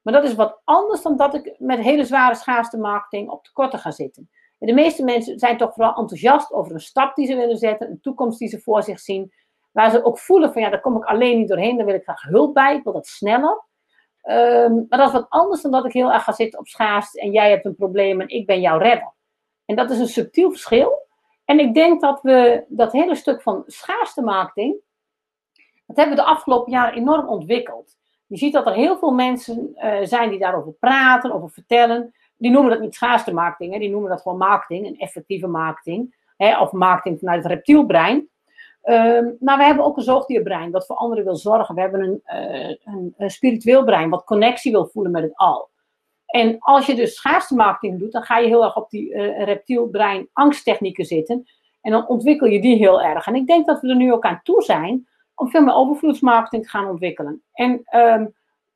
Maar 0.03 0.13
dat 0.13 0.25
is 0.25 0.35
wat 0.35 0.61
anders 0.65 1.03
dan 1.03 1.17
dat 1.17 1.35
ik 1.35 1.55
met 1.59 1.79
hele 1.79 2.05
zware 2.05 2.35
schaarste 2.35 2.79
marketing 2.79 3.31
op 3.31 3.45
de 3.45 3.53
korte 3.53 3.79
ga 3.79 3.91
zitten. 3.91 4.31
En 4.59 4.67
de 4.67 4.75
meeste 4.75 5.05
mensen 5.05 5.39
zijn 5.39 5.57
toch 5.57 5.75
vooral 5.75 5.95
enthousiast 5.95 6.53
over 6.53 6.73
een 6.73 6.81
stap 6.81 7.15
die 7.15 7.27
ze 7.27 7.37
willen 7.37 7.57
zetten, 7.57 7.91
een 7.91 8.01
toekomst 8.01 8.39
die 8.39 8.49
ze 8.49 8.61
voor 8.61 8.83
zich 8.83 9.01
zien. 9.01 9.33
Waar 9.73 9.91
ze 9.91 10.05
ook 10.05 10.19
voelen 10.19 10.53
van 10.53 10.63
ja, 10.63 10.71
daar 10.71 10.81
kom 10.81 10.97
ik 10.97 11.05
alleen 11.05 11.39
niet 11.39 11.49
doorheen, 11.49 11.77
daar 11.77 11.87
wil 11.87 11.95
ik 11.95 12.03
graag 12.03 12.23
hulp 12.23 12.55
bij, 12.55 12.77
ik 12.77 12.83
wil 12.83 12.93
dat 12.93 13.07
sneller. 13.07 13.65
Um, 14.25 14.87
maar 14.89 14.99
dat 14.99 15.07
is 15.07 15.13
wat 15.13 15.27
anders 15.29 15.63
dan 15.63 15.71
dat 15.71 15.85
ik 15.85 15.93
heel 15.93 16.13
erg 16.13 16.25
ga 16.25 16.33
zitten 16.33 16.59
op 16.59 16.67
schaarste 16.67 17.21
en 17.21 17.31
jij 17.31 17.51
hebt 17.51 17.65
een 17.65 17.75
probleem 17.75 18.21
en 18.21 18.29
ik 18.29 18.47
ben 18.47 18.61
jouw 18.61 18.79
redder. 18.79 19.13
En 19.65 19.77
dat 19.77 19.91
is 19.91 19.99
een 19.99 20.09
subtiel 20.09 20.51
verschil. 20.51 21.07
En 21.45 21.59
ik 21.59 21.75
denk 21.75 22.01
dat 22.01 22.23
we 22.23 22.65
dat 22.69 22.93
hele 22.93 23.15
stuk 23.15 23.43
van 23.43 23.63
schaarste 23.67 24.23
marketing, 24.23 24.77
dat 25.87 25.97
hebben 25.97 26.17
we 26.17 26.23
de 26.23 26.29
afgelopen 26.29 26.73
jaren 26.73 26.95
enorm 26.95 27.29
ontwikkeld. 27.29 27.97
Je 28.27 28.37
ziet 28.37 28.53
dat 28.53 28.67
er 28.67 28.73
heel 28.73 28.99
veel 28.99 29.11
mensen 29.11 29.73
uh, 29.75 29.99
zijn 30.03 30.31
die 30.31 30.39
daarover 30.39 30.73
praten, 30.73 31.33
over 31.33 31.51
vertellen. 31.51 32.15
Die 32.37 32.51
noemen 32.51 32.71
dat 32.71 32.81
niet 32.81 32.95
schaarste 32.95 33.35
marketing, 33.35 33.73
hè? 33.73 33.79
die 33.79 33.91
noemen 33.91 34.11
dat 34.11 34.21
gewoon 34.21 34.39
marketing, 34.39 34.87
een 34.87 34.99
effectieve 34.99 35.47
marketing. 35.47 36.15
Hè? 36.37 36.61
Of 36.61 36.73
marketing 36.73 37.19
vanuit 37.19 37.43
het 37.43 37.53
reptielbrein. 37.53 38.29
Um, 38.85 39.37
maar 39.41 39.59
we 39.59 39.65
hebben 39.65 39.85
ook 39.85 39.97
een 39.97 40.03
zoogdierbrein 40.03 40.71
dat 40.71 40.87
voor 40.87 40.97
anderen 40.97 41.25
wil 41.25 41.37
zorgen. 41.37 41.75
We 41.75 41.81
hebben 41.81 42.01
een, 42.01 42.23
uh, 42.27 42.77
een, 42.85 43.15
een, 43.17 43.31
spiritueel 43.31 43.85
brein 43.85 44.11
wat 44.11 44.25
connectie 44.25 44.73
wil 44.73 44.87
voelen 44.87 45.13
met 45.13 45.23
het 45.23 45.37
al. 45.37 45.71
En 46.27 46.59
als 46.59 46.87
je 46.87 46.95
dus 46.95 47.15
schaarste 47.15 47.55
marketing 47.55 47.99
doet, 47.99 48.13
dan 48.13 48.23
ga 48.23 48.39
je 48.39 48.49
heel 48.49 48.65
erg 48.65 48.77
op 48.77 48.91
die 48.91 49.15
uh, 49.15 49.45
reptielbrein 49.45 50.29
angsttechnieken 50.33 51.05
zitten. 51.05 51.45
En 51.81 51.91
dan 51.91 52.09
ontwikkel 52.09 52.47
je 52.47 52.61
die 52.61 52.77
heel 52.77 53.03
erg. 53.03 53.27
En 53.27 53.35
ik 53.35 53.47
denk 53.47 53.67
dat 53.67 53.81
we 53.81 53.89
er 53.89 53.97
nu 53.97 54.13
ook 54.13 54.25
aan 54.25 54.41
toe 54.43 54.63
zijn 54.63 55.09
om 55.35 55.51
veel 55.51 55.63
meer 55.63 55.75
overvloedsmarketing 55.75 56.63
te 56.63 56.69
gaan 56.69 56.89
ontwikkelen. 56.89 57.43
En 57.53 57.83
um, 57.97 58.35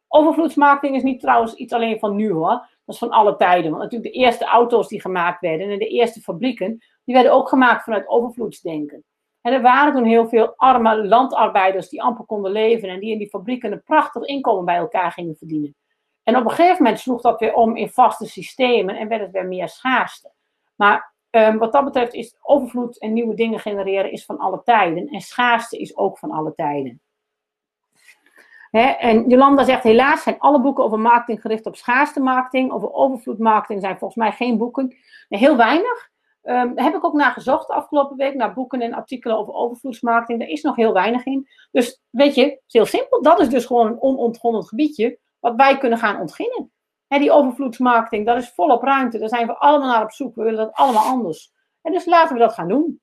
overvloedsmarketing 0.09 0.97
is 0.97 1.03
niet 1.03 1.21
trouwens 1.21 1.55
iets 1.55 1.73
alleen 1.73 1.99
van 1.99 2.17
nu 2.17 2.33
hoor. 2.33 2.69
Dat 2.85 2.95
is 2.95 2.99
van 2.99 3.11
alle 3.11 3.37
tijden. 3.37 3.71
Want 3.71 3.83
natuurlijk 3.83 4.13
de 4.13 4.21
eerste 4.21 4.45
auto's 4.45 4.89
die 4.89 5.01
gemaakt 5.01 5.41
werden 5.41 5.71
en 5.71 5.79
de 5.79 5.89
eerste 5.89 6.21
fabrieken, 6.21 6.79
die 7.05 7.15
werden 7.15 7.33
ook 7.33 7.49
gemaakt 7.49 7.85
vanuit 7.85 8.09
overvloedsdenken. 8.09 9.05
Er 9.53 9.63
waren 9.63 9.93
toen 9.93 10.05
heel 10.05 10.29
veel 10.29 10.55
arme 10.57 11.07
landarbeiders 11.07 11.89
die 11.89 12.03
amper 12.03 12.25
konden 12.25 12.53
leven 12.53 12.89
en 12.89 13.01
die 13.01 13.13
in 13.13 13.19
die 13.19 13.29
fabrieken 13.29 13.73
een 13.73 13.83
prachtig 13.83 14.23
inkomen 14.23 14.65
bij 14.65 14.77
elkaar 14.77 15.13
gingen 15.13 15.37
verdienen. 15.37 15.75
En 16.23 16.37
op 16.37 16.45
een 16.45 16.51
gegeven 16.51 16.83
moment 16.83 17.01
sloeg 17.01 17.21
dat 17.21 17.41
weer 17.41 17.55
om 17.55 17.77
in 17.77 17.89
vaste 17.89 18.27
systemen 18.27 18.97
en 18.97 19.09
werd 19.09 19.21
het 19.21 19.31
weer 19.31 19.47
meer 19.47 19.69
schaarste. 19.69 20.33
Maar 20.77 21.15
Um, 21.31 21.59
wat 21.59 21.73
dat 21.73 21.85
betreft 21.85 22.15
is 22.15 22.37
overvloed 22.43 22.99
en 22.99 23.13
nieuwe 23.13 23.35
dingen 23.35 23.61
genereren 23.61 24.13
is 24.13 24.25
van 24.25 24.39
alle 24.39 24.63
tijden. 24.65 25.09
En 25.09 25.21
schaarste 25.21 25.79
is 25.79 25.97
ook 25.97 26.19
van 26.19 26.31
alle 26.31 26.55
tijden. 26.55 27.01
en 28.71 29.29
Jolanda 29.29 29.65
zegt, 29.65 29.83
helaas 29.83 30.23
zijn 30.23 30.39
alle 30.39 30.61
boeken 30.61 30.85
over 30.85 30.99
marketing 30.99 31.41
gericht 31.41 31.67
op 31.67 31.77
schaarste 31.77 32.21
marketing. 32.21 32.73
Over 32.73 32.93
overvloed 32.93 33.39
marketing 33.39 33.81
zijn 33.81 33.99
volgens 33.99 34.19
mij 34.19 34.33
geen 34.33 34.59
boeken. 34.59 34.97
Heel 35.29 35.57
weinig. 35.57 36.11
Um, 36.49 36.75
daar 36.75 36.85
heb 36.85 36.95
ik 36.95 37.05
ook 37.05 37.15
naar 37.15 37.33
gezocht 37.33 37.67
de 37.67 37.75
afgelopen 37.75 38.17
week, 38.17 38.35
naar 38.35 38.55
boeken 38.55 38.81
en 38.81 38.95
artikelen 38.95 39.37
over 39.37 39.55
overvloedsmarketing. 39.55 40.39
Daar 40.39 40.49
is 40.49 40.63
nog 40.63 40.77
heel 40.77 40.93
weinig 40.93 41.25
in. 41.25 41.49
Dus 41.71 42.03
weet 42.11 42.35
je, 42.35 42.43
het 42.43 42.63
is 42.67 42.73
heel 42.73 42.87
simpel. 42.87 43.23
Dat 43.23 43.41
is 43.41 43.49
dus 43.49 43.67
gewoon 43.67 43.87
een 43.87 44.01
onontgonnen 44.01 44.65
gebiedje 44.65 45.19
wat 45.41 45.55
wij 45.57 45.79
kunnen 45.79 45.99
gaan 45.99 46.21
ontginnen. 46.21 46.73
He, 47.07 47.19
die 47.19 47.33
overvloedsmarketing, 47.33 48.27
dat 48.27 48.37
is 48.37 48.53
volop 48.55 48.83
ruimte. 48.83 49.19
Daar 49.19 49.29
zijn 49.29 49.47
we 49.47 49.57
allemaal 49.57 49.89
naar 49.89 50.03
op 50.03 50.13
zoek. 50.13 50.35
We 50.35 50.43
willen 50.43 50.59
dat 50.59 50.75
allemaal 50.75 51.05
anders. 51.05 51.53
En 51.83 51.93
dus 51.93 52.05
laten 52.05 52.35
we 52.35 52.41
dat 52.41 52.53
gaan 52.53 52.69
doen. 52.69 53.01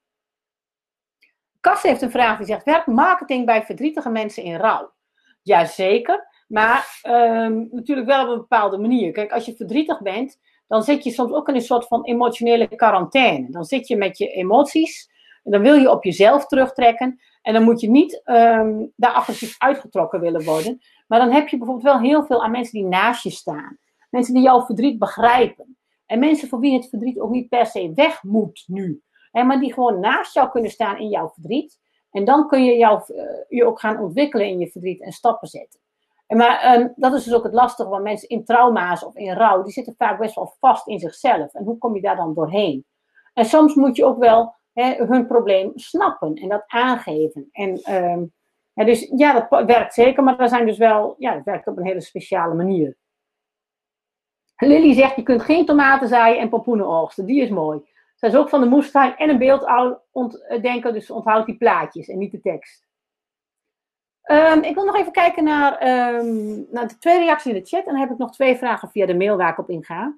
Kas 1.60 1.82
heeft 1.82 2.02
een 2.02 2.12
vraag 2.12 2.38
die 2.38 2.46
zegt: 2.46 2.66
werkt 2.66 2.88
marketing 2.88 3.46
bij 3.46 3.64
verdrietige 3.64 4.10
mensen 4.10 4.44
in 4.44 4.56
rouw? 4.56 4.94
Jazeker, 5.42 6.28
maar 6.48 7.02
um, 7.08 7.68
natuurlijk 7.72 8.08
wel 8.08 8.24
op 8.24 8.32
een 8.32 8.38
bepaalde 8.38 8.78
manier. 8.78 9.12
Kijk, 9.12 9.32
als 9.32 9.46
je 9.46 9.56
verdrietig 9.56 10.02
bent, 10.02 10.40
dan 10.74 10.84
zit 10.84 11.04
je 11.04 11.12
soms 11.12 11.32
ook 11.32 11.48
in 11.48 11.56
een 11.56 11.62
soort 11.62 11.88
van 11.88 12.06
emotionele 12.06 12.68
quarantaine. 12.68 13.50
Dan 13.50 13.64
zit 13.64 13.88
je 13.88 13.98
met 13.98 14.18
je 14.18 14.28
emoties 14.28 15.10
en 15.44 15.52
dan 15.52 15.62
wil 15.62 15.76
je 15.76 15.92
op 15.92 16.04
jezelf 16.04 16.46
terugtrekken. 16.46 17.20
En 17.42 17.54
dan 17.54 17.64
moet 17.64 17.82
je 17.82 17.90
niet 17.90 18.22
um, 18.26 18.92
daar 18.96 19.12
agressief 19.12 19.56
uitgetrokken 19.58 20.20
willen 20.20 20.44
worden. 20.44 20.82
Maar 21.08 21.20
dan 21.20 21.32
heb 21.32 21.48
je 21.48 21.58
bijvoorbeeld 21.58 21.94
wel 21.94 22.00
heel 22.00 22.26
veel 22.26 22.44
aan 22.44 22.52
mensen 22.52 22.80
die 22.80 22.88
naast 22.88 23.24
je 23.24 23.30
staan. 23.30 23.78
Mensen 24.10 24.34
die 24.34 24.44
jouw 24.44 24.62
verdriet 24.62 25.00
begrijpen. 25.00 25.78
En 26.06 26.20
mensen 26.20 26.48
voor 26.48 26.60
wie 26.60 26.74
het 26.74 26.90
verdriet 26.90 27.20
ook 27.20 27.32
niet 27.32 27.50
per 27.50 27.66
se 27.66 27.92
weg 27.96 28.24
moet 28.24 28.64
nu. 28.68 29.02
Hè, 29.32 29.44
maar 29.44 29.60
die 29.60 29.74
gewoon 29.74 30.00
naast 30.00 30.34
jou 30.34 30.50
kunnen 30.50 30.72
staan 30.72 30.98
in 30.98 31.10
jouw 31.10 31.30
verdriet. 31.30 31.80
En 32.12 32.26
dan 32.26 32.48
kun 32.48 32.64
je 32.66 32.78
jou, 32.78 33.02
uh, 33.08 33.24
je 33.48 33.66
ook 33.66 33.80
gaan 33.80 34.00
ontwikkelen 34.00 34.48
in 34.48 34.60
je 34.60 34.72
verdriet 34.72 35.02
en 35.02 35.12
stappen 35.12 35.48
zetten. 35.48 35.80
Maar 36.36 36.80
um, 36.80 36.94
dat 36.96 37.14
is 37.14 37.24
dus 37.24 37.34
ook 37.34 37.44
het 37.44 37.54
lastige 37.54 37.90
van 37.90 38.02
mensen 38.02 38.30
in 38.30 38.46
trauma's 38.46 39.04
of 39.04 39.16
in 39.16 39.34
rouw. 39.34 39.64
Die 39.64 39.74
zitten 39.74 39.96
vaak 39.98 40.20
best 40.20 40.36
wel 40.36 40.56
vast 40.60 40.88
in 40.88 41.00
zichzelf. 41.00 41.54
En 41.54 41.64
hoe 41.64 41.78
kom 41.78 41.96
je 41.96 42.02
daar 42.02 42.16
dan 42.16 42.34
doorheen? 42.34 42.86
En 43.34 43.46
soms 43.46 43.76
moet 43.76 43.96
je 43.96 44.06
ook 44.06 44.18
wel 44.18 44.56
hun 44.74 45.28
probleem 45.28 45.72
snappen 45.76 46.34
en 46.34 46.50
dat 46.50 46.64
aangeven. 46.68 47.50
En 47.52 47.80
ja, 48.74 48.84
dus 48.86 49.12
ja, 49.16 49.34
dat 49.48 49.66
werkt 49.66 49.94
zeker, 49.94 50.24
maar 50.24 50.38
dat 50.38 50.50
zijn 50.50 50.66
dus 50.66 50.78
wel, 50.78 51.16
ja, 51.18 51.34
het 51.34 51.44
werkt 51.44 51.68
op 51.68 51.78
een 51.78 51.86
hele 51.86 52.02
speciale 52.02 52.54
manier. 52.54 52.98
Lily 54.56 54.94
zegt, 54.94 55.16
je 55.16 55.24
kunt 55.24 55.42
geen 55.42 55.66
tomaten 55.66 56.08
zaaien 56.08 56.40
en 56.40 56.50
pompoenen 56.50 56.88
oogsten. 56.88 57.26
Die 57.26 57.42
is 57.42 57.50
mooi. 57.50 57.82
Zij 58.16 58.30
is 58.30 58.36
ook 58.36 58.50
van 58.50 58.62
de 58.62 58.68
moestuin 58.68 59.16
en 59.16 59.30
een 59.30 59.38
beeld 59.38 59.66
ontdenken, 60.12 60.94
dus 60.94 61.12
onthoud 61.12 61.46
die 61.46 61.58
plaatjes 61.58 62.08
en 62.08 62.18
niet 62.18 62.32
de 62.32 62.42
tekst. 62.42 62.83
Um, 64.32 64.64
ik 64.64 64.76
wil 64.76 64.86
nog 64.86 64.96
even 64.96 65.12
kijken 65.12 65.44
naar, 65.44 65.86
naar 66.72 66.88
de 66.88 66.98
twee 67.00 67.20
reacties 67.20 67.54
in 67.54 67.60
de 67.60 67.68
chat. 67.68 67.86
En 67.86 67.92
dan 67.92 68.02
heb 68.02 68.12
ik 68.12 68.18
nog 68.18 68.32
twee 68.32 68.58
vragen 68.58 68.90
via 68.90 69.06
de 69.06 69.16
mail 69.16 69.38
waar 69.38 69.52
ik 69.52 69.58
op 69.58 69.70
inga. 69.70 70.18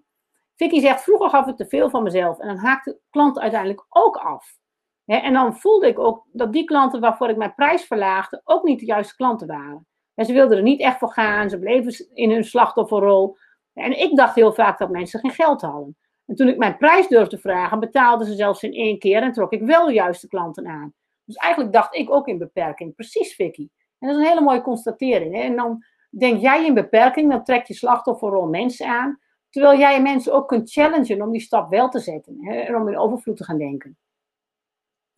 Vicky 0.56 0.80
zegt, 0.80 1.04
vroeger 1.04 1.30
gaf 1.30 1.48
ik 1.48 1.56
te 1.56 1.68
veel 1.68 1.90
van 1.90 2.04
mezelf. 2.04 2.40
En 2.40 2.48
dan 2.48 2.58
haakte 2.58 3.00
klanten 3.10 3.42
uiteindelijk 3.42 3.86
ook 3.90 4.16
af. 4.18 4.58
en 5.06 5.34
dan 5.34 5.58
voelde 5.58 5.88
ik 5.88 6.00
ook 6.00 6.26
dat 6.32 6.54
die 6.54 6.64
klanten 6.64 7.00
waarvoor 7.00 7.30
ik 7.30 7.38
mijn 7.38 7.56
prijs 7.56 7.84
verlaagde, 7.84 8.42
ook 8.44 8.64
niet 8.64 8.80
de 8.80 8.86
juiste 8.86 9.16
klanten 9.16 9.48
waren. 9.48 9.88
En 10.16 10.26
ze 10.26 10.34
wilden 10.34 10.58
er 10.58 10.64
niet 10.64 10.80
echt 10.80 10.98
voor 10.98 11.12
gaan. 11.12 11.50
Ze 11.50 11.60
bleven 11.60 12.10
in 12.14 12.32
hun 12.32 12.44
slachtofferrol. 12.44 13.38
En 13.74 14.00
ik 14.00 14.16
dacht 14.16 14.36
heel 14.36 14.54
vaak 14.54 14.78
dat 14.78 14.90
mensen 14.90 15.20
geen 15.20 15.32
geld 15.32 15.62
hadden. 15.62 15.98
En 16.26 16.36
toen 16.36 16.48
ik 16.48 16.58
mijn 16.58 16.78
prijs 16.78 17.08
durfde 17.08 17.38
vragen, 17.38 17.80
betaalden 17.80 18.28
ze 18.28 18.34
zelfs 18.34 18.64
in 18.64 18.74
één 18.74 19.00
keer 19.00 19.22
en 19.22 19.32
trok 19.32 19.52
ik 19.52 19.62
wel 19.62 19.86
de 19.86 19.94
juiste 19.94 20.28
klanten 20.28 20.68
aan. 20.68 20.94
Dus 21.26 21.36
eigenlijk 21.36 21.74
dacht 21.74 21.96
ik 21.96 22.12
ook 22.12 22.28
in 22.28 22.38
beperking. 22.38 22.96
Precies, 22.96 23.36
Vicky. 23.36 23.68
En 24.00 24.08
dat 24.08 24.18
is 24.18 24.24
een 24.24 24.30
hele 24.30 24.42
mooie 24.42 24.62
constatering. 24.62 25.34
Hè? 25.34 25.42
En 25.42 25.56
dan 25.56 25.84
denk 26.10 26.42
jij 26.42 26.66
in 26.66 26.74
beperking, 26.74 27.32
dan 27.32 27.44
trek 27.44 27.66
je 27.66 27.74
slachtofferrol 27.74 28.48
mensen 28.48 28.88
aan. 28.88 29.20
Terwijl 29.50 29.80
jij 29.80 30.02
mensen 30.02 30.34
ook 30.34 30.48
kunt 30.48 30.72
challengen 30.72 31.22
om 31.22 31.32
die 31.32 31.42
stap 31.42 31.70
wel 31.70 31.90
te 31.90 32.00
zetten. 32.00 32.38
Hè? 32.42 32.60
En 32.60 32.76
om 32.76 32.88
in 32.88 32.98
overvloed 32.98 33.38
te 33.38 33.44
gaan 33.44 33.58
denken. 33.58 33.98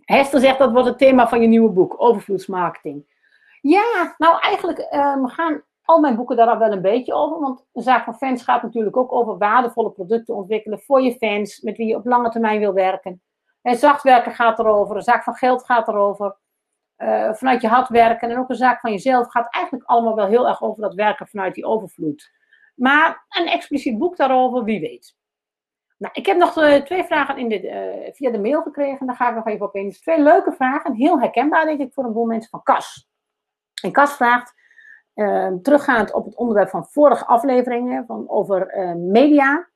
Hester 0.01 0.39
zegt 0.39 0.57
dat 0.57 0.71
wordt 0.71 0.87
het 0.87 0.97
thema 0.97 1.27
van 1.27 1.41
je 1.41 1.47
nieuwe 1.47 1.69
boek, 1.69 1.95
overvloedsmarketing. 1.97 3.15
Ja, 3.61 4.15
nou 4.17 4.39
eigenlijk 4.39 4.79
um, 4.93 5.27
gaan 5.27 5.63
al 5.87 5.99
mijn 5.99 6.15
boeken 6.15 6.35
daar 6.35 6.47
al 6.47 6.57
wel 6.57 6.71
een 6.71 6.81
beetje 6.81 7.13
over. 7.13 7.39
Want 7.39 7.65
een 7.73 7.81
zaak 7.81 8.03
van 8.03 8.15
fans 8.15 8.43
gaat 8.43 8.63
natuurlijk 8.63 8.97
ook 8.97 9.11
over 9.11 9.37
waardevolle 9.37 9.91
producten 9.91 10.35
ontwikkelen 10.35 10.79
voor 10.79 11.01
je 11.01 11.17
fans, 11.17 11.61
met 11.61 11.77
wie 11.77 11.87
je 11.87 11.95
op 11.95 12.05
lange 12.05 12.29
termijn 12.29 12.59
wil 12.59 12.73
werken. 12.73 13.21
En 13.61 13.77
zachtwerken 13.77 14.31
gaat 14.31 14.59
erover, 14.59 14.95
een 14.95 15.01
zaak 15.01 15.23
van 15.23 15.33
geld 15.33 15.65
gaat 15.65 15.87
erover. 15.87 16.35
Uh, 16.97 17.33
vanuit 17.33 17.61
je 17.61 17.67
hart 17.67 17.89
werken 17.89 18.29
en 18.29 18.37
ook 18.37 18.49
een 18.49 18.55
zaak 18.55 18.79
van 18.79 18.91
jezelf 18.91 19.29
gaat 19.29 19.53
eigenlijk 19.53 19.89
allemaal 19.89 20.15
wel 20.15 20.27
heel 20.27 20.47
erg 20.47 20.61
over 20.61 20.81
dat 20.81 20.93
werken 20.93 21.27
vanuit 21.27 21.55
die 21.55 21.65
overvloed. 21.65 22.31
Maar 22.75 23.25
een 23.29 23.47
expliciet 23.47 23.97
boek 23.97 24.17
daarover, 24.17 24.63
wie 24.63 24.79
weet. 24.79 25.15
Nou, 25.97 26.13
ik 26.13 26.25
heb 26.25 26.37
nog 26.37 26.57
uh, 26.57 26.75
twee 26.75 27.03
vragen 27.03 27.37
in 27.37 27.49
de, 27.49 27.61
uh, 27.63 28.13
via 28.13 28.31
de 28.31 28.39
mail 28.39 28.61
gekregen. 28.61 29.07
Daar 29.07 29.15
ga 29.15 29.29
ik 29.29 29.35
nog 29.35 29.47
even 29.47 29.65
op 29.65 29.75
in. 29.75 29.91
Twee 29.91 30.21
leuke 30.21 30.51
vragen. 30.51 30.93
Heel 30.93 31.19
herkenbaar, 31.19 31.65
denk 31.65 31.79
ik, 31.79 31.93
voor 31.93 32.03
een 32.03 32.13
boel 32.13 32.25
mensen 32.25 32.49
van 32.49 32.63
Cas. 32.63 33.09
En 33.83 33.91
Cas 33.91 34.15
vraagt: 34.15 34.53
teruggaand 35.61 36.13
op 36.13 36.25
het 36.25 36.35
onderwerp 36.35 36.69
van 36.69 36.85
vorige 36.85 37.25
afleveringen 37.25 38.05
van, 38.05 38.29
over 38.29 38.77
media. 38.97 39.69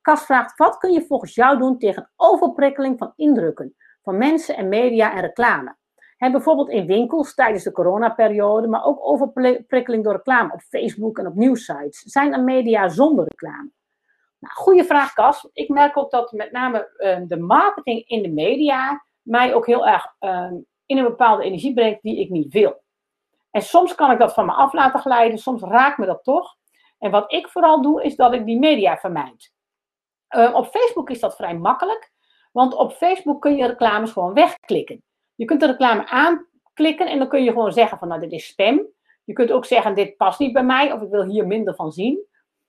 Kas 0.00 0.24
vraagt, 0.24 0.58
wat 0.58 0.78
kun 0.78 0.92
je 0.92 1.06
volgens 1.06 1.34
jou 1.34 1.58
doen 1.58 1.78
tegen 1.78 2.10
overprikkeling 2.16 2.98
van 2.98 3.12
indrukken 3.16 3.74
van 4.02 4.18
mensen 4.18 4.56
en 4.56 4.68
media 4.68 5.12
en 5.12 5.20
reclame? 5.20 5.76
He, 6.20 6.30
bijvoorbeeld 6.30 6.68
in 6.68 6.86
winkels 6.86 7.34
tijdens 7.34 7.64
de 7.64 7.72
coronaperiode, 7.72 8.68
maar 8.68 8.84
ook 8.84 9.06
overprikkeling 9.06 10.04
door 10.04 10.12
reclame 10.12 10.52
op 10.52 10.60
Facebook 10.60 11.18
en 11.18 11.26
op 11.26 11.34
nieuwsites. 11.34 11.98
Zijn 11.98 12.32
er 12.32 12.42
media 12.42 12.88
zonder 12.88 13.24
reclame? 13.24 13.70
Nou, 14.38 14.54
goede 14.54 14.84
vraag, 14.84 15.12
Kas. 15.12 15.48
Ik 15.52 15.68
merk 15.68 15.96
ook 15.96 16.10
dat 16.10 16.32
met 16.32 16.52
name 16.52 16.90
uh, 16.98 17.18
de 17.28 17.38
marketing 17.38 18.08
in 18.08 18.22
de 18.22 18.28
media 18.28 19.04
mij 19.22 19.54
ook 19.54 19.66
heel 19.66 19.86
erg 19.86 20.14
ehm, 20.18 20.54
in 20.86 20.98
een 20.98 21.04
bepaalde 21.04 21.42
energie 21.42 21.74
brengt 21.74 22.02
die 22.02 22.20
ik 22.20 22.30
niet 22.30 22.52
wil. 22.52 22.82
En 23.50 23.62
soms 23.62 23.94
kan 23.94 24.10
ik 24.10 24.18
dat 24.18 24.34
van 24.34 24.46
me 24.46 24.52
af 24.52 24.72
laten 24.72 25.00
glijden, 25.00 25.38
soms 25.38 25.62
raakt 25.62 25.98
me 25.98 26.06
dat 26.06 26.24
toch. 26.24 26.56
En 26.98 27.10
wat 27.10 27.32
ik 27.32 27.48
vooral 27.48 27.82
doe, 27.82 28.02
is 28.02 28.16
dat 28.16 28.32
ik 28.32 28.44
die 28.44 28.58
media 28.58 28.96
vermijd. 28.96 29.52
Uh, 30.36 30.54
op 30.54 30.66
Facebook 30.66 31.10
is 31.10 31.20
dat 31.20 31.36
vrij 31.36 31.58
makkelijk, 31.58 32.12
want 32.52 32.74
op 32.74 32.92
Facebook 32.92 33.40
kun 33.40 33.56
je 33.56 33.66
reclames 33.66 34.12
gewoon 34.12 34.34
wegklikken. 34.34 35.04
Je 35.40 35.46
kunt 35.46 35.60
de 35.60 35.66
reclame 35.66 36.06
aanklikken 36.06 37.06
en 37.06 37.18
dan 37.18 37.28
kun 37.28 37.42
je 37.42 37.50
gewoon 37.50 37.72
zeggen 37.72 37.98
van 37.98 38.08
nou 38.08 38.20
dit 38.20 38.32
is 38.32 38.46
spam. 38.46 38.86
Je 39.24 39.32
kunt 39.32 39.52
ook 39.52 39.64
zeggen 39.64 39.94
dit 39.94 40.16
past 40.16 40.38
niet 40.38 40.52
bij 40.52 40.64
mij 40.64 40.92
of 40.92 41.02
ik 41.02 41.10
wil 41.10 41.24
hier 41.24 41.46
minder 41.46 41.74
van 41.74 41.92
zien. 41.92 42.26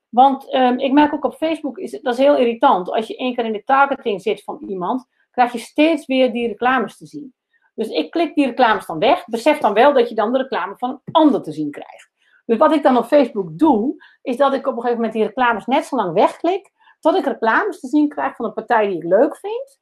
Want 0.10 0.53
um, 0.53 0.80
ik 0.80 0.91
merk 0.91 1.14
ook 1.14 1.26
op 1.26 1.34
Facebook, 1.34 1.77
is, 1.77 1.91
dat 1.91 2.14
is 2.14 2.19
heel 2.19 2.38
irritant. 2.38 2.91
Als 2.91 3.07
je 3.07 3.18
één 3.18 3.35
keer 3.35 3.45
in 3.45 3.52
de 3.52 3.64
targeting 3.64 4.22
zit 4.22 4.43
van 4.43 4.64
iemand, 4.68 5.06
krijg 5.31 5.52
je 5.52 5.57
steeds 5.57 6.06
weer 6.06 6.31
die 6.31 6.48
reclames 6.48 6.98
te 6.98 7.06
zien. 7.06 7.34
Dus 7.76 7.88
ik 7.88 8.11
klik 8.11 8.35
die 8.35 8.45
reclames 8.45 8.85
dan 8.85 8.99
weg. 8.99 9.26
Besef 9.26 9.57
dan 9.57 9.73
wel 9.73 9.93
dat 9.93 10.10
je 10.10 10.15
dan 10.15 10.31
de 10.31 10.38
reclame 10.38 10.77
van 10.77 10.89
een 10.89 11.14
ander 11.14 11.41
te 11.41 11.52
zien 11.52 11.72
krijgt. 11.72 12.11
Dus 12.45 12.57
wat 12.57 12.73
ik 12.73 12.84
dan 12.84 12.98
op 12.98 13.06
Facebook 13.06 13.57
doe, 13.57 14.03
is 14.22 14.38
dat 14.38 14.53
ik 14.53 14.68
op 14.68 14.73
een 14.76 14.81
gegeven 14.81 14.95
moment 14.95 15.14
die 15.14 15.26
reclames 15.26 15.65
net 15.65 15.85
zo 15.85 15.95
lang 15.95 16.14
wegklik, 16.14 16.72
tot 16.99 17.15
ik 17.15 17.26
reclames 17.26 17.80
te 17.80 17.88
zien 17.88 18.10
krijg 18.10 18.35
van 18.35 18.45
een 18.45 18.53
partij 18.53 18.88
die 18.88 18.98
ik 18.98 19.03
leuk 19.03 19.38
vind. 19.38 19.80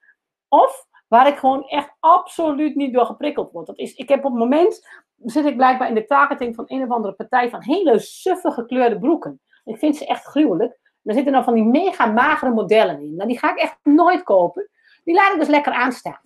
Of 0.48 0.88
waar 1.10 1.27
ik 1.27 1.38
gewoon 1.38 1.68
echt 1.68 1.95
absoluut 1.99 2.76
niet 2.76 2.94
door 2.94 3.06
geprikkeld 3.06 3.52
word. 3.52 3.68
Dat 3.68 3.77
is, 3.77 3.94
ik 3.94 4.10
heb 4.10 4.26
op 4.26 4.31
het 4.31 4.40
moment, 4.40 4.88
zit 5.18 5.45
ik 5.45 5.56
blijkbaar 5.56 5.88
in 5.88 5.95
de 5.95 6.06
targeting 6.06 6.56
van 6.56 6.65
een 6.68 6.84
of 6.84 6.90
andere 6.90 7.14
partij 7.14 7.49
van 7.49 7.64
hele 7.64 7.99
suffe 7.99 8.52
gekleurde 8.52 8.99
broeken. 8.99 9.41
Ik 9.64 9.77
vind 9.77 9.98
ze 9.98 10.06
echt 10.06 10.26
gruwelijk. 10.26 10.80
Er 11.03 11.14
zitten 11.14 11.34
dan 11.34 11.44
van 11.44 11.53
die 11.53 11.64
mega 11.64 12.06
magere 12.06 12.52
modellen 12.52 13.02
in. 13.02 13.15
Nou, 13.15 13.27
die 13.27 13.40
ga 13.40 13.52
ik 13.52 13.57
echt 13.57 13.77
nooit 13.84 14.23
kopen. 14.23 14.69
Die 15.03 15.15
laat 15.15 15.34
ik 15.34 15.40
dus 15.40 15.48
lekker 15.48 15.73
aanstaan. 15.73 16.19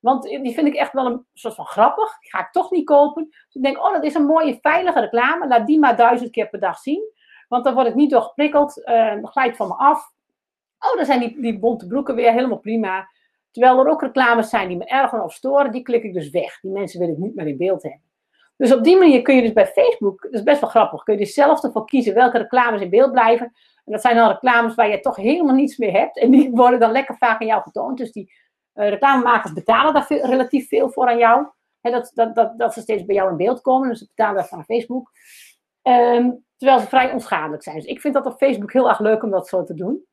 Want 0.00 0.22
die 0.22 0.54
vind 0.54 0.66
ik 0.66 0.74
echt 0.74 0.92
wel 0.92 1.06
een 1.06 1.26
soort 1.32 1.54
van 1.54 1.66
grappig. 1.66 2.18
Die 2.20 2.30
ga 2.30 2.40
ik 2.40 2.50
toch 2.52 2.70
niet 2.70 2.84
kopen. 2.84 3.24
Dus 3.24 3.54
ik 3.54 3.62
denk, 3.62 3.78
oh, 3.78 3.92
dat 3.92 4.04
is 4.04 4.14
een 4.14 4.26
mooie, 4.26 4.58
veilige 4.60 5.00
reclame. 5.00 5.48
Laat 5.48 5.66
die 5.66 5.78
maar 5.78 5.96
duizend 5.96 6.30
keer 6.30 6.48
per 6.48 6.60
dag 6.60 6.78
zien. 6.78 7.02
Want 7.48 7.64
dan 7.64 7.74
word 7.74 7.86
ik 7.86 7.94
niet 7.94 8.10
door 8.10 8.22
geprikkeld. 8.22 8.82
Uh, 8.84 9.14
glijdt 9.22 9.56
van 9.56 9.68
me 9.68 9.74
af. 9.74 10.12
Oh, 10.78 10.96
dan 10.96 11.04
zijn 11.04 11.20
die, 11.20 11.40
die 11.40 11.58
bonte 11.58 11.86
broeken 11.86 12.14
weer 12.14 12.32
helemaal 12.32 12.58
prima. 12.58 13.08
Terwijl 13.50 13.78
er 13.78 13.90
ook 13.90 14.02
reclames 14.02 14.48
zijn 14.48 14.68
die 14.68 14.76
me 14.76 14.84
erger 14.84 15.22
of 15.22 15.32
storen. 15.32 15.72
Die 15.72 15.82
klik 15.82 16.02
ik 16.02 16.14
dus 16.14 16.30
weg. 16.30 16.60
Die 16.60 16.70
mensen 16.70 17.00
wil 17.00 17.08
ik 17.08 17.16
niet 17.16 17.34
meer 17.34 17.46
in 17.46 17.56
beeld 17.56 17.82
hebben. 17.82 18.02
Dus 18.56 18.72
op 18.72 18.84
die 18.84 18.96
manier 18.98 19.22
kun 19.22 19.36
je 19.36 19.42
dus 19.42 19.52
bij 19.52 19.66
Facebook, 19.66 20.22
dat 20.22 20.32
is 20.32 20.42
best 20.42 20.60
wel 20.60 20.70
grappig, 20.70 21.02
kun 21.02 21.14
je 21.14 21.20
dus 21.20 21.34
zelf 21.34 21.62
ervoor 21.62 21.84
kiezen 21.84 22.14
welke 22.14 22.38
reclames 22.38 22.80
in 22.80 22.90
beeld 22.90 23.12
blijven. 23.12 23.46
En 23.84 23.92
dat 23.92 24.00
zijn 24.00 24.16
dan 24.16 24.28
reclames 24.28 24.74
waar 24.74 24.90
je 24.90 25.00
toch 25.00 25.16
helemaal 25.16 25.54
niets 25.54 25.76
meer 25.76 25.92
hebt. 25.92 26.18
En 26.18 26.30
die 26.30 26.50
worden 26.50 26.80
dan 26.80 26.92
lekker 26.92 27.16
vaak 27.16 27.40
aan 27.40 27.46
jou 27.46 27.62
getoond. 27.62 27.98
Dus 27.98 28.12
die 28.12 28.32
uh, 28.74 28.88
reclamemakers 28.88 29.52
betalen 29.52 29.94
daar 29.94 30.06
veel, 30.06 30.26
relatief 30.26 30.68
veel 30.68 30.90
voor 30.90 31.08
aan 31.08 31.18
jou. 31.18 31.46
dat, 31.80 32.10
dat, 32.14 32.34
dat, 32.34 32.58
dat 32.58 32.72
ze 32.72 32.80
steeds 32.80 33.04
bij 33.04 33.14
jou 33.14 33.30
in 33.30 33.36
beeld 33.36 33.60
komen. 33.60 33.88
Dus 33.88 33.98
ze 33.98 34.06
betalen 34.06 34.34
dat 34.34 34.48
van 34.48 34.64
Facebook. 34.64 35.10
Um, 35.82 36.44
terwijl 36.56 36.80
ze 36.80 36.86
vrij 36.86 37.12
onschadelijk 37.12 37.62
zijn. 37.62 37.76
Dus 37.76 37.84
ik 37.84 38.00
vind 38.00 38.14
dat 38.14 38.26
op 38.26 38.36
Facebook 38.36 38.72
heel 38.72 38.88
erg 38.88 38.98
leuk 38.98 39.22
om 39.22 39.30
dat 39.30 39.48
zo 39.48 39.64
te 39.64 39.74
doen. 39.74 40.04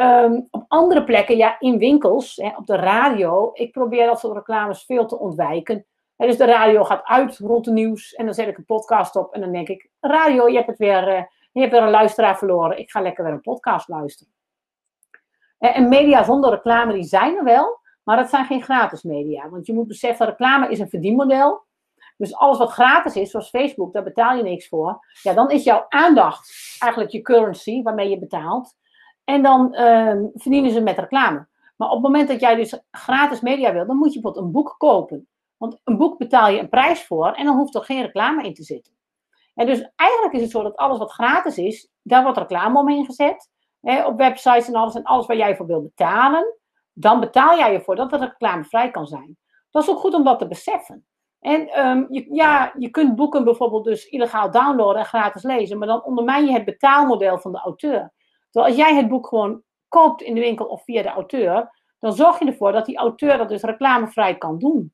Um, 0.00 0.48
op 0.50 0.64
andere 0.68 1.04
plekken, 1.04 1.36
ja, 1.36 1.60
in 1.60 1.78
winkels, 1.78 2.36
hè, 2.36 2.56
op 2.56 2.66
de 2.66 2.76
radio. 2.76 3.50
Ik 3.52 3.72
probeer 3.72 4.06
dat 4.06 4.20
soort 4.20 4.36
reclames 4.36 4.84
veel 4.84 5.06
te 5.06 5.18
ontwijken. 5.18 5.86
En 6.16 6.26
dus 6.26 6.36
de 6.36 6.44
radio 6.44 6.84
gaat 6.84 7.04
uit 7.04 7.38
rond 7.38 7.66
het 7.66 7.74
nieuws. 7.74 8.14
En 8.14 8.24
dan 8.24 8.34
zet 8.34 8.48
ik 8.48 8.56
een 8.58 8.64
podcast 8.64 9.16
op. 9.16 9.34
En 9.34 9.40
dan 9.40 9.52
denk 9.52 9.68
ik, 9.68 9.90
radio, 10.00 10.48
je 10.48 10.56
hebt, 10.56 10.68
het 10.68 10.78
weer, 10.78 11.28
hebt 11.52 11.72
weer 11.72 11.82
een 11.82 11.90
luisteraar 11.90 12.38
verloren. 12.38 12.78
Ik 12.78 12.90
ga 12.90 13.00
lekker 13.00 13.24
weer 13.24 13.32
een 13.32 13.40
podcast 13.40 13.88
luisteren. 13.88 14.32
En 15.58 15.88
media 15.88 16.22
zonder 16.24 16.50
reclame, 16.50 16.92
die 16.92 17.02
zijn 17.02 17.36
er 17.36 17.44
wel, 17.44 17.78
maar 18.02 18.16
dat 18.16 18.30
zijn 18.30 18.44
geen 18.44 18.62
gratis 18.62 19.02
media. 19.02 19.48
Want 19.48 19.66
je 19.66 19.74
moet 19.74 19.86
beseffen, 19.86 20.26
reclame 20.26 20.68
is 20.68 20.78
een 20.78 20.88
verdienmodel. 20.88 21.66
Dus 22.16 22.34
alles 22.34 22.58
wat 22.58 22.70
gratis 22.70 23.16
is, 23.16 23.30
zoals 23.30 23.48
Facebook, 23.48 23.92
daar 23.92 24.02
betaal 24.02 24.36
je 24.36 24.42
niks 24.42 24.68
voor. 24.68 25.06
Ja, 25.22 25.32
dan 25.32 25.50
is 25.50 25.64
jouw 25.64 25.86
aandacht 25.88 26.76
eigenlijk 26.78 27.12
je 27.12 27.20
currency 27.20 27.82
waarmee 27.82 28.08
je 28.08 28.18
betaalt. 28.18 28.76
En 29.28 29.42
dan 29.42 29.74
uh, 29.74 30.14
verdienen 30.34 30.70
ze 30.70 30.80
met 30.80 30.98
reclame. 30.98 31.46
Maar 31.76 31.88
op 31.88 31.94
het 31.94 32.02
moment 32.02 32.28
dat 32.28 32.40
jij 32.40 32.54
dus 32.54 32.80
gratis 32.90 33.40
media 33.40 33.72
wil, 33.72 33.86
dan 33.86 33.96
moet 33.96 34.12
je 34.12 34.20
bijvoorbeeld 34.20 34.44
een 34.44 34.52
boek 34.52 34.74
kopen. 34.78 35.28
Want 35.56 35.80
een 35.84 35.96
boek 35.96 36.18
betaal 36.18 36.48
je 36.48 36.58
een 36.58 36.68
prijs 36.68 37.06
voor 37.06 37.32
en 37.32 37.44
dan 37.44 37.56
hoeft 37.56 37.74
er 37.74 37.84
geen 37.84 38.02
reclame 38.02 38.42
in 38.42 38.54
te 38.54 38.62
zitten. 38.62 38.92
En 39.54 39.66
dus 39.66 39.90
eigenlijk 39.96 40.34
is 40.34 40.42
het 40.42 40.50
zo 40.50 40.62
dat 40.62 40.76
alles 40.76 40.98
wat 40.98 41.12
gratis 41.12 41.58
is, 41.58 41.90
daar 42.02 42.22
wordt 42.22 42.38
reclame 42.38 42.78
omheen 42.78 43.04
gezet. 43.04 43.50
Hè, 43.80 44.06
op 44.06 44.18
websites 44.18 44.68
en 44.68 44.74
alles 44.74 44.94
en 44.94 45.02
alles 45.02 45.26
waar 45.26 45.36
jij 45.36 45.56
voor 45.56 45.66
wil 45.66 45.82
betalen. 45.82 46.58
Dan 46.92 47.20
betaal 47.20 47.56
jij 47.56 47.74
ervoor 47.74 47.96
dat 47.96 48.10
het 48.10 48.20
reclamevrij 48.20 48.90
kan 48.90 49.06
zijn. 49.06 49.36
Dat 49.70 49.82
is 49.82 49.90
ook 49.90 49.98
goed 49.98 50.14
om 50.14 50.24
dat 50.24 50.38
te 50.38 50.48
beseffen. 50.48 51.06
En 51.40 51.86
um, 51.86 52.06
je, 52.10 52.26
ja, 52.34 52.72
je 52.78 52.90
kunt 52.90 53.16
boeken 53.16 53.44
bijvoorbeeld 53.44 53.84
dus 53.84 54.04
illegaal 54.04 54.50
downloaden 54.50 55.00
en 55.00 55.06
gratis 55.06 55.42
lezen, 55.42 55.78
maar 55.78 55.88
dan 55.88 56.04
ondermijn 56.04 56.46
je 56.46 56.52
het 56.52 56.64
betaalmodel 56.64 57.38
van 57.38 57.52
de 57.52 57.58
auteur. 57.58 58.12
Terwijl 58.50 58.74
als 58.74 58.84
jij 58.84 58.96
het 58.96 59.08
boek 59.08 59.26
gewoon 59.26 59.62
koopt 59.88 60.22
in 60.22 60.34
de 60.34 60.40
winkel 60.40 60.66
of 60.66 60.84
via 60.84 61.02
de 61.02 61.08
auteur, 61.08 61.70
dan 61.98 62.12
zorg 62.12 62.38
je 62.38 62.46
ervoor 62.46 62.72
dat 62.72 62.86
die 62.86 62.96
auteur 62.96 63.38
dat 63.38 63.48
dus 63.48 63.62
reclamevrij 63.62 64.38
kan 64.38 64.58
doen. 64.58 64.92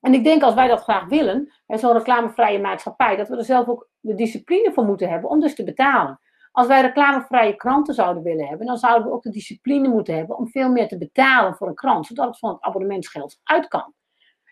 En 0.00 0.14
ik 0.14 0.24
denk 0.24 0.42
als 0.42 0.54
wij 0.54 0.68
dat 0.68 0.82
graag 0.82 1.08
willen, 1.08 1.52
zo'n 1.66 1.92
reclamevrije 1.92 2.60
maatschappij, 2.60 3.16
dat 3.16 3.28
we 3.28 3.36
er 3.36 3.44
zelf 3.44 3.68
ook 3.68 3.88
de 4.00 4.14
discipline 4.14 4.72
voor 4.72 4.84
moeten 4.84 5.08
hebben 5.08 5.30
om 5.30 5.40
dus 5.40 5.54
te 5.54 5.64
betalen. 5.64 6.20
Als 6.52 6.66
wij 6.66 6.80
reclamevrije 6.80 7.56
kranten 7.56 7.94
zouden 7.94 8.22
willen 8.22 8.46
hebben, 8.46 8.66
dan 8.66 8.76
zouden 8.76 9.08
we 9.08 9.14
ook 9.14 9.22
de 9.22 9.30
discipline 9.30 9.88
moeten 9.88 10.16
hebben 10.16 10.36
om 10.36 10.48
veel 10.48 10.70
meer 10.70 10.88
te 10.88 10.98
betalen 10.98 11.54
voor 11.54 11.68
een 11.68 11.74
krant, 11.74 12.06
zodat 12.06 12.26
het 12.26 12.38
van 12.38 12.50
het 12.50 12.62
abonnementsgeld 12.62 13.40
uit 13.42 13.68
kan. 13.68 13.94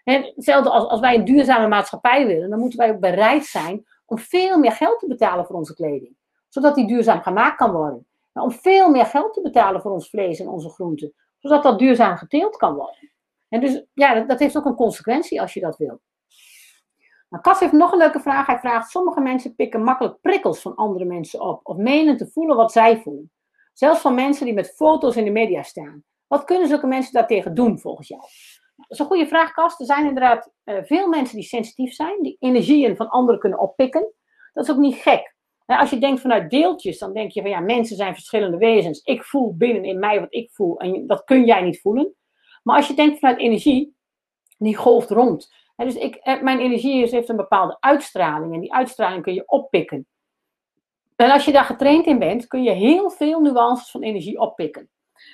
En 0.04 0.32
hetzelfde 0.34 0.70
als, 0.70 0.88
als 0.88 1.00
wij 1.00 1.14
een 1.14 1.24
duurzame 1.24 1.68
maatschappij 1.68 2.26
willen, 2.26 2.50
dan 2.50 2.58
moeten 2.58 2.78
wij 2.78 2.90
ook 2.90 3.00
bereid 3.00 3.44
zijn 3.44 3.84
om 4.06 4.18
veel 4.18 4.58
meer 4.58 4.72
geld 4.72 4.98
te 4.98 5.06
betalen 5.06 5.46
voor 5.46 5.56
onze 5.56 5.74
kleding, 5.74 6.16
zodat 6.48 6.74
die 6.74 6.86
duurzaam 6.86 7.20
gemaakt 7.22 7.56
kan 7.56 7.72
worden. 7.72 8.06
Om 8.32 8.50
veel 8.50 8.90
meer 8.90 9.06
geld 9.06 9.34
te 9.34 9.40
betalen 9.40 9.80
voor 9.80 9.92
ons 9.92 10.10
vlees 10.10 10.40
en 10.40 10.48
onze 10.48 10.68
groenten, 10.68 11.14
zodat 11.38 11.62
dat 11.62 11.78
duurzaam 11.78 12.16
geteeld 12.16 12.56
kan 12.56 12.74
worden. 12.74 13.12
En 13.48 13.60
dus 13.60 13.84
ja, 13.92 14.20
dat, 14.20 14.38
heeft 14.38 14.56
ook 14.56 14.64
een 14.64 14.74
consequentie 14.74 15.40
als 15.40 15.54
je 15.54 15.60
dat 15.60 15.76
wil. 15.76 16.00
Nou, 17.28 17.42
Kas 17.42 17.60
heeft 17.60 17.72
nog 17.72 17.92
een 17.92 17.98
leuke 17.98 18.20
vraag. 18.20 18.46
Hij 18.46 18.58
vraagt: 18.58 18.90
Sommige 18.90 19.20
mensen 19.20 19.54
pikken 19.54 19.82
makkelijk 19.82 20.20
prikkels 20.20 20.60
van 20.60 20.74
andere 20.74 21.04
mensen 21.04 21.40
op 21.40 21.60
of 21.62 21.76
menen 21.76 22.16
te 22.16 22.30
voelen 22.30 22.56
wat 22.56 22.72
zij 22.72 23.00
voelen. 23.00 23.32
Zelfs 23.72 24.00
van 24.00 24.14
mensen 24.14 24.44
die 24.44 24.54
met 24.54 24.74
foto's 24.74 25.16
in 25.16 25.24
de 25.24 25.30
media 25.30 25.62
staan. 25.62 26.04
Wat 26.26 26.44
kunnen 26.44 26.68
zulke 26.68 26.86
mensen 26.86 27.12
daartegen 27.12 27.54
doen 27.54 27.78
volgens 27.78 28.08
jou? 28.08 28.20
Nou, 28.20 28.88
dat 28.88 28.90
is 28.90 28.98
een 28.98 29.06
goede 29.06 29.26
vraag, 29.26 29.52
Kas. 29.52 29.80
Er 29.80 29.86
zijn 29.86 30.06
inderdaad 30.06 30.50
uh, 30.64 30.82
veel 30.82 31.08
mensen 31.08 31.36
die 31.36 31.44
sensitief 31.44 31.92
zijn, 31.92 32.22
die 32.22 32.36
energieën 32.38 32.96
van 32.96 33.08
anderen 33.08 33.40
kunnen 33.40 33.58
oppikken. 33.58 34.12
Dat 34.52 34.64
is 34.64 34.70
ook 34.70 34.78
niet 34.78 34.94
gek. 34.94 35.34
Als 35.78 35.90
je 35.90 35.98
denkt 35.98 36.20
vanuit 36.20 36.50
deeltjes, 36.50 36.98
dan 36.98 37.12
denk 37.12 37.30
je 37.30 37.40
van 37.40 37.50
ja, 37.50 37.60
mensen 37.60 37.96
zijn 37.96 38.14
verschillende 38.14 38.56
wezens. 38.56 39.02
Ik 39.02 39.24
voel 39.24 39.56
binnen 39.56 39.84
in 39.84 39.98
mij 39.98 40.20
wat 40.20 40.34
ik 40.34 40.50
voel 40.52 40.78
en 40.78 41.06
dat 41.06 41.24
kun 41.24 41.44
jij 41.44 41.62
niet 41.62 41.80
voelen. 41.80 42.14
Maar 42.62 42.76
als 42.76 42.88
je 42.88 42.94
denkt 42.94 43.18
vanuit 43.18 43.38
energie, 43.38 43.94
die 44.58 44.76
golft 44.76 45.10
rond. 45.10 45.54
dus 45.76 45.94
ik, 45.94 46.14
eh, 46.14 46.42
mijn 46.42 46.58
energie 46.58 47.08
heeft 47.08 47.28
een 47.28 47.36
bepaalde 47.36 47.76
uitstraling 47.80 48.54
en 48.54 48.60
die 48.60 48.72
uitstraling 48.72 49.22
kun 49.22 49.34
je 49.34 49.46
oppikken. 49.46 50.06
En 51.16 51.30
als 51.30 51.44
je 51.44 51.52
daar 51.52 51.64
getraind 51.64 52.06
in 52.06 52.18
bent, 52.18 52.46
kun 52.46 52.62
je 52.62 52.70
heel 52.70 53.10
veel 53.10 53.40
nuances 53.40 53.90
van 53.90 54.02
energie 54.02 54.38
oppikken. 54.38 54.90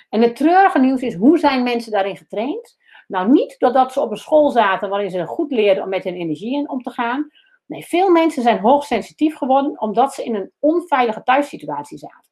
En 0.08 0.22
het 0.22 0.36
treurige 0.36 0.78
nieuws 0.78 1.02
is, 1.02 1.14
hoe 1.14 1.38
zijn 1.38 1.62
mensen 1.62 1.92
daarin 1.92 2.16
getraind? 2.16 2.76
Nou, 3.06 3.30
niet 3.30 3.54
doordat 3.58 3.92
ze 3.92 4.00
op 4.00 4.10
een 4.10 4.16
school 4.16 4.50
zaten 4.50 4.88
waarin 4.88 5.10
ze 5.10 5.26
goed 5.26 5.50
leerden 5.50 5.82
om 5.82 5.88
met 5.88 6.04
hun 6.04 6.14
energie 6.14 6.68
om 6.68 6.82
te 6.82 6.90
gaan. 6.90 7.30
Nee, 7.66 7.86
veel 7.86 8.10
mensen 8.10 8.42
zijn 8.42 8.58
hoogsensitief 8.58 9.36
geworden 9.36 9.80
omdat 9.80 10.14
ze 10.14 10.24
in 10.24 10.34
een 10.34 10.52
onveilige 10.58 11.22
thuissituatie 11.22 11.98
zaten. 11.98 12.30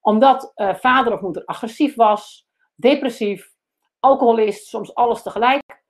Omdat 0.00 0.52
uh, 0.56 0.74
vader 0.74 1.12
of 1.12 1.20
moeder 1.20 1.44
agressief 1.44 1.94
was, 1.94 2.48
depressief, 2.74 3.50
alcoholist, 4.00 4.66
soms 4.66 4.94
alles 4.94 5.22
tegelijk. 5.22 5.82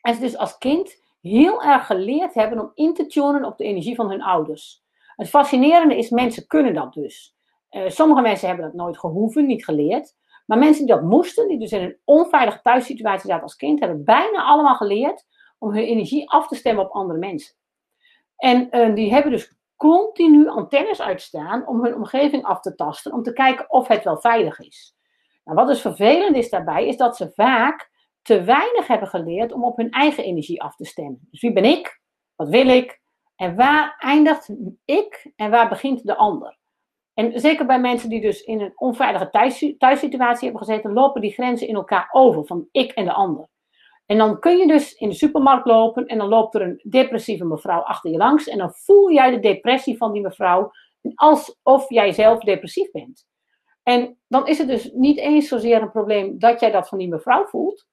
En 0.00 0.14
ze 0.14 0.20
dus 0.20 0.36
als 0.36 0.58
kind 0.58 1.02
heel 1.20 1.62
erg 1.62 1.86
geleerd 1.86 2.34
hebben 2.34 2.60
om 2.60 2.70
in 2.74 2.94
te 2.94 3.06
tunen 3.06 3.44
op 3.44 3.58
de 3.58 3.64
energie 3.64 3.94
van 3.94 4.10
hun 4.10 4.22
ouders. 4.22 4.82
Het 5.16 5.28
fascinerende 5.28 5.96
is, 5.96 6.10
mensen 6.10 6.46
kunnen 6.46 6.74
dat 6.74 6.92
dus. 6.92 7.34
Uh, 7.70 7.88
sommige 7.88 8.20
mensen 8.20 8.48
hebben 8.48 8.66
dat 8.66 8.74
nooit 8.74 8.98
gehoeven, 8.98 9.46
niet 9.46 9.64
geleerd. 9.64 10.16
Maar 10.46 10.58
mensen 10.58 10.86
die 10.86 10.94
dat 10.94 11.04
moesten, 11.04 11.48
die 11.48 11.58
dus 11.58 11.72
in 11.72 11.82
een 11.82 11.98
onveilige 12.04 12.60
thuissituatie 12.62 13.28
zaten 13.28 13.42
als 13.42 13.56
kind, 13.56 13.80
hebben 13.80 14.04
bijna 14.04 14.44
allemaal 14.44 14.74
geleerd 14.74 15.26
om 15.58 15.72
hun 15.72 15.84
energie 15.84 16.30
af 16.30 16.48
te 16.48 16.54
stemmen 16.54 16.84
op 16.84 16.90
andere 16.90 17.18
mensen. 17.18 17.54
En 18.40 18.68
uh, 18.70 18.94
die 18.94 19.12
hebben 19.12 19.32
dus 19.32 19.54
continu 19.76 20.48
antennes 20.48 21.00
uitstaan 21.00 21.66
om 21.66 21.84
hun 21.84 21.94
omgeving 21.94 22.44
af 22.44 22.60
te 22.60 22.74
tasten, 22.74 23.12
om 23.12 23.22
te 23.22 23.32
kijken 23.32 23.70
of 23.70 23.88
het 23.88 24.04
wel 24.04 24.20
veilig 24.20 24.58
is. 24.58 24.94
Nou, 25.44 25.58
wat 25.58 25.68
dus 25.68 25.80
vervelend 25.80 26.36
is 26.36 26.50
daarbij, 26.50 26.86
is 26.86 26.96
dat 26.96 27.16
ze 27.16 27.32
vaak 27.34 27.90
te 28.22 28.42
weinig 28.42 28.86
hebben 28.86 29.08
geleerd 29.08 29.52
om 29.52 29.64
op 29.64 29.76
hun 29.76 29.90
eigen 29.90 30.24
energie 30.24 30.62
af 30.62 30.76
te 30.76 30.84
stemmen. 30.84 31.28
Dus 31.30 31.40
wie 31.40 31.52
ben 31.52 31.64
ik? 31.64 32.00
Wat 32.36 32.48
wil 32.48 32.68
ik? 32.68 33.00
En 33.36 33.56
waar 33.56 33.96
eindigt 33.98 34.50
ik 34.84 35.32
en 35.36 35.50
waar 35.50 35.68
begint 35.68 36.06
de 36.06 36.16
ander? 36.16 36.58
En 37.14 37.40
zeker 37.40 37.66
bij 37.66 37.80
mensen 37.80 38.08
die 38.08 38.20
dus 38.20 38.42
in 38.42 38.60
een 38.60 38.72
onveilige 38.74 39.30
thuissituatie 39.78 40.48
hebben 40.48 40.66
gezeten, 40.66 40.92
lopen 40.92 41.20
die 41.20 41.32
grenzen 41.32 41.68
in 41.68 41.74
elkaar 41.74 42.08
over 42.10 42.46
van 42.46 42.68
ik 42.70 42.90
en 42.92 43.04
de 43.04 43.12
ander. 43.12 43.48
En 44.10 44.18
dan 44.18 44.38
kun 44.38 44.56
je 44.56 44.66
dus 44.66 44.94
in 44.94 45.08
de 45.08 45.14
supermarkt 45.14 45.66
lopen 45.66 46.06
en 46.06 46.18
dan 46.18 46.28
loopt 46.28 46.54
er 46.54 46.62
een 46.62 46.80
depressieve 46.82 47.44
mevrouw 47.44 47.80
achter 47.80 48.10
je 48.10 48.16
langs 48.16 48.48
en 48.48 48.58
dan 48.58 48.72
voel 48.72 49.12
jij 49.12 49.30
de 49.30 49.38
depressie 49.40 49.96
van 49.96 50.12
die 50.12 50.22
mevrouw 50.22 50.70
alsof 51.14 51.88
jij 51.88 52.12
zelf 52.12 52.40
depressief 52.40 52.90
bent. 52.90 53.26
En 53.82 54.18
dan 54.28 54.46
is 54.46 54.58
het 54.58 54.68
dus 54.68 54.90
niet 54.92 55.18
eens 55.18 55.48
zozeer 55.48 55.82
een 55.82 55.90
probleem 55.90 56.38
dat 56.38 56.60
jij 56.60 56.70
dat 56.70 56.88
van 56.88 56.98
die 56.98 57.08
mevrouw 57.08 57.46
voelt. 57.46 57.86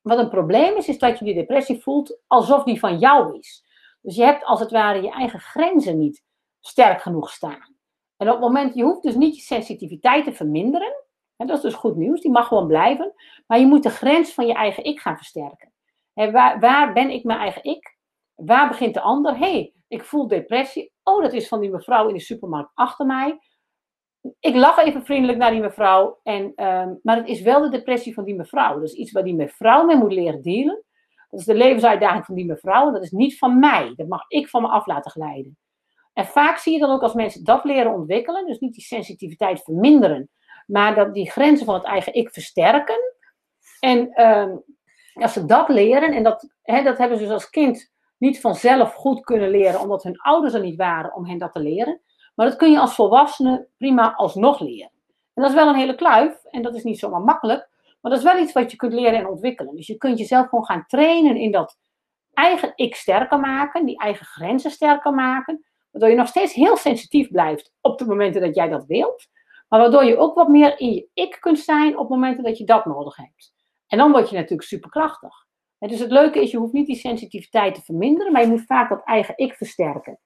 Wat 0.00 0.18
een 0.18 0.28
probleem 0.28 0.76
is, 0.76 0.88
is 0.88 0.98
dat 0.98 1.18
je 1.18 1.24
die 1.24 1.34
depressie 1.34 1.82
voelt 1.82 2.20
alsof 2.26 2.64
die 2.64 2.78
van 2.78 2.98
jou 2.98 3.38
is. 3.38 3.64
Dus 4.00 4.16
je 4.16 4.22
hebt 4.24 4.44
als 4.44 4.60
het 4.60 4.70
ware 4.70 5.02
je 5.02 5.10
eigen 5.10 5.40
grenzen 5.40 5.98
niet 5.98 6.22
sterk 6.60 7.02
genoeg 7.02 7.30
staan. 7.30 7.76
En 8.16 8.26
op 8.28 8.32
het 8.32 8.42
moment, 8.42 8.74
je 8.74 8.82
hoeft 8.82 9.02
dus 9.02 9.14
niet 9.14 9.36
je 9.36 9.42
sensitiviteit 9.42 10.24
te 10.24 10.32
verminderen. 10.32 11.04
Dat 11.46 11.56
is 11.56 11.62
dus 11.62 11.74
goed 11.74 11.96
nieuws, 11.96 12.20
die 12.20 12.30
mag 12.30 12.48
gewoon 12.48 12.66
blijven. 12.66 13.12
Maar 13.46 13.58
je 13.58 13.66
moet 13.66 13.82
de 13.82 13.90
grens 13.90 14.34
van 14.34 14.46
je 14.46 14.54
eigen 14.54 14.84
ik 14.84 15.00
gaan 15.00 15.16
versterken. 15.16 15.72
En 16.14 16.32
waar, 16.32 16.60
waar 16.60 16.92
ben 16.92 17.10
ik 17.10 17.24
mijn 17.24 17.38
eigen 17.38 17.64
ik? 17.64 17.96
Waar 18.34 18.68
begint 18.68 18.94
de 18.94 19.00
ander? 19.00 19.32
Hé, 19.32 19.52
hey, 19.52 19.72
ik 19.88 20.04
voel 20.04 20.28
depressie. 20.28 20.92
Oh, 21.02 21.22
dat 21.22 21.32
is 21.32 21.48
van 21.48 21.60
die 21.60 21.70
mevrouw 21.70 22.08
in 22.08 22.14
de 22.14 22.20
supermarkt 22.20 22.70
achter 22.74 23.06
mij 23.06 23.38
ik 24.40 24.54
lach 24.54 24.78
even 24.78 25.04
vriendelijk 25.04 25.38
naar 25.38 25.50
die 25.50 25.60
mevrouw. 25.60 26.20
En, 26.22 26.52
ehm, 26.54 26.94
maar 27.02 27.16
het 27.16 27.28
is 27.28 27.40
wel 27.40 27.60
de 27.60 27.68
depressie 27.68 28.14
van 28.14 28.24
die 28.24 28.34
mevrouw. 28.34 28.74
Dat 28.74 28.82
is 28.82 28.92
iets 28.92 29.12
waar 29.12 29.24
die 29.24 29.34
mevrouw 29.34 29.84
mee 29.84 29.96
moet 29.96 30.12
leren 30.12 30.42
dealen. 30.42 30.84
Dat 31.30 31.40
is 31.40 31.46
de 31.46 31.54
levensuitdaging 31.54 32.24
van 32.24 32.34
die 32.34 32.46
mevrouw. 32.46 32.92
Dat 32.92 33.02
is 33.02 33.10
niet 33.10 33.38
van 33.38 33.58
mij. 33.58 33.92
Dat 33.96 34.08
mag 34.08 34.24
ik 34.28 34.48
van 34.48 34.62
me 34.62 34.68
af 34.68 34.86
laten 34.86 35.10
glijden. 35.10 35.56
En 36.12 36.26
vaak 36.26 36.56
zie 36.56 36.72
je 36.72 36.78
dan 36.78 36.90
ook 36.90 37.02
als 37.02 37.14
mensen 37.14 37.44
dat 37.44 37.64
leren 37.64 37.94
ontwikkelen. 37.94 38.46
Dus 38.46 38.58
niet 38.58 38.74
die 38.74 38.84
sensitiviteit 38.84 39.62
verminderen. 39.62 40.30
Maar 40.66 40.94
dat 40.94 41.14
die 41.14 41.30
grenzen 41.30 41.66
van 41.66 41.74
het 41.74 41.84
eigen 41.84 42.14
ik 42.14 42.30
versterken. 42.30 42.98
En 43.80 44.10
uh, 44.14 44.54
als 45.14 45.32
ze 45.32 45.44
dat 45.44 45.68
leren. 45.68 46.12
En 46.12 46.22
dat, 46.22 46.54
hè, 46.62 46.82
dat 46.82 46.98
hebben 46.98 47.18
ze 47.18 47.24
dus 47.24 47.32
als 47.32 47.50
kind 47.50 47.92
niet 48.18 48.40
vanzelf 48.40 48.94
goed 48.94 49.20
kunnen 49.20 49.50
leren. 49.50 49.80
Omdat 49.80 50.02
hun 50.02 50.20
ouders 50.20 50.54
er 50.54 50.60
niet 50.60 50.76
waren 50.76 51.14
om 51.14 51.26
hen 51.26 51.38
dat 51.38 51.52
te 51.52 51.60
leren. 51.60 52.00
Maar 52.34 52.46
dat 52.46 52.56
kun 52.56 52.70
je 52.70 52.78
als 52.78 52.94
volwassene 52.94 53.66
prima 53.76 54.14
alsnog 54.14 54.60
leren. 54.60 54.90
En 55.34 55.42
dat 55.42 55.50
is 55.50 55.56
wel 55.56 55.68
een 55.68 55.74
hele 55.74 55.94
kluif 55.94 56.44
en 56.44 56.62
dat 56.62 56.74
is 56.74 56.84
niet 56.84 56.98
zomaar 56.98 57.20
makkelijk. 57.20 57.68
Maar 58.00 58.10
dat 58.10 58.20
is 58.20 58.32
wel 58.32 58.42
iets 58.42 58.52
wat 58.52 58.70
je 58.70 58.76
kunt 58.76 58.92
leren 58.92 59.18
en 59.18 59.26
ontwikkelen. 59.26 59.76
Dus 59.76 59.86
je 59.86 59.96
kunt 59.96 60.18
jezelf 60.18 60.48
gewoon 60.48 60.64
gaan 60.64 60.84
trainen 60.86 61.36
in 61.36 61.52
dat 61.52 61.78
eigen 62.32 62.72
ik 62.74 62.94
sterker 62.94 63.40
maken, 63.40 63.86
die 63.86 63.98
eigen 63.98 64.26
grenzen 64.26 64.70
sterker 64.70 65.14
maken. 65.14 65.64
Waardoor 65.90 66.10
je 66.10 66.16
nog 66.16 66.28
steeds 66.28 66.52
heel 66.54 66.76
sensitief 66.76 67.30
blijft 67.30 67.72
op 67.80 67.98
de 67.98 68.06
momenten 68.06 68.40
dat 68.40 68.54
jij 68.54 68.68
dat 68.68 68.86
wilt. 68.86 69.26
Maar 69.72 69.80
waardoor 69.80 70.04
je 70.04 70.16
ook 70.16 70.34
wat 70.34 70.48
meer 70.48 70.80
in 70.80 70.92
je 70.92 71.08
ik 71.14 71.36
kunt 71.40 71.58
zijn 71.58 71.98
op 71.98 72.08
momenten 72.08 72.44
dat 72.44 72.58
je 72.58 72.64
dat 72.64 72.84
nodig 72.84 73.16
hebt. 73.16 73.54
En 73.86 73.98
dan 73.98 74.12
word 74.12 74.30
je 74.30 74.34
natuurlijk 74.36 74.68
superkrachtig. 74.68 75.46
En 75.78 75.88
dus 75.88 75.98
het 75.98 76.10
leuke 76.10 76.42
is, 76.42 76.50
je 76.50 76.56
hoeft 76.56 76.72
niet 76.72 76.86
die 76.86 76.96
sensitiviteit 76.96 77.74
te 77.74 77.82
verminderen, 77.82 78.32
maar 78.32 78.42
je 78.42 78.48
moet 78.48 78.66
vaak 78.66 78.88
dat 78.88 79.04
eigen 79.04 79.36
ik 79.36 79.54
versterken. 79.54 80.18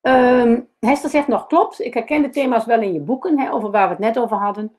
Um, 0.00 0.68
Hester 0.78 1.10
zegt 1.10 1.28
nog 1.28 1.46
klopt. 1.46 1.80
Ik 1.80 1.94
herken 1.94 2.22
de 2.22 2.28
thema's 2.28 2.64
wel 2.64 2.82
in 2.82 2.92
je 2.92 3.00
boeken, 3.00 3.50
over 3.50 3.70
waar 3.70 3.86
we 3.86 3.94
het 3.94 4.14
net 4.14 4.18
over 4.18 4.36
hadden. 4.36 4.76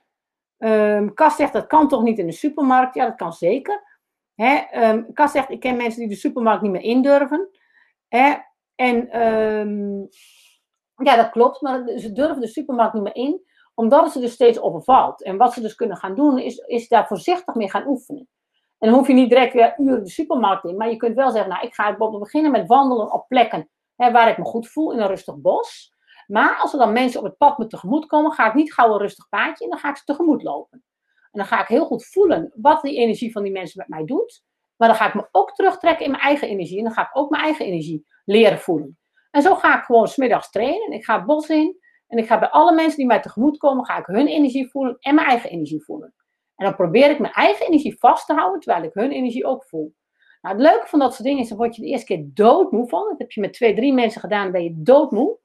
Um, 0.58 1.14
Kas 1.14 1.36
zegt 1.36 1.54
dat 1.54 1.68
kan 1.68 1.88
toch 1.88 2.04
niet 2.04 2.20
in 2.20 2.26
de 2.26 2.32
supermarkt? 2.32 2.96
Ja, 2.96 3.06
dat 3.06 3.16
kan 3.16 3.34
zeker. 3.34 4.02
Hè, 4.36 4.62
Kas 5.14 5.32
zegt 5.32 5.50
ik 5.50 5.60
ken 5.60 5.78
mensen 5.78 6.00
die 6.00 6.10
de 6.10 6.16
supermarkt 6.16 6.62
niet 6.62 6.72
meer 6.72 6.82
indurven. 6.82 7.50
En 8.76 9.18
ja, 11.04 11.16
dat 11.16 11.30
klopt, 11.30 11.62
maar 11.62 11.88
ze 11.98 12.12
durven 12.12 12.42
de 12.42 12.48
supermarkt 12.48 12.94
niet 12.94 13.04
meer 13.04 13.16
in 13.16 13.48
omdat 13.80 14.04
het 14.04 14.12
ze 14.12 14.20
dus 14.20 14.34
steeds 14.34 14.60
overvalt. 14.60 15.24
En 15.24 15.38
wat 15.38 15.54
ze 15.54 15.62
dus 15.62 15.76
kunnen 15.76 15.98
gaan 15.98 16.16
doen, 16.16 16.40
is, 16.40 16.58
is 16.58 16.88
daar 16.88 17.08
voorzichtig 17.08 17.56
mee 17.56 17.70
gaan 17.70 17.88
oefenen. 17.88 18.28
En 18.78 18.90
dan 18.90 18.98
hoef 18.98 19.08
je 19.08 19.14
niet 19.14 19.30
direct 19.30 19.54
weer 19.54 19.74
uren 19.78 20.04
de 20.04 20.10
supermarkt 20.10 20.64
in, 20.64 20.78
maar 20.78 20.90
je 20.90 20.96
kunt 20.96 21.16
wel 21.16 21.32
zeggen, 21.32 21.50
nou, 21.50 21.66
ik 21.66 21.74
ga 21.74 21.98
beginnen 21.98 22.52
met 22.52 22.68
wandelen 22.68 23.14
op 23.14 23.28
plekken 23.28 23.70
hè, 23.96 24.12
waar 24.12 24.30
ik 24.30 24.38
me 24.38 24.44
goed 24.46 24.68
voel, 24.68 24.92
in 24.92 25.00
een 25.00 25.08
rustig 25.08 25.38
bos. 25.38 25.94
Maar 26.28 26.58
als 26.58 26.74
er 26.74 26.80
dan 26.80 26.94
mensen 26.94 27.20
op 27.20 27.26
het 27.26 27.38
pad 27.38 27.58
me 27.58 27.68
tegemoet 27.68 28.06
komen, 28.06 28.32
ga 28.32 28.48
ik 28.48 28.54
niet 28.54 28.74
gauw 28.74 28.92
een 28.92 29.00
rustig 29.00 29.30
paadje 29.30 29.64
en 29.64 29.70
dan 29.70 29.80
ga 29.80 29.90
ik 29.90 29.98
ze 29.98 30.04
tegemoet 30.04 30.44
lopen. 30.44 30.84
En 31.32 31.40
dan 31.40 31.46
ga 31.46 31.62
ik 31.62 31.68
heel 31.68 31.86
goed 31.86 32.06
voelen 32.06 32.52
wat 32.56 32.82
die 32.82 32.98
energie 32.98 33.32
van 33.32 33.44
die 33.44 33.52
mensen 33.52 33.80
met 33.80 33.88
mij 33.88 34.06
doet. 34.06 34.44
Maar 34.76 34.88
dan 34.88 34.98
ga 34.98 35.08
ik 35.08 35.14
me 35.14 35.28
ook 35.32 35.56
terugtrekken 35.56 36.06
in 36.06 36.12
mijn 36.12 36.24
eigen 36.24 36.48
energie. 36.48 36.78
En 36.78 36.84
dan 36.84 36.94
ga 36.94 37.02
ik 37.02 37.18
ook 37.18 37.30
mijn 37.30 37.44
eigen 37.44 37.66
energie 37.66 38.06
leren 38.26 38.60
voelen. 38.60 38.99
En 39.32 39.42
zo 39.42 39.56
ga 39.56 39.78
ik 39.78 39.84
gewoon 39.84 40.08
smiddags 40.08 40.50
trainen. 40.50 40.92
Ik 40.92 41.06
ga 41.06 41.16
het 41.16 41.26
bos 41.26 41.50
in. 41.50 41.78
En 42.10 42.18
ik 42.18 42.28
ga 42.28 42.40
bij 42.40 42.50
alle 42.50 42.74
mensen 42.74 42.98
die 42.98 43.06
mij 43.06 43.22
tegemoet 43.22 43.58
komen, 43.58 43.86
ga 43.86 43.98
ik 43.98 44.06
hun 44.06 44.28
energie 44.28 44.70
voelen 44.70 44.98
en 45.00 45.16
mijn 45.16 45.28
eigen 45.28 45.50
energie 45.50 45.84
voelen. 45.84 46.14
En 46.56 46.66
dan 46.66 46.76
probeer 46.76 47.10
ik 47.10 47.20
mijn 47.20 47.34
eigen 47.34 47.66
energie 47.66 47.98
vast 48.00 48.26
te 48.26 48.34
houden, 48.34 48.60
terwijl 48.60 48.84
ik 48.84 48.94
hun 48.94 49.12
energie 49.12 49.46
ook 49.46 49.64
voel. 49.64 49.96
Nou, 50.42 50.56
het 50.56 50.64
leuke 50.64 50.88
van 50.88 51.00
dat 51.00 51.14
soort 51.14 51.24
dingen 51.24 51.42
is, 51.42 51.50
dan 51.50 51.58
word 51.58 51.76
je 51.76 51.82
de 51.82 51.88
eerste 51.88 52.06
keer 52.06 52.26
doodmoe 52.34 52.88
van. 52.88 53.10
Dat 53.10 53.20
heb 53.20 53.32
je 53.32 53.42
met 53.42 53.54
twee, 53.54 53.76
drie 53.76 53.94
mensen 53.94 54.22
gedaan, 54.22 54.44
dan 54.44 54.52
ben 54.52 54.64
je 54.64 54.74
doodmoe. 54.76 55.38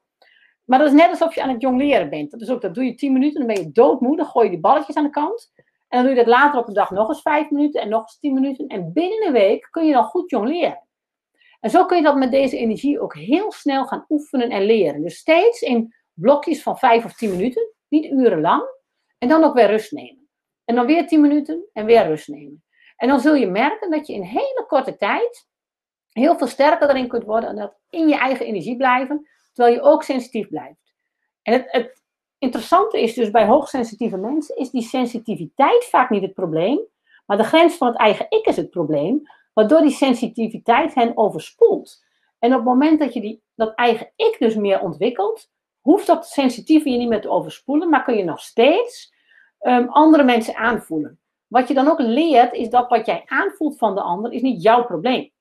Maar 0.63 0.79
dat 0.79 0.87
is 0.87 0.93
net 0.93 1.09
alsof 1.09 1.35
je 1.35 1.41
aan 1.41 1.49
het 1.49 1.61
jongleren 1.61 2.09
bent. 2.09 2.31
Dat 2.31 2.41
is 2.41 2.49
ook, 2.49 2.61
dat 2.61 2.75
doe 2.75 2.83
je 2.83 2.95
tien 2.95 3.13
minuten, 3.13 3.45
dan 3.45 3.55
ben 3.55 3.63
je 3.63 3.71
doodmoe. 3.71 4.17
Dan 4.17 4.25
gooi 4.25 4.45
je 4.45 4.51
die 4.51 4.59
balletjes 4.59 4.95
aan 4.95 5.03
de 5.03 5.09
kant. 5.09 5.51
En 5.87 5.97
dan 5.97 6.01
doe 6.01 6.09
je 6.09 6.23
dat 6.23 6.33
later 6.33 6.59
op 6.59 6.65
de 6.65 6.73
dag 6.73 6.91
nog 6.91 7.07
eens 7.07 7.21
vijf 7.21 7.49
minuten 7.49 7.81
en 7.81 7.89
nog 7.89 8.01
eens 8.01 8.19
tien 8.19 8.33
minuten. 8.33 8.67
En 8.67 8.93
binnen 8.93 9.27
een 9.27 9.33
week 9.33 9.67
kun 9.71 9.85
je 9.85 9.93
dan 9.93 10.03
goed 10.03 10.29
jongleren. 10.29 10.84
En 11.65 11.71
zo 11.71 11.85
kun 11.85 11.97
je 11.97 12.03
dat 12.03 12.15
met 12.15 12.31
deze 12.31 12.57
energie 12.57 12.99
ook 12.99 13.15
heel 13.15 13.51
snel 13.51 13.85
gaan 13.85 14.05
oefenen 14.09 14.49
en 14.49 14.61
leren. 14.61 15.01
Dus 15.01 15.17
steeds 15.17 15.61
in 15.61 15.93
blokjes 16.13 16.63
van 16.63 16.77
vijf 16.77 17.05
of 17.05 17.13
tien 17.13 17.29
minuten, 17.29 17.73
niet 17.87 18.05
urenlang. 18.05 18.63
En 19.17 19.27
dan 19.27 19.43
ook 19.43 19.53
weer 19.53 19.67
rust 19.67 19.91
nemen. 19.91 20.29
En 20.65 20.75
dan 20.75 20.85
weer 20.85 21.07
tien 21.07 21.21
minuten 21.21 21.69
en 21.73 21.85
weer 21.85 22.07
rust 22.07 22.27
nemen. 22.27 22.63
En 22.95 23.07
dan 23.07 23.19
zul 23.19 23.35
je 23.35 23.47
merken 23.47 23.91
dat 23.91 24.07
je 24.07 24.13
in 24.13 24.21
hele 24.21 24.65
korte 24.67 24.95
tijd 24.97 25.47
heel 26.11 26.37
veel 26.37 26.47
sterker 26.47 26.89
erin 26.89 27.07
kunt 27.07 27.23
worden 27.23 27.49
en 27.49 27.55
dat 27.55 27.77
in 27.89 28.07
je 28.07 28.15
eigen 28.15 28.45
energie 28.45 28.77
blijven, 28.77 29.27
terwijl 29.53 29.75
je 29.75 29.81
ook 29.81 30.03
sensitief 30.03 30.49
blijft. 30.49 30.93
En 31.41 31.53
het, 31.53 31.71
het 31.71 32.03
interessante 32.37 33.01
is 33.01 33.13
dus 33.13 33.31
bij 33.31 33.45
hoogsensitieve 33.45 34.17
mensen, 34.17 34.55
is 34.55 34.69
die 34.69 34.81
sensitiviteit 34.81 35.85
vaak 35.85 36.09
niet 36.09 36.21
het 36.21 36.33
probleem, 36.33 36.79
maar 37.25 37.37
de 37.37 37.43
grens 37.43 37.77
van 37.77 37.87
het 37.87 37.97
eigen 37.97 38.25
ik 38.29 38.45
is 38.45 38.55
het 38.55 38.69
probleem, 38.69 39.21
waardoor 39.55 39.81
die 39.81 39.91
sensitiviteit 39.91 40.93
hen 40.93 41.17
overspoelt. 41.17 42.03
En 42.39 42.51
op 42.51 42.57
het 42.57 42.65
moment 42.65 42.99
dat 42.99 43.13
je 43.13 43.21
die, 43.21 43.43
dat 43.55 43.75
eigen 43.75 44.11
ik 44.15 44.35
dus 44.39 44.55
meer 44.55 44.81
ontwikkelt, 44.81 45.51
hoeft 45.81 46.07
dat 46.07 46.27
sensitieve 46.27 46.89
je 46.89 46.97
niet 46.97 47.09
meer 47.09 47.21
te 47.21 47.29
overspoelen, 47.29 47.89
maar 47.89 48.03
kun 48.03 48.17
je 48.17 48.23
nog 48.23 48.39
steeds 48.39 49.13
um, 49.61 49.89
andere 49.89 50.23
mensen 50.23 50.55
aanvoelen. 50.55 51.19
Wat 51.47 51.67
je 51.67 51.73
dan 51.73 51.87
ook 51.87 51.99
leert, 51.99 52.53
is 52.53 52.69
dat 52.69 52.89
wat 52.89 53.05
jij 53.05 53.23
aanvoelt 53.25 53.77
van 53.77 53.95
de 53.95 54.01
ander, 54.01 54.31
is 54.31 54.41
niet 54.41 54.61
jouw 54.61 54.85
probleem. 54.85 55.31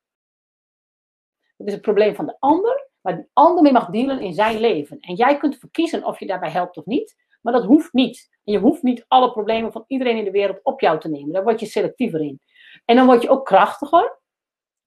Het 1.56 1.66
is 1.66 1.72
het 1.72 1.82
probleem 1.82 2.14
van 2.14 2.26
de 2.26 2.36
ander, 2.38 2.88
waar 3.00 3.16
die 3.16 3.28
ander 3.32 3.62
mee 3.62 3.72
mag 3.72 3.90
dealen 3.90 4.20
in 4.20 4.32
zijn 4.32 4.60
leven. 4.60 5.00
En 5.00 5.14
jij 5.14 5.36
kunt 5.36 5.58
verkiezen 5.58 6.04
of 6.04 6.18
je 6.18 6.26
daarbij 6.26 6.50
helpt 6.50 6.76
of 6.76 6.84
niet, 6.84 7.16
maar 7.42 7.52
dat 7.52 7.64
hoeft 7.64 7.92
niet. 7.92 8.28
En 8.44 8.52
je 8.52 8.58
hoeft 8.58 8.82
niet 8.82 9.04
alle 9.08 9.32
problemen 9.32 9.72
van 9.72 9.84
iedereen 9.86 10.16
in 10.16 10.24
de 10.24 10.30
wereld 10.30 10.60
op 10.62 10.80
jou 10.80 11.00
te 11.00 11.08
nemen. 11.08 11.32
Daar 11.32 11.44
word 11.44 11.60
je 11.60 11.66
selectiever 11.66 12.20
in. 12.20 12.40
En 12.84 12.96
dan 12.96 13.06
word 13.06 13.22
je 13.22 13.28
ook 13.28 13.46
krachtiger 13.46 14.18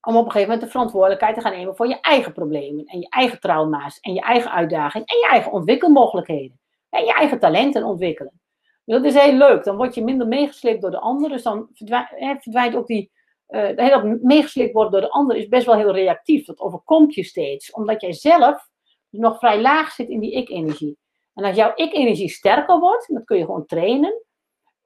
om 0.02 0.16
op 0.16 0.26
een 0.26 0.32
gegeven 0.32 0.50
moment 0.50 0.62
de 0.62 0.72
verantwoordelijkheid 0.72 1.36
te 1.36 1.42
gaan 1.42 1.52
nemen 1.52 1.76
voor 1.76 1.88
je 1.88 2.00
eigen 2.00 2.34
problemen 2.34 2.86
en 2.86 3.00
je 3.00 3.10
eigen 3.10 3.40
trauma's 3.40 4.00
en 4.00 4.14
je 4.14 4.22
eigen 4.22 4.52
uitdagingen 4.52 5.08
en 5.08 5.18
je 5.18 5.28
eigen 5.28 5.52
ontwikkelmogelijkheden. 5.52 6.60
En 6.90 7.06
je 7.06 7.14
eigen 7.14 7.40
talenten 7.40 7.84
ontwikkelen. 7.84 8.42
Dat 8.86 9.04
is 9.04 9.14
heel 9.14 9.34
leuk. 9.34 9.64
Dan 9.64 9.76
word 9.76 9.96
je 9.96 10.04
minder 10.04 10.28
meegesleept 10.28 10.82
door 10.82 10.92
de 10.92 11.00
ander. 11.00 11.30
Dus 11.30 11.44
dan 11.44 11.70
verdwijnt, 11.74 12.76
ook 12.76 12.88
die. 12.88 13.12
Uh, 13.50 13.76
dat 13.76 14.22
meegesleept 14.22 14.74
worden 14.74 14.92
door 14.92 15.02
de 15.02 15.10
ander 15.10 15.36
is 15.36 15.48
best 15.48 15.66
wel 15.66 15.76
heel 15.76 15.94
reactief. 15.94 16.46
Dat 16.46 16.60
overkomt 16.60 17.14
je 17.14 17.24
steeds. 17.24 17.72
Omdat 17.72 18.02
jij 18.02 18.14
zelf 18.14 18.70
nog 19.10 19.40
vrij 19.40 19.62
laag 19.62 19.92
zit 19.92 20.10
in 20.10 20.20
die 20.20 20.32
ik-energie. 20.32 20.98
En 21.34 21.44
als 21.44 21.56
jouw 21.56 21.72
ik-energie 21.76 22.30
sterker 22.30 22.80
wordt, 22.80 23.14
dat 23.14 23.24
kun 23.24 23.38
je 23.38 23.46
gewoon 23.46 23.66
trainen. 23.66 24.22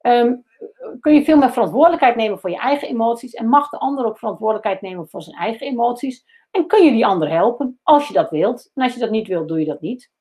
Um, 0.01 0.45
kun 0.99 1.13
je 1.13 1.23
veel 1.23 1.37
meer 1.37 1.51
verantwoordelijkheid 1.51 2.15
nemen 2.15 2.39
voor 2.39 2.49
je 2.49 2.59
eigen 2.59 2.87
emoties. 2.87 3.33
En 3.33 3.47
mag 3.47 3.69
de 3.69 3.77
ander 3.77 4.05
ook 4.05 4.17
verantwoordelijkheid 4.17 4.81
nemen 4.81 5.09
voor 5.09 5.21
zijn 5.21 5.37
eigen 5.37 5.67
emoties. 5.67 6.25
En 6.51 6.67
kun 6.67 6.85
je 6.85 6.91
die 6.91 7.05
ander 7.05 7.29
helpen 7.29 7.79
als 7.83 8.07
je 8.07 8.13
dat 8.13 8.29
wilt. 8.29 8.71
En 8.73 8.83
als 8.83 8.93
je 8.93 8.99
dat 8.99 9.09
niet 9.09 9.27
wilt, 9.27 9.47
doe 9.47 9.59
je 9.59 9.65
dat 9.65 9.81
niet. 9.81 10.11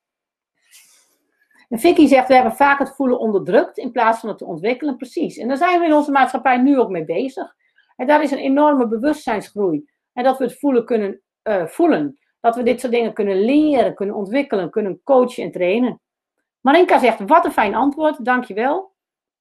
En 1.69 1.79
Vicky 1.79 2.07
zegt, 2.07 2.27
we 2.27 2.33
hebben 2.33 2.55
vaak 2.55 2.79
het 2.79 2.95
voelen 2.95 3.19
onderdrukt 3.19 3.77
in 3.77 3.91
plaats 3.91 4.19
van 4.19 4.29
het 4.29 4.37
te 4.37 4.45
ontwikkelen. 4.45 4.97
Precies. 4.97 5.37
En 5.37 5.47
daar 5.47 5.57
zijn 5.57 5.79
we 5.79 5.85
in 5.85 5.93
onze 5.93 6.11
maatschappij 6.11 6.57
nu 6.57 6.79
ook 6.79 6.89
mee 6.89 7.05
bezig. 7.05 7.55
En 7.95 8.07
daar 8.07 8.23
is 8.23 8.31
een 8.31 8.37
enorme 8.37 8.87
bewustzijnsgroei. 8.87 9.89
En 10.13 10.23
dat 10.23 10.37
we 10.37 10.43
het 10.43 10.59
voelen 10.59 10.85
kunnen 10.85 11.21
uh, 11.43 11.65
voelen. 11.65 12.19
Dat 12.39 12.55
we 12.55 12.63
dit 12.63 12.79
soort 12.79 12.93
dingen 12.93 13.13
kunnen 13.13 13.41
leren, 13.41 13.95
kunnen 13.95 14.15
ontwikkelen, 14.15 14.69
kunnen 14.69 15.01
coachen 15.03 15.43
en 15.43 15.51
trainen. 15.51 16.01
Marinka 16.61 16.99
zegt, 16.99 17.19
wat 17.27 17.45
een 17.45 17.51
fijn 17.51 17.75
antwoord, 17.75 18.25
dankjewel. 18.25 18.90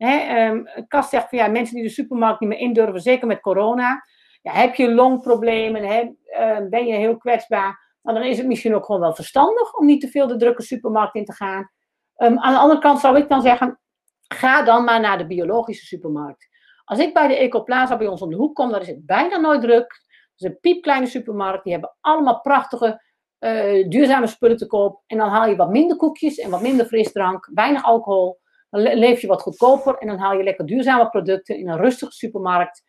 Hè, 0.03 0.53
Kast 0.89 1.11
zegt 1.11 1.29
van 1.29 1.39
ja, 1.39 1.49
mensen 1.49 1.75
die 1.75 1.85
de 1.85 1.91
supermarkt 1.91 2.41
niet 2.41 2.49
meer 2.49 2.59
indurven, 2.59 3.01
zeker 3.01 3.27
met 3.27 3.41
corona. 3.41 4.05
Ja, 4.43 4.53
heb 4.53 4.75
je 4.75 4.95
longproblemen, 4.95 5.85
hè, 5.85 6.01
uh, 6.01 6.69
ben 6.69 6.87
je 6.87 6.95
heel 6.95 7.17
kwetsbaar, 7.17 7.97
nou, 8.03 8.19
dan 8.19 8.27
is 8.27 8.39
het 8.39 8.47
misschien 8.47 8.75
ook 8.75 8.85
gewoon 8.85 9.01
wel 9.01 9.15
verstandig 9.15 9.75
om 9.75 9.87
niet 9.87 10.01
te 10.01 10.09
veel 10.09 10.27
de 10.27 10.37
drukke 10.37 10.63
supermarkt 10.63 11.15
in 11.15 11.25
te 11.25 11.33
gaan. 11.33 11.71
Um, 12.17 12.39
aan 12.39 12.53
de 12.53 12.59
andere 12.59 12.81
kant 12.81 13.01
zou 13.01 13.17
ik 13.17 13.29
dan 13.29 13.43
zeggen, 13.43 13.81
ga 14.29 14.63
dan 14.63 14.85
maar 14.85 15.01
naar 15.01 15.19
de 15.19 15.27
biologische 15.27 15.87
supermarkt. 15.87 16.49
Als 16.85 16.99
ik 16.99 17.15
bij 17.15 17.29
de 17.29 17.37
Ecoplaza 17.37 17.97
bij 17.97 18.07
ons 18.07 18.23
om 18.23 18.31
de 18.31 18.37
hoek 18.37 18.55
kom, 18.55 18.71
dan 18.71 18.81
is 18.81 18.87
het 18.87 19.07
bijna 19.07 19.37
nooit 19.37 19.61
druk. 19.61 20.03
Het 20.13 20.41
is 20.41 20.47
een 20.47 20.61
piepkleine 20.61 21.07
supermarkt, 21.07 21.65
die 21.65 21.73
hebben 21.73 21.97
allemaal 22.01 22.41
prachtige 22.41 23.03
uh, 23.41 23.89
duurzame 23.89 24.27
spullen 24.27 24.57
te 24.57 24.67
koop. 24.67 25.03
En 25.07 25.19
dan 25.19 25.29
haal 25.29 25.47
je 25.47 25.57
wat 25.57 25.71
minder 25.71 25.97
koekjes 25.97 26.39
en 26.39 26.51
wat 26.51 26.63
minder 26.63 26.87
frisdrank, 26.87 27.51
weinig 27.55 27.85
alcohol. 27.85 28.40
Dan 28.71 28.83
leef 28.83 29.21
je 29.21 29.27
wat 29.27 29.43
goedkoper 29.43 29.95
en 29.95 30.07
dan 30.07 30.19
haal 30.19 30.37
je 30.37 30.43
lekker 30.43 30.67
duurzame 30.67 31.09
producten 31.09 31.59
in 31.59 31.69
een 31.69 31.79
rustige 31.79 32.13
supermarkt. 32.13 32.83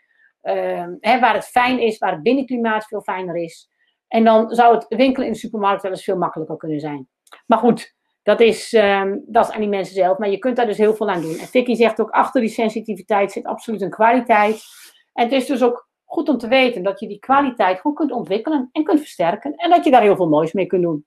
Uh, 0.44 0.88
hè, 1.00 1.20
waar 1.20 1.34
het 1.34 1.46
fijn 1.46 1.80
is, 1.80 1.98
waar 1.98 2.12
het 2.12 2.24
binnenklimaat 2.24 2.86
veel 2.86 3.02
fijner 3.02 3.36
is. 3.36 3.70
En 4.08 4.24
dan 4.24 4.56
zou 4.56 4.76
het 4.76 4.86
winkelen 4.88 5.28
in 5.28 5.34
de 5.34 5.40
supermarkt 5.40 5.82
wel 5.82 5.92
eens 5.92 6.04
veel 6.04 6.18
makkelijker 6.18 6.58
kunnen 6.58 6.80
zijn. 6.80 7.08
Maar 7.46 7.58
goed, 7.58 7.96
dat 8.24 8.40
is, 8.40 8.74
um, 8.74 9.24
dat 9.28 9.48
is 9.48 9.54
aan 9.54 9.60
die 9.60 9.70
mensen 9.70 9.96
zelf. 9.96 10.18
Maar 10.18 10.30
je 10.30 10.38
kunt 10.38 10.56
daar 10.56 10.66
dus 10.66 10.78
heel 10.78 10.96
veel 10.96 11.10
aan 11.10 11.22
doen. 11.22 11.38
En 11.38 11.48
Vicky 11.48 11.74
zegt 11.74 12.02
ook, 12.02 12.10
achter 12.10 12.42
die 12.42 12.50
sensitiviteit 12.50 13.32
zit 13.32 13.46
absoluut 13.46 13.82
een 13.82 13.90
kwaliteit. 13.90 14.64
En 15.14 15.24
het 15.24 15.34
is 15.34 15.46
dus 15.46 15.64
ook 15.64 15.90
goed 16.06 16.30
om 16.30 16.38
te 16.38 16.48
weten 16.48 16.84
dat 16.84 17.00
je 17.00 17.08
die 17.08 17.20
kwaliteit 17.20 17.80
goed 17.80 17.96
kunt 17.96 18.12
ontwikkelen 18.12 18.70
en 18.72 18.84
kunt 18.84 19.00
versterken. 19.00 19.56
En 19.56 19.70
dat 19.70 19.84
je 19.84 19.92
daar 19.92 20.02
heel 20.02 20.16
veel 20.16 20.30
moois 20.30 20.54
mee 20.54 20.66
kunt 20.66 20.84
doen. 20.84 21.06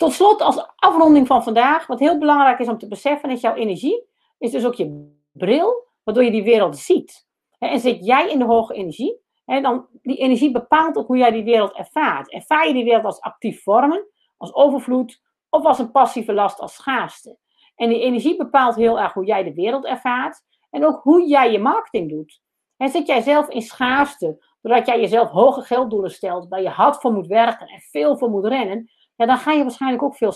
Tot 0.00 0.12
slot 0.12 0.40
als 0.40 0.66
afronding 0.76 1.26
van 1.26 1.42
vandaag. 1.42 1.86
Wat 1.86 1.98
heel 1.98 2.18
belangrijk 2.18 2.58
is 2.58 2.68
om 2.68 2.78
te 2.78 2.88
beseffen 2.88 3.30
is 3.30 3.40
jouw 3.40 3.54
energie. 3.54 4.08
Is 4.38 4.50
dus 4.50 4.66
ook 4.66 4.74
je 4.74 5.16
bril, 5.32 5.86
waardoor 6.04 6.24
je 6.24 6.30
die 6.30 6.42
wereld 6.42 6.78
ziet. 6.78 7.28
En 7.58 7.80
zit 7.80 8.04
jij 8.06 8.30
in 8.30 8.38
de 8.38 8.44
hoge 8.44 8.74
energie, 8.74 9.20
dan 9.44 9.86
die 10.02 10.16
energie 10.16 10.50
bepaalt 10.50 10.96
ook 10.96 11.06
hoe 11.06 11.16
jij 11.16 11.30
die 11.30 11.44
wereld 11.44 11.72
ervaart. 11.72 12.32
Ervaar 12.32 12.66
je 12.66 12.72
die 12.72 12.84
wereld 12.84 13.04
als 13.04 13.20
actief 13.20 13.62
vormen, 13.62 14.06
als 14.36 14.54
overvloed 14.54 15.22
of 15.50 15.64
als 15.64 15.78
een 15.78 15.90
passieve 15.90 16.32
last 16.32 16.60
als 16.60 16.74
schaarste. 16.74 17.38
En 17.74 17.88
die 17.88 18.00
energie 18.00 18.36
bepaalt 18.36 18.74
heel 18.74 19.00
erg 19.00 19.12
hoe 19.12 19.24
jij 19.24 19.42
de 19.42 19.54
wereld 19.54 19.84
ervaart 19.84 20.42
en 20.70 20.86
ook 20.86 21.02
hoe 21.02 21.28
jij 21.28 21.52
je 21.52 21.58
marketing 21.58 22.10
doet. 22.10 22.40
En 22.76 22.88
zit 22.88 23.06
jij 23.06 23.20
zelf 23.20 23.48
in 23.48 23.62
schaarste, 23.62 24.44
doordat 24.62 24.86
jij 24.86 25.00
jezelf 25.00 25.30
hoge 25.30 25.62
gelddoelen 25.62 26.10
stelt, 26.10 26.48
waar 26.48 26.62
je 26.62 26.68
hard 26.68 26.96
voor 26.96 27.12
moet 27.12 27.26
werken 27.26 27.66
en 27.66 27.80
veel 27.80 28.18
voor 28.18 28.30
moet 28.30 28.46
rennen, 28.46 28.90
ja, 29.20 29.26
dan 29.26 29.38
ga 29.38 29.52
je 29.52 29.62
waarschijnlijk 29.62 30.02
ook 30.02 30.16
veel 30.16 30.32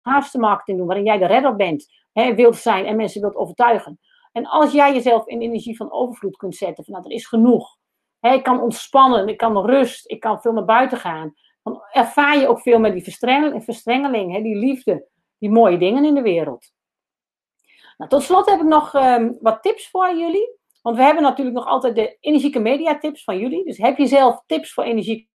schaarste 0.00 0.38
marketing 0.38 0.78
doen, 0.78 0.86
waarin 0.86 1.04
jij 1.04 1.18
de 1.18 1.26
redder 1.26 1.56
bent, 1.56 1.86
hè, 2.12 2.34
wilt 2.34 2.56
zijn 2.56 2.86
en 2.86 2.96
mensen 2.96 3.20
wilt 3.20 3.36
overtuigen. 3.36 4.00
En 4.32 4.46
als 4.46 4.72
jij 4.72 4.92
jezelf 4.92 5.26
in 5.26 5.40
energie 5.40 5.76
van 5.76 5.92
overvloed 5.92 6.36
kunt 6.36 6.56
zetten, 6.56 6.84
van 6.84 6.94
nou, 6.94 7.06
er 7.06 7.14
is 7.14 7.26
genoeg. 7.26 7.76
Hè, 8.20 8.32
ik 8.32 8.42
kan 8.42 8.60
ontspannen, 8.60 9.28
ik 9.28 9.36
kan 9.36 9.66
rust, 9.66 10.10
ik 10.10 10.20
kan 10.20 10.40
veel 10.40 10.52
naar 10.52 10.64
buiten 10.64 10.98
gaan 10.98 11.34
dan 11.66 11.82
ervaar 11.90 12.38
je 12.38 12.48
ook 12.48 12.60
veel 12.60 12.78
meer 12.78 12.92
die 12.92 13.02
verstrengeling, 13.02 13.64
verstrengeling 13.64 14.32
hè, 14.32 14.42
die 14.42 14.56
liefde, 14.56 15.08
die 15.38 15.50
mooie 15.50 15.78
dingen 15.78 16.04
in 16.04 16.14
de 16.14 16.22
wereld. 16.22 16.72
Nou, 17.96 18.10
tot 18.10 18.22
slot 18.22 18.50
heb 18.50 18.60
ik 18.60 18.66
nog 18.66 18.94
um, 18.94 19.38
wat 19.40 19.62
tips 19.62 19.90
voor 19.90 20.16
jullie. 20.16 20.54
Want 20.82 20.96
we 20.96 21.02
hebben 21.02 21.22
natuurlijk 21.22 21.56
nog 21.56 21.66
altijd 21.66 21.94
de 21.94 22.16
energieke 22.20 22.58
media 22.58 22.98
tips 22.98 23.24
van 23.24 23.38
jullie. 23.38 23.64
Dus 23.64 23.78
heb 23.78 23.98
je 23.98 24.06
zelf 24.06 24.42
tips 24.46 24.72
voor 24.72 24.84
energieke 24.84 25.28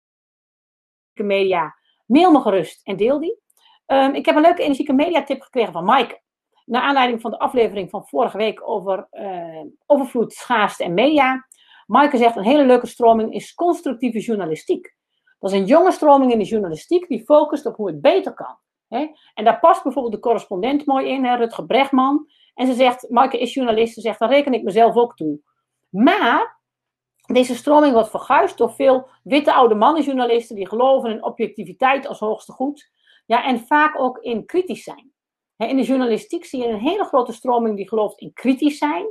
media, 1.14 1.76
mail 2.12 2.32
me 2.32 2.42
gerust 2.42 2.88
en 2.88 2.98
deel 2.98 3.20
die. 3.20 3.40
Um, 3.88 4.14
ik 4.14 4.26
heb 4.26 4.36
een 4.36 4.42
leuke 4.42 4.64
energieke 4.64 4.94
media 4.94 5.24
tip 5.24 5.42
gekregen 5.42 5.74
van 5.74 5.86
Mike. 5.86 6.22
Naar 6.66 6.82
aanleiding 6.82 7.22
van 7.22 7.32
de 7.32 7.40
aflevering 7.40 7.90
van 7.90 8.08
vorige 8.08 8.38
week 8.38 8.70
over 8.70 9.08
uh, 9.12 9.62
overvloed, 9.86 10.34
schaarste 10.34 10.84
en 10.84 10.94
media. 10.94 11.46
Maaike 11.86 12.18
zegt 12.18 12.36
een 12.36 12.44
hele 12.44 12.66
leuke 12.66 12.88
stroming 12.88 13.34
is 13.34 13.54
constructieve 13.54 14.20
journalistiek. 14.20 14.96
Dat 15.40 15.52
is 15.52 15.60
een 15.60 15.66
jonge 15.66 15.92
stroming 15.92 16.32
in 16.32 16.40
de 16.40 16.46
journalistiek 16.46 17.08
die 17.08 17.24
focust 17.24 17.66
op 17.66 17.76
hoe 17.76 17.88
het 17.88 18.02
beter 18.02 18.34
kan. 18.34 18.58
Hè? 18.88 19.08
En 19.34 19.44
daar 19.44 19.60
past 19.60 19.84
bijvoorbeeld 19.84 20.14
de 20.14 20.20
correspondent 20.20 20.86
mooi 20.86 21.08
in, 21.08 21.26
hè, 21.26 21.36
Rutger 21.36 21.66
Bregman. 21.66 22.28
En 22.54 22.68
ze 22.68 22.74
zegt, 22.74 23.10
Maaike 23.10 23.40
is 23.40 23.54
journalist, 23.54 23.94
ze 23.94 24.02
zegt, 24.02 24.20
daar 24.20 24.30
reken 24.30 24.54
ik 24.54 24.64
mezelf 24.64 24.96
ook 24.96 25.16
toe. 25.16 25.40
Maar 25.90 26.61
deze 27.34 27.56
stroming 27.56 27.94
wordt 27.94 28.10
verguisd 28.10 28.58
door 28.58 28.72
veel 28.72 29.10
witte 29.24 29.53
oude 29.53 29.76
mannenjournalisten 29.76 30.56
die 30.56 30.68
geloven 30.68 31.12
in 31.12 31.24
objectiviteit 31.24 32.08
als 32.08 32.20
hoogste 32.20 32.52
goed. 32.52 32.91
Ja, 33.26 33.45
en 33.45 33.60
vaak 33.60 33.99
ook 33.99 34.18
in 34.18 34.45
kritisch 34.45 34.84
zijn. 34.84 35.12
In 35.58 35.78
de 35.78 35.84
journalistiek 35.84 36.45
zie 36.45 36.64
je 36.64 36.68
een 36.68 36.80
hele 36.80 37.03
grote 37.03 37.34
stroming 37.34 37.76
die 37.76 37.88
gelooft 37.88 38.20
in 38.20 38.34
kritisch 38.34 38.78
zijn. 38.78 39.06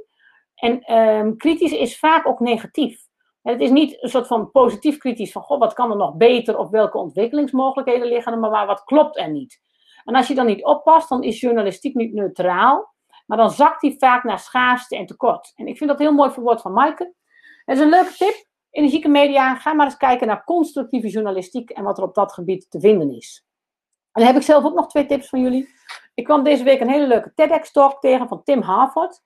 En 0.54 0.94
um, 0.96 1.36
kritisch 1.36 1.72
is 1.72 1.98
vaak 1.98 2.26
ook 2.26 2.40
negatief. 2.40 3.08
Het 3.42 3.60
is 3.60 3.70
niet 3.70 4.02
een 4.02 4.08
soort 4.08 4.26
van 4.26 4.50
positief 4.50 4.98
kritisch 4.98 5.32
van, 5.32 5.42
goh, 5.42 5.58
wat 5.58 5.72
kan 5.72 5.90
er 5.90 5.96
nog 5.96 6.14
beter 6.14 6.58
of 6.58 6.70
welke 6.70 6.98
ontwikkelingsmogelijkheden 6.98 8.08
liggen 8.08 8.32
er, 8.32 8.38
maar 8.38 8.66
wat 8.66 8.84
klopt 8.84 9.18
er 9.18 9.30
niet. 9.30 9.60
En 10.04 10.14
als 10.14 10.28
je 10.28 10.34
dan 10.34 10.46
niet 10.46 10.64
oppast, 10.64 11.08
dan 11.08 11.22
is 11.22 11.40
journalistiek 11.40 11.94
niet 11.94 12.12
neutraal, 12.12 12.94
maar 13.26 13.38
dan 13.38 13.50
zakt 13.50 13.80
die 13.80 13.98
vaak 13.98 14.24
naar 14.24 14.38
schaarste 14.38 14.96
en 14.96 15.06
tekort. 15.06 15.52
En 15.54 15.66
ik 15.66 15.76
vind 15.76 15.90
dat 15.90 15.98
heel 15.98 16.12
mooi 16.12 16.30
verwoord 16.30 16.60
van 16.60 16.72
Maaike. 16.72 17.14
Het 17.70 17.78
is 17.78 17.84
een 17.84 17.90
leuke 17.90 18.12
tip. 18.12 18.44
Energieke 18.70 19.08
media, 19.08 19.54
ga 19.54 19.72
maar 19.72 19.86
eens 19.86 19.96
kijken 19.96 20.26
naar 20.26 20.44
constructieve 20.44 21.08
journalistiek 21.08 21.70
en 21.70 21.84
wat 21.84 21.98
er 21.98 22.04
op 22.04 22.14
dat 22.14 22.32
gebied 22.32 22.70
te 22.70 22.80
vinden 22.80 23.10
is. 23.10 23.44
En 24.12 24.22
dan 24.22 24.32
heb 24.32 24.36
ik 24.36 24.42
zelf 24.42 24.64
ook 24.64 24.74
nog 24.74 24.88
twee 24.88 25.06
tips 25.06 25.28
van 25.28 25.40
jullie. 25.40 25.68
Ik 26.14 26.24
kwam 26.24 26.42
deze 26.42 26.64
week 26.64 26.80
een 26.80 26.90
hele 26.90 27.06
leuke 27.06 27.32
TEDx-talk 27.34 28.00
tegen 28.00 28.28
van 28.28 28.42
Tim 28.42 28.60
Harford. 28.62 29.22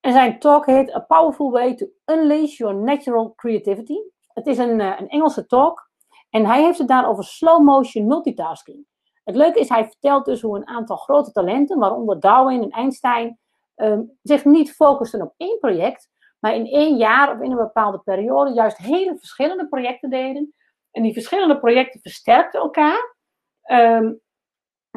En 0.00 0.12
zijn 0.12 0.38
talk 0.38 0.66
heet 0.66 0.94
A 0.94 0.98
Powerful 0.98 1.50
Way 1.50 1.74
to 1.74 1.86
Unleash 2.04 2.56
Your 2.56 2.74
Natural 2.74 3.34
Creativity. 3.34 3.98
Het 4.28 4.46
is 4.46 4.58
een, 4.58 4.80
eh, 4.80 5.00
een 5.00 5.08
Engelse 5.08 5.46
talk. 5.46 5.90
En 6.30 6.46
hij 6.46 6.62
heeft 6.62 6.78
het 6.78 6.88
daar 6.88 7.08
over 7.08 7.24
slow 7.24 7.62
motion 7.62 8.06
multitasking. 8.06 8.86
Het 9.24 9.36
leuke 9.36 9.60
is, 9.60 9.68
hij 9.68 9.84
vertelt 9.84 10.24
dus 10.24 10.40
hoe 10.40 10.56
een 10.56 10.68
aantal 10.68 10.96
grote 10.96 11.32
talenten, 11.32 11.78
waaronder 11.78 12.20
Darwin 12.20 12.62
en 12.62 12.70
Einstein, 12.70 13.38
ehm, 13.74 14.02
zich 14.22 14.44
niet 14.44 14.72
focusten 14.72 15.22
op 15.22 15.34
één 15.36 15.58
project, 15.58 16.08
maar 16.40 16.54
in 16.54 16.66
één 16.66 16.96
jaar 16.96 17.32
of 17.32 17.40
in 17.40 17.50
een 17.50 17.56
bepaalde 17.56 17.98
periode 17.98 18.52
juist 18.52 18.76
hele 18.76 19.16
verschillende 19.18 19.68
projecten 19.68 20.10
deden. 20.10 20.54
En 20.90 21.02
die 21.02 21.12
verschillende 21.12 21.58
projecten 21.58 22.00
versterkten 22.00 22.60
elkaar. 22.60 23.16
Um, 23.72 24.20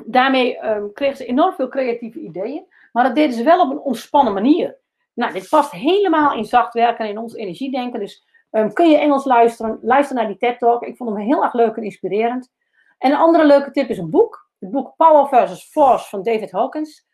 daarmee 0.06 0.65
um, 0.65 0.94
kregen 0.94 1.18
ze 1.18 1.26
enorm 1.26 1.53
veel 1.53 1.68
creatieve 1.68 2.20
ideeën, 2.20 2.65
maar 2.91 3.03
dat 3.03 3.15
deden 3.15 3.36
ze 3.36 3.44
wel 3.44 3.61
op 3.61 3.72
een 3.72 3.80
ontspannen 3.80 4.34
manier. 4.34 4.82
Nou, 5.14 5.34
dit 5.34 5.49
past 5.49 5.72
helemaal 5.72 6.34
in 6.34 6.45
zacht 6.45 6.74
werken 6.74 7.06
en 7.06 7.11
in 7.11 7.18
ons 7.18 7.36
energiedenken. 7.36 7.99
Dus 7.99 8.26
um, 8.52 8.74
kun 8.74 8.90
je 8.90 8.98
Engels 8.98 9.26
luisteren? 9.26 9.80
Luister 9.82 10.15
naar 10.15 10.28
die 10.28 10.38
TED 10.38 10.60
Talk. 10.60 10.84
Ik 10.84 10.98
vond 10.98 11.10
hem 11.10 11.20
heel 11.20 11.44
erg 11.44 11.53
leuk 11.53 11.76
en 11.76 11.84
inspirerend. 11.84 12.52
En 12.98 13.11
een 13.11 13.18
andere 13.18 13.45
leuke 13.45 13.72
tip 13.72 13.90
is 13.90 13.98
een 13.98 14.10
boek. 14.10 14.49
Het 14.60 14.72
boek 14.72 14.95
Power 14.95 15.28
versus 15.28 15.64
Force 15.64 16.10
van 16.10 16.24
David 16.24 16.52
Hawkins. 16.52 17.06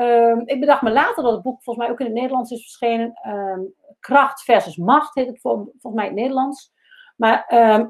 Um, 0.00 0.42
ik 0.44 0.60
bedacht 0.60 0.82
me 0.82 0.90
later 0.90 1.22
dat 1.22 1.32
het 1.32 1.42
boek 1.42 1.62
volgens 1.62 1.86
mij 1.86 1.94
ook 1.94 2.00
in 2.00 2.06
het 2.06 2.14
Nederlands 2.14 2.50
is 2.50 2.62
verschenen. 2.62 3.20
Um, 3.28 3.74
Kracht 4.00 4.42
versus 4.42 4.76
Macht 4.76 5.14
heet 5.14 5.26
het 5.26 5.40
volgens 5.40 5.74
mij 5.82 6.04
in 6.04 6.10
het 6.10 6.20
Nederlands. 6.20 6.72
Maar 7.16 7.44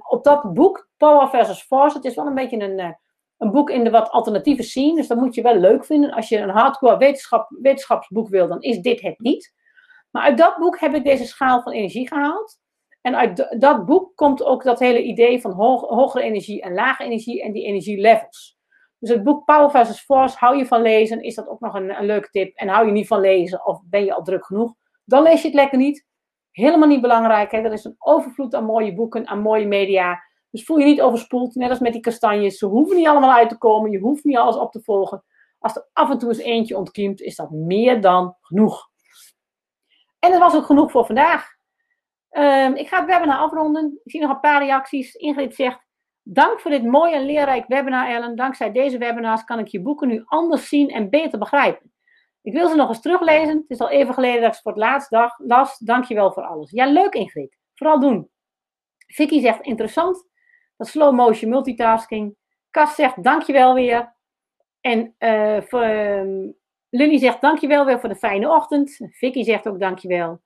op 0.09 0.25
dat 0.25 0.55
boek, 0.55 0.89
Power 0.97 1.29
versus 1.29 1.63
Force, 1.63 1.97
het 1.97 2.05
is 2.05 2.15
wel 2.15 2.27
een 2.27 2.35
beetje 2.35 2.61
een, 2.61 2.79
uh, 2.79 2.93
een 3.39 3.51
boek 3.51 3.71
in 3.71 3.85
de 3.85 3.91
wat 3.91 4.11
alternatieve 4.11 4.63
scene. 4.63 4.95
Dus 4.95 5.07
dat 5.07 5.19
moet 5.19 5.35
je 5.35 5.43
wel 5.43 5.57
leuk 5.57 5.85
vinden. 5.85 6.13
Als 6.13 6.29
je 6.29 6.39
een 6.39 6.49
hardcore 6.49 6.97
wetenschap, 6.97 7.51
wetenschapsboek 7.61 8.29
wil, 8.29 8.49
dan 8.49 8.61
is 8.61 8.79
dit 8.79 9.01
het 9.01 9.19
niet. 9.19 9.55
Maar 10.11 10.23
uit 10.23 10.39
dat 10.39 10.57
boek 10.57 10.81
heb 10.81 10.95
ik 10.95 11.05
deze 11.05 11.27
schaal 11.27 11.63
van 11.63 11.73
energie 11.73 12.09
gehaald. 12.09 12.59
En 13.01 13.17
uit 13.17 13.57
dat 13.59 13.87
boek 13.87 14.17
komt 14.17 14.45
ook 14.45 14.63
dat 14.63 14.79
hele 14.79 15.03
idee 15.03 15.41
van 15.41 15.53
hogere 15.53 16.25
energie 16.25 16.63
en 16.63 16.75
lage 16.75 17.05
energie 17.05 17.43
en 17.43 17.53
die 17.53 17.65
energielevels. 17.65 18.59
Dus 19.01 19.11
het 19.11 19.23
boek 19.23 19.45
Power 19.45 19.71
versus 19.71 20.01
Force, 20.01 20.37
hou 20.39 20.57
je 20.57 20.67
van 20.67 20.83
lezen, 20.83 21.23
is 21.23 21.35
dat 21.35 21.49
ook 21.49 21.61
nog 21.61 21.75
een, 21.75 22.05
leuke 22.05 22.31
tip. 22.31 22.57
En 22.57 22.69
hou 22.69 22.87
je 22.87 22.93
niet 22.93 23.07
van 23.07 23.21
lezen 23.21 23.67
of 23.67 23.81
ben 23.85 24.05
je 24.05 24.15
al 24.15 24.23
druk 24.23 24.47
genoeg, 24.47 24.75
dan 25.05 25.23
lees 25.23 25.41
je 25.41 25.47
het 25.47 25.57
lekker 25.57 25.79
niet. 25.79 26.07
Helemaal 26.51 26.89
niet 26.89 27.01
belangrijk. 27.01 27.51
Hè? 27.51 27.59
Er 27.59 27.73
is 27.73 27.85
een 27.85 27.95
overvloed 27.99 28.55
aan 28.55 28.65
mooie 28.65 28.95
boeken, 28.95 29.27
aan 29.27 29.41
mooie 29.41 29.67
media. 29.67 30.23
Dus 30.51 30.65
voel 30.65 30.79
je 30.79 30.85
niet 30.85 31.01
overspoeld, 31.01 31.55
net 31.55 31.71
als 31.71 31.79
met 31.79 31.93
die 31.93 32.01
kastanjes. 32.01 32.59
Ze 32.59 32.67
hoeven 32.67 32.97
niet 32.97 33.07
allemaal 33.07 33.33
uit 33.33 33.49
te 33.49 33.59
komen, 33.59 33.91
je 33.91 33.99
hoeft 33.99 34.25
niet 34.25 34.37
alles 34.37 34.57
op 34.57 34.73
te 34.73 34.83
volgen. 34.83 35.25
Als 35.59 35.77
er 35.77 35.89
af 35.93 36.11
en 36.11 36.19
toe 36.19 36.29
eens 36.29 36.39
eentje 36.39 36.77
ontkiemt, 36.77 37.21
is 37.21 37.37
dat 37.37 37.51
meer 37.51 38.01
dan 38.01 38.37
genoeg. 38.41 38.89
En 40.19 40.31
dat 40.31 40.41
was 40.41 40.55
ook 40.55 40.65
genoeg 40.65 40.91
voor 40.91 41.07
vandaag. 41.07 41.59
Um, 42.31 42.75
ik 42.75 42.89
ga 42.89 42.99
het 42.99 43.07
webinar 43.07 43.39
afronden. 43.39 44.01
Ik 44.05 44.11
zie 44.11 44.21
nog 44.21 44.31
een 44.31 44.41
paar 44.41 44.63
reacties. 44.63 45.15
Ingrid 45.15 45.55
zegt, 45.55 45.87
dank 46.33 46.61
voor 46.61 46.71
dit 46.71 46.85
mooie 46.85 47.15
en 47.15 47.25
leerrijk 47.25 47.67
webinar 47.67 48.09
Ellen. 48.09 48.37
Dankzij 48.37 48.73
deze 48.73 48.99
webinars 48.99 49.45
kan 49.45 49.59
ik 49.59 49.67
je 49.67 49.83
boeken 49.83 50.09
nu 50.09 50.23
anders 50.25 50.69
zien 50.69 50.89
en 50.89 51.11
beter 51.11 51.39
begrijpen. 51.39 51.93
Ik 52.43 52.53
wil 52.53 52.69
ze 52.69 52.77
nog 52.77 52.89
eens 52.89 53.01
teruglezen. 53.01 53.57
Het 53.57 53.71
is 53.71 53.81
al 53.81 53.91
even 53.91 54.15
geleden 54.15 54.41
dat 54.41 54.49
ik 54.49 54.55
ze 54.55 54.63
voor 54.63 54.73
het 54.73 54.81
laatst 54.81 55.11
dag 55.11 55.39
las. 55.39 55.79
Dank 55.79 56.05
je 56.05 56.15
wel 56.15 56.33
voor 56.33 56.43
alles. 56.43 56.71
Ja, 56.71 56.87
leuk 56.87 57.15
Ingrid. 57.15 57.59
Vooral 57.75 58.01
doen. 58.01 58.31
Vicky 59.07 59.41
zegt, 59.41 59.61
interessant. 59.61 60.29
Dat 60.77 60.89
slow 60.89 61.15
motion 61.15 61.51
multitasking. 61.51 62.37
Kas 62.71 62.95
zegt, 62.95 63.23
dank 63.23 63.43
je 63.43 63.53
wel 63.53 63.75
weer. 63.75 64.15
En 64.81 65.15
uh, 65.19 65.61
voor, 65.61 65.85
Lily 66.91 67.19
zegt 67.19 67.41
dankjewel 67.41 67.85
weer 67.85 68.01
voor 68.01 68.09
de 68.09 68.17
fijne 68.17 68.49
ochtend. 68.49 68.97
Vicky 69.11 69.43
zegt 69.43 69.69
ook 69.69 69.81
dankjewel. 69.81 70.41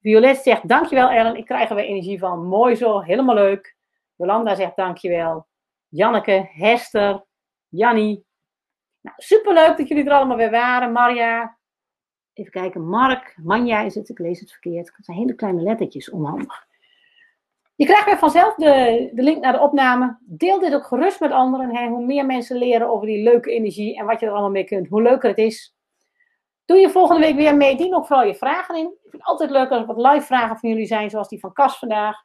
Violet 0.00 0.36
zegt 0.36 0.68
dankjewel 0.68 1.08
Ellen, 1.08 1.36
ik 1.36 1.44
krijg 1.44 1.68
er 1.68 1.74
weer 1.74 1.84
energie 1.84 2.18
van. 2.18 2.46
Mooi 2.46 2.74
zo, 2.74 3.00
helemaal 3.00 3.34
leuk. 3.34 3.76
Jolanda 4.16 4.54
zegt 4.54 4.76
dankjewel. 4.76 5.46
Janneke, 5.88 6.48
Hester, 6.52 7.24
Jannie. 7.68 8.24
Nou, 9.00 9.16
superleuk 9.18 9.76
dat 9.76 9.88
jullie 9.88 10.04
er 10.04 10.12
allemaal 10.12 10.36
weer 10.36 10.50
waren. 10.50 10.92
Maria, 10.92 11.58
even 12.32 12.52
kijken, 12.52 12.88
Mark, 12.88 13.34
Manja 13.42 13.80
is 13.80 13.94
het, 13.94 14.08
ik 14.08 14.18
lees 14.18 14.40
het 14.40 14.50
verkeerd. 14.50 14.92
Het 14.96 15.04
zijn 15.04 15.18
hele 15.18 15.34
kleine 15.34 15.62
lettertjes, 15.62 16.10
onhandig. 16.10 16.66
Je 17.76 17.84
krijgt 17.84 18.04
weer 18.04 18.18
vanzelf 18.18 18.54
de, 18.54 19.10
de 19.14 19.22
link 19.22 19.42
naar 19.42 19.52
de 19.52 19.60
opname. 19.60 20.18
Deel 20.20 20.58
dit 20.58 20.74
ook 20.74 20.86
gerust 20.86 21.20
met 21.20 21.30
anderen. 21.30 21.76
Hè. 21.76 21.88
Hoe 21.88 22.04
meer 22.04 22.26
mensen 22.26 22.56
leren 22.56 22.88
over 22.88 23.06
die 23.06 23.22
leuke 23.22 23.50
energie 23.50 23.98
en 23.98 24.06
wat 24.06 24.20
je 24.20 24.26
er 24.26 24.32
allemaal 24.32 24.50
mee 24.50 24.64
kunt, 24.64 24.88
hoe 24.88 25.02
leuker 25.02 25.28
het 25.28 25.38
is. 25.38 25.76
Doe 26.64 26.76
je 26.76 26.90
volgende 26.90 27.20
week 27.20 27.36
weer 27.36 27.56
mee. 27.56 27.76
Dien 27.76 27.94
ook 27.94 28.06
vooral 28.06 28.26
je 28.26 28.34
vragen 28.34 28.76
in. 28.76 28.86
Ik 28.86 29.10
vind 29.10 29.12
het 29.12 29.24
altijd 29.24 29.50
leuk 29.50 29.70
als 29.70 29.80
er 29.80 29.94
wat 29.94 30.12
live 30.12 30.26
vragen 30.26 30.58
van 30.58 30.68
jullie 30.68 30.86
zijn, 30.86 31.10
zoals 31.10 31.28
die 31.28 31.40
van 31.40 31.52
Cas 31.52 31.78
vandaag. 31.78 32.16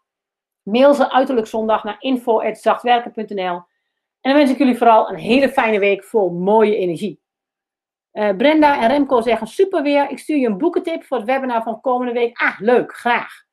Mail 0.72 0.94
ze 0.94 1.12
uiterlijk 1.12 1.48
zondag 1.48 1.84
naar 1.84 1.96
info.zachtwerken.nl. 2.00 3.64
En 4.22 4.32
dan 4.32 4.34
wens 4.34 4.52
ik 4.52 4.58
jullie 4.58 4.78
vooral 4.78 5.10
een 5.10 5.18
hele 5.18 5.50
fijne 5.50 5.80
week 5.80 6.04
vol 6.04 6.30
mooie 6.30 6.76
energie. 6.76 7.22
Uh, 8.14 8.36
Brenda 8.36 8.82
en 8.82 8.88
Remco 8.88 9.22
zeggen 9.22 9.48
super 9.48 9.84
weer. 9.84 10.10
Ik 10.10 10.20
stuur 10.20 10.38
je 10.38 10.48
een 10.48 10.58
boekentip 10.58 11.04
voor 11.04 11.18
het 11.18 11.26
webinar 11.26 11.64
van 11.64 11.82
komende 11.82 12.14
week. 12.14 12.38
Ah, 12.38 12.60
leuk, 12.60 12.94
graag. 12.96 13.48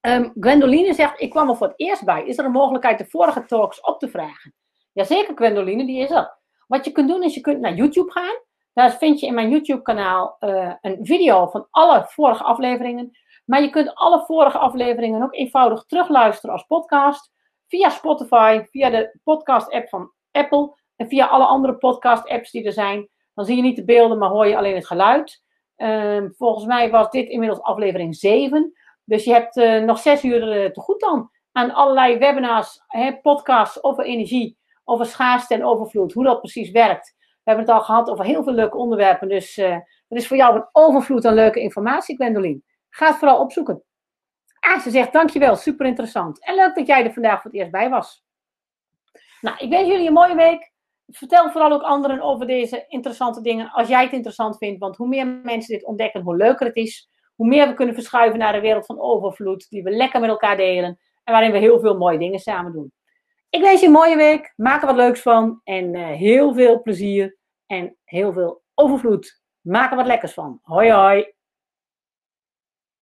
Um, 0.00 0.32
Gwendoline 0.40 0.94
zegt, 0.94 1.20
ik 1.20 1.30
kwam 1.30 1.48
er 1.48 1.56
voor 1.56 1.66
het 1.66 1.80
eerst 1.80 2.04
bij. 2.04 2.26
Is 2.26 2.38
er 2.38 2.44
een 2.44 2.50
mogelijkheid 2.50 2.98
de 2.98 3.06
vorige 3.06 3.44
talks 3.44 3.80
op 3.80 3.98
te 3.98 4.08
vragen? 4.08 4.54
Jazeker, 4.92 5.34
Gwendoline, 5.34 5.86
die 5.86 6.00
is 6.00 6.10
er. 6.10 6.38
Wat 6.66 6.84
je 6.84 6.92
kunt 6.92 7.08
doen 7.08 7.22
is, 7.22 7.34
je 7.34 7.40
kunt 7.40 7.60
naar 7.60 7.74
YouTube 7.74 8.10
gaan. 8.10 8.42
Daar 8.72 8.96
vind 8.96 9.20
je 9.20 9.26
in 9.26 9.34
mijn 9.34 9.50
YouTube-kanaal 9.50 10.36
uh, 10.40 10.72
een 10.80 11.06
video 11.06 11.46
van 11.46 11.66
alle 11.70 12.04
vorige 12.08 12.44
afleveringen. 12.44 13.18
Maar 13.44 13.62
je 13.62 13.70
kunt 13.70 13.94
alle 13.94 14.24
vorige 14.24 14.58
afleveringen 14.58 15.22
ook 15.22 15.34
eenvoudig 15.34 15.84
terugluisteren 15.84 16.54
als 16.54 16.64
podcast. 16.66 17.32
Via 17.66 17.88
Spotify, 17.88 18.62
via 18.70 18.90
de 18.90 19.18
podcast-app 19.22 19.88
van 19.88 20.12
Apple. 20.30 20.76
En 20.96 21.08
via 21.08 21.26
alle 21.26 21.44
andere 21.44 21.76
podcast-apps 21.76 22.50
die 22.50 22.64
er 22.64 22.72
zijn. 22.72 23.08
Dan 23.34 23.44
zie 23.44 23.56
je 23.56 23.62
niet 23.62 23.76
de 23.76 23.84
beelden, 23.84 24.18
maar 24.18 24.28
hoor 24.28 24.46
je 24.46 24.56
alleen 24.56 24.74
het 24.74 24.86
geluid. 24.86 25.42
Uh, 25.76 26.24
volgens 26.36 26.66
mij 26.66 26.90
was 26.90 27.10
dit 27.10 27.28
inmiddels 27.28 27.62
aflevering 27.62 28.16
7. 28.16 28.72
Dus 29.04 29.24
je 29.24 29.32
hebt 29.32 29.56
uh, 29.56 29.82
nog 29.82 29.98
zes 29.98 30.24
uur 30.24 30.64
uh, 30.64 30.70
te 30.70 30.80
goed 30.80 31.00
dan 31.00 31.30
aan 31.52 31.74
allerlei 31.74 32.18
webinars, 32.18 32.82
hè, 32.86 33.16
podcasts 33.20 33.84
over 33.84 34.04
energie, 34.04 34.58
over 34.84 35.06
schaarste 35.06 35.54
en 35.54 35.64
overvloed, 35.64 36.12
hoe 36.12 36.24
dat 36.24 36.40
precies 36.40 36.70
werkt. 36.70 37.14
We 37.16 37.50
hebben 37.50 37.64
het 37.64 37.74
al 37.74 37.80
gehad 37.80 38.10
over 38.10 38.24
heel 38.24 38.42
veel 38.42 38.52
leuke 38.52 38.76
onderwerpen, 38.76 39.28
dus 39.28 39.58
uh, 39.58 39.72
er 39.74 39.84
is 40.08 40.26
voor 40.26 40.36
jou 40.36 40.56
een 40.56 40.68
overvloed 40.72 41.24
aan 41.24 41.34
leuke 41.34 41.60
informatie, 41.60 42.14
Gwendoline. 42.14 42.62
Ga 42.94 43.06
het 43.06 43.16
vooral 43.16 43.40
opzoeken. 43.40 43.82
Ah, 44.60 44.80
ze 44.80 44.90
zegt 44.90 45.12
dankjewel, 45.12 45.56
super 45.56 45.86
interessant. 45.86 46.44
En 46.44 46.54
leuk 46.54 46.74
dat 46.74 46.86
jij 46.86 47.04
er 47.04 47.12
vandaag 47.12 47.42
voor 47.42 47.50
het 47.50 47.60
eerst 47.60 47.72
bij 47.72 47.90
was. 47.90 48.24
Nou, 49.40 49.56
ik 49.58 49.70
wens 49.70 49.88
jullie 49.88 50.06
een 50.06 50.12
mooie 50.12 50.34
week. 50.34 50.72
Vertel 51.06 51.50
vooral 51.50 51.72
ook 51.72 51.82
anderen 51.82 52.20
over 52.20 52.46
deze 52.46 52.84
interessante 52.88 53.40
dingen 53.40 53.70
als 53.70 53.88
jij 53.88 54.02
het 54.02 54.12
interessant 54.12 54.56
vindt. 54.56 54.80
Want 54.80 54.96
hoe 54.96 55.08
meer 55.08 55.26
mensen 55.26 55.74
dit 55.74 55.84
ontdekken, 55.84 56.22
hoe 56.22 56.36
leuker 56.36 56.66
het 56.66 56.76
is 56.76 57.08
hoe 57.34 57.46
meer 57.46 57.68
we 57.68 57.74
kunnen 57.74 57.94
verschuiven 57.94 58.38
naar 58.38 58.52
de 58.52 58.60
wereld 58.60 58.86
van 58.86 59.00
overvloed, 59.00 59.70
die 59.70 59.82
we 59.82 59.90
lekker 59.90 60.20
met 60.20 60.30
elkaar 60.30 60.56
delen 60.56 60.98
en 61.24 61.32
waarin 61.32 61.52
we 61.52 61.58
heel 61.58 61.80
veel 61.80 61.96
mooie 61.96 62.18
dingen 62.18 62.38
samen 62.38 62.72
doen. 62.72 62.92
Ik 63.50 63.60
wens 63.60 63.80
je 63.80 63.86
een 63.86 63.92
mooie 63.92 64.16
week, 64.16 64.52
maak 64.56 64.80
er 64.80 64.86
wat 64.86 64.96
leuks 64.96 65.22
van 65.22 65.60
en 65.64 65.94
uh, 65.94 66.06
heel 66.06 66.54
veel 66.54 66.82
plezier 66.82 67.36
en 67.66 67.96
heel 68.04 68.32
veel 68.32 68.62
overvloed. 68.74 69.42
Maak 69.60 69.90
er 69.90 69.96
wat 69.96 70.06
lekkers 70.06 70.32
van. 70.32 70.58
Hoi 70.62 70.90
hoi! 70.90 71.34